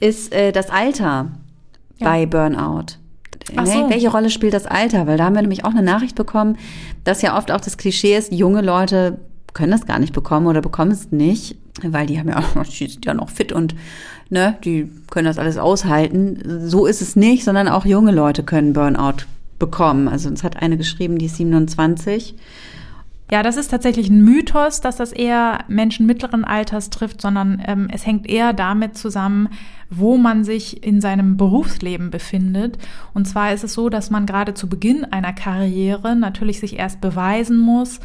ist 0.00 0.34
äh, 0.34 0.52
das 0.52 0.70
Alter 0.70 1.30
ja. 1.98 2.10
bei 2.10 2.26
Burnout. 2.26 2.98
So. 3.54 3.88
Welche 3.88 4.10
Rolle 4.10 4.30
spielt 4.30 4.54
das 4.54 4.66
Alter? 4.66 5.06
Weil 5.06 5.18
da 5.18 5.24
haben 5.24 5.34
wir 5.34 5.42
nämlich 5.42 5.64
auch 5.64 5.70
eine 5.70 5.82
Nachricht 5.82 6.16
bekommen, 6.16 6.58
dass 7.04 7.22
ja 7.22 7.38
oft 7.38 7.52
auch 7.52 7.60
das 7.60 7.76
Klischee 7.76 8.16
ist, 8.16 8.32
junge 8.32 8.60
Leute 8.60 9.18
können 9.54 9.70
das 9.70 9.86
gar 9.86 9.98
nicht 9.98 10.12
bekommen 10.12 10.48
oder 10.48 10.60
bekommen 10.60 10.90
es 10.90 11.12
nicht, 11.12 11.56
weil 11.82 12.06
die 12.06 12.18
haben 12.18 12.28
ja 12.28 12.38
auch, 12.38 12.64
die 12.78 12.88
sind 12.88 13.06
ja 13.06 13.14
noch 13.14 13.30
fit 13.30 13.52
und 13.52 13.74
ne, 14.30 14.58
die 14.64 14.90
können 15.10 15.26
das 15.26 15.38
alles 15.38 15.58
aushalten. 15.58 16.66
So 16.68 16.86
ist 16.86 17.00
es 17.00 17.14
nicht, 17.14 17.44
sondern 17.44 17.68
auch 17.68 17.86
junge 17.86 18.12
Leute 18.12 18.42
können 18.42 18.72
Burnout 18.72 19.24
bekommen. 19.58 20.08
Also 20.08 20.28
uns 20.28 20.42
hat 20.44 20.60
eine 20.62 20.76
geschrieben, 20.76 21.18
die 21.18 21.26
ist 21.26 21.36
27. 21.36 22.34
Ja, 23.30 23.42
das 23.42 23.56
ist 23.56 23.72
tatsächlich 23.72 24.08
ein 24.08 24.22
Mythos, 24.22 24.80
dass 24.80 24.96
das 24.96 25.10
eher 25.10 25.64
Menschen 25.66 26.06
mittleren 26.06 26.44
Alters 26.44 26.90
trifft, 26.90 27.20
sondern 27.20 27.60
ähm, 27.66 27.88
es 27.92 28.06
hängt 28.06 28.28
eher 28.28 28.52
damit 28.52 28.96
zusammen, 28.96 29.48
wo 29.90 30.16
man 30.16 30.44
sich 30.44 30.84
in 30.84 31.00
seinem 31.00 31.36
Berufsleben 31.36 32.10
befindet. 32.10 32.78
Und 33.14 33.26
zwar 33.26 33.52
ist 33.52 33.64
es 33.64 33.72
so, 33.72 33.88
dass 33.88 34.10
man 34.10 34.26
gerade 34.26 34.54
zu 34.54 34.68
Beginn 34.68 35.04
einer 35.04 35.32
Karriere 35.32 36.14
natürlich 36.14 36.60
sich 36.60 36.78
erst 36.78 37.00
beweisen 37.00 37.58
muss 37.58 37.98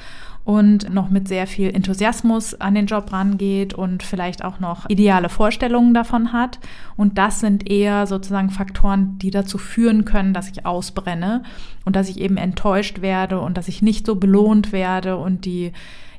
und 0.43 0.93
noch 0.93 1.09
mit 1.09 1.27
sehr 1.27 1.47
viel 1.47 1.69
Enthusiasmus 1.69 2.59
an 2.59 2.75
den 2.75 2.87
Job 2.87 3.11
rangeht 3.11 3.73
und 3.73 4.03
vielleicht 4.03 4.43
auch 4.43 4.59
noch 4.59 4.89
ideale 4.89 5.29
Vorstellungen 5.29 5.93
davon 5.93 6.33
hat. 6.33 6.59
Und 6.97 7.17
das 7.17 7.39
sind 7.39 7.69
eher 7.69 8.07
sozusagen 8.07 8.49
Faktoren, 8.49 9.17
die 9.19 9.31
dazu 9.31 9.57
führen 9.57 10.05
können, 10.05 10.33
dass 10.33 10.49
ich 10.49 10.65
ausbrenne 10.65 11.43
und 11.85 11.95
dass 11.95 12.09
ich 12.09 12.19
eben 12.19 12.37
enttäuscht 12.37 13.01
werde 13.01 13.39
und 13.39 13.57
dass 13.57 13.67
ich 13.67 13.81
nicht 13.81 14.05
so 14.05 14.15
belohnt 14.15 14.71
werde 14.71 15.17
und 15.17 15.45
die 15.45 15.71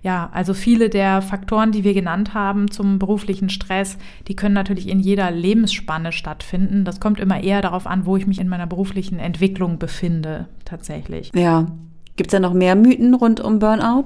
ja, 0.05 0.31
also 0.33 0.53
viele 0.53 0.91
der 0.91 1.23
Faktoren, 1.23 1.71
die 1.71 1.85
wir 1.85 1.95
genannt 1.95 2.35
haben 2.35 2.71
zum 2.73 2.99
beruflichen 2.99 3.49
Stress, 3.49 3.99
die 4.27 4.35
können 4.35 4.55
natürlich 4.55 4.89
in 4.89 4.99
jeder 4.99 5.31
Lebensspanne 5.31 6.11
stattfinden. 6.11 6.85
Das 6.85 6.99
kommt 6.99 7.21
immer 7.21 7.41
eher 7.41 7.63
darauf 7.63 7.87
an, 7.87 8.05
wo 8.05 8.17
ich 8.17 8.27
mich 8.27 8.41
in 8.41 8.49
meiner 8.49 8.67
beruflichen 8.67 9.21
Entwicklung 9.21 9.79
befinde, 9.79 10.49
tatsächlich. 10.65 11.31
Ja, 11.37 11.69
Gibt 12.17 12.29
es 12.29 12.33
da 12.33 12.41
noch 12.41 12.53
mehr 12.53 12.75
Mythen 12.75 13.15
rund 13.15 13.41
um 13.41 13.59
Burnout? 13.59 14.05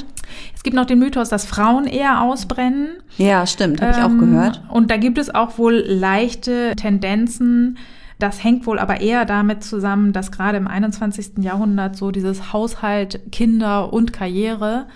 Es 0.54 0.62
gibt 0.62 0.76
noch 0.76 0.86
den 0.86 0.98
Mythos, 0.98 1.28
dass 1.28 1.44
Frauen 1.44 1.86
eher 1.86 2.22
ausbrennen. 2.22 2.88
Ja, 3.18 3.46
stimmt, 3.46 3.80
habe 3.80 3.92
ähm, 3.92 3.98
ich 3.98 4.04
auch 4.04 4.10
ähm, 4.10 4.20
gehört. 4.20 4.62
Und 4.70 4.90
da 4.90 4.96
gibt 4.96 5.18
es 5.18 5.34
auch 5.34 5.58
wohl 5.58 5.74
leichte 5.74 6.74
Tendenzen. 6.76 7.78
Das 8.18 8.42
hängt 8.42 8.66
wohl 8.66 8.78
aber 8.78 9.00
eher 9.00 9.24
damit 9.24 9.62
zusammen, 9.62 10.12
dass 10.12 10.32
gerade 10.32 10.56
im 10.56 10.66
21. 10.66 11.38
Jahrhundert 11.38 11.96
so 11.96 12.10
dieses 12.10 12.52
Haushalt, 12.52 13.20
Kinder 13.30 13.92
und 13.92 14.12
Karriere 14.12 14.86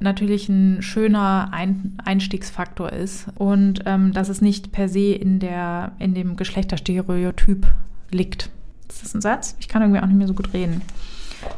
natürlich 0.00 0.48
ein 0.48 0.82
schöner 0.82 1.48
Ein 1.52 1.98
Einstiegsfaktor 2.04 2.92
ist 2.92 3.26
und 3.36 3.82
ähm, 3.86 4.12
dass 4.12 4.28
es 4.28 4.40
nicht 4.40 4.72
per 4.72 4.88
se 4.88 5.12
in, 5.12 5.38
der, 5.38 5.92
in 5.98 6.14
dem 6.14 6.36
Geschlechterstereotyp 6.36 7.66
liegt. 8.10 8.50
Ist 8.88 9.04
das 9.04 9.14
ein 9.14 9.20
Satz? 9.20 9.56
Ich 9.60 9.68
kann 9.68 9.82
irgendwie 9.82 10.00
auch 10.00 10.06
nicht 10.06 10.16
mehr 10.16 10.26
so 10.26 10.34
gut 10.34 10.52
reden. 10.52 10.80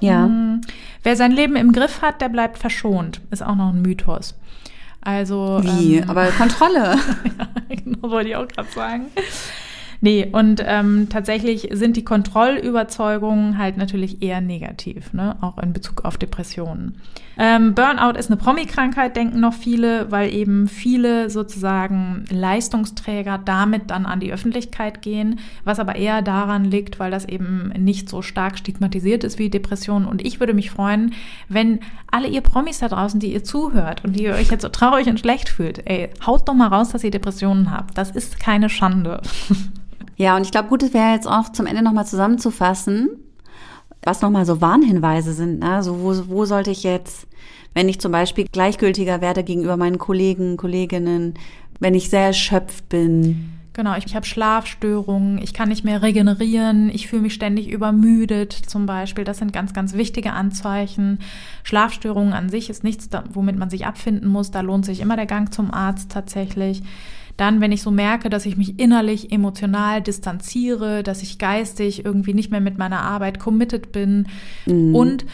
Ja. 0.00 0.24
Hm. 0.24 0.60
Wer 1.02 1.16
sein 1.16 1.32
Leben 1.32 1.56
im 1.56 1.72
Griff 1.72 2.02
hat, 2.02 2.20
der 2.20 2.28
bleibt 2.28 2.58
verschont. 2.58 3.20
Ist 3.30 3.42
auch 3.42 3.56
noch 3.56 3.70
ein 3.70 3.82
Mythos. 3.82 4.34
Also. 5.00 5.60
Wie? 5.62 5.96
Ähm, 5.96 6.10
Aber 6.10 6.26
Kontrolle. 6.26 6.96
ja, 7.38 7.76
genau, 7.76 8.10
wollte 8.10 8.30
ich 8.30 8.36
auch 8.36 8.48
gerade 8.48 8.70
sagen. 8.70 9.06
Nee, 10.04 10.26
und 10.32 10.60
ähm, 10.66 11.06
tatsächlich 11.10 11.68
sind 11.70 11.96
die 11.96 12.04
Kontrollüberzeugungen 12.04 13.56
halt 13.56 13.76
natürlich 13.76 14.20
eher 14.20 14.40
negativ, 14.40 15.12
ne? 15.12 15.36
auch 15.40 15.58
in 15.58 15.72
Bezug 15.72 16.04
auf 16.04 16.18
Depressionen. 16.18 16.96
Ähm, 17.38 17.74
Burnout 17.74 18.18
ist 18.18 18.28
eine 18.28 18.36
Promi-Krankheit, 18.36 19.14
denken 19.14 19.38
noch 19.38 19.54
viele, 19.54 20.10
weil 20.10 20.34
eben 20.34 20.66
viele 20.66 21.30
sozusagen 21.30 22.24
Leistungsträger 22.30 23.38
damit 23.38 23.92
dann 23.92 24.04
an 24.04 24.18
die 24.18 24.32
Öffentlichkeit 24.32 25.02
gehen, 25.02 25.38
was 25.62 25.78
aber 25.78 25.94
eher 25.94 26.20
daran 26.20 26.64
liegt, 26.64 26.98
weil 26.98 27.12
das 27.12 27.24
eben 27.24 27.72
nicht 27.78 28.08
so 28.08 28.22
stark 28.22 28.58
stigmatisiert 28.58 29.22
ist 29.22 29.38
wie 29.38 29.50
Depressionen. 29.50 30.08
Und 30.08 30.26
ich 30.26 30.40
würde 30.40 30.52
mich 30.52 30.72
freuen, 30.72 31.14
wenn 31.48 31.78
alle 32.10 32.26
ihr 32.26 32.40
Promis 32.40 32.80
da 32.80 32.88
draußen, 32.88 33.20
die 33.20 33.32
ihr 33.32 33.44
zuhört 33.44 34.04
und 34.04 34.16
die 34.16 34.24
ihr 34.24 34.34
euch 34.34 34.50
jetzt 34.50 34.62
so 34.62 34.68
traurig 34.68 35.06
und 35.06 35.20
schlecht 35.20 35.48
fühlt, 35.48 35.86
ey, 35.86 36.10
haut 36.26 36.48
doch 36.48 36.54
mal 36.54 36.66
raus, 36.66 36.88
dass 36.88 37.04
ihr 37.04 37.12
Depressionen 37.12 37.70
habt. 37.70 37.96
Das 37.96 38.10
ist 38.10 38.40
keine 38.40 38.68
Schande. 38.68 39.22
Ja, 40.16 40.36
und 40.36 40.42
ich 40.42 40.50
glaube, 40.50 40.68
gut, 40.68 40.82
wäre 40.94 41.14
jetzt 41.14 41.28
auch 41.28 41.50
zum 41.50 41.66
Ende 41.66 41.82
nochmal 41.82 42.06
zusammenzufassen. 42.06 43.10
Was 44.04 44.20
nochmal 44.20 44.46
so 44.46 44.60
Warnhinweise 44.60 45.32
sind, 45.32 45.60
ne? 45.60 45.82
so 45.82 46.00
wo, 46.00 46.12
wo 46.28 46.44
sollte 46.44 46.70
ich 46.72 46.82
jetzt, 46.82 47.26
wenn 47.72 47.88
ich 47.88 48.00
zum 48.00 48.10
Beispiel 48.10 48.46
gleichgültiger 48.50 49.20
werde 49.20 49.44
gegenüber 49.44 49.76
meinen 49.76 49.98
Kollegen, 49.98 50.56
Kolleginnen, 50.56 51.34
wenn 51.78 51.94
ich 51.94 52.10
sehr 52.10 52.26
erschöpft 52.26 52.88
bin, 52.88 53.52
Genau, 53.74 53.96
ich, 53.96 54.04
ich 54.04 54.14
habe 54.14 54.26
Schlafstörungen, 54.26 55.38
ich 55.38 55.54
kann 55.54 55.70
nicht 55.70 55.82
mehr 55.82 56.02
regenerieren, 56.02 56.90
ich 56.90 57.08
fühle 57.08 57.22
mich 57.22 57.32
ständig 57.32 57.70
übermüdet 57.70 58.52
zum 58.52 58.84
Beispiel. 58.84 59.24
Das 59.24 59.38
sind 59.38 59.52
ganz, 59.52 59.72
ganz 59.72 59.94
wichtige 59.94 60.32
Anzeichen. 60.32 61.20
Schlafstörungen 61.62 62.34
an 62.34 62.50
sich 62.50 62.68
ist 62.68 62.84
nichts, 62.84 63.08
womit 63.32 63.56
man 63.56 63.70
sich 63.70 63.86
abfinden 63.86 64.28
muss. 64.28 64.50
Da 64.50 64.60
lohnt 64.60 64.84
sich 64.84 65.00
immer 65.00 65.16
der 65.16 65.26
Gang 65.26 65.52
zum 65.52 65.72
Arzt 65.72 66.10
tatsächlich. 66.12 66.82
Dann, 67.36 67.60
wenn 67.60 67.72
ich 67.72 67.82
so 67.82 67.90
merke, 67.90 68.30
dass 68.30 68.46
ich 68.46 68.56
mich 68.56 68.78
innerlich 68.78 69.32
emotional 69.32 70.02
distanziere, 70.02 71.02
dass 71.02 71.22
ich 71.22 71.38
geistig 71.38 72.04
irgendwie 72.04 72.34
nicht 72.34 72.50
mehr 72.50 72.60
mit 72.60 72.78
meiner 72.78 73.00
Arbeit 73.00 73.38
committed 73.38 73.92
bin 73.92 74.26
mhm. 74.66 74.94
und 74.94 75.24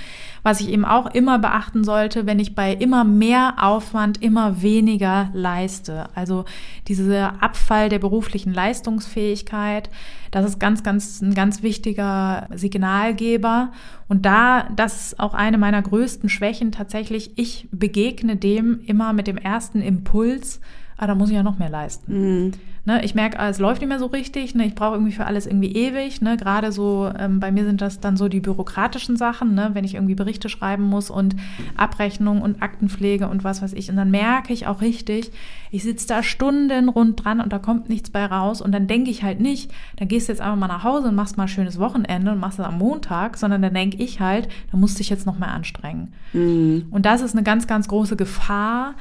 was 0.43 0.61
ich 0.61 0.71
eben 0.71 0.85
auch 0.85 1.13
immer 1.15 1.39
beachten 1.39 1.85
sollte, 1.85 2.27
wenn 2.27 2.39
ich 2.39 2.55
bei 2.55 2.73
immer 2.73 3.05
mehr 3.05 3.57
Aufwand 3.61 4.23
immer 4.23 4.63
weniger 4.63 5.31
leiste. 5.33 6.09
Also 6.15 6.45
dieser 6.87 7.43
Abfall 7.43 7.89
der 7.89 7.99
beruflichen 7.99 8.55
Leistungsfähigkeit, 8.55 9.91
das 10.31 10.47
ist 10.47 10.61
ganz, 10.61 10.83
ganz, 10.83 11.21
ein 11.21 11.35
ganz 11.35 11.63
wichtiger 11.63 12.49
Signalgeber. 12.55 13.73
Und 14.09 14.25
da, 14.27 14.69
das 14.75 15.07
ist 15.07 15.21
auch 15.21 15.35
eine 15.35 15.59
meiner 15.59 15.83
größten 15.83 16.29
Schwächen 16.29 16.73
tatsächlich. 16.73 17.33
Ich 17.37 17.69
begegne 17.71 18.37
dem 18.37 18.81
immer 18.87 19.13
mit 19.13 19.27
dem 19.27 19.37
ersten 19.37 19.83
Impuls, 19.83 20.61
ah, 20.99 21.07
da 21.07 21.15
muss 21.15 21.31
ich 21.31 21.37
ja 21.37 21.43
noch 21.43 21.59
mehr 21.59 21.71
leisten. 21.71 22.13
Mhm. 22.13 22.53
Ne, 22.85 23.05
ich 23.05 23.15
merke, 23.15 23.39
ah, 23.39 23.51
es 23.51 23.59
läuft 23.59 23.83
nicht 23.83 23.89
mehr 23.89 23.99
so 23.99 24.07
richtig, 24.07 24.55
ne, 24.55 24.65
ich 24.65 24.75
brauche 24.75 24.95
irgendwie 24.95 25.13
für 25.13 25.27
alles 25.27 25.47
irgendwie 25.47 25.73
ewig. 25.73 26.23
Ne, 26.23 26.39
Gerade 26.39 26.73
so, 26.73 27.11
ähm, 27.19 27.39
bei 27.39 27.53
mir 27.53 27.65
sind 27.65 27.83
das 27.83 28.01
dann 28.01 28.17
so 28.17 28.29
die 28.29 28.41
bürokratischen 28.41 29.17
Sachen, 29.17 29.55
ne, 29.55 29.71
wenn 29.75 29.85
ich 29.85 29.95
irgendwie 29.95 30.15
Berichte 30.15 30.49
schreiben 30.49 30.85
muss 30.85 31.11
und 31.11 31.37
Abrechnung 31.77 32.41
und 32.41 32.63
Aktenpflege 32.63 33.29
und 33.29 33.45
was 33.45 33.61
weiß 33.63 33.75
ich. 33.75 33.91
Und 33.91 33.97
dann 33.97 34.11
merke 34.11 34.55
ich 34.55 34.67
auch 34.67 34.81
richtig, 34.81 35.33
ich 35.71 35.83
sitze 35.83 36.09
da 36.09 36.23
Stunden 36.23 36.89
rund 36.89 37.23
dran 37.23 37.41
und 37.41 37.53
da 37.53 37.59
kommt 37.59 37.91
nichts 37.91 38.09
bei 38.09 38.25
raus. 38.25 38.63
Und 38.63 38.73
dann 38.73 38.87
denke 38.87 39.11
ich 39.11 39.23
halt 39.23 39.39
nicht, 39.39 39.71
dann 39.97 40.09
gehst 40.09 40.29
du 40.29 40.33
jetzt 40.33 40.41
einfach 40.41 40.57
mal 40.57 40.67
nach 40.67 40.83
Hause 40.83 41.09
und 41.09 41.15
machst 41.15 41.37
mal 41.37 41.45
ein 41.45 41.49
schönes 41.49 41.79
Wochenende 41.79 42.33
und 42.33 42.41
machst 42.41 42.59
das 42.59 42.67
am 42.67 42.79
Montag, 42.79 43.37
sondern 43.37 43.61
dann 43.61 43.75
denke 43.75 43.99
ich 43.99 44.21
halt, 44.21 44.49
da 44.73 44.79
musst 44.79 44.95
du 44.95 44.99
dich 44.99 45.11
jetzt 45.11 45.27
noch 45.27 45.39
mehr 45.39 45.53
anstrengen. 45.53 46.15
Mhm. 46.33 46.87
Und 46.91 47.05
das 47.05 47.21
ist 47.21 47.35
eine 47.35 47.43
ganz, 47.43 47.67
ganz 47.67 47.87
große 47.87 48.17
Gefahr, 48.17 48.95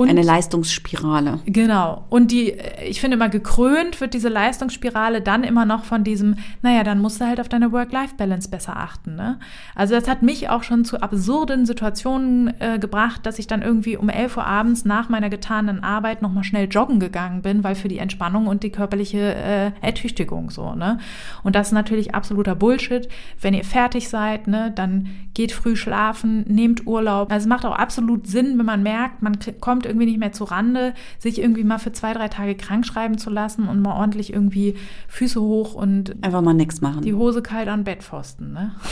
und, 0.00 0.08
Eine 0.08 0.22
Leistungsspirale. 0.22 1.40
Genau. 1.44 2.06
Und 2.08 2.30
die, 2.30 2.54
ich 2.88 3.02
finde 3.02 3.16
immer 3.16 3.28
gekrönt 3.28 4.00
wird 4.00 4.14
diese 4.14 4.30
Leistungsspirale 4.30 5.20
dann 5.20 5.44
immer 5.44 5.66
noch 5.66 5.84
von 5.84 6.04
diesem, 6.04 6.36
naja, 6.62 6.84
dann 6.84 7.00
musst 7.00 7.20
du 7.20 7.26
halt 7.26 7.38
auf 7.38 7.50
deine 7.50 7.70
Work-Life-Balance 7.70 8.48
besser 8.48 8.78
achten. 8.78 9.14
Ne? 9.14 9.38
Also 9.74 9.94
das 9.94 10.08
hat 10.08 10.22
mich 10.22 10.48
auch 10.48 10.62
schon 10.62 10.86
zu 10.86 11.02
absurden 11.02 11.66
Situationen 11.66 12.54
äh, 12.60 12.78
gebracht, 12.78 13.26
dass 13.26 13.38
ich 13.38 13.46
dann 13.46 13.60
irgendwie 13.60 13.98
um 13.98 14.08
11 14.08 14.38
Uhr 14.38 14.46
abends 14.46 14.86
nach 14.86 15.10
meiner 15.10 15.28
getanen 15.28 15.84
Arbeit 15.84 16.22
nochmal 16.22 16.44
schnell 16.44 16.66
joggen 16.70 16.98
gegangen 16.98 17.42
bin, 17.42 17.62
weil 17.62 17.74
für 17.74 17.88
die 17.88 17.98
Entspannung 17.98 18.46
und 18.46 18.62
die 18.62 18.70
körperliche 18.70 19.34
äh, 19.34 19.72
Ertüchtigung 19.82 20.48
so. 20.48 20.74
Ne? 20.74 20.96
Und 21.42 21.56
das 21.56 21.68
ist 21.68 21.72
natürlich 21.72 22.14
absoluter 22.14 22.54
Bullshit. 22.54 23.06
Wenn 23.38 23.52
ihr 23.52 23.64
fertig 23.64 24.08
seid, 24.08 24.46
ne, 24.46 24.72
dann 24.74 25.08
geht 25.34 25.52
früh 25.52 25.76
schlafen, 25.76 26.44
nehmt 26.48 26.86
Urlaub. 26.86 27.30
Also 27.30 27.44
es 27.44 27.48
macht 27.48 27.66
auch 27.66 27.76
absolut 27.76 28.26
Sinn, 28.26 28.58
wenn 28.58 28.66
man 28.66 28.82
merkt, 28.82 29.20
man 29.20 29.38
kommt 29.60 29.80
kommt 29.80 29.89
irgendwie 29.90 30.06
nicht 30.06 30.18
mehr 30.18 30.32
zu 30.32 30.44
Rande, 30.44 30.94
sich 31.18 31.40
irgendwie 31.40 31.64
mal 31.64 31.78
für 31.78 31.92
zwei, 31.92 32.14
drei 32.14 32.28
Tage 32.28 32.54
krank 32.54 32.86
schreiben 32.86 33.18
zu 33.18 33.28
lassen 33.28 33.68
und 33.68 33.82
mal 33.82 33.94
ordentlich 33.94 34.32
irgendwie 34.32 34.76
Füße 35.08 35.40
hoch 35.40 35.74
und 35.74 36.16
einfach 36.22 36.40
mal 36.40 36.54
nichts 36.54 36.80
machen. 36.80 37.02
Die 37.02 37.14
Hose 37.14 37.42
kalt 37.42 37.68
an 37.68 37.84
Bettpfosten, 37.84 38.52
ne? 38.52 38.72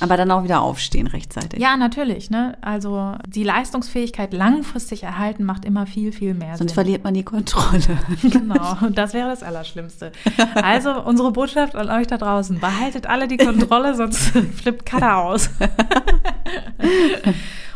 Aber 0.00 0.16
dann 0.16 0.30
auch 0.30 0.44
wieder 0.44 0.62
aufstehen 0.62 1.06
rechtzeitig. 1.06 1.60
Ja, 1.60 1.76
natürlich, 1.76 2.30
ne? 2.30 2.56
Also 2.62 3.16
die 3.26 3.44
Leistungsfähigkeit 3.44 4.32
langfristig 4.32 5.02
erhalten 5.02 5.44
macht 5.44 5.66
immer 5.66 5.86
viel, 5.86 6.10
viel 6.10 6.32
mehr 6.32 6.56
Sonst 6.56 6.70
Sinn. 6.70 6.74
verliert 6.74 7.04
man 7.04 7.12
die 7.12 7.22
Kontrolle. 7.22 7.98
genau, 8.22 8.76
das 8.92 9.12
wäre 9.12 9.28
das 9.28 9.42
Allerschlimmste. 9.42 10.12
Also 10.54 11.02
unsere 11.02 11.32
Botschaft 11.32 11.76
an 11.76 11.90
euch 11.90 12.06
da 12.06 12.16
draußen, 12.16 12.58
behaltet 12.60 13.06
alle 13.06 13.28
die 13.28 13.36
Kontrolle, 13.36 13.94
sonst 13.94 14.18
flippt 14.54 14.86
Kader 14.86 15.18
aus. 15.18 15.50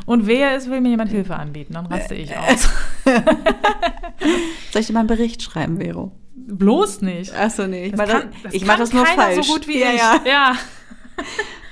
Und 0.06 0.26
wer 0.26 0.54
es 0.56 0.68
will 0.68 0.80
mir 0.80 0.90
jemand 0.90 1.10
Hilfe 1.10 1.36
anbieten, 1.36 1.74
dann 1.74 1.86
raste 1.86 2.14
ich 2.14 2.36
aus. 2.36 2.68
Soll 4.72 4.80
ich 4.80 4.86
dir 4.86 4.92
mal 4.92 5.00
einen 5.00 5.08
Bericht 5.08 5.42
schreiben, 5.42 5.78
Vero? 5.78 6.12
Bloß 6.34 7.00
nicht. 7.02 7.34
Achso, 7.34 7.66
nee. 7.66 7.86
Ich 7.86 7.96
mache 7.96 8.08
das, 8.08 8.24
das, 8.42 8.54
ich 8.54 8.66
mach 8.66 8.76
das 8.76 8.92
nur 8.92 9.06
falsch. 9.06 9.46
so 9.46 9.52
gut 9.52 9.66
wie 9.66 9.80
ja, 9.80 9.92
ich. 9.92 9.98
Ja. 9.98 10.20
ja. 10.26 10.56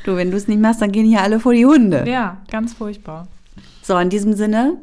Du, 0.05 0.17
wenn 0.17 0.33
du 0.33 0.37
es 0.37 0.49
nicht 0.49 0.61
machst, 0.61 0.83
dann 0.83 0.91
gehen 0.91 1.07
hier 1.07 1.21
alle 1.21 1.39
vor 1.39 1.53
die 1.53 1.65
Hunde. 1.65 2.05
Ja, 2.09 2.43
ganz 2.51 2.75
furchtbar. 2.75 3.29
So, 3.83 3.97
in 3.99 4.11
diesem 4.11 4.33
Sinne. 4.33 4.79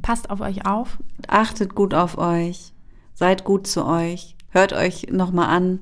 Passt 0.00 0.30
auf 0.30 0.40
euch 0.40 0.64
auf. 0.64 0.96
Achtet 1.28 1.74
gut 1.74 1.92
auf 1.92 2.16
euch. 2.16 2.72
Seid 3.12 3.44
gut 3.44 3.66
zu 3.66 3.84
euch. 3.84 4.36
Hört 4.48 4.72
euch 4.72 5.08
nochmal 5.10 5.48
an. 5.48 5.80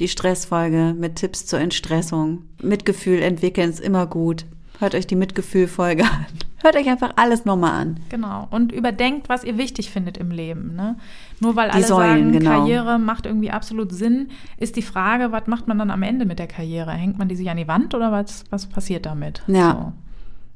Die 0.00 0.08
Stressfolge 0.08 0.94
mit 0.98 1.16
Tipps 1.16 1.46
zur 1.46 1.60
Entstressung. 1.60 2.44
Mitgefühl 2.60 3.22
entwickeln 3.22 3.70
ist 3.70 3.80
immer 3.80 4.06
gut. 4.06 4.46
Hört 4.78 4.94
euch 4.94 5.06
die 5.06 5.16
Mitgefühlfolge 5.16 6.04
an. 6.04 6.26
Hört 6.62 6.76
euch 6.76 6.88
einfach 6.88 7.12
alles 7.16 7.44
nochmal 7.44 7.72
an. 7.72 8.00
Genau. 8.08 8.46
Und 8.50 8.70
überdenkt, 8.70 9.28
was 9.28 9.42
ihr 9.42 9.58
wichtig 9.58 9.90
findet 9.90 10.16
im 10.16 10.30
Leben. 10.30 10.76
Ne? 10.76 10.96
Nur 11.40 11.56
weil 11.56 11.70
die 11.70 11.76
alle 11.76 11.86
Säulen, 11.86 12.08
sagen, 12.08 12.32
genau. 12.32 12.50
Karriere 12.50 12.98
macht 12.98 13.26
irgendwie 13.26 13.50
absolut 13.50 13.92
Sinn, 13.92 14.28
ist 14.58 14.76
die 14.76 14.82
Frage, 14.82 15.32
was 15.32 15.48
macht 15.48 15.66
man 15.66 15.78
dann 15.78 15.90
am 15.90 16.02
Ende 16.02 16.24
mit 16.24 16.38
der 16.38 16.46
Karriere? 16.46 16.92
Hängt 16.92 17.18
man 17.18 17.28
die 17.28 17.34
sich 17.34 17.50
an 17.50 17.56
die 17.56 17.66
Wand 17.66 17.94
oder 17.94 18.12
was, 18.12 18.44
was 18.50 18.66
passiert 18.66 19.06
damit? 19.06 19.42
Ja. 19.48 19.92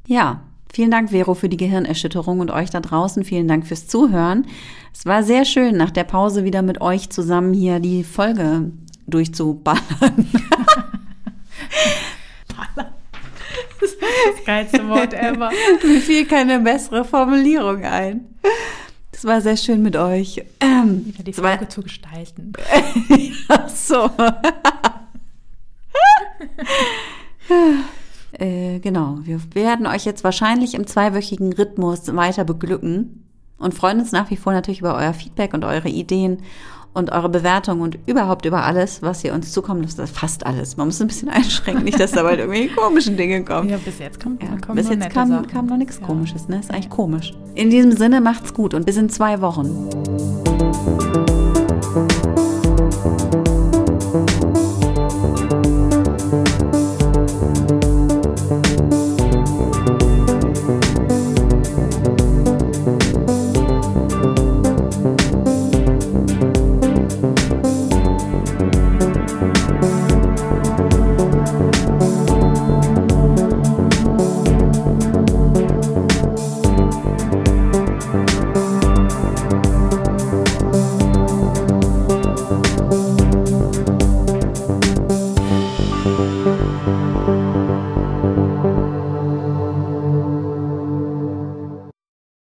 So. 0.07 0.15
Ja. 0.15 0.41
Vielen 0.73 0.91
Dank, 0.91 1.11
Vero, 1.11 1.35
für 1.35 1.49
die 1.49 1.57
Gehirnerschütterung 1.57 2.41
und 2.41 2.51
euch 2.51 2.71
da 2.71 2.81
draußen. 2.81 3.25
Vielen 3.25 3.49
Dank 3.49 3.67
fürs 3.67 3.87
Zuhören. 3.87 4.47
Es 4.93 5.07
war 5.07 5.23
sehr 5.23 5.45
schön, 5.45 5.77
nach 5.77 5.91
der 5.91 6.05
Pause 6.05 6.45
wieder 6.45 6.63
mit 6.63 6.81
euch 6.81 7.09
zusammen 7.11 7.55
hier 7.55 7.81
die 7.81 8.05
Folge 8.05 8.73
durchzuballern. 9.07 9.81
Das 13.81 13.91
ist 13.91 14.01
das 14.01 14.45
geilste 14.45 14.89
Wort 14.89 15.13
ever. 15.15 15.51
Mir 15.85 16.01
fiel 16.01 16.27
keine 16.27 16.61
bessere 16.61 17.05
Formulierung 17.05 17.85
ein. 17.85 18.35
Das 19.13 19.25
war 19.25 19.41
sehr 19.41 19.57
schön 19.57 19.83
mit 19.83 19.97
euch. 19.97 20.43
Ähm, 20.61 21.15
die 21.25 21.33
Folge 21.33 21.61
war, 21.61 21.69
zu 21.69 21.83
gestalten. 21.83 22.53
Ach 23.49 23.69
so. 23.69 24.11
äh, 28.39 28.79
genau. 28.81 29.19
Wir 29.23 29.41
werden 29.55 29.87
euch 29.87 30.05
jetzt 30.05 30.23
wahrscheinlich 30.23 30.75
im 30.75 30.87
zweiwöchigen 30.87 31.53
Rhythmus 31.53 32.15
weiter 32.15 32.45
beglücken 32.45 33.27
und 33.59 33.75
freuen 33.75 34.01
uns 34.01 34.13
nach 34.13 34.31
wie 34.31 34.37
vor 34.37 34.53
natürlich 34.53 34.81
über 34.81 34.95
euer 34.95 35.15
Feedback 35.15 35.55
und 35.55 35.65
eure 35.65 35.89
Ideen 35.89 36.43
und 36.97 37.13
eure 37.13 37.29
Bewertung 37.29 37.83
und 37.83 37.99
überhaupt 38.07 38.47
über 38.47 38.65
alles, 38.65 39.03
was 39.03 39.23
ihr 39.23 39.35
uns 39.35 39.53
zukommen 39.53 39.83
lasst. 39.83 40.01
Fast 40.09 40.47
alles. 40.47 40.79
Man 40.79 40.89
muss 40.89 41.01
ein 41.01 41.09
bisschen 41.09 41.29
einschränken, 41.29 41.85
nicht, 41.85 42.01
dass 42.01 42.13
da 42.13 42.23
bald 42.23 42.39
irgendwelche 42.39 42.75
komischen 42.75 43.17
Dinge 43.17 43.45
kommen. 43.45 43.69
Ja, 43.69 43.77
bis 43.77 43.99
jetzt 43.99 44.23
kommt, 44.23 44.43
ja, 44.43 44.49
bis 44.73 44.89
jetzt 44.89 45.11
kam, 45.11 45.47
kam, 45.47 45.67
noch 45.67 45.77
nichts 45.77 45.99
ja. 46.01 46.07
Komisches. 46.07 46.49
Ne? 46.49 46.59
Ist 46.61 46.71
eigentlich 46.71 46.91
komisch. 46.91 47.35
In 47.55 47.69
diesem 47.69 47.93
Sinne 47.93 48.21
macht's 48.23 48.55
gut 48.55 48.73
und 48.73 48.87
bis 48.87 48.97
in 48.97 49.11
zwei 49.11 49.43
Wochen. 49.43 51.36